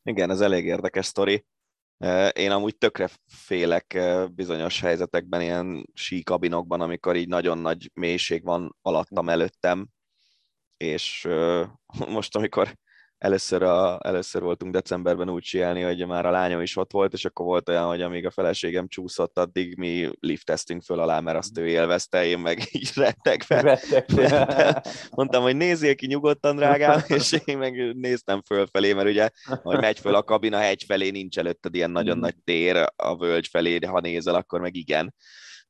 Igen, 0.02 0.30
ez 0.30 0.40
elég 0.40 0.64
érdekes 0.64 1.06
sztori. 1.06 1.46
Eh, 1.98 2.28
Én 2.34 2.50
amúgy 2.50 2.78
tökre 2.78 3.08
félek 3.26 3.94
eh, 3.94 4.28
bizonyos 4.28 4.80
helyzetekben, 4.80 5.40
ilyen 5.40 5.88
síkabinokban, 5.94 6.80
amikor 6.80 7.16
így 7.16 7.28
nagyon 7.28 7.58
nagy 7.58 7.90
mélység 7.94 8.44
van 8.44 8.76
alattam, 8.82 9.28
előttem, 9.28 9.86
és 10.76 11.24
eh, 11.24 11.68
most, 12.08 12.36
amikor 12.36 12.76
először, 13.18 13.62
a, 13.62 13.98
először 14.02 14.42
voltunk 14.42 14.72
decemberben 14.72 15.30
úgy 15.30 15.44
síelni, 15.44 15.82
hogy 15.82 16.06
már 16.06 16.26
a 16.26 16.30
lányom 16.30 16.60
is 16.60 16.76
ott 16.76 16.92
volt, 16.92 17.12
és 17.12 17.24
akkor 17.24 17.46
volt 17.46 17.68
olyan, 17.68 17.86
hogy 17.86 18.02
amíg 18.02 18.26
a 18.26 18.30
feleségem 18.30 18.88
csúszott, 18.88 19.38
addig 19.38 19.76
mi 19.78 20.10
lifteztünk 20.20 20.82
föl 20.82 21.00
alá, 21.00 21.20
mert 21.20 21.38
azt 21.38 21.58
ő 21.58 21.66
élvezte, 21.68 22.24
én 22.26 22.38
meg 22.38 22.58
így 22.72 22.90
rettegve. 22.94 23.60
Rettegtél. 23.60 24.82
Mondtam, 25.10 25.42
hogy 25.42 25.56
nézzél 25.56 25.94
ki 25.94 26.06
nyugodtan, 26.06 26.56
drágám, 26.56 27.00
és 27.16 27.40
én 27.44 27.58
meg 27.58 27.96
néztem 27.96 28.42
fölfelé, 28.42 28.92
mert 28.92 29.08
ugye, 29.08 29.28
hogy 29.62 29.80
megy 29.80 29.98
föl 29.98 30.14
a 30.14 30.22
kabin, 30.22 30.54
a 30.54 30.58
hegy 30.58 30.84
felé 30.86 31.10
nincs 31.10 31.38
előtted 31.38 31.74
ilyen 31.74 31.90
nagyon 31.90 32.14
Mhm. 32.16 32.24
nagy 32.24 32.36
tér, 32.44 32.92
a 32.96 33.16
völgy 33.16 33.46
felé, 33.46 33.78
de 33.78 33.88
ha 33.88 34.00
nézel, 34.00 34.34
akkor 34.34 34.60
meg 34.60 34.76
igen. 34.76 35.14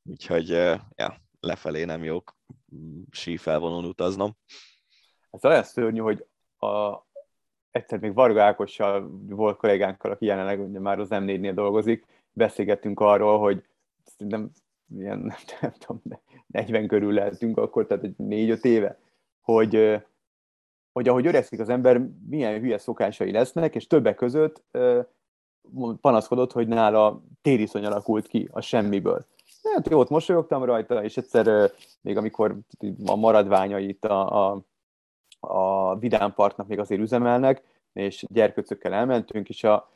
Úgyhogy, 0.03 0.49
ja, 0.95 1.21
lefelé 1.39 1.83
nem 1.83 2.03
jó 2.03 2.19
sífelvonón 3.11 3.85
utaznom. 3.85 4.37
Ez 5.29 5.45
olyan 5.45 5.63
szörnyű, 5.63 5.99
hogy 5.99 6.25
a, 6.57 7.06
egyszer 7.77 7.99
még 7.99 8.13
Varga 8.13 8.43
Ákossal 8.43 9.09
volt 9.29 9.57
kollégánkkal, 9.57 10.11
aki 10.11 10.25
jelenleg 10.25 10.59
ugye 10.59 10.79
már 10.79 10.99
az 10.99 11.07
M4-nél 11.11 11.51
dolgozik, 11.53 12.05
beszélgettünk 12.31 12.99
arról, 12.99 13.39
hogy 13.39 13.63
nem, 14.17 14.51
ilyen, 14.95 15.19
nem, 15.19 15.37
nem 15.61 15.71
tudom, 15.77 16.01
40 16.47 16.87
körül 16.87 17.13
lehetünk 17.13 17.57
akkor, 17.57 17.85
tehát 17.85 18.03
egy 18.03 18.15
4-5 18.17 18.63
éve, 18.63 18.99
hogy, 19.41 20.01
hogy 20.91 21.07
ahogy 21.07 21.27
öregszik 21.27 21.59
az 21.59 21.69
ember, 21.69 22.01
milyen 22.29 22.59
hülye 22.59 22.77
szokásai 22.77 23.31
lesznek, 23.31 23.75
és 23.75 23.87
többek 23.87 24.15
között 24.15 24.63
panaszkodott, 26.01 26.51
hogy 26.51 26.67
nála 26.67 27.23
tériszony 27.41 27.85
alakult 27.85 28.27
ki 28.27 28.49
a 28.51 28.61
semmiből. 28.61 29.25
Hát 29.73 29.93
ott 29.93 30.09
mosolyogtam 30.09 30.63
rajta, 30.63 31.03
és 31.03 31.17
egyszer 31.17 31.71
még 32.01 32.17
amikor 32.17 32.57
a 33.05 33.15
maradványait 33.15 34.05
a, 34.05 34.49
a 34.49 34.61
a 35.39 35.95
Vidám 35.95 36.33
Parknak 36.33 36.67
még 36.67 36.79
azért 36.79 37.01
üzemelnek, 37.01 37.63
és 37.93 38.25
gyerkőcökkel 38.29 38.93
elmentünk, 38.93 39.49
és 39.49 39.63
a 39.63 39.91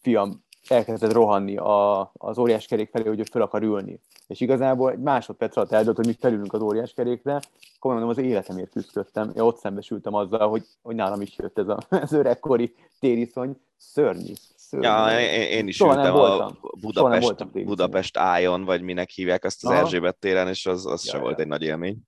fiam 0.00 0.44
elkezdett 0.68 1.12
rohanni 1.12 1.56
a, 1.56 2.10
az 2.12 2.38
óriás 2.38 2.66
kerék 2.66 2.90
felé, 2.90 3.08
hogy 3.08 3.18
ő 3.18 3.22
fel 3.22 3.42
akar 3.42 3.62
ülni. 3.62 4.00
És 4.26 4.40
igazából 4.40 4.90
egy 4.90 4.98
másodperc 4.98 5.56
alatt 5.56 5.72
eldőlt, 5.72 5.96
hogy 5.96 6.06
mi 6.06 6.16
felülünk 6.20 6.52
az 6.52 6.60
óriás 6.60 6.92
kerékre, 6.92 7.40
komolyan 7.78 8.04
mondom, 8.04 8.24
az 8.24 8.30
életemért 8.30 8.70
küzdöttem. 8.70 9.30
Én 9.34 9.42
ott 9.42 9.58
szembesültem 9.58 10.14
azzal, 10.14 10.48
hogy, 10.48 10.64
hogy 10.82 10.94
nálam 10.94 11.20
is 11.20 11.36
jött 11.36 11.58
ez 11.58 11.68
a, 11.68 11.78
az 12.02 12.12
öregkori 12.12 12.74
tériszony. 13.00 13.56
Szörnyű. 13.76 14.32
szörnyű. 14.56 14.86
Ja, 14.86 15.20
én, 15.20 15.42
én 15.42 15.68
is 15.68 15.76
Soha 15.76 15.96
ültem 15.96 16.14
a 16.14 16.18
voltam. 16.18 16.58
Budapest. 16.80 17.64
Budapest 17.64 18.16
Ájon, 18.16 18.64
vagy 18.64 18.82
minek 18.82 19.10
hívják 19.10 19.44
azt 19.44 19.64
az 19.64 19.70
Aha. 19.70 19.78
Erzsébet 19.80 20.16
téren, 20.16 20.48
és 20.48 20.66
az, 20.66 20.86
az 20.86 21.04
Ja, 21.04 21.10
se 21.10 21.16
ja. 21.16 21.22
volt 21.22 21.38
egy 21.40 21.46
nagy 21.46 21.62
élmény. 21.62 21.98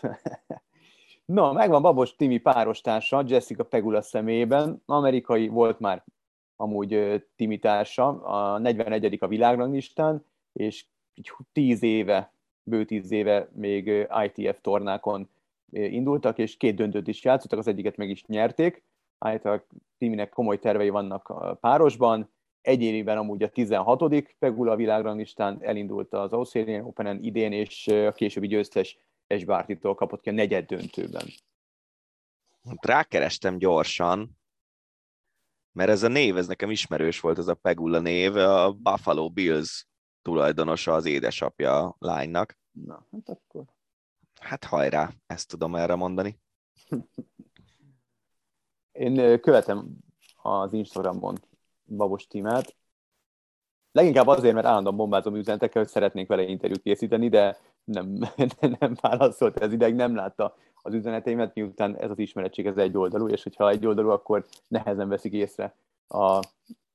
Na, 1.26 1.52
megvan 1.52 1.82
Babos 1.82 2.16
Timi 2.16 2.38
párostársa, 2.38 3.24
Jessica 3.26 3.64
Pegula 3.64 4.02
személyében. 4.02 4.82
Amerikai 4.84 5.48
volt 5.48 5.80
már 5.80 6.04
amúgy 6.56 7.22
Timi 7.36 7.58
társa, 7.58 8.08
a 8.22 8.58
41. 8.58 9.16
a 9.20 9.26
világranglistán, 9.26 10.24
és 10.52 10.86
így 11.14 11.32
10 11.52 11.82
éve, 11.82 12.32
bő 12.62 12.84
10 12.84 13.10
éve 13.10 13.48
még 13.52 14.08
ITF 14.24 14.58
tornákon 14.60 15.28
indultak, 15.70 16.38
és 16.38 16.56
két 16.56 16.74
döntőt 16.74 17.08
is 17.08 17.24
játszottak, 17.24 17.58
az 17.58 17.66
egyiket 17.66 17.96
meg 17.96 18.10
is 18.10 18.24
nyerték. 18.26 18.82
Állítólag 19.18 19.66
Timinek 19.98 20.28
komoly 20.28 20.58
tervei 20.58 20.88
vannak 20.88 21.28
a 21.28 21.54
párosban, 21.54 22.30
egyéniben 22.60 23.18
amúgy 23.18 23.42
a 23.42 23.48
16. 23.48 24.34
Pegula 24.38 24.76
világranglistán 24.76 25.58
elindult 25.60 26.12
az 26.12 26.32
Australian 26.32 26.84
Open-en 26.84 27.22
idén, 27.22 27.52
és 27.52 27.86
a 27.86 28.12
későbbi 28.12 28.46
győztes 28.46 28.98
Esbártitól 29.26 29.94
kapott 29.94 30.20
ki 30.20 30.28
a 30.28 30.32
negyed 30.32 30.66
döntőben. 30.66 31.26
Rákerestem 32.80 33.58
gyorsan, 33.58 34.38
mert 35.72 35.90
ez 35.90 36.02
a 36.02 36.08
név, 36.08 36.36
ez 36.36 36.46
nekem 36.46 36.70
ismerős 36.70 37.20
volt, 37.20 37.38
ez 37.38 37.48
a 37.48 37.54
Pegula 37.54 37.98
név, 37.98 38.36
a 38.36 38.72
Buffalo 38.72 39.30
Bills 39.30 39.86
tulajdonosa 40.22 40.94
az 40.94 41.04
édesapja 41.04 41.78
a 41.78 41.96
lánynak. 41.98 42.58
Na, 42.70 43.06
hát 43.12 43.28
akkor... 43.28 43.64
Hát 44.40 44.64
hajrá, 44.64 45.12
ezt 45.26 45.48
tudom 45.48 45.74
erre 45.74 45.94
mondani. 45.94 46.40
Én 48.92 49.40
követem 49.40 49.88
az 50.42 50.72
Instagramon 50.72 51.36
Babos 51.84 52.26
Timát. 52.26 52.76
Leginkább 53.92 54.26
azért, 54.26 54.54
mert 54.54 54.66
állandóan 54.66 54.96
bombázom 54.96 55.36
üzenetekkel, 55.36 55.82
hogy 55.82 55.90
szeretnék 55.90 56.26
vele 56.28 56.42
interjút 56.42 56.82
készíteni, 56.82 57.28
de 57.28 57.58
nem, 57.86 58.18
nem 58.80 58.96
válaszolt 59.00 59.58
ez 59.58 59.72
ideig, 59.72 59.94
nem 59.94 60.14
látta 60.14 60.56
az 60.82 60.94
üzeneteimet, 60.94 61.54
miután 61.54 61.96
ez 61.96 62.10
az 62.10 62.18
ismeretség 62.18 62.66
ez 62.66 62.76
egy 62.76 62.96
oldalú, 62.96 63.28
és 63.28 63.42
hogyha 63.42 63.68
egy 63.68 63.86
oldalú, 63.86 64.08
akkor 64.08 64.46
nehezen 64.68 65.08
veszik 65.08 65.32
észre 65.32 65.74
a, 66.06 66.40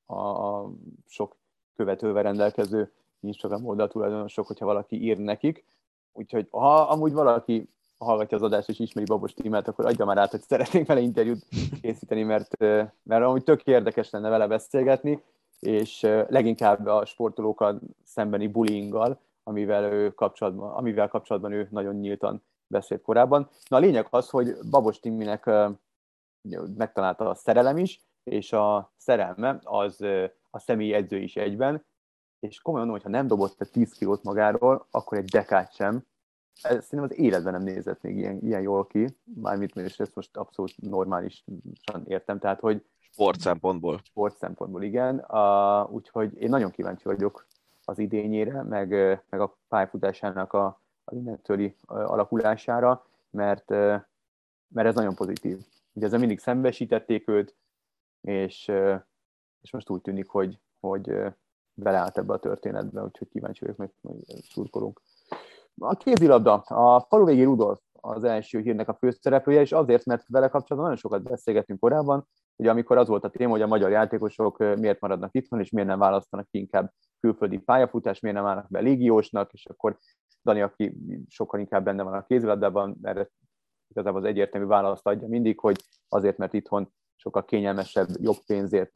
a, 0.05 0.15
a 0.15 0.71
sok 1.07 1.35
követővel 1.75 2.23
rendelkező 2.23 2.91
Instagram 3.19 3.65
oldal 3.65 3.87
tulajdonosok, 3.87 4.47
hogyha 4.47 4.65
valaki 4.65 5.03
ír 5.03 5.17
nekik. 5.17 5.65
Úgyhogy 6.13 6.47
ha 6.51 6.81
amúgy 6.81 7.13
valaki 7.13 7.69
hallgatja 7.97 8.37
az 8.37 8.43
adást 8.43 8.69
és 8.69 8.79
ismeri 8.79 9.07
Babos 9.07 9.33
Tímát, 9.33 9.67
akkor 9.67 9.85
adja 9.85 10.05
már 10.05 10.17
át, 10.17 10.31
hogy 10.31 10.41
szeretnénk 10.41 10.87
vele 10.87 10.99
interjút 10.99 11.45
készíteni, 11.81 12.23
mert, 12.23 12.57
mert 13.03 13.23
amúgy 13.23 13.43
tök 13.43 13.63
érdekes 13.63 14.09
lenne 14.09 14.29
vele 14.29 14.47
beszélgetni, 14.47 15.23
és 15.59 16.01
leginkább 16.27 16.85
a 16.85 17.05
sportolókkal 17.05 17.79
szembeni 18.03 18.47
bullyinggal, 18.47 19.19
amivel, 19.51 19.93
ő 19.93 20.09
kapcsolatban, 20.09 20.71
amivel 20.71 21.07
kapcsolatban 21.07 21.51
ő 21.51 21.67
nagyon 21.71 21.95
nyíltan 21.95 22.43
beszélt 22.67 23.01
korábban. 23.01 23.49
Na 23.67 23.77
a 23.77 23.79
lényeg 23.79 24.07
az, 24.09 24.29
hogy 24.29 24.55
Babos 24.69 24.99
Timinek 24.99 25.49
megtalálta 26.75 27.29
a 27.29 27.35
szerelem 27.35 27.77
is, 27.77 28.01
és 28.23 28.53
a 28.53 28.93
szerelme 28.97 29.59
az 29.63 30.01
a 30.49 30.59
személyi 30.59 30.93
edző 30.93 31.17
is 31.17 31.35
egyben, 31.35 31.85
és 32.39 32.61
komolyan 32.61 32.87
mondom, 32.87 33.03
hogy 33.03 33.11
ha 33.13 33.17
nem 33.17 33.27
dobott 33.27 33.55
fel 33.55 33.67
10 33.67 33.93
kilót 33.93 34.23
magáról, 34.23 34.87
akkor 34.91 35.17
egy 35.17 35.29
dekát 35.29 35.73
sem. 35.73 36.05
Ez 36.61 36.85
szerintem 36.85 37.03
az 37.03 37.17
életben 37.17 37.53
nem 37.53 37.63
nézett 37.63 38.01
még 38.01 38.17
ilyen, 38.17 38.39
ilyen 38.41 38.61
jól 38.61 38.87
ki, 38.87 39.17
mármint 39.23 39.75
és 39.75 39.99
ezt 39.99 40.15
most 40.15 40.37
abszolút 40.37 40.81
normálisan 40.81 42.03
értem, 42.05 42.39
tehát 42.39 42.59
hogy 42.59 42.85
Sport 42.99 43.39
szempontból. 43.39 44.01
sport 44.03 44.37
szempontból 44.37 44.83
igen, 44.83 45.25
uh, 45.27 45.91
úgyhogy 45.91 46.37
én 46.37 46.49
nagyon 46.49 46.71
kíváncsi 46.71 47.03
vagyok 47.03 47.47
az 47.85 47.99
idényére, 47.99 48.63
meg, 48.63 48.89
meg 49.29 49.39
a 49.39 49.57
pályafutásának 49.67 50.53
a, 50.53 50.65
a 51.03 51.15
innentőli 51.15 51.75
alakulására, 51.85 53.05
mert, 53.29 53.69
mert 54.67 54.87
ez 54.87 54.95
nagyon 54.95 55.15
pozitív. 55.15 55.57
Ugye 55.93 56.05
ezzel 56.05 56.19
mindig 56.19 56.39
szembesítették 56.39 57.27
őt, 57.27 57.55
és, 58.21 58.71
és 59.61 59.71
most 59.71 59.89
úgy 59.89 60.01
tűnik, 60.01 60.29
hogy, 60.29 60.59
hogy 60.79 61.13
beleállt 61.73 62.17
ebbe 62.17 62.33
a 62.33 62.39
történetbe, 62.39 63.03
úgyhogy 63.03 63.29
kíváncsi 63.29 63.59
vagyok, 63.61 63.77
meg, 63.77 63.91
meg 64.01 64.15
szurkolunk. 64.49 65.01
A 65.77 65.95
kézilabda, 65.95 66.53
a 66.53 66.99
faluvégi 66.99 67.43
Rudolf 67.43 67.79
az 67.93 68.23
első 68.23 68.59
hírnek 68.59 68.87
a 68.87 68.93
főszereplője, 68.93 69.61
és 69.61 69.71
azért, 69.71 70.05
mert 70.05 70.25
vele 70.27 70.47
kapcsolatban 70.47 70.81
nagyon 70.81 70.97
sokat 70.97 71.23
beszélgettünk 71.23 71.79
korábban, 71.79 72.27
ugye 72.55 72.69
amikor 72.69 72.97
az 72.97 73.07
volt 73.07 73.23
a 73.23 73.29
téma, 73.29 73.51
hogy 73.51 73.61
a 73.61 73.67
magyar 73.67 73.91
játékosok 73.91 74.57
miért 74.57 74.99
maradnak 74.99 75.35
itthon, 75.35 75.59
és 75.59 75.69
miért 75.69 75.87
nem 75.89 75.99
választanak 75.99 76.47
inkább 76.51 76.93
külföldi 77.21 77.57
pályafutást, 77.57 78.21
miért 78.21 78.37
nem 78.37 78.45
állnak 78.45 78.69
be 78.69 78.79
légiósnak, 78.79 79.53
és 79.53 79.65
akkor 79.65 79.97
Dani, 80.43 80.61
aki 80.61 80.97
sokkal 81.27 81.59
inkább 81.59 81.83
benne 81.83 82.03
van 82.03 82.13
a 82.13 82.25
kézilabdában, 82.25 82.97
erre 83.01 83.29
igazából 83.87 84.19
az 84.19 84.27
egyértelmű 84.27 84.67
választ 84.67 85.07
adja 85.07 85.27
mindig, 85.27 85.59
hogy 85.59 85.83
azért, 86.09 86.37
mert 86.37 86.53
itthon 86.53 86.93
sokkal 87.15 87.45
kényelmesebb, 87.45 88.07
jobb 88.21 88.37
pénzért 88.45 88.95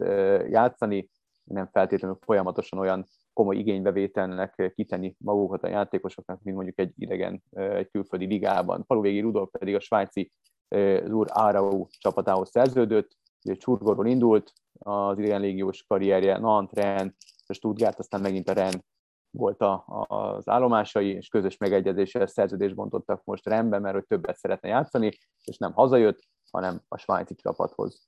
játszani, 0.50 1.10
nem 1.44 1.70
feltétlenül 1.72 2.18
folyamatosan 2.22 2.80
olyan 2.80 3.06
komoly 3.34 3.56
igénybevételnek 3.56 4.72
kitenni 4.76 5.16
magukat 5.18 5.64
a 5.64 5.68
játékosoknak, 5.68 6.42
mint 6.42 6.56
mondjuk 6.56 6.80
egy 6.80 6.94
idegen, 6.98 7.44
egy 7.52 7.90
külföldi 7.90 8.26
ligában. 8.26 8.84
Faluvégi 8.84 9.20
Rudolf 9.20 9.50
pedig 9.52 9.76
a 9.76 9.80
svájci 9.80 10.32
ö, 10.68 11.04
Zur 11.08 11.28
Arau 11.30 11.88
csapatához 11.90 12.50
szerződött, 12.50 13.18
ugye 13.44 13.56
Csurgorról 13.56 14.08
indult, 14.08 14.54
az 14.80 15.20
idegen 15.20 15.42
légiós 15.42 15.84
karrierje, 15.88 16.38
Nantes, 16.38 16.84
Rennes, 16.84 17.14
a 17.50 17.54
Stuttgart, 17.54 18.00
aztán 18.00 18.22
megint 18.22 18.50
a 18.50 18.54
Rennes 18.54 18.82
volt 19.30 19.62
a, 19.62 19.86
az 20.08 20.48
állomásai, 20.48 21.10
és 21.10 21.28
közös 21.28 21.58
megegyezéssel 21.58 22.28
szerződést 22.28 22.76
bontottak 22.76 23.24
most 23.24 23.46
rendben, 23.48 23.82
mert 23.82 23.96
hogy 23.96 24.06
többet 24.08 24.38
szeretne 24.38 24.68
játszani, 24.70 25.18
és 25.44 25.58
nem 25.58 25.74
hazajött, 25.74 26.20
hanem 26.52 26.82
a 26.88 26.98
svájci 26.98 27.36
csapathoz. 27.36 28.08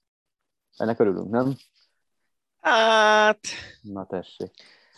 Ennek 0.75 0.99
örülünk, 0.99 1.29
nem? 1.29 1.55
Hát, 2.61 3.39
Na 3.81 4.05
tessék. 4.05 4.51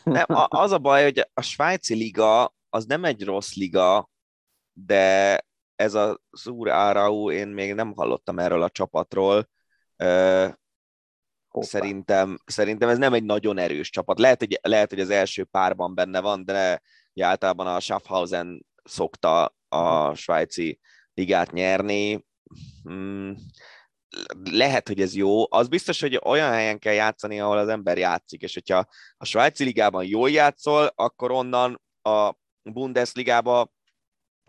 nem, 0.03 0.25
a- 0.27 0.47
az 0.49 0.71
a 0.71 0.77
baj, 0.77 1.03
hogy 1.03 1.29
a 1.33 1.41
svájci 1.41 1.93
liga 1.95 2.53
az 2.69 2.85
nem 2.85 3.03
egy 3.05 3.23
rossz 3.23 3.53
liga, 3.53 4.09
de 4.73 5.37
ez 5.75 5.93
a 5.93 6.19
Zur 6.31 6.67
Arau, 6.67 7.31
én 7.31 7.47
még 7.47 7.73
nem 7.73 7.93
hallottam 7.93 8.39
erről 8.39 8.61
a 8.61 8.69
csapatról. 8.69 9.49
Hoppá. 11.49 11.67
Szerintem, 11.67 12.37
szerintem 12.45 12.89
ez 12.89 12.97
nem 12.97 13.13
egy 13.13 13.23
nagyon 13.23 13.57
erős 13.57 13.89
csapat. 13.89 14.19
Lehet, 14.19 14.39
hogy, 14.39 14.59
lehet, 14.61 14.89
hogy 14.89 14.99
az 14.99 15.09
első 15.09 15.43
párban 15.43 15.95
benne 15.95 16.19
van, 16.19 16.45
de 16.45 16.81
ugye 17.13 17.25
általában 17.25 17.67
a 17.67 17.79
Schaffhausen 17.79 18.65
szokta 18.83 19.55
a 19.67 20.13
svájci 20.13 20.79
ligát 21.13 21.51
nyerni. 21.51 22.25
Hmm, 22.83 23.35
lehet, 24.43 24.87
hogy 24.87 25.01
ez 25.01 25.15
jó. 25.15 25.53
Az 25.53 25.67
biztos, 25.67 26.01
hogy 26.01 26.19
olyan 26.23 26.51
helyen 26.51 26.79
kell 26.79 26.93
játszani, 26.93 27.39
ahol 27.39 27.57
az 27.57 27.67
ember 27.67 27.97
játszik, 27.97 28.41
és 28.41 28.53
hogyha 28.53 28.85
a 29.17 29.25
svájci 29.25 29.63
ligában 29.63 30.05
jól 30.05 30.29
játszol, 30.29 30.91
akkor 30.95 31.31
onnan 31.31 31.81
a 32.01 32.33
Bundesligába 32.63 33.73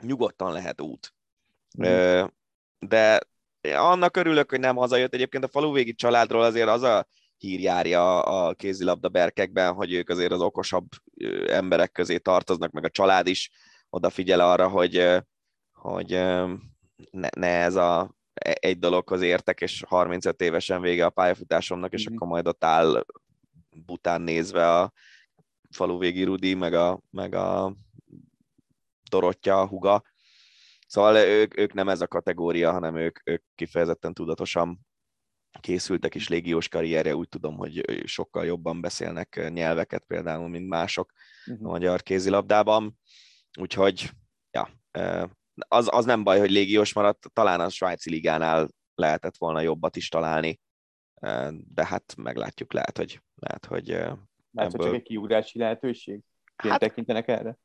nyugodtan 0.03 0.53
lehet 0.53 0.81
út. 0.81 1.15
Mhm. 1.79 1.87
Ö, 1.87 2.27
De 2.79 3.21
annak 3.63 4.17
örülök, 4.17 4.51
hogy 4.51 4.61
nem 4.61 4.77
hazajött. 4.77 5.15
Egyébként 5.15 5.45
a 5.45 5.49
faluvégi 5.49 5.95
családról 5.95 6.43
azért 6.43 6.69
az 6.69 6.83
a 6.83 7.07
hír 7.37 7.61
járja 7.61 8.23
a 8.23 8.55
kézilabda 8.55 9.09
berkekben, 9.09 9.73
hogy 9.75 9.93
ők 9.93 10.09
azért 10.09 10.33
az 10.33 10.41
okosabb 10.41 10.89
emberek 11.47 11.93
közé 11.93 12.19
tartoznak, 12.19 12.71
meg 12.71 12.85
a 12.85 12.91
család 12.91 13.27
is 13.27 13.51
odafigyel 13.91 14.41
arra, 14.41 14.69
hogy, 14.69 15.09
hogy 15.73 16.09
ne, 17.11 17.29
ne 17.37 17.47
ez 17.47 17.75
a 17.75 18.15
e- 18.35 18.57
egy 18.61 18.79
dologhoz 18.79 19.21
értek, 19.21 19.61
és 19.61 19.83
35 19.89 20.41
évesen 20.41 20.81
vége 20.81 21.05
a 21.05 21.11
pályafutásomnak, 21.11 21.93
és 21.93 22.05
Mhm. 22.07 22.15
akkor 22.15 22.29
majd 22.29 22.47
ott 22.47 22.65
áll 22.65 23.05
bután 23.87 24.23
nézve 24.23 24.79
a 24.79 24.93
faluvégi 25.71 26.23
Rudi, 26.25 26.55
meg 26.55 26.75
a, 26.75 27.01
meg 27.11 27.35
a 27.35 27.77
Dorottya, 29.11 29.61
a 29.61 29.67
huga. 29.67 30.03
Szóval 30.91 31.17
ők, 31.17 31.59
ők 31.59 31.73
nem 31.73 31.89
ez 31.89 32.01
a 32.01 32.07
kategória, 32.07 32.73
hanem 32.73 32.97
ők, 32.97 33.19
ők 33.25 33.45
kifejezetten 33.55 34.15
tudatosan 34.15 34.79
készültek 35.61 36.15
is 36.15 36.29
légiós 36.29 36.69
karrierje, 36.69 37.17
úgy 37.17 37.29
tudom, 37.29 37.57
hogy 37.57 38.03
sokkal 38.07 38.45
jobban 38.45 38.81
beszélnek 38.81 39.49
nyelveket 39.53 40.05
például, 40.05 40.49
mint 40.49 40.69
mások 40.69 41.13
a 41.45 41.51
Mhm. 41.53 41.63
magyar 41.65 42.03
kézilabdában. 42.03 42.99
Úgyhogy, 43.61 44.11
ja, 44.51 44.69
az, 45.69 45.89
az 45.93 46.05
nem 46.05 46.25
baj, 46.25 46.39
hogy 46.39 46.51
légiós 46.51 46.93
maradt, 46.95 47.31
talán 47.33 47.61
a 47.61 47.69
svájci 47.69 48.11
ligánál 48.11 48.69
lehetett 48.95 49.37
volna 49.37 49.61
jobbat 49.61 49.97
is 49.97 50.09
találni, 50.09 50.61
de 51.53 51.87
hát 51.87 52.15
meglátjuk, 52.17 52.73
lehet, 52.73 52.97
hogy, 52.97 53.21
lehet, 53.35 53.67
hogy 53.67 53.87
Lehet, 53.89 54.71
hogy 54.71 54.71
csak 54.71 54.81
ebből- 54.81 54.95
egy 54.95 55.03
kiugrási 55.03 55.59
lehetőség? 55.59 56.15
Én 56.65 56.71
Hát- 56.71 56.81
tekintenek 56.81 57.29
erre? 57.29 57.59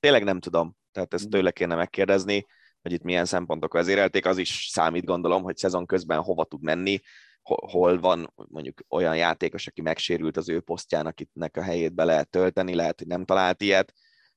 tényleg 0.00 0.24
nem 0.24 0.40
tudom. 0.40 0.76
Tehát 0.98 1.14
ezt 1.14 1.24
Mhm. 1.24 1.32
tőle 1.32 1.50
kéne 1.50 1.74
megkérdezni, 1.74 2.46
hogy 2.82 2.92
itt 2.92 3.02
milyen 3.02 3.24
szempontok 3.24 3.72
vezérelték. 3.72 4.26
Az 4.26 4.38
is 4.38 4.68
számít, 4.70 5.04
gondolom, 5.04 5.42
hogy 5.42 5.56
szezon 5.56 5.86
közben 5.86 6.20
hova 6.20 6.44
tud 6.44 6.62
menni, 6.62 7.00
ho- 7.42 7.70
hol 7.70 8.00
van 8.00 8.32
mondjuk 8.34 8.80
olyan 8.88 9.16
játékos, 9.16 9.66
aki 9.66 9.80
megsérült 9.80 10.36
az 10.36 10.48
ő 10.48 10.60
posztján, 10.60 11.06
akitnek 11.06 11.56
a 11.56 11.62
helyét 11.62 11.94
be 11.94 12.04
lehet 12.04 12.30
tölteni, 12.30 12.74
lehet, 12.74 12.98
hogy 12.98 13.06
nem 13.06 13.24
talált 13.24 13.62
ilyet 13.62 13.92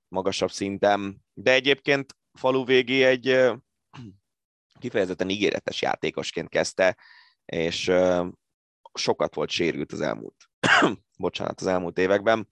magasabb 0.08 0.52
szinten. 0.52 1.24
De 1.34 1.52
egyébként 1.54 2.16
falu 2.34 2.66
végé 2.66 3.04
egy 3.04 3.52
kifejezetten 4.80 5.30
ígéretes 5.30 5.82
játékosként 5.82 6.50
kezdte, 6.50 6.98
és 7.46 7.92
sokat 8.94 9.36
volt 9.36 9.50
sérült 9.50 9.92
az 9.92 10.02
elmúlt, 10.02 10.36
bocsánat, 11.18 11.62
az 11.62 11.68
elmúlt 11.68 11.98
években. 11.98 12.50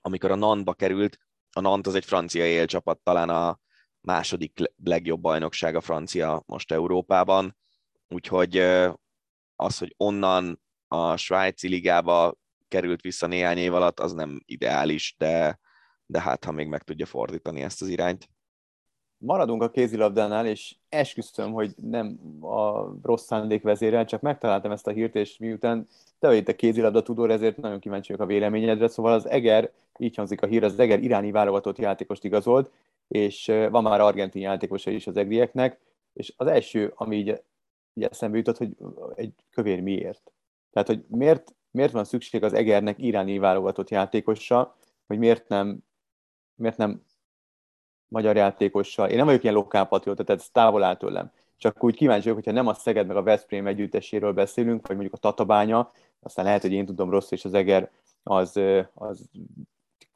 Amikor 0.00 0.30
a 0.30 0.34
Nantba 0.34 0.74
került, 0.74 1.18
a 1.56 1.60
Nant 1.60 1.86
az 1.86 1.94
egy 1.94 2.04
francia 2.04 2.46
élcsapat, 2.46 2.98
talán 2.98 3.28
a 3.28 3.58
második 4.00 4.58
le- 4.58 4.72
legjobb 4.84 5.20
bajnokság 5.20 5.74
a 5.74 5.80
francia 5.80 6.42
most 6.46 6.72
Európában, 6.72 7.56
úgyhogy 8.08 8.56
az, 9.56 9.78
hogy 9.78 9.94
onnan 9.96 10.60
a 10.88 11.16
svájci 11.16 11.68
ligába 11.68 12.34
került 12.68 13.00
vissza 13.00 13.26
néhány 13.26 13.58
év 13.58 13.74
alatt, 13.74 14.00
az 14.00 14.12
nem 14.12 14.42
ideális, 14.44 15.14
de, 15.18 15.58
de 16.06 16.20
hát 16.20 16.44
ha 16.44 16.52
még 16.52 16.66
meg 16.66 16.82
tudja 16.82 17.06
fordítani 17.06 17.62
ezt 17.62 17.82
az 17.82 17.88
irányt. 17.88 18.28
Maradunk 19.18 19.62
a 19.62 19.70
kézilabdánál, 19.70 20.46
és 20.46 20.76
esküszöm, 20.88 21.52
hogy 21.52 21.74
nem 21.76 22.18
a 22.40 22.92
rossz 23.02 23.24
szándék 23.24 23.62
vezérel, 23.62 24.04
csak 24.04 24.20
megtaláltam 24.20 24.70
ezt 24.70 24.86
a 24.86 24.90
hírt, 24.90 25.14
és 25.14 25.38
miután 25.38 25.86
te 26.18 26.26
vagy 26.26 26.36
itt 26.36 26.48
a 26.48 26.54
kézilabda 26.54 27.02
tudor, 27.02 27.30
ezért 27.30 27.56
nagyon 27.56 27.80
kíváncsi 27.80 28.12
vagyok 28.12 28.26
a 28.26 28.32
véleményedre. 28.32 28.88
Szóval 28.88 29.12
az 29.12 29.28
Eger, 29.28 29.72
így 29.98 30.16
hangzik 30.16 30.42
a 30.42 30.46
hír, 30.46 30.64
az 30.64 30.78
Eger 30.78 31.02
iráni 31.02 31.30
válogatott 31.30 31.78
játékost 31.78 32.24
igazolt, 32.24 32.70
és 33.08 33.46
van 33.70 33.82
már 33.82 34.00
argentin 34.00 34.42
játékosa 34.42 34.90
is 34.90 35.06
az 35.06 35.16
egrieknek, 35.16 35.80
és 36.12 36.32
az 36.36 36.46
első, 36.46 36.92
ami 36.96 37.16
így, 37.16 37.42
így 37.94 38.04
eszembe 38.04 38.36
jutott, 38.36 38.56
hogy 38.56 38.76
egy 39.14 39.32
kövér 39.50 39.80
miért. 39.80 40.32
Tehát, 40.72 40.88
hogy 40.88 41.04
miért, 41.08 41.54
miért 41.70 41.92
van 41.92 42.04
szükség 42.04 42.42
az 42.42 42.52
Egernek 42.52 42.98
iráni 42.98 43.38
válogatott 43.38 43.90
játékossal, 43.90 44.74
hogy 45.06 45.18
miért 45.18 45.48
nem, 45.48 45.78
miért 46.54 46.76
nem 46.76 47.02
magyar 48.08 48.36
játékossal. 48.36 49.08
Én 49.08 49.16
nem 49.16 49.26
vagyok 49.26 49.42
ilyen 49.42 49.54
lokálpatrióta, 49.54 50.24
tehát 50.24 50.42
ez 50.42 50.50
távol 50.50 50.82
áll 50.82 50.96
tőlem. 50.96 51.32
Csak 51.56 51.84
úgy 51.84 51.96
kíváncsi 51.96 52.22
vagyok, 52.22 52.36
hogyha 52.36 52.52
nem 52.52 52.66
a 52.66 52.74
Szeged 52.74 53.06
meg 53.06 53.16
a 53.16 53.22
Veszprém 53.22 53.66
együtteséről 53.66 54.32
beszélünk, 54.32 54.86
vagy 54.86 54.96
mondjuk 54.96 55.14
a 55.14 55.18
Tatabánya, 55.18 55.92
aztán 56.20 56.44
lehet, 56.44 56.62
hogy 56.62 56.72
én 56.72 56.86
tudom 56.86 57.10
rossz, 57.10 57.30
és 57.30 57.44
az 57.44 57.54
Eger 57.54 57.90
az, 58.22 58.60
az 58.94 59.28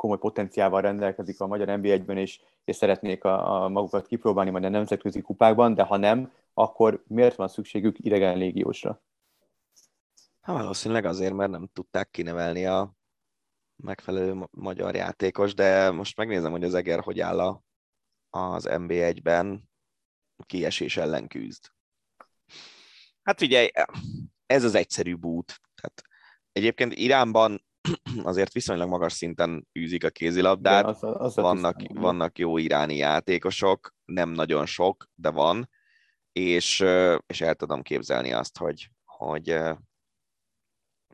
komoly 0.00 0.18
potenciával 0.18 0.80
rendelkezik 0.80 1.40
a 1.40 1.46
magyar 1.46 1.66
NB1-ben, 1.70 2.16
és, 2.16 2.40
és 2.64 2.76
szeretnék 2.76 3.24
a, 3.24 3.64
a 3.64 3.68
magukat 3.68 4.06
kipróbálni 4.06 4.50
majd 4.50 4.64
a 4.64 4.68
nemzetközi 4.68 5.20
kupákban, 5.20 5.74
de 5.74 5.82
ha 5.82 5.96
nem, 5.96 6.32
akkor 6.54 7.02
miért 7.06 7.36
van 7.36 7.48
szükségük 7.48 7.98
idegen 7.98 8.38
légiósra? 8.38 9.02
Hát 10.40 10.56
valószínűleg 10.56 11.04
azért, 11.04 11.32
mert 11.32 11.50
nem 11.50 11.68
tudták 11.72 12.10
kinevelni 12.10 12.66
a 12.66 12.94
megfelelő 13.76 14.34
ma- 14.34 14.48
magyar 14.50 14.94
játékos, 14.94 15.54
de 15.54 15.90
most 15.90 16.16
megnézem, 16.16 16.50
hogy 16.50 16.64
az 16.64 16.74
Eger 16.74 17.00
hogy 17.00 17.20
áll 17.20 17.40
a, 17.40 17.62
az 18.30 18.66
NB1-ben 18.70 19.70
kiesés 20.46 20.96
ellen 20.96 21.26
küzd. 21.26 21.64
Hát 23.22 23.38
figyelj, 23.38 23.68
ez 24.46 24.64
az 24.64 24.74
egyszerű 24.74 25.14
bút. 25.14 25.60
Tehát 25.74 26.02
egyébként 26.52 26.94
Iránban 26.94 27.64
azért 28.22 28.52
viszonylag 28.52 28.88
magas 28.88 29.12
szinten 29.12 29.68
űzik 29.78 30.04
a 30.04 30.10
kézilabdát, 30.10 30.80
Igen, 30.80 30.94
az, 30.94 31.02
az 31.02 31.38
a 31.38 31.42
vannak, 31.42 31.76
tisztán, 31.76 32.02
vannak 32.02 32.38
jó 32.38 32.58
iráni 32.58 32.96
játékosok, 32.96 33.94
nem 34.04 34.30
nagyon 34.30 34.66
sok, 34.66 35.08
de 35.14 35.30
van, 35.30 35.68
és, 36.32 36.84
és 37.26 37.40
el 37.40 37.54
tudom 37.54 37.82
képzelni 37.82 38.32
azt, 38.32 38.58
hogy, 38.58 38.90
hogy 39.04 39.60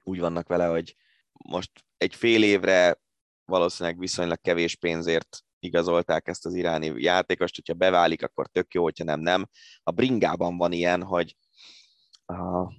úgy 0.02 0.20
vannak 0.20 0.48
vele, 0.48 0.66
hogy 0.66 0.96
most 1.32 1.70
egy 1.96 2.14
fél 2.14 2.42
évre 2.42 3.00
valószínűleg 3.44 3.98
viszonylag 3.98 4.40
kevés 4.40 4.76
pénzért 4.76 5.44
igazolták 5.58 6.28
ezt 6.28 6.46
az 6.46 6.54
iráni 6.54 6.92
játékost, 6.96 7.54
hogyha 7.54 7.74
beválik, 7.74 8.22
akkor 8.22 8.46
tök 8.46 8.74
jó, 8.74 8.82
hogyha 8.82 9.04
nem, 9.04 9.20
nem. 9.20 9.48
A 9.82 9.90
bringában 9.90 10.56
van 10.56 10.72
ilyen, 10.72 11.02
hogy 11.02 11.36
a 12.26 12.72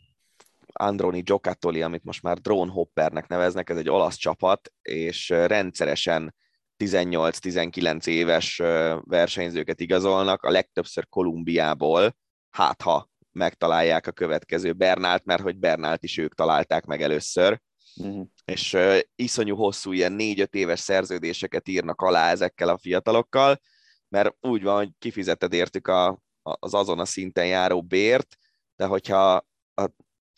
Androni 0.77 1.21
Giocattoli, 1.21 1.81
amit 1.81 2.03
most 2.03 2.21
már 2.21 2.37
Drone 2.37 2.71
Hoppernek 2.71 3.27
neveznek, 3.27 3.69
ez 3.69 3.77
egy 3.77 3.89
olasz 3.89 4.15
csapat, 4.15 4.71
és 4.81 5.29
rendszeresen 5.29 6.35
18-19 6.83 8.07
éves 8.07 8.57
versenyzőket 9.03 9.79
igazolnak, 9.79 10.43
a 10.43 10.51
legtöbbször 10.51 11.07
Kolumbiából, 11.09 12.15
hát 12.49 12.81
ha 12.81 13.09
megtalálják 13.31 14.07
a 14.07 14.11
következő 14.11 14.73
Bernált, 14.73 15.25
mert 15.25 15.41
hogy 15.41 15.57
Bernált 15.57 16.03
is 16.03 16.17
ők 16.17 16.35
találták 16.35 16.85
meg 16.85 17.01
először, 17.01 17.61
Mhm. 17.97 18.21
és 18.45 18.73
uh, 18.73 18.99
iszonyú 19.15 19.55
hosszú 19.55 19.91
ilyen 19.91 20.11
négy-öt 20.11 20.53
éves 20.53 20.79
szerződéseket 20.79 21.67
írnak 21.67 22.01
alá 22.01 22.31
ezekkel 22.31 22.69
a 22.69 22.77
fiatalokkal, 22.77 23.61
mert 24.09 24.35
úgy 24.39 24.63
van, 24.63 24.75
hogy 24.75 24.89
kifizeted 24.99 25.53
értük 25.53 25.87
a, 25.87 26.21
az 26.41 26.73
azon 26.73 26.99
a 26.99 27.05
szinten 27.05 27.47
járó 27.47 27.81
bért, 27.81 28.37
de 28.75 28.85
hogyha 28.85 29.46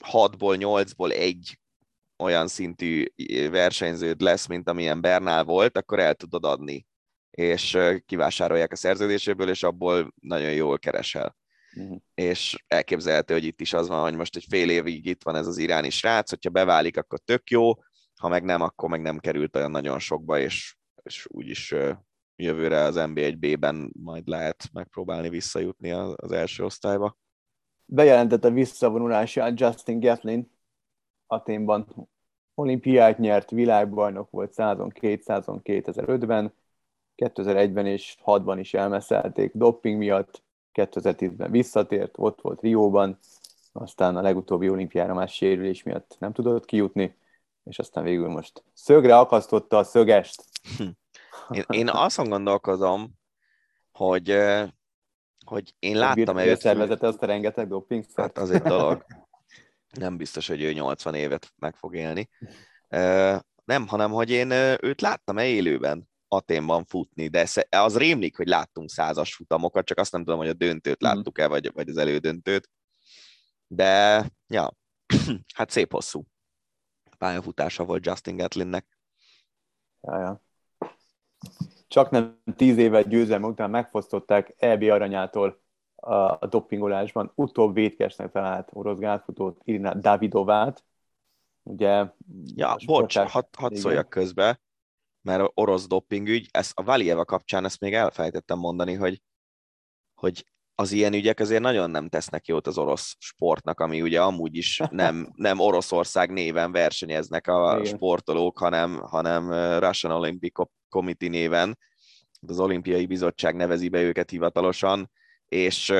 a 0.03 0.09
hatból, 0.09 0.55
nyolcból 0.55 1.11
egy 1.11 1.59
olyan 2.17 2.47
szintű 2.47 3.05
versenyződ 3.49 4.21
lesz, 4.21 4.47
mint 4.47 4.69
amilyen 4.69 5.01
Bernál 5.01 5.43
volt, 5.43 5.77
akkor 5.77 5.99
el 5.99 6.13
tudod 6.13 6.45
adni, 6.45 6.87
és 7.31 7.77
kivásárolják 8.05 8.71
a 8.71 8.75
szerződéséből, 8.75 9.49
és 9.49 9.63
abból 9.63 10.13
nagyon 10.21 10.51
jól 10.53 10.79
keresel 10.79 11.37
Mhm. 11.75 11.95
és 12.13 12.63
elképzelhető, 12.67 13.33
hogy 13.33 13.43
itt 13.43 13.61
is 13.61 13.73
az 13.73 13.87
van, 13.87 14.01
hogy 14.01 14.15
most 14.15 14.35
egy 14.35 14.45
fél 14.49 14.69
évig 14.69 15.05
itt 15.05 15.23
van 15.23 15.35
ez 15.35 15.47
az 15.47 15.57
iráni 15.57 15.89
srác, 15.89 16.29
hogyha 16.29 16.49
beválik, 16.49 16.97
akkor 16.97 17.19
tök 17.19 17.49
jó, 17.49 17.73
ha 18.19 18.27
meg 18.27 18.43
nem, 18.43 18.61
akkor 18.61 18.89
meg 18.89 19.01
nem 19.01 19.17
került 19.17 19.55
olyan 19.55 19.71
nagyon 19.71 19.99
sokba, 19.99 20.39
és, 20.39 20.75
és 21.03 21.25
úgyis 21.29 21.75
jövőre 22.35 22.81
az 22.81 22.95
NB1B-ben 22.97 23.91
majd 23.99 24.27
lehet 24.27 24.69
megpróbálni 24.73 25.29
visszajutni 25.29 25.91
az 25.91 26.31
első 26.31 26.63
osztályba. 26.63 27.17
Bejelentette 27.89 28.49
visszavonulását 28.49 29.59
Justin 29.59 29.99
Gatlin, 29.99 30.51
Aténban 31.27 32.09
olimpiát 32.55 33.17
nyert, 33.17 33.49
világbajnok 33.49 34.29
volt 34.29 34.53
100-on, 34.55 34.91
200-on 35.01 35.59
2005-ben, 35.63 36.53
2001-ben 37.15 37.85
és 37.85 38.17
6-ban 38.25 38.55
is 38.59 38.73
elmeszelték 38.73 39.51
doping 39.53 39.97
miatt, 39.97 40.43
2010-ben 40.73 41.51
visszatért, 41.51 42.13
ott 42.17 42.41
volt 42.41 42.61
Rióban, 42.61 43.19
aztán 43.71 44.15
a 44.17 44.21
legutóbbi 44.21 44.69
olimpiára 44.69 45.13
más 45.13 45.33
sérülés 45.33 45.83
miatt 45.83 46.15
nem 46.19 46.31
tudott 46.31 46.65
kijutni, 46.65 47.17
és 47.63 47.79
aztán 47.79 48.03
végül 48.03 48.27
most 48.27 48.63
szögre 48.73 49.17
akasztotta 49.17 49.77
a 49.77 49.83
szögest. 49.83 50.43
Hm. 50.77 50.87
Én, 51.49 51.63
én 51.69 51.89
azt 51.89 52.27
gondolkozom, 52.27 53.09
hogy, 53.91 54.37
hogy 55.49 55.73
én 55.79 55.97
láttam 55.97 56.37
-e 56.37 56.45
őt... 56.45 56.59
szervezete 56.59 57.07
azt 57.07 57.21
a 57.21 57.25
rengeteg 57.25 57.67
doping 57.67 58.05
Hát 58.15 58.37
az 58.37 58.51
egy 58.51 58.61
dolog. 58.61 59.05
Nem 59.99 60.17
biztos, 60.17 60.47
hogy 60.47 60.61
ő 60.61 60.73
80 60.73 61.15
évet 61.15 61.53
meg 61.55 61.75
fog 61.75 61.95
élni. 61.95 62.29
Nem, 63.65 63.87
hanem 63.87 64.11
hogy 64.11 64.29
én 64.29 64.51
őt 64.81 65.01
láttam-e 65.01 65.45
élőben 65.45 66.09
Aténban 66.27 66.85
futni, 66.85 67.27
de 67.27 67.47
az 67.69 67.97
rémlik, 67.97 68.37
hogy 68.37 68.47
láttunk 68.47 68.89
százas 68.89 69.35
futamokat, 69.35 69.85
csak 69.85 69.97
azt 69.97 70.11
nem 70.11 70.23
tudom, 70.23 70.39
hogy 70.39 70.49
a 70.49 70.53
döntőt 70.53 71.01
mhm. 71.01 71.13
láttuk-e, 71.13 71.47
vagy, 71.47 71.71
vagy 71.73 71.89
az 71.89 71.97
elődöntőt. 71.97 72.69
De, 73.67 74.25
ja, 74.47 74.75
hát 75.55 75.69
szép 75.69 75.91
hosszú 75.91 76.23
pályafutása 77.19 77.85
volt 77.85 78.05
Justin 78.05 78.35
Gatlinnek. 78.35 78.99
Ja, 80.01 80.19
ja. 80.19 80.41
Csak 81.89 82.09
nem 82.09 82.41
tíz 82.55 82.77
évet 82.77 83.07
győzelme 83.07 83.47
után 83.47 83.69
megfosztották 83.69 84.53
EB 84.57 84.83
aranyától 84.83 85.61
a, 85.95 86.13
a 86.13 86.47
dopingolásban 86.49 87.31
utóbb 87.35 87.73
vétkesnek 87.73 88.31
talált 88.31 88.69
orosz 88.73 88.97
gálfutót, 88.97 89.61
Irina 89.63 89.93
Davidovát. 89.93 90.83
Ugye, 91.63 92.05
ja, 92.55 92.75
bocs, 92.85 93.17
hadd 93.17 93.45
had 93.57 93.75
szóljak 93.75 94.09
közbe, 94.09 94.61
mert 95.21 95.51
orosz 95.53 95.87
dopingügy, 95.87 96.47
ezt 96.51 96.79
a 96.79 96.83
Valieva 96.83 97.25
kapcsán 97.25 97.65
ezt 97.65 97.79
még 97.79 97.93
elfelejtettem 97.93 98.57
mondani, 98.57 98.93
hogy, 98.93 99.21
hogy 100.15 100.45
az 100.75 100.91
ilyen 100.91 101.13
ügyek 101.13 101.39
azért 101.39 101.61
nagyon 101.61 101.89
nem 101.89 102.09
tesznek 102.09 102.47
jót 102.47 102.67
az 102.67 102.77
orosz 102.77 103.15
sportnak, 103.19 103.79
ami 103.79 104.01
ugye 104.01 104.21
amúgy 104.21 104.55
is 104.55 104.81
nem, 104.89 105.29
nem 105.35 105.59
Oroszország 105.59 106.31
néven 106.31 106.71
versenyeznek 106.71 107.47
a 107.47 107.77
Igen. 107.79 107.95
sportolók, 107.95 108.57
hanem, 108.57 108.99
hanem 108.99 109.53
Russian 109.79 110.13
Olympic 110.13 110.59
Committee 110.89 111.29
néven, 111.29 111.77
az 112.47 112.59
olimpiai 112.59 113.05
bizottság 113.05 113.55
nevezi 113.55 113.89
be 113.89 114.01
őket 114.01 114.29
hivatalosan, 114.29 115.11
és, 115.45 115.93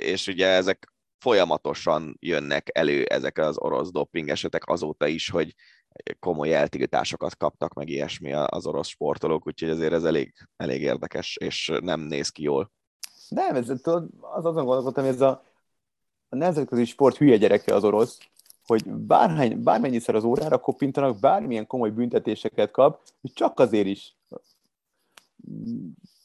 és 0.00 0.26
ugye 0.26 0.46
ezek 0.46 0.92
folyamatosan 1.18 2.16
jönnek 2.20 2.68
elő 2.72 3.04
ezek 3.04 3.38
az 3.38 3.58
orosz 3.58 3.90
doping 3.90 4.28
esetek 4.28 4.66
azóta 4.66 5.06
is, 5.06 5.30
hogy 5.30 5.54
komoly 6.18 6.54
eltiltásokat 6.54 7.36
kaptak, 7.36 7.74
meg 7.74 7.88
ilyesmi 7.88 8.32
az 8.32 8.66
orosz 8.66 8.88
sportolók, 8.88 9.46
úgyhogy 9.46 9.70
azért 9.70 9.92
ez 9.92 10.04
elég, 10.04 10.34
elég 10.56 10.82
érdekes, 10.82 11.36
és 11.36 11.72
nem 11.80 12.00
néz 12.00 12.28
ki 12.28 12.42
jól. 12.42 12.72
Nem, 13.28 13.56
ez, 13.56 13.66
tudod, 13.66 14.08
az 14.20 14.44
azon 14.44 14.64
gondolkodtam, 14.64 15.04
hogy 15.04 15.14
ez 15.14 15.20
a, 15.20 15.44
a 16.28 16.36
nemzetközi 16.36 16.84
sport 16.84 17.16
hülye 17.16 17.36
gyereke 17.36 17.74
az 17.74 17.84
orosz, 17.84 18.18
hogy 18.68 18.84
bárhány, 18.84 19.62
bármennyiszer 19.62 20.14
az 20.14 20.24
órára 20.24 20.58
kopintanak, 20.58 21.20
bármilyen 21.20 21.66
komoly 21.66 21.90
büntetéseket 21.90 22.70
kap, 22.70 23.00
hogy 23.20 23.32
csak 23.32 23.60
azért 23.60 23.86
is 23.86 24.16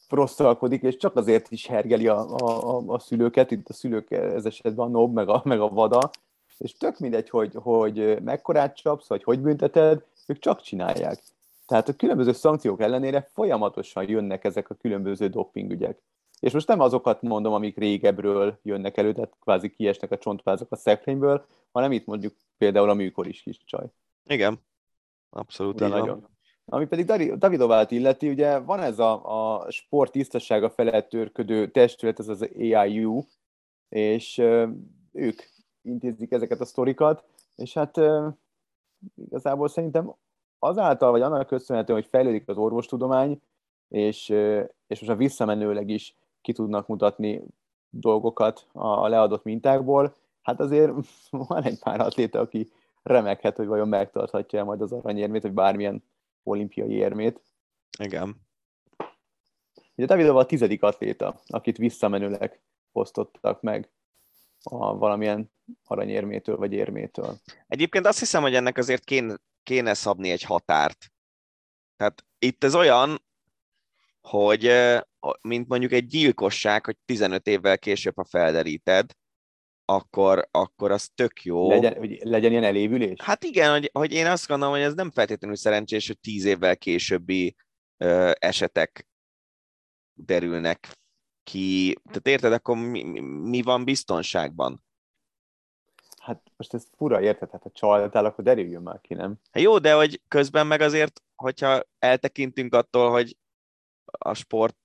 rosszalkodik, 0.09 0.81
és 0.81 0.97
csak 0.97 1.15
azért 1.15 1.51
is 1.51 1.67
hergeli 1.67 2.07
a, 2.07 2.35
a, 2.35 2.83
a 2.87 2.99
szülőket, 2.99 3.51
itt 3.51 3.69
a 3.69 3.73
szülők 3.73 4.11
ez 4.11 4.45
esetben 4.45 4.85
a 4.85 4.89
nob, 4.89 5.13
meg 5.13 5.29
a, 5.29 5.41
meg 5.45 5.59
a 5.59 5.69
vada, 5.69 6.09
és 6.57 6.73
tök 6.73 6.99
mindegy, 6.99 7.29
hogy, 7.29 7.51
hogy 7.53 8.21
mekkorát 8.23 8.75
csapsz, 8.75 9.07
vagy 9.07 9.23
hogy 9.23 9.39
bünteted, 9.39 10.03
ők 10.27 10.39
csak 10.39 10.61
csinálják. 10.61 11.23
Tehát 11.67 11.89
a 11.89 11.93
különböző 11.93 12.31
szankciók 12.31 12.81
ellenére 12.81 13.29
folyamatosan 13.33 14.09
jönnek 14.09 14.43
ezek 14.43 14.69
a 14.69 14.75
különböző 14.75 15.27
dopingügyek. 15.27 16.01
És 16.43 16.53
most 16.53 16.67
nem 16.67 16.79
azokat 16.79 17.21
mondom, 17.21 17.53
amik 17.53 17.77
régebről 17.77 18.59
jönnek 18.63 18.97
elő, 18.97 19.13
tehát 19.13 19.35
kvázi 19.39 19.69
kiesnek 19.69 20.11
a 20.11 20.17
csontvázak 20.17 20.71
a 20.71 20.75
szekrényből, 20.75 21.45
hanem 21.71 21.91
itt 21.91 22.05
mondjuk 22.05 22.35
például 22.57 22.89
a 22.89 22.93
műkor 22.93 23.27
is 23.27 23.41
kis 23.41 23.63
csaj. 23.65 23.85
Igen, 24.25 24.59
abszolút 25.29 25.81
így 25.81 25.89
nagyon. 25.89 26.27
Ami 26.65 26.85
pedig 26.85 27.05
Davidovát 27.35 27.91
illeti, 27.91 28.29
ugye 28.29 28.59
van 28.59 28.79
ez 28.79 28.99
a, 28.99 29.61
a 29.61 29.71
sport 29.71 30.11
tisztasága 30.11 30.69
felett 30.69 31.09
törködő 31.09 31.71
testület, 31.71 32.19
ez 32.19 32.27
az 32.27 32.49
AIU, 32.57 33.23
és 33.89 34.37
ők 35.11 35.41
intézik 35.81 36.31
ezeket 36.31 36.59
a 36.59 36.65
sztorikat, 36.65 37.23
és 37.55 37.73
hát 37.73 37.99
igazából 39.15 39.67
szerintem 39.67 40.15
azáltal, 40.59 41.11
vagy 41.11 41.21
annak 41.21 41.47
köszönhetően, 41.47 41.99
hogy 41.99 42.09
fejlődik 42.09 42.47
az 42.47 42.57
orvostudomány, 42.57 43.41
és, 43.87 44.29
és 44.87 44.99
most 44.99 45.09
a 45.09 45.15
visszamenőleg 45.15 45.89
is 45.89 46.15
ki 46.43 46.53
tudnak 46.53 46.87
mutatni 46.87 47.41
dolgokat 47.89 48.67
a 48.71 49.07
leadott 49.07 49.43
mintákból, 49.43 50.15
hát 50.41 50.59
azért 50.59 50.91
van 51.49 51.63
egy 51.63 51.79
pár 51.79 51.99
atléta, 51.99 52.39
aki 52.39 52.71
remekhet, 53.03 53.57
hogy 53.57 53.67
vajon 53.67 53.87
megtarthatja 53.87 54.63
majd 54.63 54.81
az 54.81 54.91
aranyérmét, 54.91 55.41
vagy 55.41 55.53
bármilyen 55.53 56.03
olimpiai 56.43 56.91
érmét. 56.91 57.41
Igen. 57.99 58.35
Ugye 59.95 60.05
Davidova 60.05 60.39
a 60.39 60.45
tizedik 60.45 60.83
atléta, 60.83 61.39
akit 61.47 61.77
visszamenőleg 61.77 62.61
osztottak 62.91 63.61
meg 63.61 63.89
a 64.63 64.97
valamilyen 64.97 65.51
aranyérmétől 65.85 66.57
vagy 66.57 66.73
érmétől. 66.73 67.37
Egyébként 67.67 68.05
azt 68.05 68.19
hiszem, 68.19 68.41
hogy 68.41 68.55
ennek 68.55 68.77
azért 68.77 69.03
kéne, 69.03 69.35
kéne 69.63 69.93
szabni 69.93 70.29
egy 70.29 70.43
határt. 70.43 71.11
Tehát 71.97 72.25
itt 72.39 72.63
ez 72.63 72.75
olyan, 72.75 73.21
hogy 74.27 74.71
mint 75.41 75.67
mondjuk 75.67 75.91
egy 75.91 76.07
gyilkosság, 76.07 76.85
hogy 76.85 76.97
15 77.05 77.47
évvel 77.47 77.77
később, 77.77 78.15
ha 78.15 78.23
felderíted, 78.23 79.11
akkor, 79.85 80.47
akkor 80.51 80.91
az 80.91 81.09
tök 81.15 81.43
jó. 81.43 81.69
Legyen, 81.69 81.97
hogy 81.97 82.19
legyen 82.23 82.51
ilyen 82.51 82.63
elévülés? 82.63 83.21
Hát 83.21 83.43
igen, 83.43 83.71
hogy, 83.71 83.89
hogy 83.93 84.11
én 84.11 84.25
azt 84.25 84.47
gondolom, 84.47 84.73
hogy 84.73 84.83
ez 84.83 84.93
nem 84.93 85.11
feltétlenül 85.11 85.55
szerencsés, 85.55 86.07
hogy 86.07 86.19
10 86.19 86.45
évvel 86.45 86.77
későbbi 86.77 87.55
ö, 87.97 88.31
esetek 88.39 89.07
derülnek 90.13 90.87
ki. 91.43 91.97
Tehát 92.03 92.27
érted, 92.27 92.53
akkor 92.53 92.77
mi, 92.77 93.19
mi 93.21 93.61
van 93.61 93.83
biztonságban? 93.83 94.83
Hát 96.19 96.51
most 96.57 96.73
ez 96.73 96.87
fura, 96.97 97.21
érted? 97.21 97.49
Hát 97.51 97.63
ha 97.63 97.71
csaltál, 97.73 98.25
akkor 98.25 98.43
derüljön 98.43 98.81
már 98.81 99.01
ki, 99.01 99.13
nem? 99.13 99.39
Hát 99.51 99.63
jó, 99.63 99.77
de 99.77 99.93
hogy 99.93 100.21
közben 100.27 100.67
meg 100.67 100.81
azért, 100.81 101.21
hogyha 101.35 101.81
eltekintünk 101.99 102.73
attól, 102.73 103.11
hogy 103.11 103.37
a 104.17 104.33
sport 104.33 104.75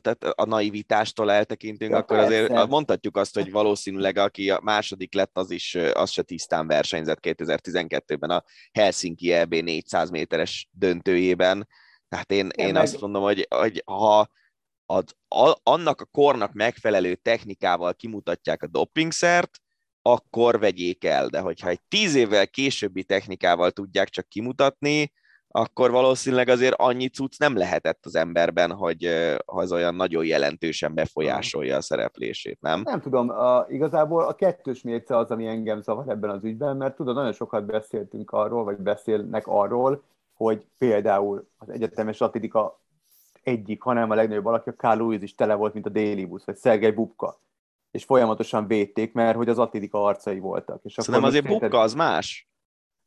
tehát 0.00 0.24
a 0.24 0.44
naivitástól 0.44 1.30
eltekintünk, 1.30 1.90
ja, 1.90 1.96
akkor 1.96 2.16
persze. 2.16 2.44
azért 2.44 2.68
mondhatjuk 2.68 3.16
azt, 3.16 3.34
hogy 3.34 3.50
valószínűleg 3.50 4.16
aki 4.16 4.50
a 4.50 4.60
második 4.62 5.14
lett, 5.14 5.38
az 5.38 5.50
is 5.50 5.74
az 5.74 6.10
se 6.10 6.22
tisztán 6.22 6.66
versenyzett 6.66 7.18
2012-ben 7.22 8.30
a 8.30 8.44
Helsinki 8.72 9.32
EB 9.32 9.54
400 9.54 10.10
méteres 10.10 10.68
döntőjében. 10.72 11.68
Tehát 12.08 12.32
én, 12.32 12.50
ja, 12.56 12.66
én 12.66 12.72
meg... 12.72 12.82
azt 12.82 13.00
mondom, 13.00 13.22
hogy, 13.22 13.46
hogy 13.50 13.82
ha 13.84 14.28
az, 14.86 15.04
a, 15.28 15.56
annak 15.62 16.00
a 16.00 16.04
kornak 16.04 16.52
megfelelő 16.52 17.14
technikával 17.14 17.94
kimutatják 17.94 18.62
a 18.62 18.66
dopingszert, 18.66 19.58
akkor 20.02 20.58
vegyék 20.58 21.04
el, 21.04 21.28
de 21.28 21.40
hogyha 21.40 21.68
egy 21.68 21.80
tíz 21.88 22.14
évvel 22.14 22.48
későbbi 22.48 23.04
technikával 23.04 23.70
tudják 23.70 24.08
csak 24.08 24.28
kimutatni, 24.28 25.12
akkor 25.56 25.90
valószínűleg 25.90 26.48
azért 26.48 26.74
annyi 26.78 27.08
cucc 27.08 27.38
nem 27.38 27.56
lehetett 27.56 28.06
az 28.06 28.14
emberben, 28.14 28.72
hogy 28.72 29.04
az 29.44 29.72
olyan 29.72 29.94
nagyon 29.94 30.24
jelentősen 30.24 30.94
befolyásolja 30.94 31.76
a 31.76 31.80
szereplését, 31.80 32.60
nem? 32.60 32.80
Nem 32.84 33.00
tudom, 33.00 33.28
a, 33.30 33.66
igazából 33.68 34.24
a 34.24 34.34
kettős 34.34 34.82
mérce 34.82 35.16
az, 35.16 35.30
ami 35.30 35.46
engem 35.46 35.82
zavar 35.82 36.08
ebben 36.08 36.30
az 36.30 36.44
ügyben, 36.44 36.76
mert 36.76 36.96
tudod, 36.96 37.14
nagyon 37.14 37.32
sokat 37.32 37.64
beszéltünk 37.64 38.30
arról, 38.30 38.64
vagy 38.64 38.76
beszélnek 38.76 39.46
arról, 39.46 40.02
hogy 40.32 40.66
például 40.78 41.48
az 41.56 41.68
egyetemes 41.68 42.20
atlétika 42.20 42.80
egyik, 43.42 43.82
hanem 43.82 44.10
a 44.10 44.14
legnagyobb 44.14 44.46
alakja, 44.46 44.74
Carl 44.74 44.98
Lewis 44.98 45.22
is 45.22 45.34
tele 45.34 45.54
volt, 45.54 45.74
mint 45.74 45.86
a 45.86 45.90
Daily 45.90 46.24
Bus, 46.24 46.44
vagy 46.44 46.56
Szergej 46.56 46.90
Bubka 46.90 47.40
és 47.90 48.04
folyamatosan 48.04 48.66
védték, 48.66 49.12
mert 49.12 49.36
hogy 49.36 49.48
az 49.48 49.58
atlétika 49.58 50.04
arcai 50.04 50.38
voltak. 50.38 50.80
És 50.84 50.92
Szerintem 50.92 51.24
azért 51.24 51.46
Bubka 51.46 51.80
az 51.80 51.94
más. 51.94 52.48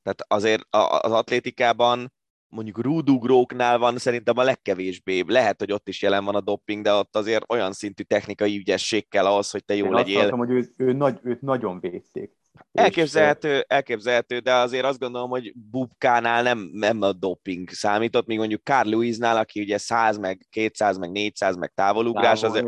Tehát 0.04 0.26
azért 0.28 0.64
az 1.02 1.12
atlétikában 1.12 2.12
mondjuk 2.50 2.82
rúdugróknál 2.82 3.78
van 3.78 3.98
szerintem 3.98 4.38
a 4.38 4.44
legkevésbé. 4.44 5.24
Lehet, 5.28 5.60
hogy 5.60 5.72
ott 5.72 5.88
is 5.88 6.02
jelen 6.02 6.26
van 6.26 6.36
a 6.36 6.42
dopping, 6.42 6.84
de 6.84 6.94
ott 6.94 7.16
azért 7.16 7.52
olyan 7.52 7.72
szintű 7.72 8.04
technikai 8.04 8.58
ügyesség 8.58 9.10
kell 9.10 9.26
ahhoz, 9.26 9.52
hogy 9.52 9.66
te 9.66 9.76
jó 9.76 9.86
Én 9.86 9.92
legyél. 9.92 10.20
Azt 10.20 10.30
hogy 10.30 10.52
ő, 10.52 10.74
ő 10.78 10.94
nagy, 10.94 11.20
őt 11.24 11.42
nagyon 11.42 11.80
védték. 11.80 12.36
Elképzelhető, 12.72 13.66
elképzelhető, 13.68 14.40
de 14.40 14.54
azért 14.54 14.86
azt 14.86 15.00
gondolom, 15.00 15.30
hogy 15.30 15.54
Bubkánál 15.56 16.44
nem, 16.44 16.70
nem 16.72 17.02
a 17.02 17.12
doping 17.12 17.70
számított, 17.70 18.26
míg 18.26 18.38
mondjuk 18.38 18.64
Carl 18.64 18.90
Lewisnál, 18.90 19.38
aki 19.38 19.62
ugye 19.62 19.78
100, 19.78 20.18
meg 20.18 20.46
200, 20.50 20.98
meg 20.98 21.12
400, 21.12 21.56
meg 21.56 21.72
távolugrás, 21.76 22.44
azért, 22.44 22.68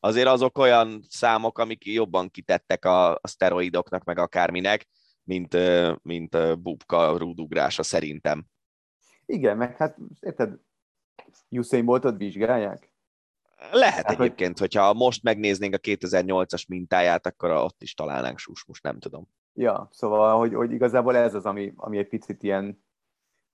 azért 0.00 0.26
azok 0.26 0.58
olyan 0.58 1.04
számok, 1.08 1.58
amik 1.58 1.86
jobban 1.86 2.30
kitettek 2.30 2.84
a, 2.84 3.12
a 3.12 3.28
szteroidoknak, 3.28 4.04
meg 4.04 4.18
akárminek, 4.18 4.86
mint, 5.22 5.56
mint 6.02 6.60
Bubka 6.62 7.16
rúdugrása 7.16 7.82
szerintem. 7.82 8.46
Igen, 9.26 9.56
meg 9.56 9.76
hát 9.76 9.96
érted, 10.20 10.58
Usain 11.48 11.84
Boltot 11.84 12.16
vizsgálják? 12.16 12.94
Lehet 13.72 14.06
hát, 14.06 14.20
egyébként, 14.20 14.58
hogy... 14.58 14.74
hogyha 14.74 14.92
most 14.92 15.22
megnéznénk 15.22 15.74
a 15.74 15.78
2008-as 15.78 16.68
mintáját, 16.68 17.26
akkor 17.26 17.50
ott 17.50 17.82
is 17.82 17.94
találnánk 17.94 18.38
sus, 18.38 18.64
most 18.64 18.82
nem 18.82 18.98
tudom. 18.98 19.28
Ja, 19.52 19.88
szóval, 19.92 20.38
hogy, 20.38 20.54
hogy 20.54 20.72
igazából 20.72 21.16
ez 21.16 21.34
az, 21.34 21.46
ami, 21.46 21.72
ami 21.76 21.98
egy 21.98 22.08
picit 22.08 22.42
ilyen, 22.42 22.84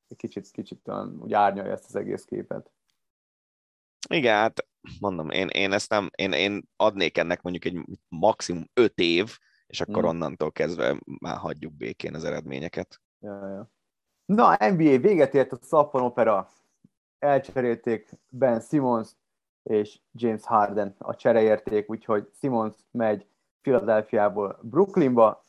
egy 0.08 0.16
kicsit, 0.16 0.50
kicsit 0.50 0.88
olyan, 0.88 1.18
úgy 1.20 1.32
árnyalja 1.32 1.72
ezt 1.72 1.84
az 1.84 1.96
egész 1.96 2.24
képet. 2.24 2.72
Igen, 4.08 4.34
hát 4.34 4.66
mondom, 5.00 5.30
én, 5.30 5.48
én 5.48 5.72
ezt 5.72 5.90
nem, 5.90 6.10
én, 6.16 6.32
én 6.32 6.68
adnék 6.76 7.18
ennek 7.18 7.42
mondjuk 7.42 7.64
egy 7.64 7.98
maximum 8.08 8.70
öt 8.74 8.98
év, 8.98 9.38
és 9.66 9.80
akkor 9.80 10.02
hmm. 10.02 10.08
onnantól 10.08 10.52
kezdve 10.52 11.00
már 11.04 11.36
hagyjuk 11.36 11.72
békén 11.72 12.14
az 12.14 12.24
eredményeket. 12.24 13.00
Ja, 13.18 13.48
ja. 13.48 13.70
Na, 14.24 14.56
NBA 14.58 14.98
véget 14.98 15.34
ért 15.34 15.52
a 15.52 15.56
Szappan 15.60 16.02
Opera. 16.02 16.48
Elcserélték 17.18 18.10
Ben 18.28 18.60
Simmons 18.60 19.10
és 19.62 19.98
James 20.12 20.44
Harden 20.44 20.94
a 20.98 21.14
csereérték, 21.14 21.90
úgyhogy 21.90 22.28
Simmons 22.38 22.74
megy 22.90 23.26
Philadelphiából 23.60 24.58
Brooklynba, 24.62 25.44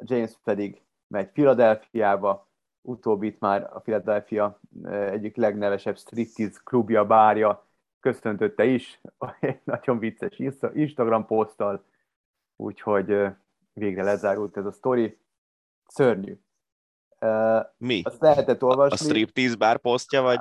James 0.00 0.32
pedig 0.44 0.82
megy 1.06 1.28
Philadelphiába, 1.28 2.48
utóbbit 2.80 3.40
már 3.40 3.70
a 3.72 3.78
Philadelphia 3.78 4.60
eh, 4.84 5.12
egyik 5.12 5.36
legnevesebb 5.36 5.98
striptease 5.98 6.60
klubja, 6.64 7.06
bárja 7.06 7.66
köszöntötte 8.00 8.64
is, 8.64 9.00
egy 9.40 9.60
nagyon 9.74 9.98
vicces 9.98 10.38
Instagram 10.72 11.26
poszttal, 11.26 11.84
úgyhogy 12.56 13.10
eh, 13.10 13.34
végre 13.72 14.02
lezárult 14.02 14.56
ez 14.56 14.66
a 14.66 14.72
sztori. 14.72 15.18
Szörnyű. 15.86 16.38
Mi? 17.76 18.00
Azt 18.04 18.20
lehetett 18.20 18.62
olvasni. 18.62 19.06
A 19.06 19.10
striptease 19.10 19.56
bár 19.56 19.78
posztja, 19.78 20.22
vagy? 20.22 20.40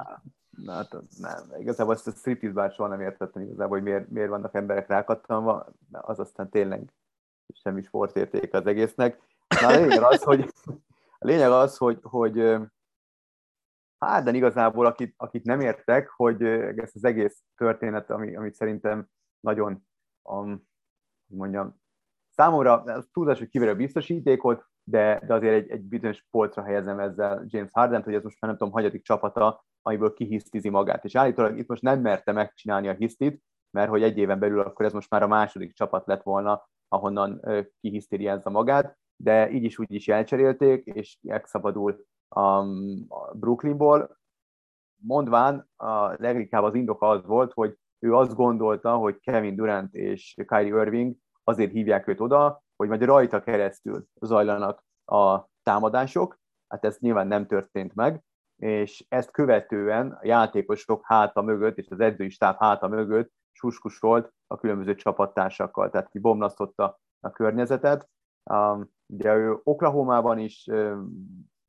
Na, 0.50 0.74
hát 0.74 0.96
nem, 1.20 1.60
igazából 1.60 1.94
ezt 1.94 2.08
a 2.08 2.12
striptease 2.12 2.56
bár 2.56 2.72
soha 2.72 2.90
nem 2.90 3.02
értettem 3.02 3.42
igazából, 3.42 3.78
hogy 3.78 3.84
miért, 3.88 4.10
miért 4.10 4.30
vannak 4.30 4.56
emberek 4.56 4.88
rákattanva, 4.88 5.66
az 5.92 6.20
aztán 6.20 6.50
tényleg 6.50 6.94
semmi 7.54 7.82
sportérték 7.82 8.54
az 8.54 8.66
egésznek. 8.66 9.22
Na, 9.62 9.68
a 9.68 9.72
lényeg 9.72 10.02
az, 10.02 10.24
hogy, 10.24 10.54
a 11.20 11.26
lényeg 11.26 11.52
az, 11.52 11.78
hogy, 11.78 12.00
hogy 12.02 12.58
hát, 14.00 14.24
de 14.24 14.32
igazából 14.32 14.86
akit, 14.86 15.14
akit 15.18 15.44
nem 15.44 15.60
értek, 15.60 16.10
hogy 16.10 16.44
ez 16.44 16.92
az 16.94 17.04
egész 17.04 17.44
történet, 17.56 18.10
ami, 18.10 18.36
amit 18.36 18.56
szerintem 18.56 19.08
nagyon, 19.40 19.88
um, 20.22 20.68
mondjam, 21.26 21.82
számomra 22.30 22.84
túlzás, 23.12 23.40
hogy 23.40 23.50
kiverő 23.50 23.76
biztosítékot, 23.76 24.66
de, 24.84 25.22
de 25.26 25.34
azért 25.34 25.54
egy, 25.54 25.70
egy 25.70 25.84
bizonyos 25.84 26.28
polcra 26.32 26.64
helyezem 26.64 27.00
ezzel 27.00 27.44
James 27.48 27.70
Harden, 27.72 28.04
hogy 28.04 28.14
ez 28.14 28.24
most 28.24 28.42
már 28.42 28.52
nem 28.52 28.60
tudom, 28.60 28.74
hagyadik 28.74 29.04
csapata, 29.04 29.66
amiből 29.82 30.14
kihisztizi 30.14 30.70
magát. 30.70 31.06
És 31.06 31.16
állítólag 31.16 31.58
itt 31.58 31.68
most 31.68 31.82
nem 31.82 32.02
merte 32.02 32.32
megcsinálni 32.32 32.88
a 32.88 32.94
hisztit, 32.94 33.44
mert 33.72 33.90
hogy 33.90 34.04
egy 34.04 34.18
éven 34.18 34.40
belül 34.40 34.60
akkor 34.60 34.86
ez 34.86 34.94
most 34.94 35.10
már 35.10 35.24
a 35.24 35.28
második 35.28 35.74
csapat 35.74 36.08
lett 36.08 36.24
volna, 36.24 36.70
ahonnan 36.88 37.42
kihisztériázza 37.82 38.50
magát, 38.50 38.98
de 39.16 39.50
így 39.50 39.64
is 39.64 39.80
úgy 39.80 39.94
is 39.94 40.08
elcserélték, 40.08 40.86
és 40.86 41.18
megszabadul 41.22 42.06
a 42.30 42.64
Brooklynból. 43.34 44.18
Mondván 44.96 45.70
a 45.76 46.22
leginkább 46.22 46.64
az 46.64 46.76
indoka 46.76 47.08
az 47.08 47.26
volt, 47.26 47.54
hogy 47.54 47.78
ő 48.00 48.16
azt 48.16 48.36
gondolta, 48.36 48.96
hogy 48.96 49.20
Kevin 49.20 49.56
Durant 49.56 49.94
és 49.94 50.36
Kyrie 50.48 50.82
Irving 50.82 51.16
azért 51.44 51.72
hívják 51.72 52.08
őt 52.08 52.20
oda, 52.20 52.63
hogy 52.84 52.98
majd 52.98 53.10
rajta 53.10 53.42
keresztül 53.42 54.06
zajlanak 54.22 54.84
a 55.06 55.48
támadások, 55.64 56.40
hát 56.68 56.86
ez 56.86 56.98
nyilván 57.00 57.28
nem 57.28 57.48
történt 57.48 57.96
meg, 57.96 58.24
és 58.56 59.06
ezt 59.10 59.32
követően 59.32 60.12
a 60.12 60.26
játékosok 60.26 61.02
háta 61.06 61.42
mögött, 61.42 61.78
és 61.78 61.90
az 61.90 62.00
edzői 62.00 62.30
stáb 62.30 62.58
háta 62.58 62.88
mögött 62.88 63.32
suskusolt 63.52 64.34
a 64.48 64.58
különböző 64.58 64.96
csapattársakkal, 64.96 65.90
tehát 65.90 66.10
ki 66.10 66.20
bomlasztotta 66.20 67.00
a 67.20 67.32
környezetet. 67.32 68.10
Um, 68.52 68.90
ugye 69.14 69.36
ő 69.36 69.60
Oklahoma-ban 69.64 70.40
is 70.40 70.68
um, 70.72 71.10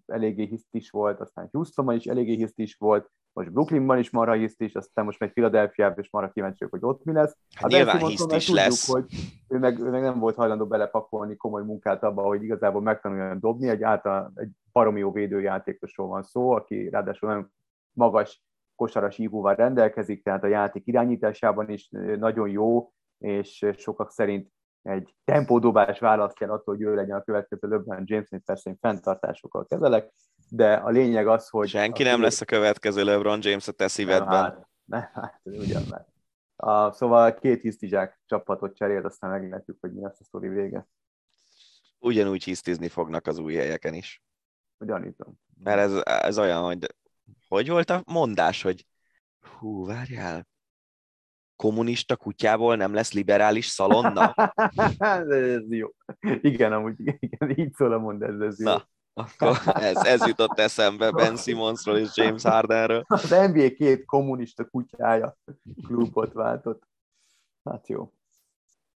eléggé 0.06 0.44
hisztis 0.44 0.90
volt, 0.90 1.20
aztán 1.20 1.48
Houstonban 1.52 1.94
is 1.94 2.04
eléggé 2.04 2.34
hisztis 2.34 2.76
volt, 2.76 3.10
most 3.34 3.52
Brooklynban 3.52 3.98
is 3.98 4.10
marha 4.10 4.34
hiszt 4.34 4.60
is, 4.60 4.74
aztán 4.74 5.04
most 5.04 5.18
megy 5.18 5.32
Philadelphia 5.32 5.94
és 5.96 6.10
marha 6.10 6.30
kíváncsiak, 6.30 6.70
hogy 6.70 6.84
ott 6.84 7.04
mi 7.04 7.12
lesz. 7.12 7.36
Hát, 7.54 7.70
nyilván 7.70 7.98
hiszt 7.98 8.32
is 8.32 8.44
tudjuk, 8.46 8.64
lesz. 8.64 8.90
Hogy 8.92 9.04
ő 9.48 9.58
meg, 9.58 9.80
ő 9.80 9.90
meg 9.90 10.02
nem 10.02 10.18
volt 10.18 10.36
hajlandó 10.36 10.66
belepakolni 10.66 11.36
komoly 11.36 11.62
munkát 11.62 12.02
abba, 12.02 12.22
hogy 12.22 12.42
igazából 12.42 12.82
megtanuljon 12.82 13.40
dobni, 13.40 13.68
egy 13.68 13.82
által 13.82 14.32
egy 14.34 14.50
baromi 14.72 14.98
jó 14.98 15.12
védőjátékosról 15.12 16.08
van 16.08 16.22
szó, 16.22 16.50
aki 16.50 16.88
ráadásul 16.88 17.28
nagyon 17.28 17.52
magas 17.92 18.42
kosaras 18.74 19.18
ívóval 19.18 19.54
rendelkezik, 19.54 20.22
tehát 20.22 20.44
a 20.44 20.46
játék 20.46 20.86
irányításában 20.86 21.70
is 21.70 21.88
nagyon 22.18 22.48
jó, 22.48 22.92
és 23.18 23.66
sokak 23.76 24.10
szerint 24.10 24.52
egy 24.82 25.14
tempódobás 25.24 25.98
választja 25.98 26.52
attól, 26.52 26.74
hogy 26.74 26.84
ő 26.84 26.94
legyen 26.94 27.16
a 27.16 27.22
következő 27.22 27.68
LeBron 27.68 28.02
James, 28.04 28.28
mint 28.28 28.44
persze 28.44 28.70
én 28.70 28.76
fenntartásokkal 28.80 29.66
kezelek, 29.66 30.12
de 30.48 30.74
a 30.74 30.90
lényeg 30.90 31.26
az, 31.26 31.48
hogy... 31.48 31.68
Senki 31.68 32.02
nem 32.02 32.20
lesz 32.20 32.40
a 32.40 32.44
következő 32.44 33.04
LeBron 33.04 33.38
James 33.42 33.68
a 33.68 33.72
te 33.72 33.88
szívedben. 33.88 34.42
Hát, 34.42 34.68
ne, 34.84 35.10
hát, 35.12 35.40
ugyan 35.42 35.82
már. 35.90 36.06
A, 36.56 36.92
szóval 36.92 37.34
két 37.34 37.60
hisztizsák 37.60 38.20
csapatot 38.26 38.76
cserélt, 38.76 39.04
aztán 39.04 39.30
meglátjuk, 39.30 39.76
hogy 39.80 39.92
mi 39.92 40.02
lesz 40.02 40.20
a 40.20 40.24
sztori 40.24 40.48
vége. 40.48 40.88
Ugyanúgy 41.98 42.44
hisztizni 42.44 42.88
fognak 42.88 43.26
az 43.26 43.38
új 43.38 43.54
helyeken 43.54 43.94
is. 43.94 44.22
Gyanítom. 44.78 45.34
Mert 45.58 45.78
ez, 45.78 46.02
ez 46.04 46.38
olyan, 46.38 46.62
hogy 46.62 46.94
hogy 47.48 47.68
volt 47.68 47.90
a 47.90 48.02
mondás, 48.06 48.62
hogy 48.62 48.86
hú, 49.40 49.86
várjál, 49.86 50.48
kommunista 51.56 52.16
kutyából 52.16 52.76
nem 52.76 52.94
lesz 52.94 53.12
liberális 53.12 53.66
szalonna? 53.66 54.34
ez 54.98 55.72
jó. 55.72 55.88
Igen, 56.40 56.72
amúgy 56.72 56.94
igen, 57.18 57.58
így 57.58 57.72
szól 57.72 57.92
a 57.92 57.98
mondás, 57.98 58.34
ez 58.40 58.60
jó. 58.60 58.72
Akkor 59.14 59.56
ez, 59.64 59.96
ez 59.96 60.26
jutott 60.26 60.58
eszembe 60.58 61.10
Ben 61.10 61.36
Simmonsról 61.36 61.98
és 61.98 62.16
James 62.16 62.42
Hardenről. 62.42 63.04
Az 63.06 63.30
NBA 63.30 63.68
két 63.68 64.04
kommunista 64.04 64.64
kutyája 64.64 65.36
klubot 65.86 66.32
váltott. 66.32 66.82
Hát 67.64 67.88
jó. 67.88 68.12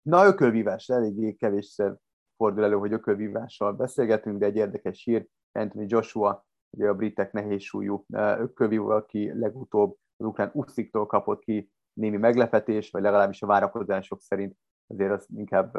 Na, 0.03 0.27
ökölvívás, 0.27 0.89
eléggé 0.89 1.33
kevésszer 1.33 1.97
fordul 2.37 2.65
elő, 2.65 2.75
hogy 2.75 2.93
ökölvívással 2.93 3.73
beszélgetünk, 3.73 4.39
de 4.39 4.47
egy 4.47 4.57
érdekes 4.57 5.05
hír, 5.05 5.27
Anthony 5.53 5.87
Joshua, 5.89 6.47
ugye 6.71 6.89
a 6.89 6.95
britek 6.95 7.33
nehéz 7.33 7.63
súlyú 7.63 8.05
ökölvívó, 8.39 8.89
aki 8.89 9.39
legutóbb 9.39 9.97
az 10.17 10.27
ukrán 10.27 10.51
Usziktól 10.53 11.07
kapott 11.07 11.43
ki 11.43 11.71
némi 11.93 12.17
meglepetés, 12.17 12.91
vagy 12.91 13.03
legalábbis 13.03 13.43
a 13.43 13.47
várakozások 13.47 14.21
szerint 14.21 14.57
azért 14.87 15.13
az 15.13 15.27
inkább 15.37 15.75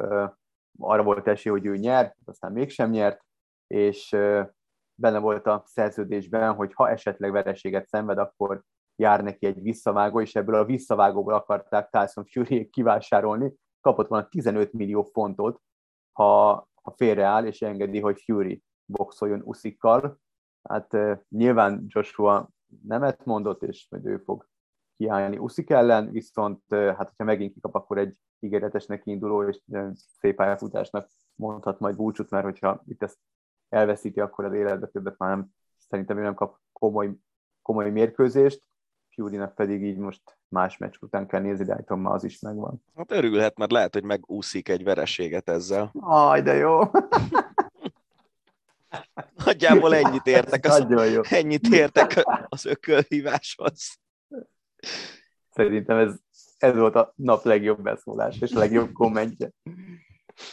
arra 0.80 1.04
volt 1.04 1.28
esély, 1.28 1.52
hogy 1.52 1.66
ő 1.66 1.76
nyer, 1.78 2.16
aztán 2.26 2.52
mégsem 2.52 2.90
nyert, 2.90 3.24
és 3.68 4.10
benne 4.96 5.20
volt 5.20 5.48
a 5.48 5.64
szerződésben, 5.66 6.54
hogy 6.54 6.74
ha 6.74 6.90
esetleg 6.90 7.32
vereséget 7.32 7.88
szenved, 7.88 8.18
akkor 8.18 8.64
jár 8.96 9.24
neki 9.24 9.46
egy 9.46 9.62
visszavágó, 9.62 10.22
és 10.22 10.36
ebből 10.36 10.56
a 10.56 10.66
visszavágóból 10.66 11.34
akarták 11.34 11.90
Tyson 11.90 12.26
Fury 12.26 12.70
kivásárolni, 12.70 13.54
kapott 13.82 14.08
volna 14.08 14.28
15 14.28 14.74
millió 14.74 15.04
fontot, 15.04 15.62
ha, 16.12 16.52
ha 16.82 16.94
félreáll, 16.96 17.46
és 17.46 17.62
engedi, 17.62 18.00
hogy 18.00 18.22
Fury 18.22 18.64
boxoljon 18.86 19.42
Uszikkal. 19.44 20.20
Hát 20.70 20.98
nyilván 21.30 21.86
Joshua 21.88 22.50
nemet 22.84 23.26
mondott, 23.26 23.64
és 23.64 23.88
majd 23.90 24.06
ő 24.06 24.18
fog 24.18 24.48
kiállni 24.98 25.38
Uszik 25.38 25.70
ellen, 25.70 26.12
viszont 26.12 26.64
hát 26.70 27.08
hogyha 27.10 27.24
megint 27.24 27.54
kikap, 27.54 27.76
akkor 27.76 27.98
egy 27.98 28.16
ígéretesnek 28.40 29.06
induló 29.06 29.48
és 29.48 29.62
szép 29.96 30.36
pályafutásnak 30.36 31.10
mondhat 31.36 31.80
majd 31.80 31.96
búcsút, 31.96 32.30
mert 32.30 32.44
hogyha 32.44 32.82
itt 32.86 33.04
ezt 33.04 33.18
elveszíti, 33.70 34.20
akkor 34.20 34.46
az 34.46 34.54
életbe 34.54 34.88
többet 34.88 35.18
már 35.18 35.30
nem, 35.30 35.48
szerintem 35.78 36.18
ő 36.18 36.22
nem 36.22 36.34
kap 36.34 36.58
komoly, 36.74 37.12
komoly 37.62 37.90
mérkőzést, 37.90 38.64
fury 39.16 39.40
pedig 39.56 39.84
így 39.84 39.98
most 39.98 40.22
más 40.48 40.78
meccs 40.78 40.96
után 41.00 41.28
kell 41.28 41.42
nézni, 41.42 41.66
de 41.66 41.74
állítom 41.74 42.02
már 42.02 42.14
az 42.14 42.24
is 42.24 42.40
megvan. 42.40 42.84
Hát 42.96 43.12
örülhet, 43.12 43.58
mert 43.58 43.72
lehet, 43.72 43.94
hogy 43.94 44.04
megúszik 44.04 44.70
egy 44.70 44.84
vereséget 44.84 45.50
ezzel. 45.50 45.92
Aj, 46.00 46.42
de 46.42 46.54
jó! 46.54 46.80
Nagyjából 49.46 49.96
ennyit 49.96 50.26
értek 50.26 50.66
az, 50.66 50.86
jó. 51.14 51.22
ennyit 51.30 51.68
értek 51.68 52.24
az 52.50 52.66
ökölhíváshoz. 52.66 54.00
Szerintem 55.50 55.98
ez, 55.98 56.16
ez 56.58 56.76
volt 56.76 56.96
a 56.96 57.14
nap 57.16 57.44
legjobb 57.44 57.82
beszólás, 57.82 58.40
és 58.40 58.52
legjobb 58.52 58.92
kommentje. 58.92 59.52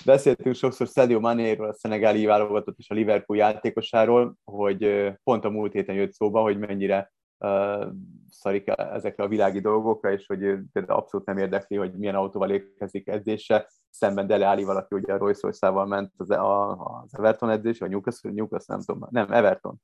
Beszéltünk 0.04 0.54
sokszor 0.54 0.86
Sadio 0.86 1.20
Manéről, 1.20 1.68
a 1.68 1.74
szenegáli 1.74 2.24
válogatott 2.24 2.78
és 2.78 2.90
a 2.90 2.94
Liverpool 2.94 3.38
játékosáról, 3.38 4.34
hogy 4.44 5.12
pont 5.24 5.44
a 5.44 5.50
múlt 5.50 5.72
héten 5.72 5.94
jött 5.94 6.12
szóba, 6.12 6.40
hogy 6.40 6.58
mennyire 6.58 7.12
uh, 7.38 7.86
szarik 8.30 8.68
ezekre 8.76 9.24
a 9.24 9.28
világi 9.28 9.60
dolgokra, 9.60 10.12
és 10.12 10.26
hogy 10.26 10.38
például 10.72 10.98
abszolút 10.98 11.26
nem 11.26 11.38
érdekli, 11.38 11.76
hogy 11.76 11.92
milyen 11.92 12.14
autóval 12.14 12.50
érkezik 12.50 13.08
edzésre. 13.08 13.66
Szemben 13.90 14.26
Dele 14.26 14.48
Alli 14.48 14.64
valaki 14.64 14.94
ugye 14.94 15.12
a 15.12 15.18
royce 15.18 15.70
ment 15.70 16.12
az, 16.16 16.30
a, 16.30 16.70
az 16.70 17.14
Everton 17.14 17.50
edzés, 17.50 17.78
vagy 17.78 17.90
Newcastle, 17.90 18.30
Newcastle, 18.30 18.74
nem 18.76 18.84
tudom, 18.84 19.08
nem, 19.10 19.32
Everton, 19.32 19.76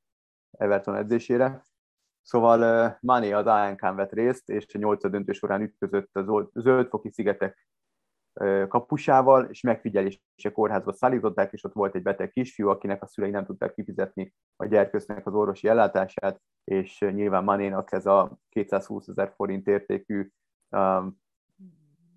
Everton 0.50 0.94
edzésére. 0.94 1.62
Szóval 2.22 2.98
Mané 3.00 3.32
az 3.32 3.46
ANK-n 3.46 3.94
vett 3.94 4.12
részt, 4.12 4.48
és 4.48 4.74
a 4.74 4.78
nyolcad 4.78 5.10
döntő 5.10 5.32
során 5.32 5.60
ütközött 5.60 6.16
a 6.16 6.50
zöldfoki 6.54 7.10
szigetek 7.10 7.68
kapusával, 8.68 9.44
és 9.44 9.60
megfigyelése 9.60 10.52
kórházba 10.52 10.92
szállították, 10.92 11.52
és 11.52 11.64
ott 11.64 11.72
volt 11.72 11.94
egy 11.94 12.02
beteg 12.02 12.30
kisfiú, 12.30 12.68
akinek 12.68 13.02
a 13.02 13.06
szülei 13.06 13.30
nem 13.30 13.44
tudták 13.44 13.74
kifizetni 13.74 14.34
a 14.56 14.66
gyerkősznek 14.66 15.26
az 15.26 15.34
orvosi 15.34 15.68
ellátását, 15.68 16.40
és 16.64 16.98
nyilván 16.98 17.44
Manénak 17.44 17.92
ez 17.92 18.06
a 18.06 18.38
220 18.48 19.08
ezer 19.08 19.32
forint 19.34 19.66
értékű 19.66 20.30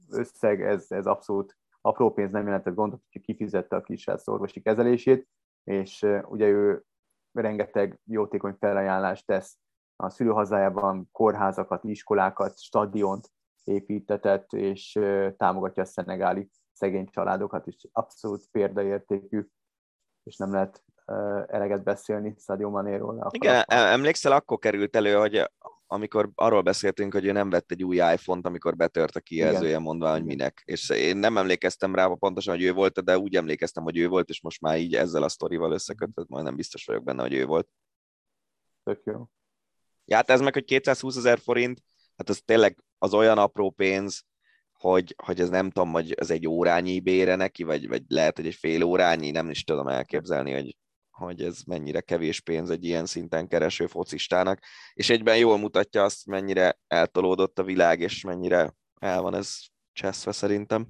összeg, 0.09 0.61
ez, 0.61 0.85
ez 0.89 1.05
abszolút 1.05 1.57
apró 1.81 2.13
pénz 2.13 2.31
nem 2.31 2.45
jelentett 2.45 2.73
gondot, 2.73 3.01
hogy 3.11 3.21
kifizette 3.21 3.75
a 3.75 3.81
kisrác 3.81 4.27
orvosi 4.27 4.61
kezelését, 4.61 5.27
és 5.63 6.07
ugye 6.23 6.47
ő 6.47 6.83
rengeteg 7.31 7.99
jótékony 8.05 8.55
felajánlást 8.59 9.25
tesz 9.25 9.57
a 9.95 10.09
szülőhazájában, 10.09 11.09
kórházakat, 11.11 11.83
iskolákat, 11.83 12.59
stadiont, 12.59 13.31
építetett, 13.63 14.53
és 14.53 14.99
támogatja 15.37 15.83
a 15.83 15.85
szenegáli 15.85 16.49
szegény 16.71 17.07
családokat 17.09 17.67
is. 17.67 17.75
Abszolút 17.91 18.47
példaértékű, 18.51 19.47
és 20.23 20.37
nem 20.37 20.51
lehet 20.51 20.83
eleget 21.47 21.83
beszélni 21.83 22.35
Sadio 22.37 22.69
Manéról. 22.69 23.27
Igen, 23.31 23.63
emlékszel, 23.67 24.31
akkor 24.31 24.59
került 24.59 24.95
elő, 24.95 25.13
hogy 25.13 25.49
amikor 25.87 26.29
arról 26.35 26.61
beszéltünk, 26.61 27.13
hogy 27.13 27.25
ő 27.25 27.31
nem 27.31 27.49
vett 27.49 27.71
egy 27.71 27.83
új 27.83 27.95
iPhone-t, 27.95 28.45
amikor 28.45 28.75
betört 28.75 29.15
a 29.15 29.19
kijelzője, 29.19 29.79
mondva, 29.79 30.11
hogy 30.11 30.23
minek. 30.23 30.61
És 30.65 30.89
én 30.89 31.17
nem 31.17 31.37
emlékeztem 31.37 31.95
rá 31.95 32.07
pontosan, 32.07 32.55
hogy 32.55 32.63
ő 32.63 32.73
volt, 32.73 33.03
de 33.03 33.17
úgy 33.17 33.35
emlékeztem, 33.35 33.83
hogy 33.83 33.97
ő 33.97 34.07
volt, 34.07 34.29
és 34.29 34.41
most 34.41 34.61
már 34.61 34.77
így 34.77 34.95
ezzel 34.95 35.23
a 35.23 35.29
sztorival 35.29 35.71
összekötött, 35.71 36.27
majdnem 36.27 36.55
biztos 36.55 36.85
vagyok 36.85 37.03
benne, 37.03 37.21
hogy 37.21 37.33
ő 37.33 37.45
volt. 37.45 37.67
Tök 38.83 39.01
jó. 39.05 39.27
Ja, 40.05 40.15
hát 40.15 40.29
ez 40.29 40.41
meg, 40.41 40.53
hogy 40.53 40.65
220 40.65 41.17
ezer 41.17 41.39
forint, 41.39 41.83
hát 42.17 42.29
az 42.29 42.41
tényleg 42.45 42.83
az 43.01 43.13
olyan 43.13 43.37
apró 43.37 43.69
pénz, 43.69 44.23
hogy, 44.71 45.15
hogy 45.23 45.39
ez 45.39 45.49
nem 45.49 45.69
tudom, 45.69 45.91
hogy 45.91 46.13
ez 46.13 46.29
egy 46.29 46.47
órányi 46.47 46.99
bére 46.99 47.35
neki, 47.35 47.63
vagy, 47.63 47.87
vagy 47.87 48.03
lehet, 48.07 48.35
hogy 48.35 48.45
egy 48.45 48.55
fél 48.55 48.83
órányi, 48.83 49.31
nem 49.31 49.49
is 49.49 49.63
tudom 49.63 49.87
elképzelni, 49.87 50.51
hogy, 50.51 50.77
hogy 51.09 51.41
ez 51.41 51.61
mennyire 51.65 52.01
kevés 52.01 52.41
pénz 52.41 52.69
egy 52.69 52.85
ilyen 52.85 53.05
szinten 53.05 53.47
kereső 53.47 53.87
focistának, 53.87 54.59
és 54.93 55.09
egyben 55.09 55.37
jól 55.37 55.57
mutatja 55.57 56.03
azt, 56.03 56.25
mennyire 56.25 56.79
eltolódott 56.87 57.59
a 57.59 57.63
világ, 57.63 57.99
és 57.99 58.23
mennyire 58.23 58.73
el 58.99 59.21
van 59.21 59.35
ez 59.35 59.57
cseszve 59.93 60.31
szerintem. 60.31 60.87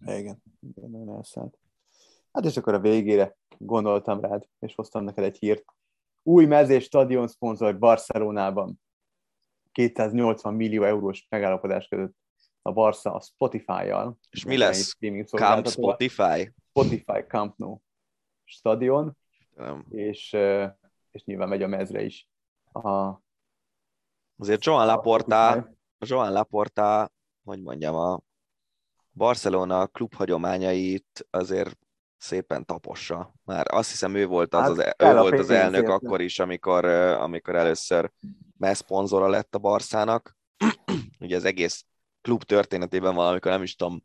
Igen, 0.00 0.42
igen, 0.60 0.90
nagyon 0.90 1.14
elszállt. 1.14 1.58
Hát 2.32 2.44
és 2.44 2.56
akkor 2.56 2.74
a 2.74 2.80
végére 2.80 3.36
gondoltam 3.58 4.20
rád, 4.20 4.48
és 4.58 4.74
hoztam 4.74 5.04
neked 5.04 5.24
egy 5.24 5.38
hírt. 5.38 5.64
Új 6.22 6.44
mezés 6.44 6.84
stadion 6.84 7.28
szponzor 7.28 7.78
Barcelonában. 7.78 8.80
280 9.72 10.54
millió 10.54 10.82
eurós 10.82 11.26
megállapodás 11.28 11.88
között 11.88 12.14
a 12.62 12.72
Barca 12.72 13.14
a 13.14 13.20
Spotify-jal. 13.20 14.18
És 14.30 14.44
mi 14.44 14.56
lesz? 14.56 14.96
Camp 15.26 15.68
Spotify? 15.68 16.52
Spotify 16.70 17.24
Camp 17.28 17.56
Nou 17.56 17.78
stadion, 18.44 19.16
Nem. 19.56 19.84
és, 19.88 20.32
és 21.10 21.24
nyilván 21.24 21.48
megy 21.48 21.62
a 21.62 21.66
mezre 21.66 22.02
is. 22.02 22.28
A, 22.72 23.20
Azért 24.36 24.64
Joan 24.64 24.86
Laporta, 24.86 25.68
Joan 25.98 26.32
Laporta, 26.32 27.12
hogy 27.44 27.62
mondjam, 27.62 27.94
a 27.94 28.20
Barcelona 29.12 29.86
klub 29.86 30.14
hagyományait 30.14 31.26
azért 31.30 31.78
szépen 32.16 32.64
tapossa. 32.64 33.34
Már 33.44 33.66
azt 33.70 33.90
hiszem 33.90 34.14
ő 34.14 34.26
volt 34.26 34.54
az, 34.54 34.60
hát, 34.60 35.00
az, 35.00 35.08
ő 35.08 35.18
volt 35.18 35.38
az 35.38 35.50
elnök 35.50 35.88
akkor 35.88 36.20
is, 36.20 36.38
amikor, 36.38 36.84
amikor 36.84 37.54
először 37.54 38.12
szponzora 38.74 39.28
lett 39.28 39.54
a 39.54 39.58
Barszának. 39.58 40.36
Ugye 41.20 41.36
az 41.36 41.44
egész 41.44 41.84
klub 42.20 42.42
történetében 42.42 43.14
valamikor 43.14 43.50
nem 43.50 43.62
is 43.62 43.74
tudom, 43.74 44.04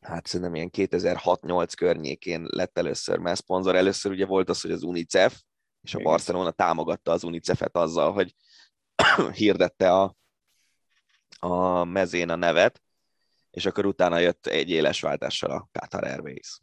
hát 0.00 0.26
szerintem 0.26 0.54
ilyen 0.54 0.70
2006-8 0.72 1.72
környékén 1.76 2.46
lett 2.50 2.78
először 2.78 3.36
szponzor. 3.36 3.74
Először 3.74 4.12
ugye 4.12 4.26
volt 4.26 4.48
az, 4.48 4.60
hogy 4.60 4.70
az 4.70 4.82
UNICEF, 4.82 5.40
és 5.82 5.94
a 5.94 6.02
Barcelona 6.02 6.50
támogatta 6.50 7.12
az 7.12 7.24
UNICEF-et 7.24 7.76
azzal, 7.76 8.12
hogy 8.12 8.34
hirdette 9.32 9.92
a, 9.92 10.16
a 11.38 11.84
mezén 11.84 12.28
a 12.30 12.36
nevet, 12.36 12.82
és 13.56 13.66
akkor 13.66 13.86
utána 13.86 14.18
jött 14.18 14.46
egy 14.46 14.70
éles 14.70 15.00
váltással 15.00 15.50
a 15.50 15.68
Qatar 15.72 16.04
Airways. 16.04 16.60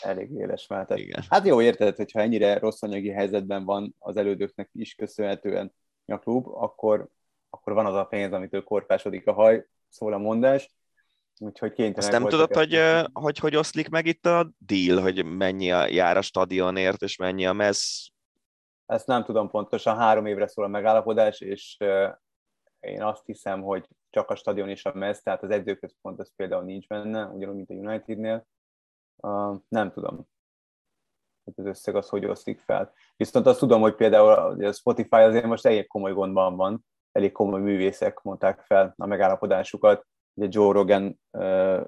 Elég 0.00 0.30
éles 0.30 0.66
váltás. 0.66 1.00
Igen. 1.00 1.24
Hát 1.28 1.46
jó, 1.46 1.60
érted, 1.60 1.96
hogyha 1.96 2.20
ennyire 2.20 2.58
rossz 2.58 2.82
anyagi 2.82 3.10
helyzetben 3.10 3.64
van 3.64 3.94
az 3.98 4.16
elődöknek 4.16 4.68
is 4.72 4.94
köszönhetően 4.94 5.74
a 6.06 6.18
klub, 6.18 6.46
akkor, 6.46 7.08
akkor 7.50 7.72
van 7.72 7.86
az 7.86 7.94
a 7.94 8.04
pénz, 8.04 8.32
amitől 8.32 8.64
korpásodik 8.64 9.26
a 9.26 9.32
haj, 9.32 9.66
szól 9.88 10.12
a 10.12 10.18
mondás. 10.18 10.70
Úgyhogy 11.38 11.72
kénytelenek 11.72 12.12
Azt 12.12 12.20
nem 12.20 12.28
tudod, 12.28 12.54
hogy, 12.54 12.80
hogy, 13.12 13.38
hogy 13.38 13.56
oszlik 13.56 13.88
meg 13.88 14.06
itt 14.06 14.26
a 14.26 14.52
deal, 14.58 15.02
hogy 15.02 15.24
mennyi 15.24 15.72
a 15.72 15.86
jár 15.86 16.16
a 16.16 16.22
stadionért, 16.22 17.02
és 17.02 17.16
mennyi 17.16 17.46
a 17.46 17.52
mez? 17.52 18.08
Ezt 18.86 19.06
nem 19.06 19.24
tudom 19.24 19.50
pontosan, 19.50 19.96
három 19.96 20.26
évre 20.26 20.46
szól 20.46 20.64
a 20.64 20.68
megállapodás, 20.68 21.40
és 21.40 21.76
én 22.80 23.02
azt 23.02 23.26
hiszem, 23.26 23.62
hogy 23.62 23.88
csak 24.12 24.30
a 24.30 24.34
stadion 24.34 24.68
és 24.68 24.84
a 24.84 24.94
mez, 24.94 25.22
tehát 25.22 25.42
az 25.42 25.50
edzőközpont 25.50 26.20
az 26.20 26.32
például 26.36 26.62
nincs 26.62 26.86
benne, 26.86 27.26
ugyanúgy, 27.26 27.56
mint 27.56 27.70
a 27.70 27.74
Unitednél. 27.74 28.46
Uh, 29.16 29.56
nem 29.68 29.92
tudom, 29.92 30.28
hogy 31.44 31.54
az 31.56 31.66
összeg 31.66 31.96
az 31.96 32.08
hogy 32.08 32.24
osztik 32.24 32.60
fel. 32.60 32.92
Viszont 33.16 33.46
azt 33.46 33.58
tudom, 33.58 33.80
hogy 33.80 33.94
például 33.94 34.64
a 34.64 34.72
Spotify 34.72 35.16
azért 35.16 35.44
most 35.44 35.66
elég 35.66 35.86
komoly 35.86 36.12
gondban 36.12 36.56
van, 36.56 36.86
elég 37.12 37.32
komoly 37.32 37.60
művészek 37.60 38.22
mondták 38.22 38.60
fel 38.60 38.94
a 38.96 39.06
megállapodásukat. 39.06 40.06
Ugye 40.34 40.48
Joe 40.50 40.72
Rogan 40.72 41.20
uh, 41.30 41.86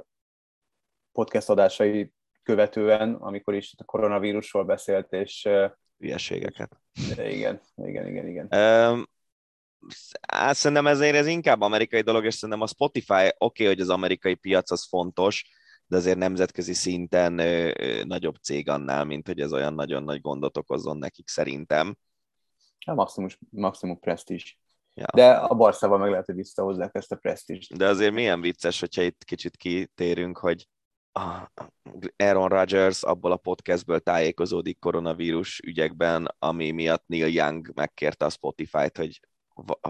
podcast 1.12 1.48
adásai 1.48 2.12
követően, 2.42 3.14
amikor 3.14 3.54
is 3.54 3.74
a 3.76 3.84
koronavírusról 3.84 4.64
beszélt, 4.64 5.12
és 5.12 5.44
uh, 5.44 5.70
hülyeségeket. 5.98 6.80
Igen, 7.16 7.60
igen, 7.74 8.06
igen, 8.06 8.26
igen. 8.26 8.48
Um, 8.90 9.12
hát 10.28 10.56
szerintem 10.56 10.86
ezért 10.86 11.16
ez 11.16 11.26
inkább 11.26 11.60
amerikai 11.60 12.00
dolog, 12.00 12.24
és 12.24 12.34
szerintem 12.34 12.60
a 12.60 12.66
Spotify 12.66 13.12
oké, 13.12 13.34
okay, 13.38 13.66
hogy 13.66 13.80
az 13.80 13.88
amerikai 13.88 14.34
piac 14.34 14.70
az 14.70 14.86
fontos, 14.88 15.44
de 15.86 15.96
azért 15.96 16.18
nemzetközi 16.18 16.72
szinten 16.72 17.38
ö, 17.38 17.70
ö, 17.78 18.04
nagyobb 18.04 18.36
cég 18.36 18.68
annál, 18.68 19.04
mint 19.04 19.26
hogy 19.26 19.40
ez 19.40 19.52
olyan 19.52 19.74
nagyon 19.74 20.02
nagy 20.02 20.20
gondot 20.20 20.56
okozzon 20.56 20.96
nekik 20.96 21.28
szerintem. 21.28 21.96
A 22.86 22.94
maximum, 22.94 23.28
maximum 23.50 23.98
presztízs. 23.98 24.56
Ja. 24.94 25.06
De 25.14 25.30
a 25.30 25.54
Barszával 25.54 25.98
meg 25.98 26.10
lehet, 26.10 26.26
hogy 26.26 26.34
visszahozzák 26.34 26.94
ezt 26.94 27.12
a 27.12 27.16
presztízst. 27.16 27.76
De 27.76 27.88
azért 27.88 28.12
milyen 28.12 28.40
vicces, 28.40 28.80
hogyha 28.80 29.02
itt 29.02 29.24
kicsit 29.24 29.56
kitérünk, 29.56 30.38
hogy 30.38 30.68
Aaron 32.16 32.48
Rodgers 32.48 33.02
abból 33.02 33.32
a 33.32 33.36
podcastből 33.36 34.00
tájékozódik 34.00 34.78
koronavírus 34.78 35.60
ügyekben, 35.60 36.34
ami 36.38 36.70
miatt 36.70 37.04
Neil 37.06 37.26
Young 37.26 37.70
megkérte 37.74 38.24
a 38.24 38.30
Spotify-t, 38.30 38.96
hogy 38.96 39.20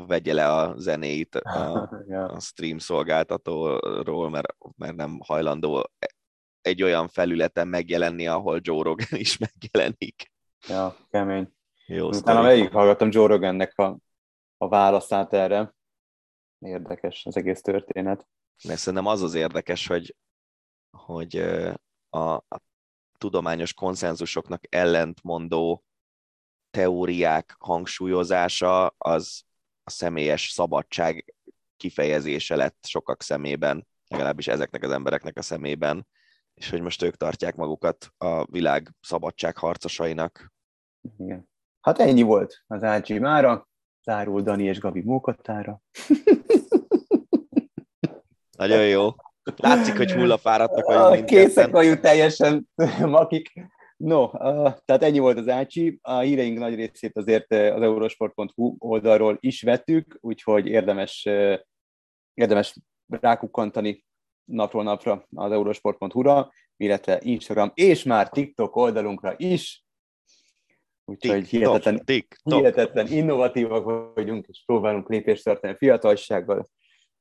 vegye 0.06 0.32
le 0.32 0.52
a 0.52 0.74
zenéit 0.76 1.34
a, 1.34 1.90
a 2.36 2.40
stream 2.40 2.78
szolgáltatóról, 2.78 4.30
mert, 4.30 4.56
mert 4.76 4.96
nem 4.96 5.18
hajlandó 5.24 5.90
egy 6.60 6.82
olyan 6.82 7.08
felületen 7.08 7.68
megjelenni, 7.68 8.26
ahol 8.26 8.60
Joe 8.62 8.82
Rogan 8.82 9.18
is 9.26 9.38
megjelenik. 9.38 10.32
Ja, 10.68 10.96
kemény. 11.10 11.52
Jó 11.86 12.08
Utána 12.08 12.48
végig 12.48 12.70
hallgattam 12.70 13.10
Joe 13.10 13.26
Rogannek 13.26 13.78
a, 13.78 13.98
a 14.56 14.68
válaszát 14.68 15.32
erre. 15.32 15.74
Érdekes 16.58 17.26
az 17.26 17.36
egész 17.36 17.60
történet. 17.60 18.26
Mert 18.64 18.78
szerintem 18.78 19.06
az 19.06 19.22
az 19.22 19.34
érdekes, 19.34 19.86
hogy, 19.86 20.16
hogy 20.90 21.36
a, 22.08 22.18
a 22.34 22.60
tudományos 23.18 23.74
konszenzusoknak 23.74 24.62
ellentmondó 24.68 25.84
teóriák 26.70 27.56
hangsúlyozása 27.58 28.86
az 28.86 29.44
a 29.84 29.90
személyes 29.90 30.50
szabadság 30.50 31.34
kifejezése 31.76 32.56
lett 32.56 32.86
sokak 32.86 33.22
szemében, 33.22 33.86
legalábbis 34.08 34.46
ezeknek 34.46 34.82
az 34.82 34.90
embereknek 34.90 35.38
a 35.38 35.42
szemében, 35.42 36.06
és 36.54 36.70
hogy 36.70 36.80
most 36.80 37.02
ők 37.02 37.16
tartják 37.16 37.56
magukat 37.56 38.12
a 38.18 38.44
világ 38.44 38.94
szabadság 39.00 39.56
harcosainak. 39.56 40.52
Igen. 41.18 41.48
Hát 41.80 41.98
ennyi 41.98 42.22
volt 42.22 42.64
az 42.66 42.82
Ácsi 42.82 43.18
mára, 43.18 43.68
zárul 44.02 44.42
Dani 44.42 44.64
és 44.64 44.78
Gabi 44.78 45.02
mókottára. 45.02 45.82
Nagyon 48.58 48.86
jó. 48.86 49.10
Látszik, 49.56 49.96
hogy 49.96 50.12
hullafáradtak 50.12 50.84
vagyunk 50.84 51.24
Készek 51.24 51.70
vagyunk 51.70 52.00
teljesen, 52.00 52.68
akik 53.00 53.52
No, 53.96 54.22
uh, 54.24 54.74
tehát 54.84 55.02
ennyi 55.02 55.18
volt 55.18 55.38
az 55.38 55.48
Ácsi. 55.48 55.98
A 56.02 56.18
híreink 56.18 56.58
nagy 56.58 56.74
részét 56.74 57.16
azért 57.16 57.52
az 57.52 57.82
eurosport.hu 57.82 58.76
oldalról 58.78 59.36
is 59.40 59.62
vettük, 59.62 60.18
úgyhogy 60.20 60.66
érdemes, 60.66 61.28
érdemes 62.34 62.76
rákukkantani 63.06 64.04
napról 64.44 64.82
napra 64.82 65.26
az 65.34 65.52
eurosport.hu-ra, 65.52 66.52
illetve 66.76 67.20
Instagram 67.22 67.70
és 67.74 68.02
már 68.02 68.28
TikTok 68.28 68.76
oldalunkra 68.76 69.34
is. 69.36 69.84
Úgyhogy 71.04 71.48
hihetetlen, 71.48 72.04
TikTok. 72.04 72.58
hihetetlen 72.58 73.06
innovatívak 73.06 74.14
vagyunk, 74.14 74.46
és 74.46 74.62
próbálunk 74.66 75.08
lépést 75.08 75.44
tartani 75.44 75.72
a 75.72 75.76
fiatalsággal. 75.76 76.66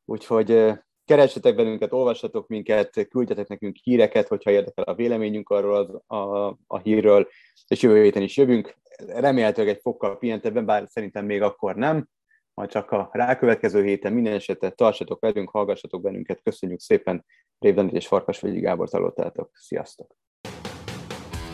Úgyhogy 0.05 0.73
keressetek 1.05 1.55
bennünket, 1.55 1.93
olvassatok 1.93 2.47
minket, 2.47 3.07
küldjetek 3.09 3.47
nekünk 3.47 3.75
híreket, 3.75 4.27
hogyha 4.27 4.51
érdekel 4.51 4.84
a 4.84 4.95
véleményünk 4.95 5.49
arról 5.49 5.75
az, 5.75 6.17
a, 6.17 6.47
a 6.67 6.77
hírről, 6.77 7.27
és 7.67 7.81
jövő 7.81 8.03
héten 8.03 8.21
is 8.21 8.38
jövünk. 8.38 8.77
Remélhetőleg 9.07 9.75
egy 9.75 9.81
fokkal 9.81 10.17
pihentebben, 10.17 10.65
bár 10.65 10.88
szerintem 10.88 11.25
még 11.25 11.41
akkor 11.41 11.75
nem, 11.75 12.07
majd 12.53 12.69
csak 12.69 12.91
a 12.91 13.09
rákövetkező 13.11 13.84
héten 13.84 14.13
minden 14.13 14.34
esetre 14.34 14.69
tartsatok 14.69 15.21
velünk, 15.21 15.49
hallgassatok 15.49 16.01
bennünket, 16.01 16.41
köszönjük 16.43 16.80
szépen, 16.80 17.25
Rév 17.59 17.93
és 17.93 18.07
Farkasvegyi 18.07 18.59
Gábor 18.59 18.89
találtátok. 18.89 19.49
Sziasztok! 19.53 20.15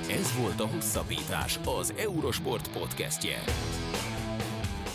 Ez 0.10 0.42
volt 0.42 0.60
a 0.60 0.74
Hosszabbítás, 0.74 1.60
az 1.80 1.94
Eurosport 1.98 2.72
podcastje. 2.80 3.38